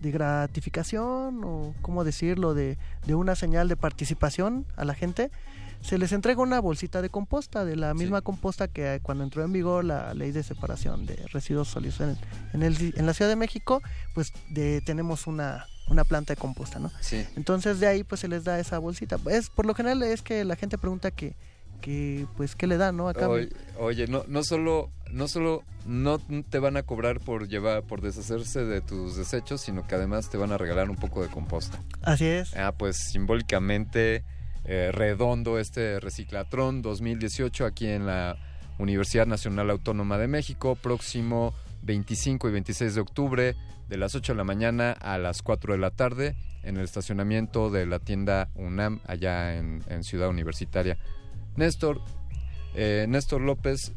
de 0.00 0.10
gratificación 0.10 1.42
o 1.44 1.74
cómo 1.82 2.04
decirlo, 2.04 2.54
de, 2.54 2.76
de 3.06 3.14
una 3.14 3.34
señal 3.34 3.68
de 3.68 3.76
participación 3.76 4.66
a 4.76 4.84
la 4.84 4.94
gente, 4.94 5.30
se 5.80 5.98
les 5.98 6.12
entrega 6.12 6.42
una 6.42 6.60
bolsita 6.60 7.02
de 7.02 7.08
composta, 7.10 7.64
de 7.64 7.76
la 7.76 7.94
misma 7.94 8.20
composta 8.20 8.68
que 8.68 9.00
cuando 9.02 9.24
entró 9.24 9.44
en 9.44 9.52
vigor 9.52 9.84
la 9.84 10.14
ley 10.14 10.32
de 10.32 10.42
separación 10.42 11.06
de 11.06 11.16
residuos 11.32 11.68
sólidos 11.68 12.00
en, 12.00 12.16
en, 12.52 12.62
el, 12.62 12.94
en 12.96 13.06
la 13.06 13.14
Ciudad 13.14 13.28
de 13.28 13.36
México, 13.36 13.82
pues 14.14 14.32
de, 14.50 14.80
tenemos 14.80 15.26
una, 15.26 15.66
una 15.88 16.04
planta 16.04 16.34
de 16.34 16.40
composta, 16.40 16.78
¿no? 16.78 16.90
Sí. 17.00 17.24
Entonces 17.36 17.80
de 17.80 17.86
ahí 17.86 18.04
pues 18.04 18.20
se 18.20 18.28
les 18.28 18.44
da 18.44 18.58
esa 18.58 18.78
bolsita. 18.78 19.18
Es, 19.30 19.50
por 19.50 19.66
lo 19.66 19.74
general 19.74 20.02
es 20.02 20.22
que 20.22 20.44
la 20.44 20.56
gente 20.56 20.78
pregunta 20.78 21.10
que, 21.10 21.36
que 21.80 22.26
pues 22.36 22.56
qué 22.56 22.66
le 22.66 22.76
dan, 22.76 22.96
¿no? 22.96 23.08
A 23.08 23.14
cambio. 23.14 23.48
Oye, 23.78 24.06
no, 24.08 24.24
no 24.26 24.42
solo, 24.42 24.90
no 25.10 25.28
solo 25.28 25.62
no 25.84 26.18
te 26.18 26.58
van 26.58 26.76
a 26.76 26.82
cobrar 26.82 27.20
por 27.20 27.48
llevar, 27.48 27.84
por 27.84 28.00
deshacerse 28.00 28.64
de 28.64 28.80
tus 28.80 29.16
desechos, 29.16 29.60
sino 29.60 29.86
que 29.86 29.94
además 29.94 30.28
te 30.30 30.36
van 30.36 30.52
a 30.52 30.58
regalar 30.58 30.90
un 30.90 30.96
poco 30.96 31.22
de 31.22 31.28
composta. 31.28 31.80
Así 32.02 32.24
es. 32.24 32.54
Ah, 32.56 32.72
pues 32.76 32.96
simbólicamente 32.96 34.24
eh, 34.68 34.90
redondo 34.92 35.60
este 35.60 36.00
reciclatrón 36.00 36.82
2018 36.82 37.64
aquí 37.64 37.86
en 37.86 38.04
la 38.04 38.36
Universidad 38.78 39.24
Nacional 39.24 39.70
Autónoma 39.70 40.18
de 40.18 40.26
México, 40.26 40.74
próximo 40.74 41.54
25 41.82 42.48
y 42.48 42.52
26 42.52 42.94
de 42.96 43.00
octubre, 43.00 43.56
de 43.88 43.96
las 43.96 44.16
8 44.16 44.32
de 44.32 44.36
la 44.36 44.42
mañana 44.42 44.90
a 44.90 45.18
las 45.18 45.42
4 45.42 45.74
de 45.74 45.78
la 45.78 45.90
tarde, 45.92 46.34
en 46.64 46.78
el 46.78 46.82
estacionamiento 46.82 47.70
de 47.70 47.86
la 47.86 48.00
tienda 48.00 48.50
UNAM, 48.56 49.00
allá 49.06 49.54
en, 49.56 50.02
Ciudad 50.02 50.28
Universitaria. 50.28 50.98
Néstor, 51.54 52.00
eh, 52.74 53.06
Néstor 53.08 53.42
López, 53.42 53.92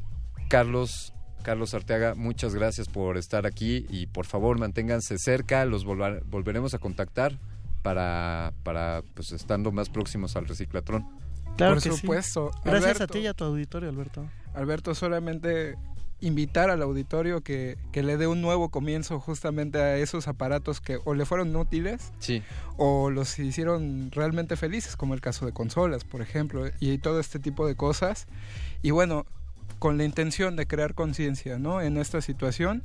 Carlos, 0.49 1.13
Carlos 1.41 1.73
Arteaga, 1.73 2.13
muchas 2.13 2.53
gracias 2.53 2.87
por 2.87 3.17
estar 3.17 3.47
aquí 3.47 3.87
y 3.89 4.05
por 4.05 4.27
favor 4.27 4.59
manténganse 4.59 5.17
cerca, 5.17 5.65
los 5.65 5.83
volveremos 5.83 6.75
a 6.75 6.77
contactar 6.77 7.39
para, 7.81 8.53
para 8.63 9.01
pues 9.13 9.31
estando 9.31 9.71
más 9.71 9.89
próximos 9.89 10.35
al 10.35 10.47
reciclatrón. 10.47 11.07
Claro 11.57 11.75
Por 11.75 11.83
que 11.83 11.91
sí. 11.91 11.97
supuesto. 11.97 12.51
Gracias 12.63 12.83
Alberto. 12.95 13.03
a 13.03 13.07
ti 13.07 13.19
y 13.19 13.27
a 13.27 13.33
tu 13.33 13.43
auditorio, 13.43 13.89
Alberto. 13.89 14.25
Alberto, 14.53 14.95
solamente 14.95 15.75
invitar 16.21 16.69
al 16.69 16.81
auditorio 16.81 17.41
que, 17.41 17.77
que 17.93 18.03
le 18.03 18.17
dé 18.17 18.27
un 18.27 18.41
nuevo 18.41 18.69
comienzo 18.69 19.19
justamente 19.21 19.77
a 19.79 19.95
esos 19.97 20.27
aparatos 20.27 20.81
que 20.81 20.99
o 21.05 21.13
le 21.13 21.25
fueron 21.25 21.55
útiles 21.55 22.11
Sí. 22.19 22.43
o 22.75 23.09
los 23.09 23.39
hicieron 23.39 24.11
realmente 24.11 24.57
felices, 24.57 24.97
como 24.97 25.13
el 25.13 25.21
caso 25.21 25.45
de 25.45 25.53
consolas, 25.53 26.03
por 26.03 26.21
ejemplo, 26.21 26.65
y 26.81 26.97
todo 26.97 27.21
este 27.21 27.39
tipo 27.39 27.65
de 27.65 27.75
cosas. 27.75 28.27
Y 28.81 28.91
bueno, 28.91 29.25
con 29.79 29.97
la 29.97 30.03
intención 30.03 30.57
de 30.57 30.67
crear 30.67 30.93
conciencia 30.93 31.57
¿no? 31.57 31.79
en 31.81 31.95
esta 31.97 32.21
situación 32.21 32.83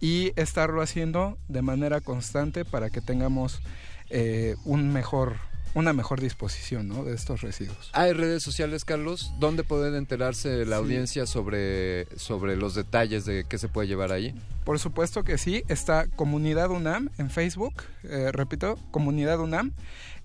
y 0.00 0.32
estarlo 0.34 0.82
haciendo 0.82 1.38
de 1.46 1.62
manera 1.62 2.00
constante 2.00 2.64
para 2.64 2.90
que 2.90 3.00
tengamos 3.00 3.60
eh, 4.10 4.56
un 4.64 4.92
mejor, 4.92 5.36
una 5.74 5.92
mejor 5.92 6.20
disposición 6.20 6.88
¿no? 6.88 7.04
de 7.04 7.14
estos 7.14 7.40
residuos. 7.40 7.90
Hay 7.92 8.12
redes 8.12 8.42
sociales, 8.42 8.84
Carlos, 8.84 9.32
donde 9.40 9.64
pueden 9.64 9.94
enterarse 9.96 10.64
la 10.66 10.76
Sí. 10.76 10.82
audiencia 10.82 11.26
sobre, 11.26 12.06
sobre 12.16 12.56
los 12.56 12.74
detalles 12.74 13.24
de 13.24 13.44
qué 13.48 13.58
se 13.58 13.68
puede 13.68 13.88
llevar 13.88 14.12
ahí. 14.12 14.34
Por 14.64 14.78
supuesto 14.78 15.24
que 15.24 15.38
sí, 15.38 15.64
está 15.68 16.06
Comunidad 16.08 16.70
UNAM 16.70 17.08
en 17.18 17.30
Facebook, 17.30 17.74
eh, 18.04 18.30
repito, 18.32 18.78
Comunidad 18.90 19.40
UNAM, 19.40 19.72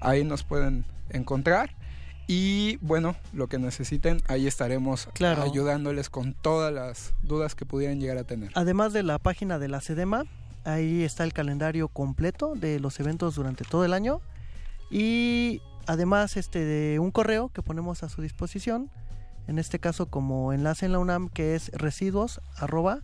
ahí 0.00 0.24
nos 0.24 0.42
pueden 0.42 0.84
encontrar. 1.10 1.74
Y 2.32 2.76
bueno, 2.76 3.16
lo 3.32 3.48
que 3.48 3.58
necesiten, 3.58 4.22
ahí 4.28 4.46
estaremos 4.46 5.08
Claro. 5.14 5.42
ayudándoles 5.42 6.10
con 6.10 6.32
todas 6.32 6.72
las 6.72 7.12
dudas 7.24 7.56
que 7.56 7.66
pudieran 7.66 7.98
llegar 7.98 8.18
a 8.18 8.22
tener. 8.24 8.52
Además 8.54 8.92
de 8.92 9.02
la 9.02 9.18
página 9.18 9.58
de 9.58 9.66
la 9.66 9.80
SEDEMA, 9.80 10.26
ahí 10.62 11.02
está 11.02 11.24
el 11.24 11.32
calendario 11.32 11.88
completo 11.88 12.54
de 12.54 12.78
los 12.78 13.00
eventos 13.00 13.34
durante 13.34 13.64
todo 13.64 13.84
el 13.84 13.92
año 13.92 14.20
y 14.92 15.60
además 15.86 16.36
este 16.36 16.64
de 16.64 17.00
un 17.00 17.10
correo 17.10 17.48
que 17.48 17.62
ponemos 17.62 18.04
a 18.04 18.08
su 18.08 18.22
disposición, 18.22 18.90
en 19.48 19.58
este 19.58 19.80
caso 19.80 20.06
como 20.06 20.52
enlace 20.52 20.86
en 20.86 20.92
la 20.92 21.00
UNAM 21.00 21.30
que 21.30 21.56
es 21.56 21.70
residuos 21.72 22.40
arroba 22.56 23.00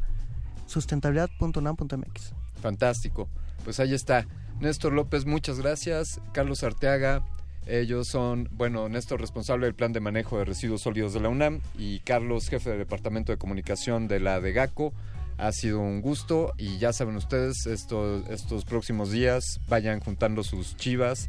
sustentabilidad.unam.mx. 0.66 2.32
Fantástico. 2.62 3.28
Pues 3.64 3.80
ahí 3.80 3.92
está. 3.92 4.24
Néstor 4.60 4.92
López, 4.92 5.26
muchas 5.26 5.58
gracias. 5.58 6.20
Carlos 6.32 6.62
Arteaga, 6.62 7.24
ellos 7.66 8.08
son, 8.08 8.48
bueno, 8.52 8.88
Néstor 8.88 9.20
responsable 9.20 9.66
del 9.66 9.74
plan 9.74 9.92
de 9.92 10.00
manejo 10.00 10.38
de 10.38 10.44
residuos 10.44 10.82
sólidos 10.82 11.12
de 11.12 11.20
la 11.20 11.28
UNAM 11.28 11.60
y 11.76 11.98
Carlos 12.00 12.48
jefe 12.48 12.70
del 12.70 12.78
departamento 12.78 13.32
de 13.32 13.38
comunicación 13.38 14.08
de 14.08 14.20
la 14.20 14.40
DEGACO. 14.40 14.92
Ha 15.38 15.52
sido 15.52 15.80
un 15.80 16.00
gusto 16.00 16.54
y 16.56 16.78
ya 16.78 16.92
saben 16.92 17.16
ustedes, 17.16 17.66
estos, 17.66 18.26
estos 18.30 18.64
próximos 18.64 19.10
días 19.10 19.60
vayan 19.68 20.00
juntando 20.00 20.42
sus 20.42 20.76
chivas, 20.76 21.28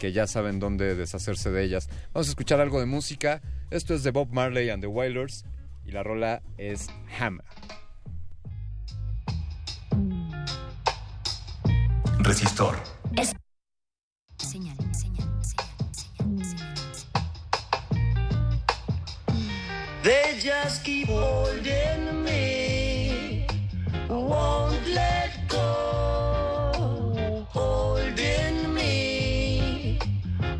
que 0.00 0.12
ya 0.12 0.26
saben 0.26 0.58
dónde 0.58 0.96
deshacerse 0.96 1.52
de 1.52 1.62
ellas. 1.62 1.88
Vamos 2.12 2.26
a 2.26 2.30
escuchar 2.30 2.60
algo 2.60 2.80
de 2.80 2.86
música. 2.86 3.42
Esto 3.70 3.94
es 3.94 4.02
de 4.02 4.10
Bob 4.10 4.28
Marley 4.32 4.70
and 4.70 4.82
the 4.82 4.88
Wailers 4.88 5.44
y 5.86 5.92
la 5.92 6.02
rola 6.02 6.42
es 6.58 6.88
Hammer. 7.18 7.44
Resistor. 12.18 12.76
Señal, 14.38 14.76
señal, 14.94 15.28
They 20.04 20.36
just 20.38 20.84
keep 20.84 21.08
holding 21.08 22.22
me, 22.24 23.46
won't 24.06 24.86
let 24.88 25.30
go. 25.48 27.46
Holding 27.48 28.74
me, 28.74 29.98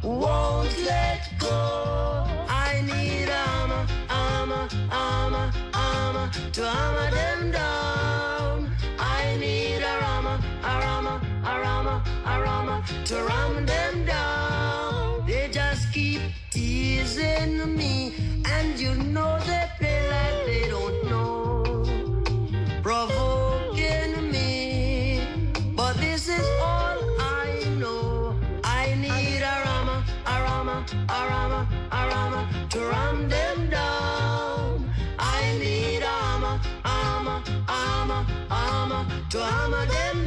won't 0.02 0.74
let 0.86 1.28
go. 1.38 2.24
I 2.48 2.80
need 2.86 3.28
armor, 3.28 3.86
armor, 4.08 4.66
armor, 4.90 5.52
armor 5.74 6.30
to 6.54 6.66
armor 6.66 7.10
them 7.10 7.50
down. 7.50 8.74
I 8.98 9.36
need 9.38 9.82
a 9.82 9.94
armor, 10.06 10.40
a 10.62 10.66
armor. 10.66 11.20
to 13.04 13.14
ram 13.24 13.66
them 13.66 14.06
down. 14.06 15.26
They 15.26 15.50
just 15.52 15.92
keep 15.92 16.22
teasing 16.50 17.76
me, 17.76 18.14
and 18.56 18.78
you 18.78 18.94
know 19.12 19.38
they 19.48 19.64
play 19.78 20.00
like 20.14 20.38
they 20.46 20.68
don't 20.68 20.98
know, 21.10 21.84
provoking 22.82 24.30
me. 24.30 25.20
But 25.76 25.94
this 25.96 26.28
is 26.28 26.46
all 26.70 26.98
I 27.20 27.64
know. 27.80 28.36
I 28.62 28.94
need 29.04 29.42
a 29.54 29.56
rama, 29.66 29.96
a 30.26 30.36
rama, 30.46 30.76
a 31.18 31.20
rama, 31.30 31.60
a 31.98 32.00
rama 32.12 32.40
to 32.70 32.80
ram 32.92 33.28
them 33.28 33.58
down. 33.70 34.90
I 35.18 35.40
need 35.58 36.02
a 36.02 36.14
rama, 36.24 36.52
a 36.84 36.94
rama, 37.06 37.36
a 38.50 39.30
to 39.30 39.38
hammer 39.42 39.86
them 39.86 40.23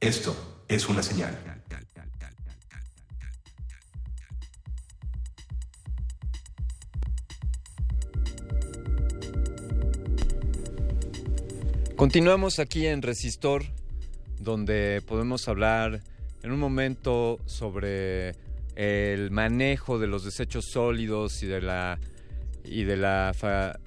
Esto 0.00 0.34
es 0.68 0.86
una 0.88 1.02
señal. 1.02 1.34
Continuamos 11.96 12.58
aquí 12.58 12.86
en 12.86 13.02
Resistor, 13.02 13.62
donde 14.40 15.00
podemos 15.06 15.48
hablar 15.48 16.02
en 16.42 16.52
un 16.52 16.58
momento 16.58 17.38
sobre 17.46 18.34
el 18.74 19.30
manejo 19.30 19.98
de 19.98 20.08
los 20.08 20.24
desechos 20.24 20.66
sólidos 20.66 21.42
y 21.42 21.46
de 21.46 21.60
la 21.60 21.98
y 22.64 22.84
de 22.84 22.96
la 22.96 23.32
fa- 23.34 23.78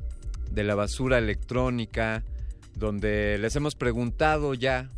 de 0.49 0.63
la 0.63 0.75
basura 0.75 1.17
electrónica, 1.17 2.23
donde 2.75 3.37
les 3.39 3.55
hemos 3.55 3.75
preguntado 3.75 4.53
ya 4.53 4.89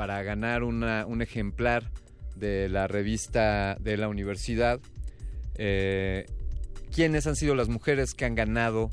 para 0.00 0.22
ganar 0.22 0.62
un 0.64 1.20
ejemplar 1.20 1.90
de 2.34 2.70
la 2.70 2.86
revista 2.86 3.76
de 3.80 3.98
la 3.98 4.08
universidad 4.08 4.80
eh, 5.56 6.24
quiénes 6.90 7.26
han 7.26 7.36
sido 7.36 7.54
las 7.54 7.68
mujeres 7.68 8.14
que 8.14 8.24
han 8.24 8.34
ganado 8.34 8.88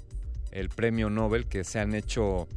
el 0.52 0.68
premio 0.68 1.10
Nobel, 1.10 1.46
que 1.46 1.64
se 1.64 1.80
han 1.80 1.96
hecho 1.96 2.50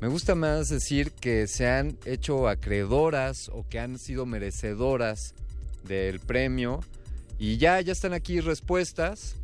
me 0.00 0.06
gusta 0.06 0.36
más 0.36 0.68
decir 0.68 1.10
que 1.10 1.48
se 1.48 1.66
han 1.68 1.98
hecho 2.04 2.48
acreedoras 2.48 3.48
o 3.52 3.66
que 3.68 3.80
han 3.80 3.98
sido 3.98 4.24
merecedoras 4.24 5.34
del 5.82 6.20
premio. 6.20 6.78
Y 7.40 7.56
ya, 7.56 7.80
ya 7.80 7.90
están 7.90 8.12
aquí 8.12 8.38
respuestas. 8.38 9.34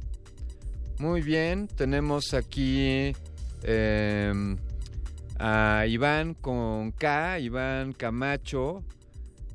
Muy 0.98 1.20
bien, 1.20 1.66
tenemos 1.66 2.32
aquí 2.32 3.12
em, 3.64 4.56
a 5.38 5.84
Iván 5.88 6.34
con 6.34 6.92
K, 6.92 7.38
Iván 7.40 7.92
Camacho. 7.92 8.82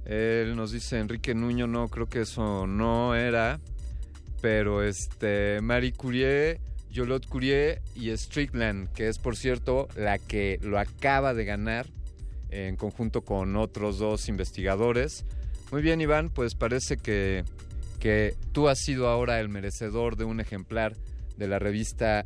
Él 0.06 0.56
nos 0.56 0.72
dice 0.72 1.00
Enrique 1.00 1.36
Nuño, 1.36 1.68
no, 1.68 1.88
creo 1.88 2.08
que 2.08 2.22
eso 2.22 2.68
no 2.68 3.16
era. 3.16 3.60
Pero 4.42 4.84
este, 4.84 5.60
Marie 5.62 5.94
Curie, 5.94 6.60
Yolot 6.92 7.28
Curie 7.28 7.82
y 7.96 8.10
Strickland, 8.16 8.92
que 8.94 9.08
es 9.08 9.20
por 9.20 9.36
cierto 9.36 9.88
la 9.96 10.18
que 10.18 10.60
lo 10.62 10.80
acaba 10.80 11.34
de 11.34 11.46
ganar 11.46 11.88
en 12.50 12.76
conjunto 12.76 13.22
con 13.22 13.56
otros 13.56 14.00
dos 14.00 14.28
investigadores. 14.28 15.26
Muy 15.72 15.82
bien, 15.82 16.02
Iván, 16.02 16.30
pues 16.30 16.56
parece 16.56 16.98
que, 16.98 17.44
que 18.00 18.36
tú 18.54 18.70
has 18.70 18.80
sido 18.80 19.08
ahora 19.08 19.40
el 19.40 19.50
merecedor 19.50 20.16
de 20.16 20.24
un 20.24 20.40
ejemplar 20.40 20.96
de 21.38 21.48
la 21.48 21.60
revista 21.60 22.26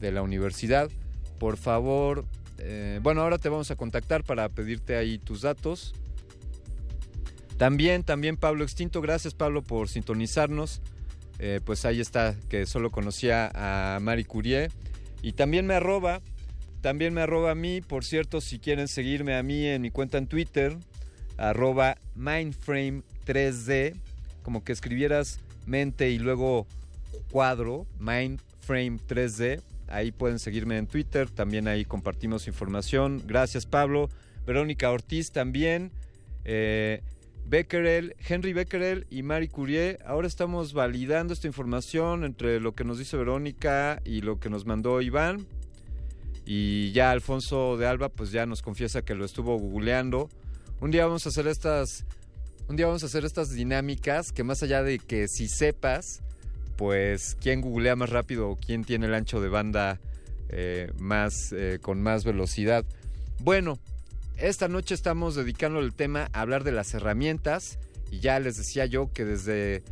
de 0.00 0.12
la 0.12 0.22
universidad. 0.22 0.90
Por 1.38 1.56
favor, 1.56 2.24
eh, 2.58 3.00
bueno, 3.02 3.22
ahora 3.22 3.38
te 3.38 3.48
vamos 3.48 3.70
a 3.70 3.76
contactar 3.76 4.24
para 4.24 4.48
pedirte 4.48 4.96
ahí 4.96 5.18
tus 5.18 5.42
datos. 5.42 5.94
También, 7.56 8.04
también 8.04 8.36
Pablo 8.36 8.64
Extinto, 8.64 9.00
gracias 9.00 9.34
Pablo 9.34 9.62
por 9.62 9.88
sintonizarnos. 9.88 10.80
Eh, 11.40 11.60
pues 11.64 11.84
ahí 11.84 12.00
está, 12.00 12.34
que 12.48 12.66
solo 12.66 12.90
conocía 12.90 13.50
a 13.54 13.98
Marie 14.00 14.24
Curie. 14.24 14.68
Y 15.22 15.32
también 15.32 15.66
me 15.66 15.74
arroba, 15.74 16.20
también 16.80 17.14
me 17.14 17.22
arroba 17.22 17.52
a 17.52 17.54
mí, 17.54 17.80
por 17.80 18.04
cierto, 18.04 18.40
si 18.40 18.58
quieren 18.58 18.88
seguirme 18.88 19.36
a 19.36 19.42
mí 19.42 19.66
en 19.66 19.82
mi 19.82 19.90
cuenta 19.90 20.18
en 20.18 20.26
Twitter, 20.26 20.76
arroba 21.36 21.96
mindframe3D, 22.16 23.94
como 24.42 24.62
que 24.62 24.72
escribieras 24.72 25.40
mente 25.66 26.10
y 26.10 26.18
luego 26.18 26.66
cuadro, 27.30 27.86
mindframe3D. 28.00 29.62
Ahí 29.88 30.12
pueden 30.12 30.38
seguirme 30.38 30.78
en 30.78 30.86
Twitter, 30.86 31.30
también 31.30 31.68
ahí 31.68 31.84
compartimos 31.84 32.46
información. 32.46 33.22
Gracias 33.26 33.66
Pablo. 33.66 34.08
Verónica 34.46 34.90
Ortiz 34.90 35.30
también. 35.30 35.92
Eh, 36.44 37.02
Becquerel, 37.46 38.14
Henry 38.26 38.52
Becquerel 38.52 39.06
y 39.10 39.22
Marie 39.22 39.48
Curie. 39.48 39.98
Ahora 40.04 40.26
estamos 40.26 40.74
validando 40.74 41.32
esta 41.32 41.46
información 41.46 42.24
entre 42.24 42.60
lo 42.60 42.74
que 42.74 42.84
nos 42.84 42.98
dice 42.98 43.16
Verónica 43.16 44.02
y 44.04 44.20
lo 44.20 44.38
que 44.38 44.50
nos 44.50 44.66
mandó 44.66 45.00
Iván. 45.00 45.46
Y 46.44 46.92
ya 46.92 47.10
Alfonso 47.10 47.76
de 47.76 47.86
Alba 47.86 48.10
pues 48.10 48.32
ya 48.32 48.46
nos 48.46 48.62
confiesa 48.62 49.02
que 49.02 49.14
lo 49.14 49.24
estuvo 49.24 49.58
googleando. 49.58 50.28
Un 50.80 50.90
día 50.90 51.06
vamos 51.06 51.26
a 51.26 51.30
hacer 51.30 51.46
estas 51.46 52.04
un 52.68 52.76
día 52.76 52.86
vamos 52.86 53.02
a 53.02 53.06
hacer 53.06 53.24
estas 53.24 53.50
dinámicas 53.50 54.30
que 54.30 54.44
más 54.44 54.62
allá 54.62 54.82
de 54.82 54.98
que 54.98 55.26
si 55.26 55.48
sepas 55.48 56.22
pues 56.78 57.36
quién 57.40 57.60
googlea 57.60 57.96
más 57.96 58.08
rápido 58.08 58.48
o 58.48 58.56
quién 58.56 58.84
tiene 58.84 59.06
el 59.06 59.14
ancho 59.14 59.40
de 59.40 59.48
banda 59.48 59.98
eh, 60.48 60.92
más 60.96 61.52
eh, 61.52 61.80
con 61.82 62.00
más 62.00 62.24
velocidad. 62.24 62.84
Bueno, 63.40 63.80
esta 64.36 64.68
noche 64.68 64.94
estamos 64.94 65.34
dedicando 65.34 65.80
el 65.80 65.92
tema 65.92 66.30
a 66.32 66.40
hablar 66.40 66.62
de 66.62 66.70
las 66.70 66.94
herramientas 66.94 67.80
y 68.12 68.20
ya 68.20 68.38
les 68.38 68.56
decía 68.56 68.86
yo 68.86 69.12
que 69.12 69.24
desde, 69.24 69.82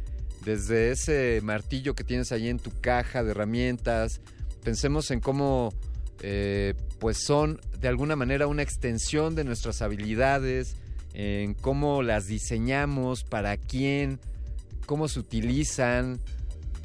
desde 0.44 0.92
ese 0.92 1.40
martillo 1.42 1.96
que 1.96 2.04
tienes 2.04 2.30
ahí 2.30 2.48
en 2.48 2.60
tu 2.60 2.70
caja 2.80 3.24
de 3.24 3.32
herramientas, 3.32 4.20
pensemos 4.62 5.10
en 5.10 5.18
cómo 5.18 5.74
eh, 6.22 6.74
pues 7.00 7.18
son 7.18 7.60
de 7.80 7.88
alguna 7.88 8.14
manera 8.14 8.46
una 8.46 8.62
extensión 8.62 9.34
de 9.34 9.42
nuestras 9.42 9.82
habilidades, 9.82 10.76
en 11.14 11.54
cómo 11.54 12.04
las 12.04 12.26
diseñamos, 12.26 13.24
para 13.24 13.56
quién, 13.56 14.20
cómo 14.86 15.08
se 15.08 15.18
utilizan, 15.18 16.20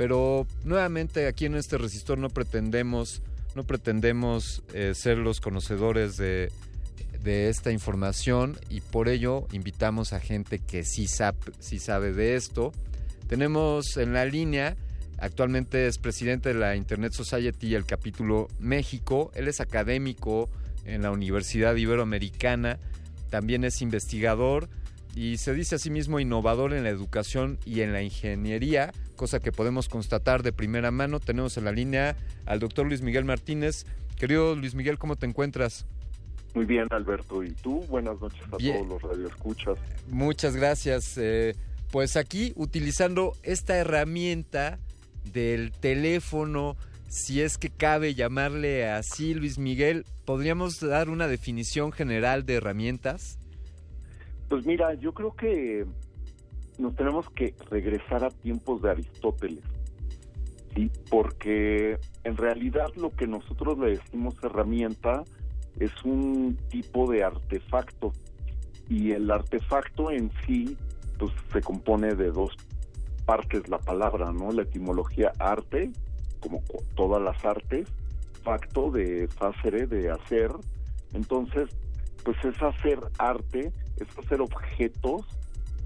pero 0.01 0.47
nuevamente 0.63 1.27
aquí 1.27 1.45
en 1.45 1.53
este 1.53 1.77
resistor 1.77 2.17
no 2.17 2.29
pretendemos, 2.29 3.21
no 3.53 3.63
pretendemos 3.65 4.63
eh, 4.73 4.93
ser 4.95 5.19
los 5.19 5.39
conocedores 5.39 6.17
de, 6.17 6.51
de 7.21 7.49
esta 7.49 7.71
información 7.71 8.57
y 8.67 8.81
por 8.81 9.09
ello 9.09 9.45
invitamos 9.51 10.11
a 10.13 10.19
gente 10.19 10.57
que 10.57 10.85
sí 10.85 11.05
sabe, 11.05 11.37
sí 11.59 11.77
sabe 11.77 12.13
de 12.13 12.33
esto. 12.35 12.71
Tenemos 13.27 13.95
en 13.97 14.13
la 14.13 14.25
línea, 14.25 14.75
actualmente 15.19 15.85
es 15.85 15.99
presidente 15.99 16.49
de 16.49 16.55
la 16.55 16.75
Internet 16.75 17.13
Society, 17.13 17.75
el 17.75 17.85
capítulo 17.85 18.47
México. 18.57 19.29
Él 19.35 19.47
es 19.47 19.61
académico 19.61 20.49
en 20.83 21.03
la 21.03 21.11
Universidad 21.11 21.75
Iberoamericana, 21.75 22.79
también 23.29 23.63
es 23.65 23.83
investigador 23.83 24.67
y 25.15 25.37
se 25.37 25.53
dice 25.53 25.75
a 25.75 25.79
sí 25.79 25.89
mismo 25.89 26.19
innovador 26.19 26.73
en 26.73 26.83
la 26.83 26.89
educación 26.89 27.59
y 27.65 27.81
en 27.81 27.93
la 27.93 28.01
ingeniería, 28.01 28.91
cosa 29.15 29.39
que 29.39 29.51
podemos 29.51 29.89
constatar 29.89 30.43
de 30.43 30.53
primera 30.53 30.91
mano. 30.91 31.19
Tenemos 31.19 31.57
en 31.57 31.65
la 31.65 31.71
línea 31.71 32.15
al 32.45 32.59
doctor 32.59 32.87
Luis 32.87 33.01
Miguel 33.01 33.25
Martínez. 33.25 33.85
Querido 34.17 34.55
Luis 34.55 34.75
Miguel, 34.75 34.97
¿cómo 34.97 35.15
te 35.15 35.25
encuentras? 35.25 35.85
Muy 36.53 36.65
bien, 36.65 36.87
Alberto. 36.91 37.43
¿Y 37.43 37.51
tú? 37.51 37.85
Buenas 37.89 38.19
noches 38.19 38.41
a 38.51 38.57
Bien. 38.57 38.77
todos 38.87 39.01
los 39.01 39.11
radioescuchas. 39.11 39.77
Muchas 40.09 40.55
gracias. 40.55 41.17
Eh, 41.17 41.55
pues 41.91 42.15
aquí 42.15 42.53
utilizando 42.55 43.35
esta 43.43 43.77
herramienta 43.77 44.79
del 45.33 45.71
teléfono, 45.71 46.77
si 47.09 47.41
es 47.41 47.57
que 47.57 47.69
cabe 47.69 48.15
llamarle 48.15 48.89
así, 48.89 49.33
Luis 49.33 49.57
Miguel, 49.57 50.05
¿podríamos 50.25 50.79
dar 50.79 51.09
una 51.09 51.27
definición 51.27 51.91
general 51.91 52.45
de 52.45 52.55
herramientas? 52.55 53.37
Pues 54.51 54.65
mira, 54.65 54.93
yo 54.95 55.13
creo 55.13 55.33
que 55.33 55.85
nos 56.77 56.93
tenemos 56.97 57.25
que 57.29 57.55
regresar 57.69 58.25
a 58.25 58.29
tiempos 58.29 58.81
de 58.81 58.89
Aristóteles, 58.91 59.63
¿sí? 60.75 60.91
Porque 61.09 61.97
en 62.25 62.35
realidad 62.35 62.89
lo 62.97 63.11
que 63.11 63.27
nosotros 63.27 63.79
le 63.79 63.91
decimos 63.91 64.35
herramienta 64.43 65.23
es 65.79 65.93
un 66.03 66.57
tipo 66.69 67.09
de 67.09 67.23
artefacto 67.23 68.11
y 68.89 69.13
el 69.13 69.31
artefacto 69.31 70.11
en 70.11 70.29
sí 70.45 70.75
pues 71.17 71.31
se 71.53 71.61
compone 71.61 72.13
de 72.15 72.29
dos 72.29 72.51
partes 73.25 73.69
la 73.69 73.77
palabra, 73.77 74.33
¿no? 74.33 74.51
La 74.51 74.63
etimología 74.63 75.31
arte, 75.39 75.91
como 76.41 76.59
co- 76.65 76.83
todas 76.95 77.21
las 77.21 77.45
artes, 77.45 77.87
facto 78.43 78.91
de 78.91 79.29
facere, 79.29 79.87
de 79.87 80.11
hacer. 80.11 80.51
Entonces, 81.13 81.69
pues 82.23 82.37
es 82.43 82.61
hacer 82.61 82.99
arte, 83.17 83.71
es 83.97 84.07
hacer 84.17 84.41
objetos 84.41 85.25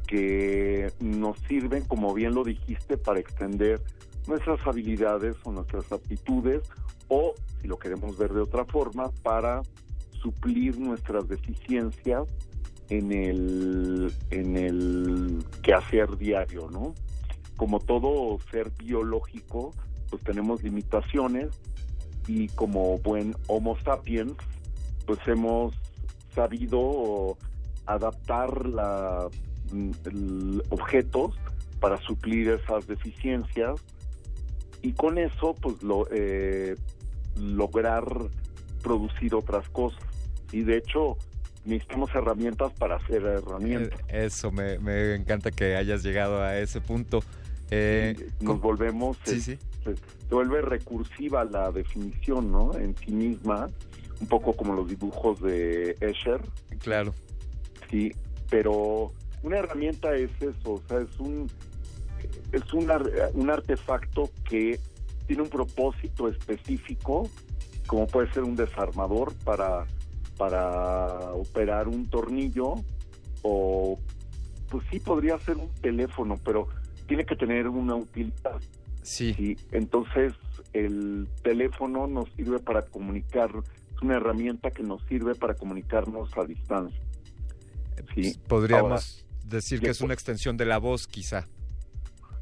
que 0.08 0.92
nos 1.00 1.38
sirven, 1.48 1.84
como 1.86 2.14
bien 2.14 2.34
lo 2.34 2.44
dijiste, 2.44 2.98
para 2.98 3.20
extender 3.20 3.82
nuestras 4.28 4.60
habilidades 4.66 5.36
o 5.44 5.52
nuestras 5.52 5.92
aptitudes, 5.92 6.62
o, 7.08 7.34
si 7.62 7.68
lo 7.68 7.78
queremos 7.78 8.18
ver 8.18 8.34
de 8.34 8.42
otra 8.42 8.66
forma, 8.66 9.12
para 9.24 9.62
suplir 10.22 10.80
nuestras 10.80 11.28
deficiencias 11.28 12.24
en 12.90 13.12
el, 13.12 14.14
en 14.32 14.58
el 14.58 15.44
quehacer 15.62 16.18
diario, 16.18 16.70
¿no? 16.72 16.94
Como 17.58 17.80
todo 17.80 18.38
ser 18.52 18.72
biológico, 18.78 19.74
pues 20.10 20.24
tenemos 20.24 20.62
limitaciones 20.64 21.50
y 22.28 22.48
como 22.50 22.98
buen 23.00 23.36
Homo 23.48 23.78
sapiens, 23.84 24.34
pues 25.06 25.20
hemos 25.28 25.74
sabido 26.36 27.38
adaptar 27.86 28.68
la, 28.68 29.28
mm, 29.72 29.92
el- 30.06 30.64
objetos 30.70 31.36
para 31.80 31.98
suplir 32.02 32.50
esas 32.50 32.88
deficiencias 32.88 33.76
y 34.82 34.94
con 34.94 35.18
eso 35.18 35.56
pues 35.62 35.82
lo, 35.82 36.08
eh, 36.12 36.76
lograr 37.40 38.06
producir 38.84 39.34
otras 39.36 39.68
cosas. 39.70 40.00
Y 40.52 40.62
de 40.62 40.78
hecho 40.78 41.18
necesitamos 41.66 42.10
herramientas 42.14 42.72
para 42.74 42.98
hacer 42.98 43.24
herramientas. 43.24 44.00
Eh, 44.10 44.26
Eso, 44.26 44.52
me, 44.52 44.78
me 44.80 45.16
encanta 45.16 45.50
que 45.52 45.76
hayas 45.76 46.04
llegado 46.04 46.42
a 46.42 46.58
ese 46.60 46.82
punto. 46.82 47.22
Eh, 47.72 48.16
nos 48.42 48.62
volvemos 48.62 49.18
Sí, 49.26 49.36
eh, 49.38 49.40
sí. 49.42 49.58
se, 49.84 49.96
se 49.96 50.34
vuelve 50.36 50.62
recursiva 50.62 51.44
la 51.46 51.72
definición 51.72 52.52
no 52.52 52.76
en 52.76 52.96
sí 52.98 53.12
misma 53.12 53.68
un 54.22 54.28
poco 54.28 54.54
como 54.54 54.74
los 54.74 54.88
dibujos 54.88 55.42
de 55.42 55.96
Escher 56.00 56.42
Claro. 56.80 57.14
sí 57.90 58.12
pero 58.50 59.12
una 59.44 59.58
herramienta 59.58 60.16
es 60.16 60.30
eso 60.40 60.74
o 60.74 60.82
sea 60.88 61.00
es 61.00 61.20
un 61.20 61.50
es 62.52 62.74
un, 62.74 62.90
ar- 62.90 63.32
un 63.34 63.50
artefacto 63.50 64.30
que 64.50 64.80
tiene 65.28 65.44
un 65.44 65.50
propósito 65.50 66.28
específico 66.28 67.30
como 67.88 68.08
puede 68.08 68.32
ser 68.34 68.44
un 68.44 68.56
desarmador 68.56 69.34
para 69.44 69.86
para 70.38 71.32
operar 71.34 71.88
un 71.88 72.08
tornillo 72.10 72.76
o 73.44 74.00
pues 74.70 74.84
sí 74.92 75.00
podría 75.00 75.38
ser 75.40 75.58
un 75.58 75.70
teléfono 75.82 76.36
pero 76.44 76.68
tiene 77.08 77.26
que 77.26 77.36
tener 77.36 77.68
una 77.68 77.96
utilidad 77.96 78.60
Sí. 79.04 79.56
entonces 79.72 80.34
el 80.74 81.28
teléfono 81.44 82.08
nos 82.08 82.28
sirve 82.34 82.58
para 82.60 82.82
comunicar 82.82 83.52
es 83.96 84.02
una 84.02 84.18
herramienta 84.18 84.70
que 84.72 84.84
nos 84.84 85.02
sirve 85.06 85.36
para 85.36 85.54
comunicarnos 85.56 86.30
a 86.38 86.44
distancia 86.46 87.02
sí 88.14 88.38
Podríamos 88.48 88.92
Ahora, 88.92 89.46
decir 89.46 89.80
que 89.80 89.90
es 89.90 90.02
una 90.02 90.14
extensión 90.14 90.58
de 90.58 90.66
la 90.66 90.78
voz, 90.80 91.08
quizá. 91.08 91.48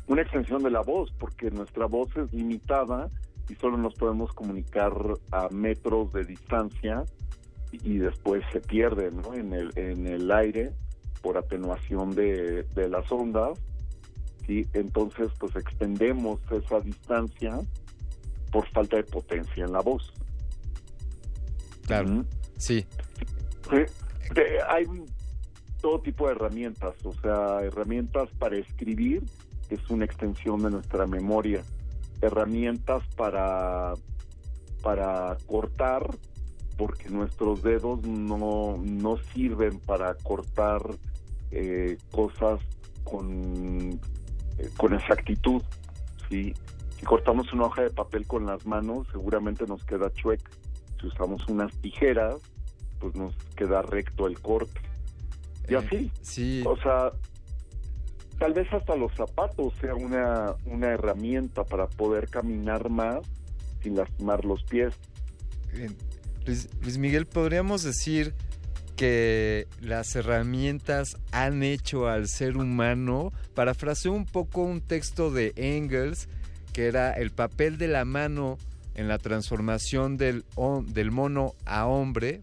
una 0.07 0.21
extensión 0.21 0.63
de 0.63 0.71
la 0.71 0.81
voz, 0.81 1.11
porque 1.19 1.49
nuestra 1.51 1.85
voz 1.85 2.09
es 2.17 2.31
limitada 2.33 3.09
y 3.49 3.55
solo 3.55 3.77
nos 3.77 3.93
podemos 3.95 4.31
comunicar 4.33 4.93
a 5.31 5.49
metros 5.49 6.11
de 6.13 6.23
distancia 6.23 7.03
y 7.71 7.97
después 7.97 8.43
se 8.51 8.59
pierde 8.61 9.11
¿no? 9.11 9.33
en, 9.33 9.53
el, 9.53 9.71
en 9.75 10.07
el 10.07 10.31
aire 10.31 10.73
por 11.21 11.37
atenuación 11.37 12.11
de, 12.15 12.63
de 12.63 12.89
las 12.89 13.11
ondas. 13.11 13.59
¿sí? 14.45 14.65
Entonces, 14.73 15.27
pues 15.39 15.55
extendemos 15.55 16.39
esa 16.51 16.79
distancia 16.81 17.59
por 18.51 18.67
falta 18.69 18.97
de 18.97 19.03
potencia 19.03 19.65
en 19.65 19.73
la 19.73 19.81
voz. 19.81 20.13
Claro. 21.85 22.25
Sí. 22.57 22.85
Hay 24.69 24.85
todo 25.81 25.99
tipo 25.99 26.27
de 26.27 26.31
herramientas, 26.31 26.93
o 27.03 27.13
sea, 27.13 27.59
herramientas 27.61 28.29
para 28.39 28.57
escribir, 28.57 29.23
que 29.67 29.75
es 29.75 29.89
una 29.89 30.05
extensión 30.05 30.63
de 30.63 30.71
nuestra 30.71 31.05
memoria, 31.05 31.61
herramientas 32.21 33.03
para, 33.17 33.93
para 34.81 35.37
cortar, 35.45 36.17
porque 36.77 37.09
nuestros 37.09 37.61
dedos 37.63 38.01
no, 38.03 38.77
no 38.81 39.17
sirven 39.33 39.79
para 39.79 40.15
cortar 40.15 40.81
eh, 41.51 41.97
cosas 42.11 42.61
con, 43.03 43.99
eh, 44.57 44.69
con 44.77 44.93
exactitud. 44.93 45.61
¿sí? 46.29 46.53
Si 46.97 47.05
cortamos 47.05 47.51
una 47.51 47.65
hoja 47.65 47.83
de 47.83 47.89
papel 47.89 48.25
con 48.25 48.45
las 48.45 48.65
manos, 48.65 49.05
seguramente 49.11 49.65
nos 49.67 49.83
queda 49.83 50.11
chueca. 50.13 50.49
Si 51.03 51.07
usamos 51.09 51.45
unas 51.49 51.75
tijeras, 51.81 52.35
pues 52.99 53.13
nos 53.15 53.35
queda 53.57 53.81
recto 53.81 54.25
el 54.25 54.39
corte. 54.39 54.79
Y 55.67 55.73
Eh, 55.73 55.77
así. 55.77 56.11
Sí. 56.21 56.63
O 56.65 56.77
sea, 56.77 57.11
tal 58.39 58.53
vez 58.53 58.71
hasta 58.71 58.95
los 58.95 59.13
zapatos 59.13 59.73
sea 59.81 59.95
una, 59.95 60.55
una 60.65 60.87
herramienta 60.87 61.65
para 61.65 61.87
poder 61.87 62.29
caminar 62.29 62.89
más 62.89 63.19
sin 63.81 63.97
lastimar 63.97 64.45
los 64.45 64.63
pies. 64.63 64.93
Eh, 65.73 65.89
Luis, 66.45 66.69
Luis 66.81 66.97
Miguel, 66.97 67.25
podríamos 67.25 67.83
decir 67.83 68.33
que 68.95 69.67
las 69.81 70.15
herramientas 70.15 71.17
han 71.33 71.63
hecho 71.63 72.07
al 72.07 72.29
ser 72.29 72.55
humano. 72.55 73.33
Parafraseo 73.55 74.13
un 74.13 74.25
poco 74.25 74.61
un 74.61 74.79
texto 74.79 75.31
de 75.31 75.51
Engels, 75.57 76.29
que 76.71 76.87
era 76.87 77.11
el 77.11 77.31
papel 77.31 77.77
de 77.77 77.89
la 77.89 78.05
mano 78.05 78.57
en 78.95 79.07
la 79.07 79.17
transformación 79.17 80.17
del, 80.17 80.43
del 80.87 81.11
mono 81.11 81.53
a 81.65 81.85
hombre. 81.85 82.41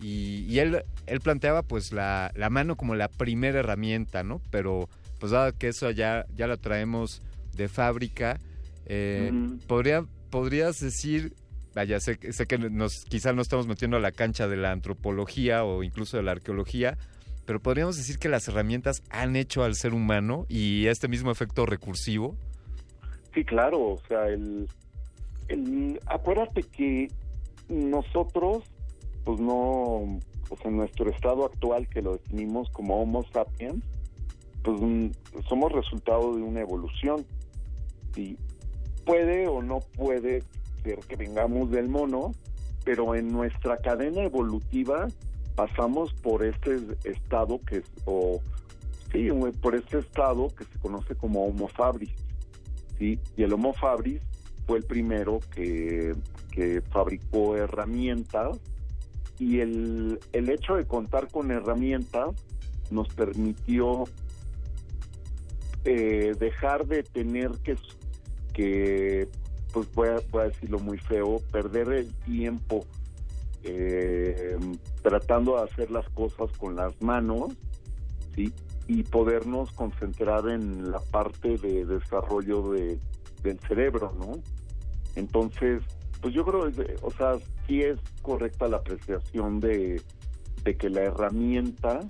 Y, 0.00 0.44
y 0.48 0.60
él, 0.60 0.82
él 1.06 1.20
planteaba 1.20 1.62
pues 1.62 1.92
la, 1.92 2.30
la 2.36 2.50
mano 2.50 2.76
como 2.76 2.94
la 2.94 3.08
primera 3.08 3.58
herramienta, 3.60 4.22
¿no? 4.22 4.40
Pero 4.50 4.88
pues 5.18 5.32
dado 5.32 5.52
que 5.58 5.68
eso 5.68 5.90
ya, 5.90 6.24
ya 6.36 6.46
la 6.46 6.56
traemos 6.56 7.20
de 7.56 7.68
fábrica, 7.68 8.38
eh, 8.86 9.32
podría, 9.66 10.04
podrías 10.30 10.78
decir, 10.78 11.32
vaya, 11.74 11.98
sé, 11.98 12.16
que- 12.18 12.32
sé 12.32 12.46
que 12.46 12.56
nos, 12.58 13.04
quizá 13.08 13.32
no 13.32 13.42
estamos 13.42 13.66
metiendo 13.66 13.96
a 13.96 14.00
la 14.00 14.12
cancha 14.12 14.46
de 14.46 14.56
la 14.56 14.70
antropología 14.70 15.64
o 15.64 15.82
incluso 15.82 16.16
de 16.16 16.22
la 16.22 16.30
arqueología, 16.32 16.96
pero 17.44 17.60
podríamos 17.60 17.96
decir 17.96 18.18
que 18.18 18.28
las 18.28 18.46
herramientas 18.46 19.02
han 19.10 19.34
hecho 19.34 19.64
al 19.64 19.74
ser 19.74 19.92
humano 19.94 20.46
y 20.48 20.86
este 20.86 21.08
mismo 21.08 21.32
efecto 21.32 21.66
recursivo. 21.66 22.36
Sí, 23.34 23.44
claro, 23.44 23.80
o 23.80 24.00
sea, 24.06 24.28
el, 24.28 24.68
el 25.48 26.00
acuérdate 26.06 26.62
que 26.62 27.08
nosotros 27.68 28.64
pues 29.24 29.40
no 29.40 30.18
sea, 30.56 30.70
en 30.70 30.76
nuestro 30.76 31.10
estado 31.10 31.44
actual 31.44 31.88
que 31.88 32.02
lo 32.02 32.12
definimos 32.14 32.70
como 32.70 33.00
Homo 33.00 33.24
sapiens, 33.32 33.84
pues 34.62 34.80
mm, 34.80 35.10
somos 35.48 35.72
resultado 35.72 36.34
de 36.34 36.42
una 36.42 36.60
evolución. 36.60 37.26
Y 38.16 38.36
puede 39.04 39.46
o 39.46 39.62
no 39.62 39.80
puede 39.96 40.42
ser 40.82 40.98
que 41.00 41.16
vengamos 41.16 41.70
del 41.70 41.88
mono, 41.88 42.32
pero 42.84 43.14
en 43.14 43.28
nuestra 43.28 43.76
cadena 43.78 44.22
evolutiva 44.22 45.08
pasamos 45.54 46.12
por 46.14 46.44
este 46.44 46.78
estado 47.04 47.60
que 47.66 47.78
es, 47.78 47.92
o 48.06 48.40
sí, 49.12 49.28
por 49.60 49.74
este 49.74 49.98
estado 49.98 50.48
que 50.48 50.64
se 50.64 50.78
conoce 50.78 51.14
como 51.14 51.44
Homo 51.44 51.68
fabris, 51.68 52.14
sí, 52.98 53.18
y 53.36 53.42
el 53.42 53.52
Homo 53.52 53.72
fabris 53.72 54.20
fue 54.68 54.78
el 54.78 54.84
primero 54.84 55.40
que, 55.50 56.14
que 56.52 56.82
fabricó 56.90 57.56
herramientas 57.56 58.60
y 59.38 59.60
el, 59.60 60.20
el 60.32 60.50
hecho 60.50 60.74
de 60.74 60.84
contar 60.84 61.28
con 61.28 61.50
herramientas 61.50 62.34
nos 62.90 63.08
permitió 63.08 64.04
eh, 65.86 66.34
dejar 66.38 66.86
de 66.86 67.02
tener 67.02 67.52
que, 67.64 67.76
que 68.52 69.28
pues 69.72 69.90
voy 69.94 70.08
a, 70.08 70.16
voy 70.30 70.42
a 70.42 70.48
decirlo 70.48 70.78
muy 70.80 70.98
feo, 70.98 71.40
perder 71.50 71.90
el 71.90 72.14
tiempo 72.26 72.84
eh, 73.62 74.58
tratando 75.02 75.56
de 75.56 75.62
hacer 75.62 75.90
las 75.90 76.06
cosas 76.10 76.50
con 76.58 76.76
las 76.76 77.00
manos, 77.00 77.56
¿sí? 78.34 78.52
Y 78.86 79.02
podernos 79.02 79.72
concentrar 79.72 80.46
en 80.50 80.90
la 80.90 81.00
parte 81.00 81.56
de 81.56 81.86
desarrollo 81.86 82.70
de, 82.70 82.98
del 83.42 83.58
cerebro, 83.60 84.12
¿no? 84.18 84.32
Entonces, 85.18 85.82
pues 86.20 86.32
yo 86.32 86.44
creo, 86.44 86.68
eh, 86.68 86.96
o 87.02 87.10
sea, 87.10 87.34
sí 87.66 87.82
es 87.82 87.98
correcta 88.22 88.68
la 88.68 88.78
apreciación 88.78 89.58
de, 89.58 90.00
de 90.62 90.76
que 90.76 90.88
la 90.88 91.02
herramienta 91.02 92.00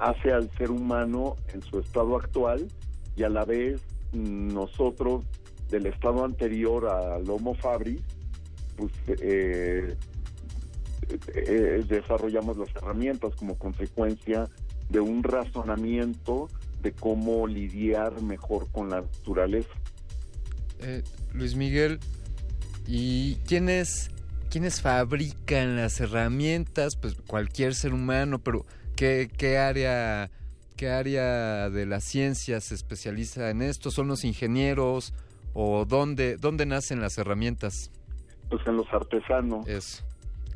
hace 0.00 0.32
al 0.32 0.50
ser 0.58 0.72
humano 0.72 1.36
en 1.54 1.62
su 1.62 1.78
estado 1.78 2.16
actual 2.16 2.66
y 3.14 3.22
a 3.22 3.28
la 3.28 3.44
vez 3.44 3.80
nosotros 4.12 5.24
del 5.70 5.86
estado 5.86 6.24
anterior 6.24 6.88
al 6.88 7.28
Homo 7.30 7.54
fabris, 7.54 8.00
pues 8.76 8.92
eh, 9.20 9.96
eh, 11.34 11.84
desarrollamos 11.86 12.56
las 12.56 12.68
herramientas 12.74 13.34
como 13.36 13.56
consecuencia 13.56 14.48
de 14.90 15.00
un 15.00 15.22
razonamiento 15.22 16.48
de 16.82 16.92
cómo 16.92 17.46
lidiar 17.46 18.20
mejor 18.22 18.70
con 18.72 18.90
la 18.90 19.02
naturaleza. 19.02 19.70
Eh, 20.82 21.02
Luis 21.32 21.54
Miguel, 21.54 21.98
¿y 22.86 23.36
quiénes, 23.46 24.10
quiénes 24.50 24.80
fabrican 24.80 25.76
las 25.76 26.00
herramientas? 26.00 26.96
Pues 26.96 27.14
cualquier 27.26 27.74
ser 27.74 27.94
humano, 27.94 28.38
pero 28.38 28.64
¿qué, 28.96 29.30
qué 29.36 29.58
área... 29.58 30.30
¿Qué 30.74 30.88
área 30.90 31.70
de 31.70 31.86
la 31.86 32.00
ciencia 32.00 32.60
se 32.60 32.74
especializa 32.74 33.50
en 33.50 33.62
esto? 33.62 33.92
¿Son 33.92 34.08
los 34.08 34.24
ingenieros 34.24 35.14
o 35.54 35.84
dónde, 35.84 36.38
dónde 36.38 36.66
nacen 36.66 37.00
las 37.00 37.18
herramientas? 37.18 37.92
Pues 38.48 38.66
en 38.66 38.78
los 38.78 38.92
artesanos. 38.92 39.68
Eso, 39.68 40.02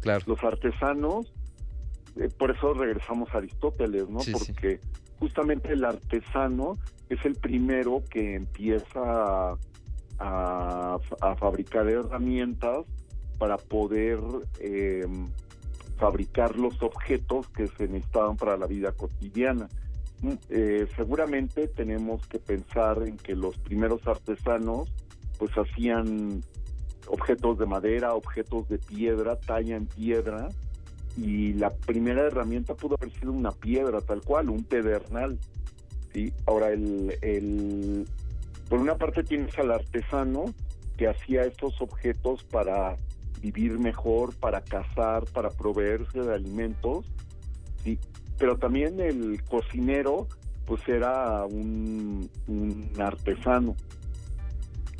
claro. 0.00 0.24
Los 0.26 0.42
artesanos, 0.42 1.32
eh, 2.16 2.28
por 2.36 2.50
eso 2.50 2.74
regresamos 2.74 3.28
a 3.34 3.38
Aristóteles, 3.38 4.08
¿no? 4.08 4.18
Sí, 4.18 4.32
sí. 4.34 4.52
Porque 4.52 4.80
justamente 5.20 5.72
el 5.72 5.84
artesano 5.84 6.76
es 7.08 7.24
el 7.24 7.36
primero 7.36 8.02
que 8.10 8.34
empieza 8.34 9.00
a, 9.02 9.56
a, 10.18 10.98
fabricar 11.38 11.88
herramientas 11.88 12.86
para 13.38 13.56
poder 13.56 14.18
eh, 14.60 15.06
fabricar 15.98 16.56
los 16.56 16.82
objetos 16.82 17.48
que 17.48 17.66
se 17.68 17.88
necesitaban 17.88 18.36
para 18.36 18.56
la 18.56 18.66
vida 18.66 18.92
cotidiana. 18.92 19.68
Mm, 20.22 20.32
eh, 20.50 20.86
seguramente 20.96 21.68
tenemos 21.68 22.26
que 22.26 22.38
pensar 22.38 23.02
en 23.06 23.16
que 23.16 23.34
los 23.34 23.58
primeros 23.58 24.06
artesanos 24.06 24.90
pues 25.38 25.52
hacían 25.52 26.42
objetos 27.08 27.58
de 27.58 27.66
madera, 27.66 28.14
objetos 28.14 28.68
de 28.68 28.78
piedra, 28.78 29.36
talla 29.36 29.76
en 29.76 29.86
piedra 29.86 30.48
y 31.16 31.54
la 31.54 31.70
primera 31.70 32.26
herramienta 32.26 32.74
pudo 32.74 32.96
haber 33.00 33.12
sido 33.18 33.32
una 33.32 33.50
piedra 33.50 34.00
tal 34.00 34.20
cual, 34.22 34.50
un 34.50 34.64
pedernal. 34.64 35.38
¿sí? 36.12 36.32
Ahora, 36.46 36.70
el, 36.70 38.06
por 38.68 38.80
una 38.80 38.96
parte 38.96 39.22
tienes 39.22 39.56
al 39.58 39.70
artesano 39.70 40.46
que 40.96 41.08
hacía 41.08 41.42
estos 41.42 41.80
objetos 41.80 42.42
para 42.44 42.96
vivir 43.40 43.78
mejor, 43.78 44.34
para 44.36 44.62
cazar, 44.62 45.24
para 45.26 45.50
proveerse 45.50 46.20
de 46.20 46.34
alimentos, 46.34 47.06
¿sí? 47.84 47.98
pero 48.38 48.56
también 48.56 49.00
el 49.00 49.42
cocinero 49.44 50.26
pues 50.64 50.86
era 50.88 51.44
un, 51.46 52.28
un 52.48 52.90
artesano. 52.98 53.76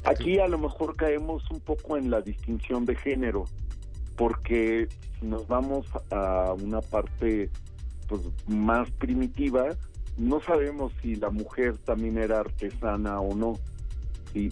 Aquí 0.05 0.39
a 0.39 0.47
lo 0.47 0.59
mejor 0.59 0.95
caemos 0.95 1.51
un 1.51 1.59
poco 1.59 1.97
en 1.97 2.11
la 2.11 2.20
distinción 2.20 2.85
de 2.85 2.95
género, 2.95 3.45
porque 4.17 4.86
si 5.19 5.27
nos 5.27 5.49
vamos 5.49 5.86
a 6.12 6.55
una 6.62 6.81
parte 6.81 7.51
pues 8.07 8.23
más 8.47 8.89
primitiva, 8.93 9.70
no 10.17 10.41
sabemos 10.41 10.93
si 11.03 11.17
la 11.17 11.31
mujer 11.31 11.77
también 11.78 12.19
era 12.19 12.41
artesana 12.41 13.20
o 13.20 13.35
no. 13.35 13.55
¿sí? 14.33 14.51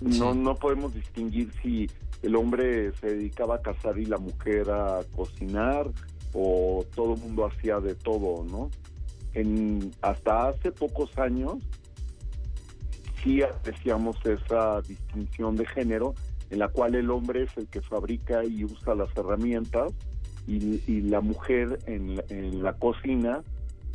No, 0.00 0.34
no 0.34 0.56
podemos 0.56 0.94
distinguir 0.94 1.50
si 1.62 1.88
el 2.22 2.36
hombre 2.36 2.92
se 2.94 3.08
dedicaba 3.08 3.56
a 3.56 3.62
cazar 3.62 3.98
y 3.98 4.06
la 4.06 4.18
mujer 4.18 4.70
a 4.70 5.00
cocinar 5.14 5.88
o 6.32 6.84
todo 6.94 7.14
el 7.14 7.20
mundo 7.20 7.46
hacía 7.46 7.78
de 7.80 7.94
todo, 7.94 8.44
¿no? 8.44 8.70
En, 9.34 9.92
hasta 10.02 10.48
hace 10.48 10.72
pocos 10.72 11.16
años 11.18 11.58
sí 13.22 13.42
apreciamos 13.42 14.16
esa 14.24 14.80
distinción 14.82 15.56
de 15.56 15.66
género 15.66 16.14
en 16.50 16.58
la 16.58 16.68
cual 16.68 16.94
el 16.94 17.10
hombre 17.10 17.44
es 17.44 17.56
el 17.56 17.66
que 17.68 17.80
fabrica 17.80 18.44
y 18.44 18.64
usa 18.64 18.94
las 18.94 19.16
herramientas 19.16 19.92
y, 20.46 20.82
y 20.86 21.00
la 21.02 21.20
mujer 21.20 21.78
en 21.86 22.62
la 22.62 22.74
cocina 22.74 23.42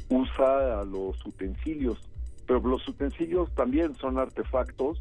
usa 0.09 0.83
los 0.85 1.23
utensilios. 1.25 1.99
Pero 2.47 2.59
los 2.61 2.87
utensilios 2.87 3.53
también 3.53 3.95
son 3.95 4.17
artefactos 4.17 4.99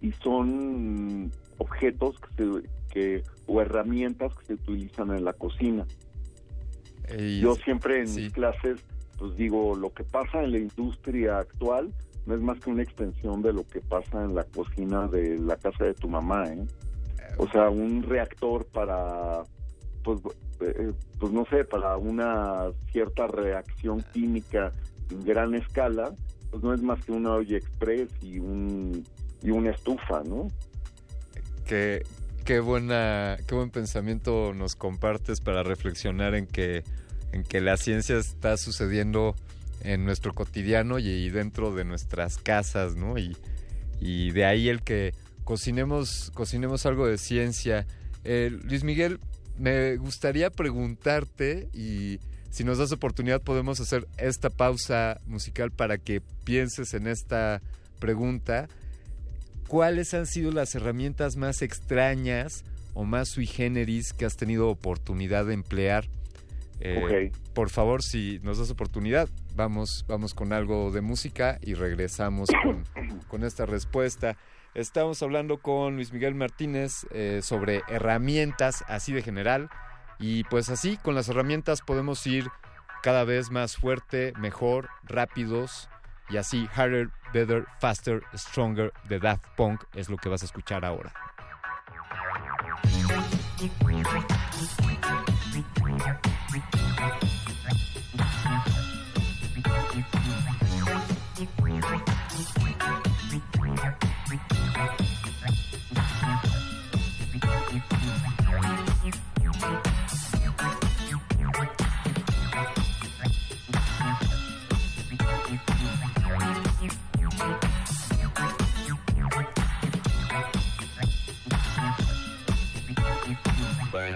y 0.00 0.12
son 0.12 1.30
objetos 1.58 2.16
que, 2.20 2.44
se, 2.44 2.62
que 2.90 3.22
o 3.46 3.60
herramientas 3.60 4.34
que 4.34 4.46
se 4.46 4.54
utilizan 4.54 5.10
en 5.14 5.24
la 5.24 5.32
cocina. 5.32 5.86
Y- 7.18 7.40
Yo 7.40 7.54
siempre 7.56 8.02
en 8.02 8.14
mis 8.14 8.32
clases 8.32 8.80
pues 9.18 9.36
digo, 9.36 9.74
lo 9.74 9.92
que 9.92 10.04
pasa 10.04 10.44
en 10.44 10.52
la 10.52 10.58
industria 10.58 11.38
actual 11.38 11.92
no 12.26 12.34
es 12.36 12.40
más 12.40 12.60
que 12.60 12.70
una 12.70 12.82
extensión 12.84 13.42
de 13.42 13.52
lo 13.52 13.66
que 13.66 13.80
pasa 13.80 14.22
en 14.24 14.34
la 14.34 14.44
cocina 14.44 15.08
de 15.08 15.38
la 15.38 15.56
casa 15.56 15.84
de 15.86 15.94
tu 15.94 16.08
mamá, 16.08 16.44
¿eh? 16.46 16.64
O 17.36 17.48
sea, 17.50 17.68
un 17.68 18.02
reactor 18.04 18.64
para, 18.66 19.42
pues, 20.02 20.20
eh, 20.60 20.92
pues 21.18 21.32
no 21.32 21.44
sé, 21.50 21.64
para 21.64 21.96
una 21.96 22.70
cierta 22.92 23.26
reacción 23.26 24.04
química 24.12 24.72
en 25.10 25.24
gran 25.24 25.54
escala, 25.54 26.14
pues 26.50 26.62
no 26.62 26.74
es 26.74 26.82
más 26.82 27.04
que 27.04 27.12
una 27.12 27.32
olla 27.34 27.56
express 27.56 28.08
y 28.22 28.38
un 28.38 29.04
y 29.42 29.50
una 29.50 29.70
estufa, 29.70 30.22
¿no? 30.24 30.48
Qué, 31.66 32.02
qué 32.44 32.60
buena, 32.60 33.36
qué 33.46 33.54
buen 33.54 33.70
pensamiento 33.70 34.52
nos 34.54 34.74
compartes 34.74 35.40
para 35.40 35.62
reflexionar 35.62 36.34
en 36.34 36.46
que, 36.46 36.82
en 37.32 37.44
que 37.44 37.60
la 37.60 37.76
ciencia 37.76 38.16
está 38.16 38.56
sucediendo 38.56 39.34
en 39.82 40.04
nuestro 40.04 40.34
cotidiano 40.34 40.98
y, 40.98 41.30
dentro 41.30 41.74
de 41.74 41.84
nuestras 41.84 42.38
casas, 42.38 42.96
¿no? 42.96 43.18
Y, 43.18 43.36
y 44.00 44.32
de 44.32 44.44
ahí 44.44 44.68
el 44.68 44.82
que 44.82 45.14
cocinemos, 45.44 46.32
cocinemos 46.34 46.84
algo 46.86 47.06
de 47.06 47.18
ciencia. 47.18 47.86
Eh, 48.24 48.50
Luis 48.64 48.82
Miguel, 48.82 49.20
me 49.58 49.96
gustaría 49.96 50.50
preguntarte 50.50 51.68
y 51.72 52.20
si 52.50 52.64
nos 52.64 52.78
das 52.78 52.92
oportunidad 52.92 53.42
podemos 53.42 53.80
hacer 53.80 54.06
esta 54.16 54.50
pausa 54.50 55.20
musical 55.26 55.70
para 55.70 55.98
que 55.98 56.20
pienses 56.44 56.94
en 56.94 57.06
esta 57.06 57.60
pregunta. 57.98 58.68
¿Cuáles 59.66 60.14
han 60.14 60.26
sido 60.26 60.50
las 60.50 60.74
herramientas 60.74 61.36
más 61.36 61.60
extrañas 61.60 62.64
o 62.94 63.04
más 63.04 63.28
sui 63.28 63.46
generis 63.46 64.12
que 64.12 64.24
has 64.24 64.36
tenido 64.36 64.68
oportunidad 64.68 65.44
de 65.44 65.54
emplear? 65.54 66.08
Eh, 66.80 67.32
Por 67.54 67.70
favor, 67.70 68.02
si 68.02 68.40
nos 68.42 68.58
das 68.58 68.70
oportunidad, 68.70 69.28
vamos, 69.54 70.04
vamos 70.08 70.32
con 70.32 70.52
algo 70.52 70.90
de 70.90 71.00
música 71.00 71.58
y 71.60 71.74
regresamos 71.74 72.48
con, 72.62 72.84
con 73.26 73.44
esta 73.44 73.66
respuesta. 73.66 74.38
Estamos 74.78 75.20
hablando 75.24 75.58
con 75.58 75.96
Luis 75.96 76.12
Miguel 76.12 76.36
Martínez 76.36 77.04
eh, 77.10 77.40
sobre 77.42 77.82
herramientas 77.88 78.84
así 78.86 79.12
de 79.12 79.22
general 79.22 79.70
y 80.20 80.44
pues 80.44 80.68
así 80.68 80.96
con 80.98 81.16
las 81.16 81.28
herramientas 81.28 81.80
podemos 81.80 82.24
ir 82.28 82.48
cada 83.02 83.24
vez 83.24 83.50
más 83.50 83.76
fuerte, 83.76 84.32
mejor, 84.38 84.88
rápidos 85.02 85.90
y 86.28 86.36
así 86.36 86.68
harder, 86.76 87.10
better, 87.32 87.66
faster, 87.80 88.22
stronger 88.36 88.92
de 89.08 89.18
Daft 89.18 89.44
Punk 89.56 89.82
es 89.96 90.08
lo 90.08 90.16
que 90.16 90.28
vas 90.28 90.42
a 90.42 90.44
escuchar 90.44 90.84
ahora. 90.84 91.12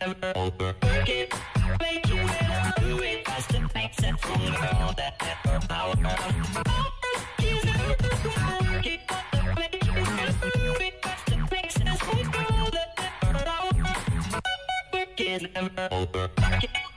Never 0.00 0.32
over. 0.34 0.74
Work 0.82 1.08
it, 1.10 1.34
make 1.78 2.08
it 2.08 2.26
better, 2.26 2.72
do 2.80 2.98
it 3.00 3.26
faster, 3.26 3.66
makes 3.74 3.98
it 4.02 4.18
stronger. 4.18 4.68
All 4.80 4.94
that 4.94 5.18
power. 5.68 5.94
Work 8.70 8.86
it, 8.86 9.00
make 9.56 9.74
it 9.74 9.80
better, 9.84 10.40
do 10.54 10.72
it 10.80 11.00
it. 11.02 12.26
All 12.50 12.70
that 12.70 12.88
effort, 12.98 13.44
power. 13.44 13.72
Work 14.94 15.20
is 15.20 15.42
never 15.54 15.88
over. 15.92 16.30
It, 16.62 16.89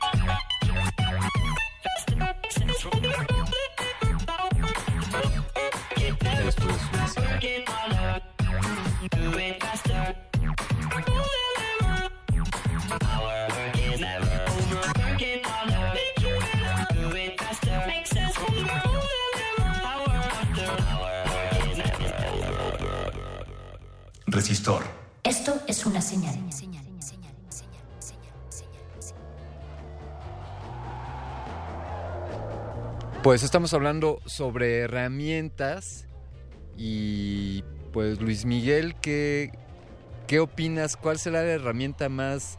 una 25.86 26.02
señal. 26.02 26.36
Pues 33.22 33.42
estamos 33.44 33.74
hablando 33.74 34.20
sobre 34.26 34.80
herramientas 34.80 36.08
y 36.76 37.64
pues 37.94 38.20
Luis 38.20 38.44
Miguel, 38.44 38.96
¿qué, 38.96 39.52
qué 40.28 40.42
opinas? 40.42 40.98
¿Cuál 40.98 41.20
será 41.20 41.42
la 41.42 41.52
herramienta 41.52 42.10
más, 42.10 42.58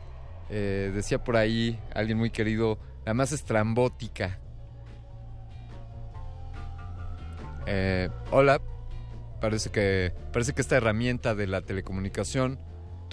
eh, 0.48 0.90
decía 0.94 1.22
por 1.22 1.36
ahí 1.36 1.78
alguien 1.94 2.16
muy 2.16 2.30
querido, 2.30 2.78
la 3.04 3.12
más 3.12 3.32
estrambótica? 3.32 4.38
Eh, 7.66 8.08
hola, 8.30 8.58
parece 9.42 9.68
que, 9.68 10.14
parece 10.32 10.54
que 10.54 10.62
esta 10.62 10.76
herramienta 10.76 11.34
de 11.34 11.46
la 11.46 11.60
telecomunicación 11.60 12.58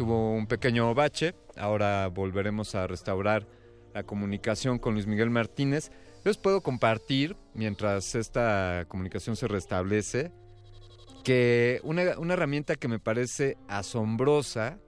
tuvo 0.02 0.34
un 0.34 0.48
pequeño 0.48 0.96
bache, 0.96 1.36
ahora 1.56 2.08
volveremos 2.08 2.74
a 2.74 2.88
restaurar 2.88 3.46
la 3.94 4.02
comunicación 4.02 4.80
con 4.80 4.96
Luis 4.96 5.06
Miguel 5.06 5.30
Martínez. 5.30 5.92
Les 6.24 6.40
puedo 6.40 6.62
compartir, 6.62 7.36
mientras 7.54 8.16
esta 8.16 8.86
comunicación 8.88 9.36
se 9.36 9.48
restablece, 9.48 10.32
que 11.24 11.82
una, 11.84 12.02
herramienta 12.02 12.78
que 12.78 12.88
me 12.88 12.98
parece 12.98 13.60
asombrosa 13.68 14.80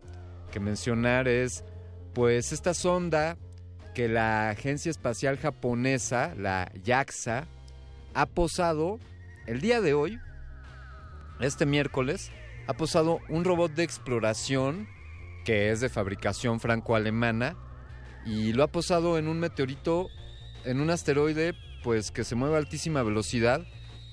que 0.51 0.59
mencionar 0.59 1.27
es, 1.27 1.64
pues, 2.16 2.51
esta 2.51 2.74
sonda 2.74 3.38
que 3.93 4.08
la 4.08 4.50
Agencia 4.50 4.90
Espacial 4.90 5.38
Japonesa, 5.38 6.33
la 6.40 6.72
JAXA, 6.83 7.45
ha 8.16 8.25
posado 8.25 8.98
el 9.45 9.61
día 9.61 9.80
de 9.80 9.93
hoy, 9.93 10.17
este 11.40 11.67
miércoles, 11.67 12.32
ha 12.66 12.74
posado 12.74 13.19
un 13.30 13.43
robot 13.43 13.74
de 13.74 13.83
exploración 13.83 14.88
que 15.43 15.72
es 15.72 15.81
de 15.81 15.89
fabricación 15.89 16.59
franco-alemana 16.59 17.55
y 18.25 18.53
lo 18.53 18.63
ha 18.63 18.67
posado 18.67 19.17
en 19.17 19.27
un 19.27 19.39
meteorito, 19.39 20.09
en 20.65 20.80
un 20.80 20.89
asteroide, 20.89 21.53
pues 21.83 22.11
que 22.11 22.23
se 22.23 22.35
mueve 22.35 22.55
a 22.55 22.59
altísima 22.59 23.03
velocidad 23.03 23.65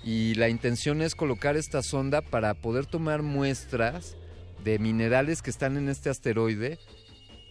y 0.02 0.34
la 0.34 0.48
intención 0.48 1.02
es 1.02 1.14
colocar 1.14 1.56
esta 1.56 1.82
sonda 1.82 2.22
para 2.22 2.54
poder 2.54 2.86
tomar 2.86 3.22
muestras 3.22 4.16
de 4.64 4.78
minerales 4.78 5.42
que 5.42 5.50
están 5.50 5.76
en 5.76 5.88
este 5.88 6.10
asteroide 6.10 6.78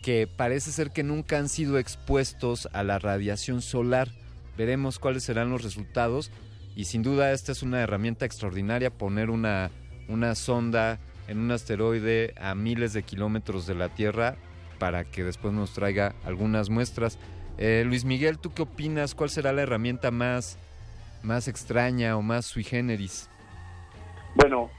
que 0.01 0.27
parece 0.27 0.71
ser 0.71 0.91
que 0.91 1.03
nunca 1.03 1.37
han 1.37 1.49
sido 1.49 1.77
expuestos 1.77 2.69
a 2.73 2.83
la 2.83 2.99
radiación 2.99 3.61
solar. 3.61 4.09
Veremos 4.57 4.99
cuáles 4.99 5.23
serán 5.23 5.49
los 5.49 5.63
resultados 5.63 6.31
y 6.75 6.85
sin 6.85 7.03
duda 7.03 7.31
esta 7.31 7.51
es 7.51 7.63
una 7.63 7.81
herramienta 7.81 8.25
extraordinaria 8.25 8.89
poner 8.89 9.29
una, 9.29 9.71
una 10.07 10.35
sonda 10.35 10.99
en 11.29 11.39
un 11.39 11.51
asteroide 11.51 12.33
a 12.39 12.55
miles 12.55 12.93
de 12.93 13.03
kilómetros 13.03 13.67
de 13.67 13.75
la 13.75 13.89
Tierra 13.89 14.35
para 14.79 15.03
que 15.03 15.23
después 15.23 15.53
nos 15.53 15.73
traiga 15.73 16.15
algunas 16.25 16.69
muestras. 16.69 17.17
Eh, 17.57 17.83
Luis 17.85 18.03
Miguel, 18.03 18.39
¿tú 18.39 18.53
qué 18.53 18.63
opinas? 18.63 19.15
¿Cuál 19.15 19.29
será 19.29 19.53
la 19.53 19.61
herramienta 19.61 20.11
más 20.11 20.57
más 21.23 21.47
extraña 21.47 22.17
o 22.17 22.21
más 22.21 22.45
sui 22.45 22.63
generis? 22.63 23.29
Bueno, 24.35 24.69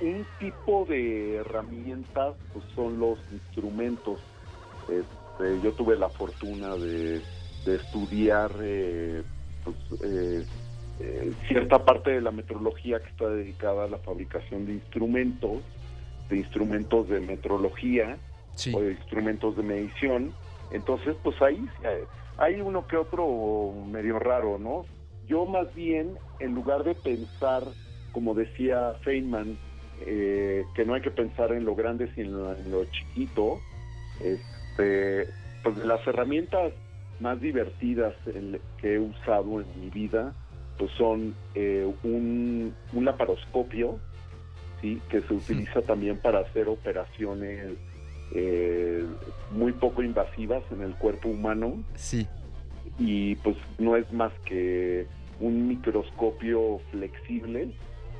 un 0.00 0.24
tipo 0.38 0.86
de 0.88 1.36
herramientas 1.36 2.36
pues, 2.52 2.64
son 2.74 2.98
los 2.98 3.18
instrumentos. 3.32 4.20
Este, 4.88 5.60
yo 5.62 5.72
tuve 5.72 5.96
la 5.96 6.08
fortuna 6.08 6.74
de, 6.76 7.20
estudiar 7.66 8.50
eh, 8.62 9.22
pues, 9.62 9.76
eh, 10.02 10.46
eh, 11.00 11.32
cierta 11.48 11.84
parte 11.84 12.12
de 12.12 12.22
la 12.22 12.30
metrología 12.30 12.98
que 13.00 13.10
está 13.10 13.28
dedicada 13.28 13.84
a 13.84 13.88
la 13.88 13.98
fabricación 13.98 14.64
de 14.64 14.74
instrumentos, 14.74 15.58
de 16.28 16.36
instrumentos 16.38 17.08
de 17.08 17.20
metrología 17.20 18.18
o 18.74 18.80
de 18.80 18.92
instrumentos 18.92 19.56
de 19.56 19.62
medición. 19.62 20.34
Entonces, 20.70 21.16
pues 21.22 21.40
ahí 21.40 21.68
hay 22.36 22.60
uno 22.60 22.86
que 22.86 22.96
otro 22.96 23.72
medio 23.86 24.18
raro, 24.18 24.58
¿no? 24.58 24.84
Yo 25.26 25.46
más 25.46 25.72
bien, 25.74 26.18
en 26.38 26.54
lugar 26.54 26.84
de 26.84 26.94
pensar, 26.94 27.64
como 28.12 28.34
decía 28.34 28.94
Feynman, 29.02 29.56
eh, 30.00 30.64
que 30.74 30.84
no 30.84 30.94
hay 30.94 31.00
que 31.00 31.10
pensar 31.10 31.52
en 31.52 31.64
lo 31.64 31.74
grande 31.74 32.08
sino 32.14 32.52
en 32.52 32.70
lo 32.70 32.84
chiquito, 32.86 33.60
este, 34.20 35.26
pues 35.62 35.76
las 35.78 36.06
herramientas 36.06 36.72
más 37.20 37.40
divertidas 37.40 38.14
en- 38.26 38.60
que 38.80 38.94
he 38.94 38.98
usado 38.98 39.60
en 39.60 39.66
mi 39.80 39.90
vida 39.90 40.32
pues 40.78 40.92
son 40.92 41.34
eh, 41.56 41.84
un, 42.04 42.72
un 42.92 43.04
laparoscopio, 43.04 43.98
¿sí? 44.80 45.00
que 45.08 45.20
se 45.22 45.34
utiliza 45.34 45.82
también 45.82 46.18
para 46.18 46.40
hacer 46.40 46.68
operaciones 46.68 47.72
eh, 48.34 49.04
muy 49.50 49.72
poco 49.72 50.02
invasivas 50.02 50.62
en 50.70 50.82
el 50.82 50.94
cuerpo 50.96 51.28
humano 51.30 51.82
Sí. 51.94 52.26
y 52.98 53.36
pues 53.36 53.56
no 53.78 53.96
es 53.96 54.10
más 54.12 54.32
que 54.44 55.06
un 55.40 55.68
microscopio 55.68 56.80
flexible 56.90 57.70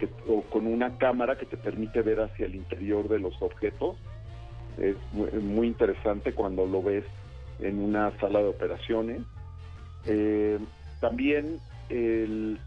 que, 0.01 0.09
o 0.29 0.43
con 0.43 0.67
una 0.67 0.97
cámara 0.99 1.37
que 1.37 1.47
te 1.47 1.57
permite 1.57 2.01
ver 2.03 2.21
hacia 2.21 2.47
el 2.47 2.55
interior 2.55 3.09
de 3.09 3.19
los 3.19 3.35
objetos. 3.43 3.97
Es 4.81 4.95
muy, 5.43 5.67
interesante 5.67 6.33
cuando 6.33 6.65
lo 6.67 6.81
ves 6.83 7.05
en 7.59 7.81
una 7.81 8.17
sala 8.21 8.39
de 8.39 8.47
operaciones. 8.47 9.23
Eh, 10.07 10.59
también 11.01 11.59
el- 11.89 12.59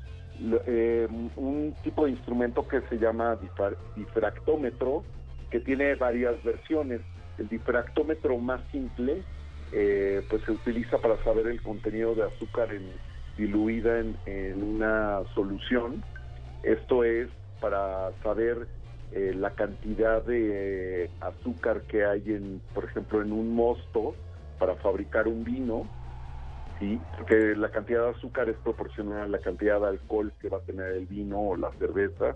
eh, 0.65 1.07
un 1.35 1.75
tipo 1.83 2.05
de 2.05 2.11
instrumento 2.11 2.67
que 2.67 2.81
se 2.89 2.97
llama 2.97 3.37
difra- 3.39 3.77
difractómetro, 3.95 5.03
que 5.49 5.59
tiene 5.59 5.95
varias 5.95 6.41
versiones. 6.43 7.01
El 7.37 7.47
difractómetro 7.47 8.37
más 8.37 8.61
simple 8.71 9.23
eh, 9.71 10.21
pues 10.29 10.43
se 10.43 10.51
utiliza 10.51 10.99
para 10.99 11.21
saber 11.23 11.47
el 11.47 11.61
contenido 11.61 12.13
de 12.15 12.23
azúcar 12.23 12.73
en- 12.73 12.99
diluida 13.37 13.99
en, 13.99 14.17
en 14.25 14.61
una 14.63 15.23
solución. 15.33 16.03
Esto 16.63 17.03
es 17.03 17.29
para 17.59 18.11
saber 18.23 18.67
eh, 19.11 19.33
la 19.35 19.51
cantidad 19.51 20.23
de 20.25 21.09
azúcar 21.21 21.83
que 21.83 22.05
hay 22.05 22.23
en, 22.27 22.61
por 22.73 22.85
ejemplo, 22.85 23.21
en 23.21 23.31
un 23.31 23.53
mosto 23.55 24.15
para 24.57 24.75
fabricar 24.75 25.27
un 25.27 25.43
vino, 25.43 25.89
sí, 26.81 26.99
porque 27.15 27.55
la 27.55 27.69
cantidad 27.69 28.03
de 28.05 28.09
azúcar 28.09 28.49
es 28.49 28.57
proporcional 28.57 29.21
a 29.21 29.27
la 29.27 29.37
cantidad 29.39 29.79
de 29.79 29.87
alcohol 29.87 30.33
que 30.41 30.49
va 30.49 30.57
a 30.57 30.61
tener 30.61 30.87
el 30.93 31.05
vino 31.05 31.39
o 31.39 31.55
la 31.55 31.69
cerveza. 31.77 32.35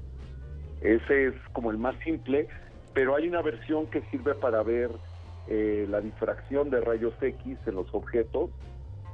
Ese 0.82 1.28
es 1.30 1.34
como 1.52 1.72
el 1.72 1.80
más 1.80 1.96
simple, 2.04 2.48
pero 2.94 3.16
hay 3.16 3.28
una 3.28 3.42
versión 3.42 3.88
que 3.88 4.02
sirve 4.12 4.36
para 4.36 4.62
ver 4.62 4.92
eh, 5.48 5.88
la 5.90 6.00
difracción 6.00 6.70
de 6.70 6.80
rayos 6.82 7.14
X 7.20 7.58
en 7.66 7.76
los 7.76 7.88
objetos 7.94 8.52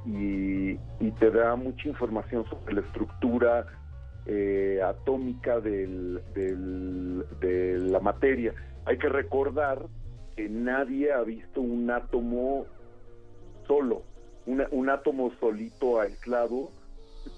y, 0.04 0.72
y 1.00 1.10
te 1.18 1.30
da 1.30 1.56
mucha 1.56 1.88
información 1.88 2.44
sobre 2.50 2.74
la 2.74 2.80
estructura 2.82 3.66
eh, 4.26 4.80
atómica 4.84 5.60
del- 5.60 6.20
del- 6.34 7.24
de 7.40 7.78
la 7.78 8.00
materia. 8.00 8.54
Hay 8.84 8.98
que 8.98 9.08
recordar 9.08 9.82
que 10.36 10.48
nadie 10.48 11.10
ha 11.12 11.22
visto 11.22 11.60
un 11.62 11.90
átomo 11.90 12.66
solo, 13.66 14.02
una- 14.46 14.68
un 14.70 14.90
átomo 14.90 15.32
solito 15.40 16.00
aislado, 16.00 16.70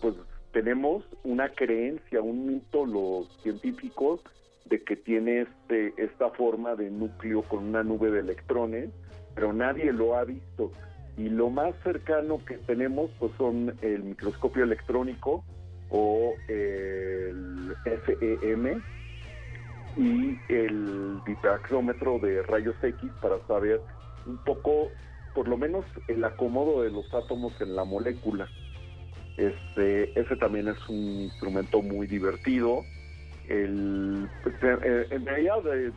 pues 0.01 0.15
tenemos 0.53 1.05
una 1.25 1.49
creencia, 1.51 2.23
un 2.23 2.47
mito 2.47 2.87
los 2.87 3.29
científicos 3.43 4.21
de 4.67 4.83
que 4.83 4.97
tiene 4.97 5.43
este 5.43 5.93
esta 6.03 6.31
forma 6.31 6.75
de 6.75 6.91
núcleo 6.91 7.43
con 7.43 7.65
una 7.65 7.83
nube 7.83 8.11
de 8.11 8.21
electrones, 8.21 8.91
pero 9.35 9.53
nadie 9.53 9.93
lo 9.93 10.17
ha 10.17 10.25
visto. 10.25 10.71
Y 11.17 11.29
lo 11.29 11.51
más 11.51 11.75
cercano 11.85 12.41
que 12.45 12.57
tenemos 12.59 13.11
pues 13.19 13.33
son 13.37 13.75
el 13.83 14.03
microscopio 14.03 14.65
electrónico 14.65 15.45
o 15.91 16.35
el 16.49 17.75
FEM 17.85 18.83
y 19.97 20.37
el 20.49 21.21
difractómetro 21.25 22.19
de 22.19 22.43
rayos 22.43 22.75
X 22.83 23.11
para 23.21 23.39
saber 23.47 23.81
un 24.27 24.39
poco, 24.39 24.89
por 25.35 25.49
lo 25.49 25.57
menos, 25.57 25.85
el 26.09 26.25
acomodo 26.25 26.83
de 26.83 26.91
los 26.91 27.13
átomos 27.13 27.53
en 27.61 27.75
la 27.75 27.85
molécula. 27.85 28.49
Este, 29.37 30.19
ese 30.19 30.37
también 30.37 30.69
es 30.69 30.89
un 30.89 31.23
instrumento 31.23 31.83
muy 31.83 32.07
divertido. 32.07 32.85
El, 33.49 34.29
pues, 34.43 34.55
en 34.63 35.27
realidad, 35.27 35.59
eh, 35.75 35.93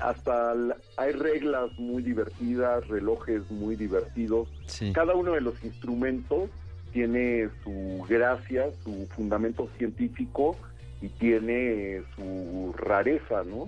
hasta 0.00 0.54
hay 0.96 1.12
reglas 1.12 1.70
muy 1.78 2.02
divertidas, 2.02 2.88
relojes 2.88 3.48
muy 3.50 3.76
divertidos. 3.76 4.48
Cada 4.92 5.14
uno 5.14 5.32
de 5.32 5.40
los 5.40 5.62
instrumentos 5.62 6.50
tiene 6.92 7.48
su 7.62 8.04
gracia, 8.08 8.66
su 8.82 9.06
fundamento 9.14 9.68
científico 9.76 10.56
y 11.00 11.08
tiene 11.08 12.02
su 12.16 12.74
rareza, 12.76 13.44
¿no? 13.44 13.66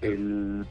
El, 0.00 0.64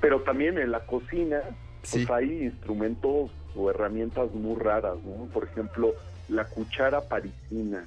pero 0.00 0.22
también 0.22 0.58
en 0.58 0.70
la 0.70 0.86
cocina 0.86 1.40
pues 1.82 2.10
hay 2.10 2.44
instrumentos 2.44 3.30
o 3.56 3.70
herramientas 3.70 4.32
muy 4.32 4.56
raras, 4.56 4.96
¿no? 5.04 5.26
Por 5.32 5.44
ejemplo, 5.44 5.94
la 6.28 6.44
cuchara 6.44 7.00
parisina, 7.08 7.86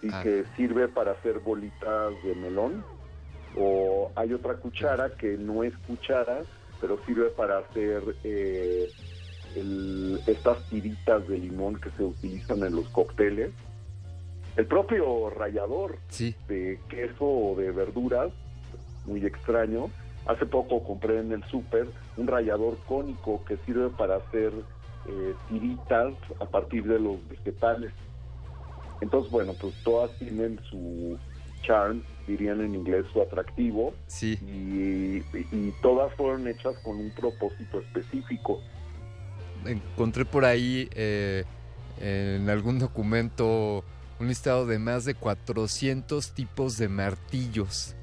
¿sí? 0.00 0.08
Ah. 0.12 0.22
que 0.22 0.44
sirve 0.56 0.88
para 0.88 1.12
hacer 1.12 1.38
bolitas 1.40 2.12
de 2.24 2.34
melón. 2.34 2.84
O 3.56 4.10
hay 4.16 4.32
otra 4.32 4.54
cuchara 4.54 5.10
que 5.16 5.36
no 5.36 5.62
es 5.62 5.76
cuchara, 5.86 6.40
pero 6.80 6.98
sirve 7.04 7.28
para 7.30 7.58
hacer 7.58 8.02
eh, 8.24 8.88
el- 9.56 10.20
estas 10.26 10.62
tiritas 10.70 11.26
de 11.28 11.38
limón 11.38 11.78
que 11.80 11.90
se 11.90 12.02
utilizan 12.02 12.62
en 12.64 12.74
los 12.76 12.88
cócteles. 12.88 13.50
El 14.56 14.66
propio 14.66 15.30
rallador 15.30 15.98
de 16.48 16.78
queso 16.88 17.24
o 17.24 17.54
de 17.56 17.70
verduras, 17.72 18.32
muy 19.06 19.24
extraño. 19.24 19.90
Hace 20.26 20.46
poco 20.46 20.82
compré 20.84 21.18
en 21.18 21.32
el 21.32 21.44
súper 21.44 21.88
un 22.16 22.26
rallador 22.26 22.78
cónico 22.86 23.44
que 23.44 23.56
sirve 23.66 23.88
para 23.90 24.16
hacer 24.16 24.52
eh, 25.08 25.34
tiritas 25.48 26.14
a 26.40 26.44
partir 26.44 26.84
de 26.84 27.00
los 27.00 27.16
vegetales. 27.28 27.92
Entonces, 29.00 29.32
bueno, 29.32 29.52
pues 29.60 29.74
todas 29.82 30.16
tienen 30.18 30.60
su 30.70 31.18
charm, 31.62 32.02
dirían 32.26 32.60
en 32.60 32.76
inglés, 32.76 33.04
su 33.12 33.20
atractivo. 33.20 33.94
Sí. 34.06 34.38
Y, 34.42 35.24
y 35.56 35.74
todas 35.82 36.14
fueron 36.14 36.46
hechas 36.46 36.76
con 36.84 36.96
un 36.98 37.10
propósito 37.10 37.80
específico. 37.80 38.60
encontré 39.66 40.24
por 40.24 40.44
ahí 40.44 40.88
eh, 40.94 41.44
en 42.00 42.48
algún 42.48 42.78
documento 42.78 43.84
un 44.20 44.28
listado 44.28 44.66
de 44.66 44.78
más 44.78 45.04
de 45.04 45.14
400 45.14 46.30
tipos 46.30 46.78
de 46.78 46.88
martillos 46.88 47.96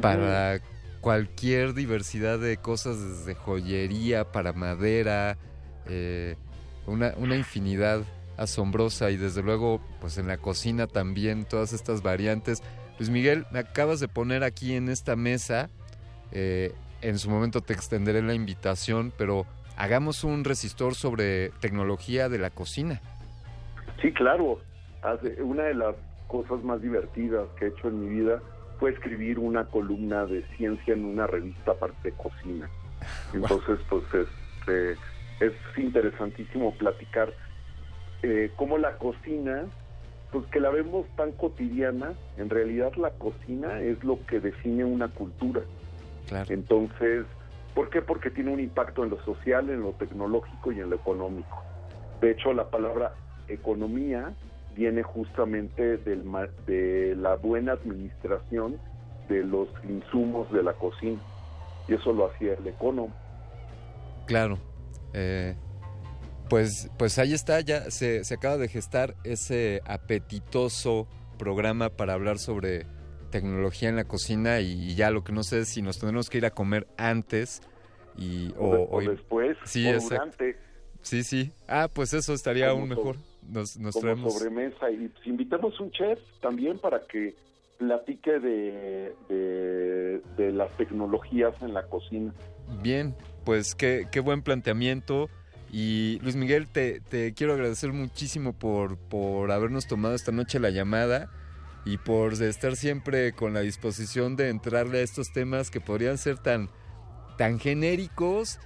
para 0.00 0.60
cualquier 1.00 1.74
diversidad 1.74 2.38
de 2.38 2.56
cosas, 2.56 3.00
desde 3.00 3.34
joyería, 3.34 4.30
para 4.30 4.52
madera, 4.52 5.38
eh, 5.86 6.36
una, 6.86 7.14
una 7.16 7.36
infinidad 7.36 8.02
asombrosa 8.36 9.10
y 9.10 9.18
desde 9.18 9.42
luego 9.42 9.80
pues 10.00 10.16
en 10.16 10.26
la 10.26 10.38
cocina 10.38 10.86
también 10.86 11.44
todas 11.44 11.72
estas 11.72 12.02
variantes. 12.02 12.62
Luis 12.98 13.10
Miguel, 13.10 13.46
me 13.50 13.58
acabas 13.58 14.00
de 14.00 14.08
poner 14.08 14.44
aquí 14.44 14.74
en 14.74 14.88
esta 14.88 15.14
mesa, 15.14 15.68
eh, 16.32 16.72
en 17.02 17.18
su 17.18 17.30
momento 17.30 17.60
te 17.60 17.72
extenderé 17.72 18.22
la 18.22 18.34
invitación, 18.34 19.12
pero 19.16 19.46
hagamos 19.76 20.24
un 20.24 20.44
resistor 20.44 20.94
sobre 20.94 21.50
tecnología 21.60 22.28
de 22.28 22.38
la 22.38 22.50
cocina. 22.50 23.00
Sí, 24.02 24.12
claro. 24.12 24.58
Una 25.42 25.64
de 25.64 25.74
las 25.74 25.94
cosas 26.28 26.62
más 26.62 26.82
divertidas 26.82 27.48
que 27.58 27.66
he 27.66 27.68
hecho 27.68 27.88
en 27.88 28.00
mi 28.00 28.20
vida 28.20 28.42
fue 28.80 28.90
escribir 28.90 29.38
una 29.38 29.66
columna 29.66 30.24
de 30.24 30.42
ciencia 30.56 30.94
en 30.94 31.04
una 31.04 31.26
revista 31.26 31.72
aparte 31.72 32.10
de 32.10 32.16
cocina. 32.16 32.68
Entonces, 33.34 33.78
pues 33.88 34.02
este, 34.14 34.92
es 35.40 35.52
interesantísimo 35.76 36.74
platicar 36.74 37.32
eh, 38.22 38.50
cómo 38.56 38.78
la 38.78 38.96
cocina, 38.96 39.66
pues 40.32 40.46
que 40.46 40.60
la 40.60 40.70
vemos 40.70 41.06
tan 41.16 41.32
cotidiana, 41.32 42.14
en 42.38 42.48
realidad 42.48 42.94
la 42.96 43.10
cocina 43.10 43.80
es 43.80 44.02
lo 44.02 44.18
que 44.26 44.40
define 44.40 44.84
una 44.84 45.08
cultura. 45.08 45.60
Entonces, 46.48 47.26
¿por 47.74 47.90
qué? 47.90 48.02
Porque 48.02 48.30
tiene 48.30 48.52
un 48.52 48.60
impacto 48.60 49.02
en 49.04 49.10
lo 49.10 49.22
social, 49.24 49.68
en 49.68 49.82
lo 49.82 49.92
tecnológico 49.92 50.72
y 50.72 50.80
en 50.80 50.90
lo 50.90 50.96
económico. 50.96 51.64
De 52.20 52.30
hecho, 52.30 52.52
la 52.52 52.70
palabra 52.70 53.14
economía 53.48 54.32
viene 54.74 55.02
justamente 55.02 55.96
del, 55.98 56.24
ma- 56.24 56.48
de 56.66 57.14
la 57.16 57.36
buena 57.36 57.72
administración 57.72 58.76
de 59.28 59.44
los 59.44 59.68
insumos 59.88 60.50
de 60.52 60.62
la 60.62 60.72
cocina. 60.74 61.20
Y 61.88 61.94
eso 61.94 62.12
lo 62.12 62.30
hacía 62.30 62.54
el 62.54 62.66
economo. 62.66 63.12
Claro. 64.26 64.58
Eh, 65.12 65.54
pues, 66.48 66.90
pues 66.98 67.18
ahí 67.18 67.32
está, 67.32 67.60
ya 67.60 67.90
se, 67.90 68.24
se 68.24 68.34
acaba 68.34 68.56
de 68.56 68.68
gestar 68.68 69.14
ese 69.24 69.82
apetitoso 69.84 71.06
programa 71.38 71.88
para 71.90 72.14
hablar 72.14 72.38
sobre 72.38 72.86
tecnología 73.30 73.88
en 73.88 73.96
la 73.96 74.04
cocina 74.04 74.60
y, 74.60 74.72
y 74.90 74.94
ya 74.96 75.10
lo 75.10 75.22
que 75.22 75.32
no 75.32 75.42
sé 75.44 75.60
es 75.60 75.68
si 75.68 75.82
nos 75.82 75.98
tendremos 75.98 76.28
que 76.28 76.38
ir 76.38 76.46
a 76.46 76.50
comer 76.50 76.86
antes 76.96 77.62
y 78.16 78.52
O, 78.58 78.74
de- 78.74 78.86
o 78.90 79.00
después, 79.00 79.56
Sí, 79.64 79.86
o 79.86 80.00
durante, 80.00 80.56
Sí, 81.02 81.22
sí. 81.22 81.52
Ah, 81.68 81.88
pues 81.92 82.12
eso 82.12 82.34
estaría 82.34 82.68
aún 82.68 82.88
mejor. 82.88 83.16
Nos, 83.48 83.78
nos 83.78 83.94
como 83.94 84.02
traemos... 84.02 84.34
sobremesa. 84.34 84.90
Y 84.90 85.08
pues, 85.08 85.26
invitamos 85.26 85.78
un 85.80 85.90
chef 85.90 86.18
también 86.40 86.78
para 86.78 87.00
que 87.06 87.34
platique 87.78 88.38
de, 88.38 89.14
de, 89.28 90.22
de 90.36 90.52
las 90.52 90.70
tecnologías 90.76 91.54
en 91.62 91.72
la 91.72 91.86
cocina. 91.86 92.32
Bien, 92.82 93.14
pues 93.44 93.74
qué, 93.74 94.06
qué 94.12 94.20
buen 94.20 94.42
planteamiento. 94.42 95.28
Y 95.72 96.18
Luis 96.20 96.36
Miguel, 96.36 96.68
te, 96.68 97.00
te 97.00 97.32
quiero 97.32 97.54
agradecer 97.54 97.92
muchísimo 97.92 98.52
por, 98.52 98.98
por 98.98 99.50
habernos 99.52 99.86
tomado 99.86 100.14
esta 100.14 100.32
noche 100.32 100.58
la 100.58 100.70
llamada 100.70 101.30
y 101.84 101.96
por 101.96 102.34
estar 102.34 102.76
siempre 102.76 103.32
con 103.32 103.54
la 103.54 103.60
disposición 103.60 104.36
de 104.36 104.48
entrarle 104.48 104.98
a 104.98 105.02
estos 105.02 105.32
temas 105.32 105.70
que 105.70 105.80
podrían 105.80 106.18
ser 106.18 106.38
tan, 106.38 106.68
tan 107.38 107.58
genéricos 107.58 108.58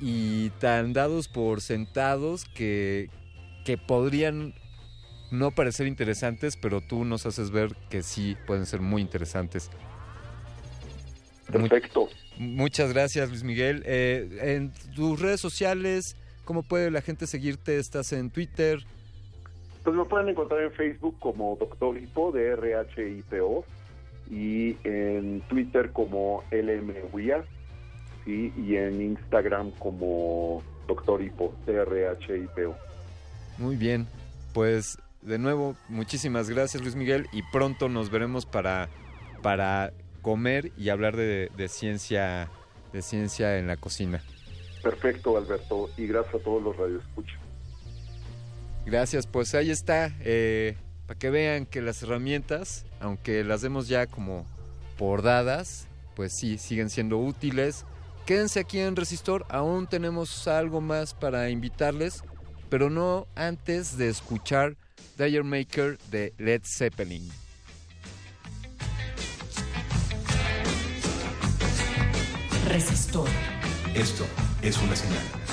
y 0.00 0.50
tan 0.60 0.92
dados 0.92 1.28
por 1.28 1.60
sentados 1.60 2.44
que, 2.44 3.10
que 3.68 3.76
podrían 3.76 4.54
no 5.30 5.50
parecer 5.50 5.88
interesantes, 5.88 6.56
pero 6.56 6.80
tú 6.80 7.04
nos 7.04 7.26
haces 7.26 7.50
ver 7.50 7.76
que 7.90 8.02
sí 8.02 8.34
pueden 8.46 8.64
ser 8.64 8.80
muy 8.80 9.02
interesantes. 9.02 9.70
Perfecto. 11.52 12.08
Muchas 12.38 12.94
gracias, 12.94 13.28
Luis 13.28 13.44
Miguel. 13.44 13.82
Eh, 13.84 14.38
en 14.40 14.72
tus 14.96 15.20
redes 15.20 15.42
sociales, 15.42 16.16
¿cómo 16.46 16.62
puede 16.62 16.90
la 16.90 17.02
gente 17.02 17.26
seguirte? 17.26 17.76
¿Estás 17.76 18.14
en 18.14 18.30
Twitter? 18.30 18.78
Pues 19.84 19.94
me 19.94 20.06
pueden 20.06 20.30
encontrar 20.30 20.62
en 20.62 20.72
Facebook 20.72 21.18
como 21.18 21.54
Doctor 21.60 21.98
Hipo, 21.98 22.32
de 22.32 22.56
RHIPO, 22.56 23.66
y 24.30 24.78
en 24.84 25.42
Twitter 25.42 25.92
como 25.92 26.42
LMWIA, 26.50 27.44
¿sí? 28.24 28.50
y 28.56 28.76
en 28.76 29.02
Instagram 29.02 29.72
como 29.72 30.62
Doctor 30.86 31.20
Hipo, 31.20 31.54
DRHIPO. 31.66 32.87
Muy 33.58 33.76
bien. 33.76 34.06
Pues 34.54 34.98
de 35.22 35.38
nuevo, 35.38 35.76
muchísimas 35.88 36.48
gracias, 36.48 36.82
Luis 36.82 36.94
Miguel, 36.94 37.28
y 37.32 37.42
pronto 37.42 37.88
nos 37.88 38.10
veremos 38.10 38.46
para, 38.46 38.88
para 39.42 39.92
comer 40.22 40.72
y 40.76 40.88
hablar 40.88 41.16
de, 41.16 41.50
de 41.56 41.68
ciencia 41.68 42.48
de 42.92 43.02
ciencia 43.02 43.58
en 43.58 43.66
la 43.66 43.76
cocina. 43.76 44.22
Perfecto, 44.82 45.36
Alberto, 45.36 45.90
y 45.96 46.06
gracias 46.06 46.36
a 46.36 46.38
todos 46.38 46.62
los 46.62 46.76
radioescuchas. 46.76 47.38
Gracias, 48.86 49.26
pues 49.26 49.54
ahí 49.54 49.70
está, 49.70 50.14
eh, 50.20 50.76
para 51.06 51.18
que 51.18 51.30
vean 51.30 51.66
que 51.66 51.82
las 51.82 52.02
herramientas, 52.02 52.86
aunque 53.00 53.44
las 53.44 53.60
demos 53.60 53.88
ya 53.88 54.06
como 54.06 54.46
por 54.96 55.22
dadas, 55.22 55.88
pues 56.16 56.32
sí, 56.32 56.58
siguen 56.58 56.88
siendo 56.88 57.18
útiles. 57.18 57.84
Quédense 58.24 58.60
aquí 58.60 58.78
en 58.78 58.96
Resistor, 58.96 59.44
aún 59.48 59.86
tenemos 59.86 60.48
algo 60.48 60.80
más 60.80 61.14
para 61.14 61.50
invitarles, 61.50 62.24
pero 62.68 62.90
no 62.90 63.26
antes 63.34 63.96
de 63.96 64.08
escuchar 64.08 64.76
Dire 65.16 65.42
Maker 65.42 65.98
de 66.10 66.32
Led 66.38 66.62
Zeppelin. 66.64 67.28
Resistor. 72.68 73.28
Esto 73.94 74.26
es 74.62 74.78
una 74.78 74.94
señal. 74.94 75.47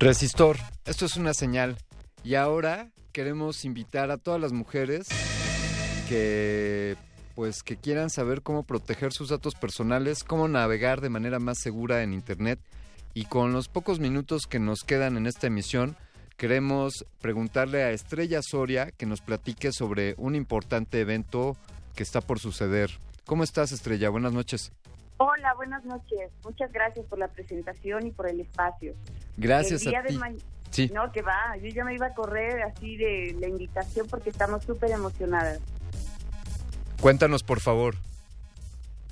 Resistor, 0.00 0.58
esto 0.84 1.06
es 1.06 1.16
una 1.16 1.34
señal. 1.34 1.76
Y 2.22 2.36
ahora 2.36 2.92
queremos 3.10 3.64
invitar 3.64 4.12
a 4.12 4.16
todas 4.16 4.40
las 4.40 4.52
mujeres 4.52 5.08
que 6.08 6.96
pues 7.34 7.64
que 7.64 7.76
quieran 7.76 8.08
saber 8.08 8.42
cómo 8.42 8.62
proteger 8.62 9.12
sus 9.12 9.30
datos 9.30 9.56
personales, 9.56 10.22
cómo 10.22 10.46
navegar 10.46 11.00
de 11.00 11.08
manera 11.08 11.40
más 11.40 11.58
segura 11.58 12.02
en 12.02 12.12
internet 12.12 12.60
Y 13.12 13.24
con 13.24 13.52
los 13.52 13.68
pocos 13.68 13.98
minutos 13.98 14.46
que 14.46 14.60
nos 14.60 14.84
quedan 14.84 15.16
en 15.16 15.26
esta 15.26 15.48
emisión, 15.48 15.96
queremos 16.36 17.04
preguntarle 17.20 17.82
a 17.82 17.90
Estrella 17.90 18.40
Soria 18.40 18.92
que 18.92 19.06
nos 19.06 19.20
platique 19.20 19.72
sobre 19.72 20.14
un 20.16 20.36
importante 20.36 21.00
evento 21.00 21.56
que 21.96 22.04
está 22.04 22.20
por 22.20 22.38
suceder. 22.38 22.92
¿Cómo 23.24 23.42
estás, 23.42 23.72
Estrella? 23.72 24.10
Buenas 24.10 24.32
noches. 24.32 24.70
Hola, 25.18 25.54
buenas 25.54 25.84
noches. 25.84 26.30
Muchas 26.44 26.72
gracias 26.72 27.04
por 27.06 27.18
la 27.18 27.28
presentación 27.28 28.06
y 28.06 28.10
por 28.12 28.28
el 28.28 28.40
espacio. 28.40 28.94
Gracias 29.36 29.82
El 29.82 29.88
día 29.90 29.98
a 30.00 30.02
de 30.02 30.08
ti. 30.10 30.16
ma- 30.18 30.32
Sí. 30.70 30.90
No, 30.94 31.10
que 31.12 31.22
va. 31.22 31.56
Yo 31.56 31.68
ya 31.70 31.82
me 31.84 31.94
iba 31.94 32.06
a 32.06 32.14
correr 32.14 32.62
así 32.62 32.96
de 32.96 33.34
la 33.40 33.48
invitación 33.48 34.06
porque 34.06 34.28
estamos 34.30 34.62
súper 34.64 34.90
emocionadas. 34.90 35.60
Cuéntanos, 37.00 37.42
por 37.42 37.60
favor. 37.60 37.94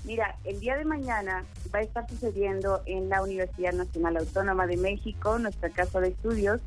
Mira, 0.05 0.37
el 0.45 0.61
día 0.61 0.77
de 0.77 0.85
mañana 0.85 1.45
va 1.75 1.79
a 1.79 1.83
estar 1.83 2.09
sucediendo 2.09 2.83
en 2.87 3.09
la 3.09 3.23
Universidad 3.23 3.73
Nacional 3.73 4.19
Autónoma 4.19 4.67
de 4.67 4.77
México, 4.77 5.39
nuestra 5.39 5.71
casa 5.71 5.99
de 6.01 6.09
estudios, 6.09 6.61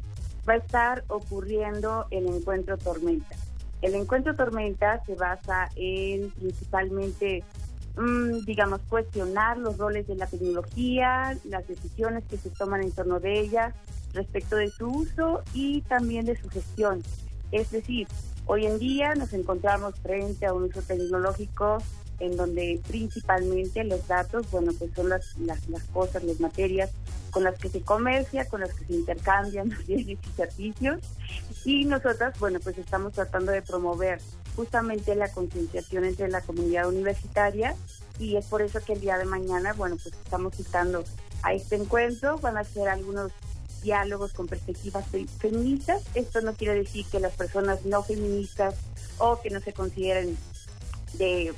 va 0.49 0.53
a 0.53 0.57
estar 0.57 1.03
ocurriendo 1.07 2.07
el 2.09 2.25
encuentro 2.27 2.77
Tormenta. 2.77 3.35
El 3.83 3.93
encuentro 3.95 4.35
Tormenta 4.35 5.01
se 5.05 5.13
basa 5.15 5.69
en 5.75 6.31
principalmente, 6.31 7.43
digamos, 8.45 8.81
cuestionar 8.87 9.57
los 9.57 9.77
roles 9.77 10.07
de 10.07 10.15
la 10.15 10.27
tecnología, 10.27 11.37
las 11.43 11.67
decisiones 11.67 12.23
que 12.29 12.37
se 12.37 12.49
toman 12.49 12.81
en 12.83 12.91
torno 12.91 13.19
de 13.19 13.39
ella 13.39 13.73
respecto 14.13 14.55
de 14.55 14.69
su 14.69 14.87
uso 14.87 15.43
y 15.53 15.81
también 15.81 16.25
de 16.25 16.39
su 16.39 16.49
gestión. 16.49 17.03
Es 17.51 17.71
decir, 17.71 18.07
hoy 18.45 18.65
en 18.65 18.79
día 18.79 19.15
nos 19.15 19.33
encontramos 19.33 19.95
frente 19.99 20.45
a 20.45 20.53
un 20.53 20.63
uso 20.63 20.81
tecnológico 20.81 21.79
en 22.19 22.35
donde 22.35 22.79
principalmente 22.87 23.83
los 23.83 24.07
datos, 24.07 24.49
bueno, 24.51 24.71
pues 24.77 24.91
son 24.93 25.09
las, 25.09 25.37
las, 25.37 25.67
las 25.69 25.83
cosas, 25.85 26.23
las 26.23 26.39
materias 26.39 26.91
con 27.31 27.43
las 27.43 27.57
que 27.57 27.69
se 27.69 27.81
comercia, 27.81 28.45
con 28.45 28.61
las 28.61 28.73
que 28.73 28.85
se 28.85 28.93
intercambian 28.93 29.69
los 29.75 29.85
bienes 29.85 30.07
y 30.07 30.35
servicios. 30.35 30.99
Y 31.65 31.85
nosotras, 31.85 32.37
bueno, 32.39 32.59
pues 32.61 32.77
estamos 32.77 33.13
tratando 33.13 33.51
de 33.51 33.61
promover 33.61 34.19
justamente 34.55 35.15
la 35.15 35.31
concienciación 35.31 36.05
entre 36.05 36.29
la 36.29 36.41
comunidad 36.41 36.87
universitaria 36.87 37.75
y 38.19 38.35
es 38.35 38.45
por 38.45 38.61
eso 38.61 38.79
que 38.85 38.93
el 38.93 39.01
día 39.01 39.17
de 39.17 39.25
mañana, 39.25 39.73
bueno, 39.73 39.95
pues 40.01 40.13
estamos 40.13 40.55
citando 40.55 41.03
a 41.43 41.53
este 41.53 41.75
encuentro, 41.75 42.37
van 42.39 42.57
a 42.57 42.63
ser 42.63 42.89
algunos 42.89 43.31
diálogos 43.81 44.33
con 44.33 44.47
perspectivas 44.47 45.07
fe- 45.07 45.25
feministas. 45.39 46.03
Esto 46.13 46.41
no 46.41 46.53
quiere 46.53 46.73
decir 46.75 47.05
que 47.09 47.19
las 47.21 47.33
personas 47.33 47.85
no 47.85 48.03
feministas 48.03 48.75
o 49.19 49.39
que 49.41 49.49
no 49.49 49.61
se 49.61 49.71
consideren 49.71 50.37
de 51.13 51.53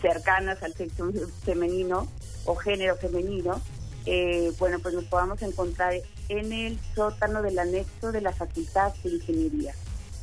cercanas 0.00 0.62
al 0.62 0.72
sexo 0.74 1.10
femenino 1.44 2.08
o 2.46 2.54
género 2.56 2.96
femenino, 2.96 3.60
eh, 4.06 4.52
bueno, 4.58 4.78
pues 4.80 4.94
nos 4.94 5.04
podamos 5.04 5.42
encontrar 5.42 5.94
en 6.28 6.52
el 6.52 6.78
sótano 6.94 7.42
del 7.42 7.58
anexo 7.58 8.10
de 8.12 8.20
la 8.20 8.32
Facultad 8.32 8.94
de 9.04 9.10
Ingeniería. 9.10 9.74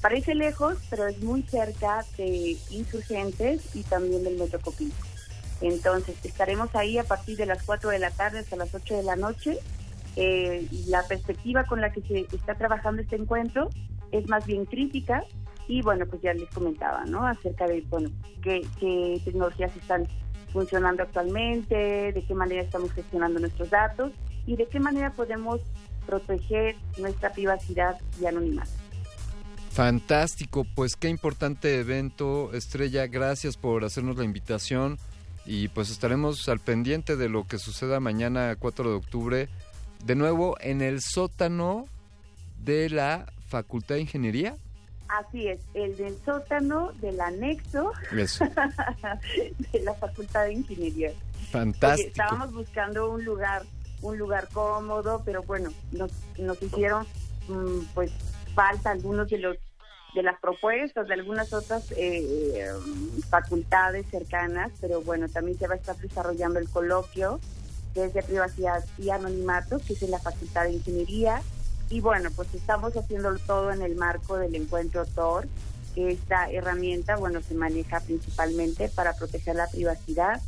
Parece 0.04 0.36
lejos, 0.36 0.76
pero 0.90 1.08
es 1.08 1.24
muy 1.24 1.44
cerca 1.44 2.04
de 2.18 2.58
Insurgentes 2.72 3.74
y 3.74 3.84
también 3.84 4.26
del 4.26 4.38
Metro 4.38 4.60
Copilco. 4.60 4.98
Entonces, 5.62 6.18
estaremos 6.26 6.76
ahí 6.76 6.98
a 6.98 7.06
partir 7.06 7.38
de 7.38 7.46
las 7.46 7.64
4 7.64 7.90
de 7.90 8.00
la 8.00 8.12
tarde 8.12 8.40
hasta 8.40 8.58
las 8.58 8.76
8 8.76 8.98
de 8.98 9.04
la 9.04 9.16
noche. 9.16 9.60
Eh, 10.18 10.68
la 10.88 11.04
perspectiva 11.04 11.64
con 11.64 11.80
la 11.80 11.94
que 11.94 12.02
se 12.02 12.36
está 12.36 12.56
trabajando 12.56 13.02
este 13.02 13.16
encuentro 13.16 13.70
es 14.12 14.28
más 14.28 14.46
bien 14.46 14.66
crítica 14.66 15.24
y 15.70 15.82
bueno, 15.82 16.06
pues 16.06 16.22
ya 16.22 16.34
les 16.34 16.50
comentaba, 16.50 17.06
¿no? 17.06 17.26
Acerca 17.26 17.66
de, 17.66 17.80
bueno, 17.88 18.10
qué 18.42 18.68
tecnologías 19.24 19.74
están 19.78 20.06
funcionando 20.52 21.04
actualmente, 21.04 22.12
de 22.12 22.26
qué 22.28 22.36
manera 22.36 22.62
estamos 22.62 22.92
gestionando 22.92 23.40
nuestros 23.40 23.70
datos 23.70 24.12
y 24.46 24.58
de 24.58 24.66
qué 24.66 24.82
manera 24.82 25.14
podemos 25.14 25.62
proteger 26.06 26.76
nuestra 26.98 27.32
privacidad 27.32 27.98
y 28.20 28.26
anonimato. 28.26 28.83
Fantástico, 29.74 30.68
pues 30.76 30.96
qué 30.96 31.10
importante 31.10 31.80
evento, 31.80 32.54
Estrella, 32.54 33.08
gracias 33.08 33.58
por 33.58 33.84
hacernos 33.84 34.18
la 34.18 34.24
invitación 34.24 35.00
y 35.48 35.70
pues 35.70 35.90
estaremos 35.90 36.48
al 36.48 36.60
pendiente 36.60 37.16
de 37.18 37.28
lo 37.28 37.48
que 37.48 37.58
suceda 37.58 38.00
mañana 38.00 38.56
4 38.56 38.92
de 38.92 38.96
octubre, 38.96 39.50
de 40.06 40.14
nuevo 40.14 40.58
en 40.60 40.84
el 40.84 41.02
sótano 41.02 41.88
de 42.60 42.92
la 42.92 43.26
Facultad 43.48 43.96
de 43.96 44.02
Ingeniería. 44.02 44.56
Así 45.08 45.48
es, 45.48 45.60
el 45.74 45.98
del 45.98 46.16
sótano 46.24 46.92
del 47.02 47.20
anexo 47.20 47.94
Eso. 48.16 48.46
de 49.74 49.80
la 49.80 49.96
Facultad 49.96 50.44
de 50.44 50.54
Ingeniería. 50.54 51.10
Oye, 51.10 51.48
Fantástico. 51.50 52.10
estábamos 52.10 52.54
buscando 52.54 53.10
un 53.10 53.26
lugar, 53.26 53.64
un 54.04 54.20
lugar 54.20 54.50
cómodo, 54.54 55.24
pero 55.26 55.42
bueno, 55.42 55.72
nos, 55.92 56.12
nos 56.38 56.62
hicieron 56.62 57.08
mm, 57.48 57.86
pues 57.96 58.12
falta 58.54 58.92
algunos 58.92 59.30
de 59.30 59.38
los 59.40 59.58
de 60.14 60.22
las 60.22 60.40
propuestas 60.40 61.08
de 61.08 61.16
algunas 61.16 61.52
otras 61.54 61.92
eh, 61.98 62.72
mm, 62.86 63.22
facultades 63.30 64.06
cercanas, 64.12 64.72
pero 64.80 65.02
bueno, 65.02 65.28
también 65.28 65.58
se 65.58 65.68
va 65.68 65.74
a 65.74 65.78
estar 65.78 65.98
desarrollando 65.98 66.60
el 66.60 66.70
coloquio 66.70 67.40
que 67.94 68.06
es 68.06 68.14
de 68.14 68.24
privacidad 68.24 68.84
y 68.98 69.10
anonimato, 69.10 69.80
que 69.80 69.94
es 69.94 70.02
en 70.04 70.12
la 70.12 70.20
Facultad 70.20 70.64
de 70.64 70.74
Ingeniería. 70.74 71.42
Y 71.90 72.02
bueno, 72.02 72.30
pues 72.36 72.54
estamos 72.54 72.96
haciéndolo 72.98 73.40
todo 73.40 73.72
en 73.72 73.82
el 73.82 73.96
marco 73.96 74.38
del 74.38 74.56
encuentro 74.56 75.06
TOR, 75.06 75.48
que 75.94 76.12
esta 76.12 76.50
herramienta, 76.50 77.18
bueno, 77.18 77.42
se 77.42 77.54
maneja 77.54 78.00
principalmente 78.00 78.90
para 78.90 79.14
proteger 79.14 79.56
la 79.56 79.68
privacidad 79.68 80.42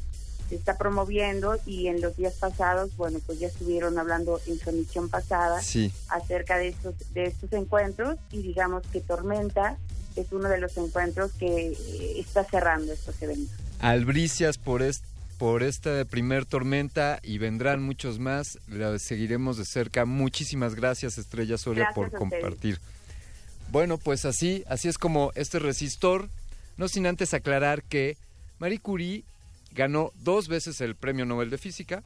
se 0.56 0.60
está 0.60 0.78
promoviendo 0.78 1.58
y 1.66 1.88
en 1.88 2.00
los 2.02 2.16
días 2.16 2.36
pasados, 2.36 2.96
bueno, 2.96 3.20
pues 3.26 3.40
ya 3.40 3.48
estuvieron 3.48 4.00
hablando 4.00 4.40
en 4.48 4.58
su 4.58 4.70
emisión 4.70 5.10
pasada 5.10 5.62
Sí. 5.62 5.92
acerca 6.10 6.58
de 6.58 6.70
estos, 6.70 6.96
de 7.14 7.26
estos 7.26 7.52
encuentros 7.54 8.18
y 8.32 8.42
digamos 8.42 8.84
que 8.88 9.02
Tormenta 9.02 9.78
es 10.16 10.32
uno 10.32 10.48
de 10.48 10.60
los 10.60 10.78
encuentros 10.78 11.32
que 11.34 11.68
eh, 11.72 12.20
está 12.20 12.44
cerrando 12.46 12.94
estos 12.94 13.22
eventos. 13.22 13.54
Albricias 13.80 14.58
por, 14.58 14.82
est- 14.82 15.04
por 15.38 15.62
esta 15.62 16.06
primer 16.06 16.46
tormenta 16.46 17.20
y 17.22 17.38
vendrán 17.38 17.84
muchos 17.84 18.20
más. 18.20 18.58
La 18.70 18.98
seguiremos 18.98 19.58
de 19.58 19.66
cerca. 19.66 20.06
Muchísimas 20.06 20.74
gracias, 20.76 21.18
Estrella 21.18 21.58
Soria, 21.58 21.84
Gracias 21.84 21.96
por 21.96 22.18
compartir. 22.18 22.80
Bueno, 23.72 23.98
pues 23.98 24.24
así, 24.26 24.64
así 24.68 24.88
es 24.88 24.98
como 24.98 25.32
este 25.36 25.60
resistor, 25.60 26.30
no 26.78 26.88
sin 26.88 27.06
antes 27.08 27.34
aclarar 27.34 27.84
que 27.84 28.16
Marie 28.60 28.80
Curie 28.80 29.26
ganó 29.76 30.12
dos 30.24 30.48
veces 30.48 30.82
el 30.82 30.96
Premio 30.96 31.26
Nobel 31.26 31.50
de 31.50 31.58
Física. 31.58 32.04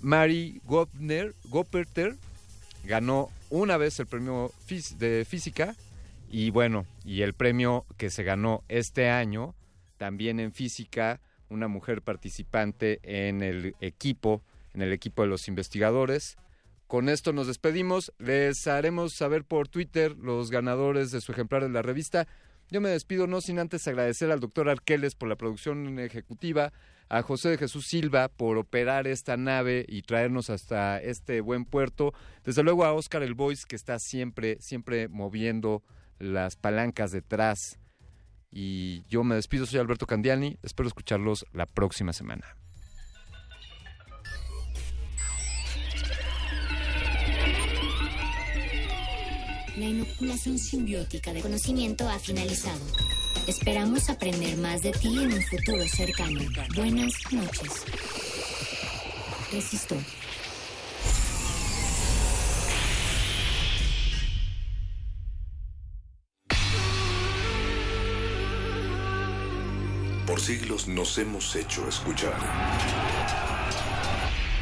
Mary 0.00 0.60
Gopner, 0.64 1.34
Gopperter 1.46 2.14
ganó 2.84 3.30
una 3.50 3.76
vez 3.76 3.98
el 3.98 4.06
premio 4.06 4.52
de 4.98 5.24
física 5.28 5.74
y 6.30 6.50
bueno, 6.50 6.86
y 7.04 7.22
el 7.22 7.34
premio 7.34 7.86
que 7.96 8.10
se 8.10 8.22
ganó 8.22 8.62
este 8.68 9.08
año, 9.08 9.54
también 9.96 10.38
en 10.38 10.52
física, 10.52 11.20
una 11.48 11.68
mujer 11.68 12.02
participante 12.02 13.00
en 13.02 13.42
el 13.42 13.74
equipo, 13.80 14.42
en 14.74 14.82
el 14.82 14.92
equipo 14.92 15.22
de 15.22 15.28
los 15.28 15.48
investigadores. 15.48 16.36
Con 16.86 17.08
esto 17.08 17.32
nos 17.32 17.46
despedimos. 17.46 18.12
Les 18.18 18.66
haremos 18.66 19.14
saber 19.14 19.44
por 19.44 19.68
Twitter 19.68 20.16
los 20.16 20.50
ganadores 20.50 21.10
de 21.10 21.20
su 21.20 21.32
ejemplar 21.32 21.62
de 21.62 21.70
la 21.70 21.82
revista. 21.82 22.28
Yo 22.70 22.80
me 22.80 22.88
despido 22.88 23.26
no 23.26 23.40
sin 23.40 23.58
antes 23.58 23.86
agradecer 23.86 24.32
al 24.32 24.40
doctor 24.40 24.68
Arqueles 24.68 25.14
por 25.14 25.28
la 25.28 25.36
producción 25.36 25.98
ejecutiva, 26.00 26.72
a 27.08 27.22
José 27.22 27.50
de 27.50 27.58
Jesús 27.58 27.86
Silva 27.86 28.28
por 28.28 28.58
operar 28.58 29.06
esta 29.06 29.36
nave 29.36 29.84
y 29.88 30.02
traernos 30.02 30.50
hasta 30.50 30.98
este 30.98 31.40
buen 31.40 31.64
puerto. 31.64 32.12
Desde 32.44 32.64
luego 32.64 32.84
a 32.84 32.92
Oscar 32.92 33.22
El 33.22 33.34
Boys 33.34 33.64
que 33.66 33.76
está 33.76 34.00
siempre, 34.00 34.56
siempre 34.60 35.06
moviendo 35.08 35.84
las 36.18 36.56
palancas 36.56 37.12
detrás. 37.12 37.78
Y 38.50 39.04
yo 39.08 39.22
me 39.22 39.36
despido, 39.36 39.66
soy 39.66 39.78
Alberto 39.78 40.06
Candiani. 40.06 40.58
Espero 40.62 40.88
escucharlos 40.88 41.46
la 41.52 41.66
próxima 41.66 42.12
semana. 42.12 42.56
La 49.76 49.84
inoculación 49.84 50.58
simbiótica 50.58 51.34
de 51.34 51.42
conocimiento 51.42 52.08
ha 52.08 52.18
finalizado. 52.18 52.80
Esperamos 53.46 54.08
aprender 54.08 54.56
más 54.56 54.80
de 54.80 54.90
ti 54.90 55.08
en 55.08 55.34
un 55.34 55.42
futuro 55.42 55.86
cercano. 55.86 56.40
Buenas 56.74 57.12
noches. 57.30 57.84
Resistor. 59.52 59.98
Por 70.26 70.40
siglos 70.40 70.88
nos 70.88 71.18
hemos 71.18 71.54
hecho 71.54 71.86
escuchar. 71.86 72.34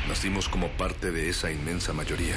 Nacimos 0.09 0.49
como 0.49 0.68
parte 0.70 1.12
de 1.12 1.31
esa 1.31 1.52
inmensa 1.52 1.93
mayoría. 1.93 2.36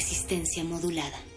Resistencia 0.00 0.64
modulada. 0.64 1.29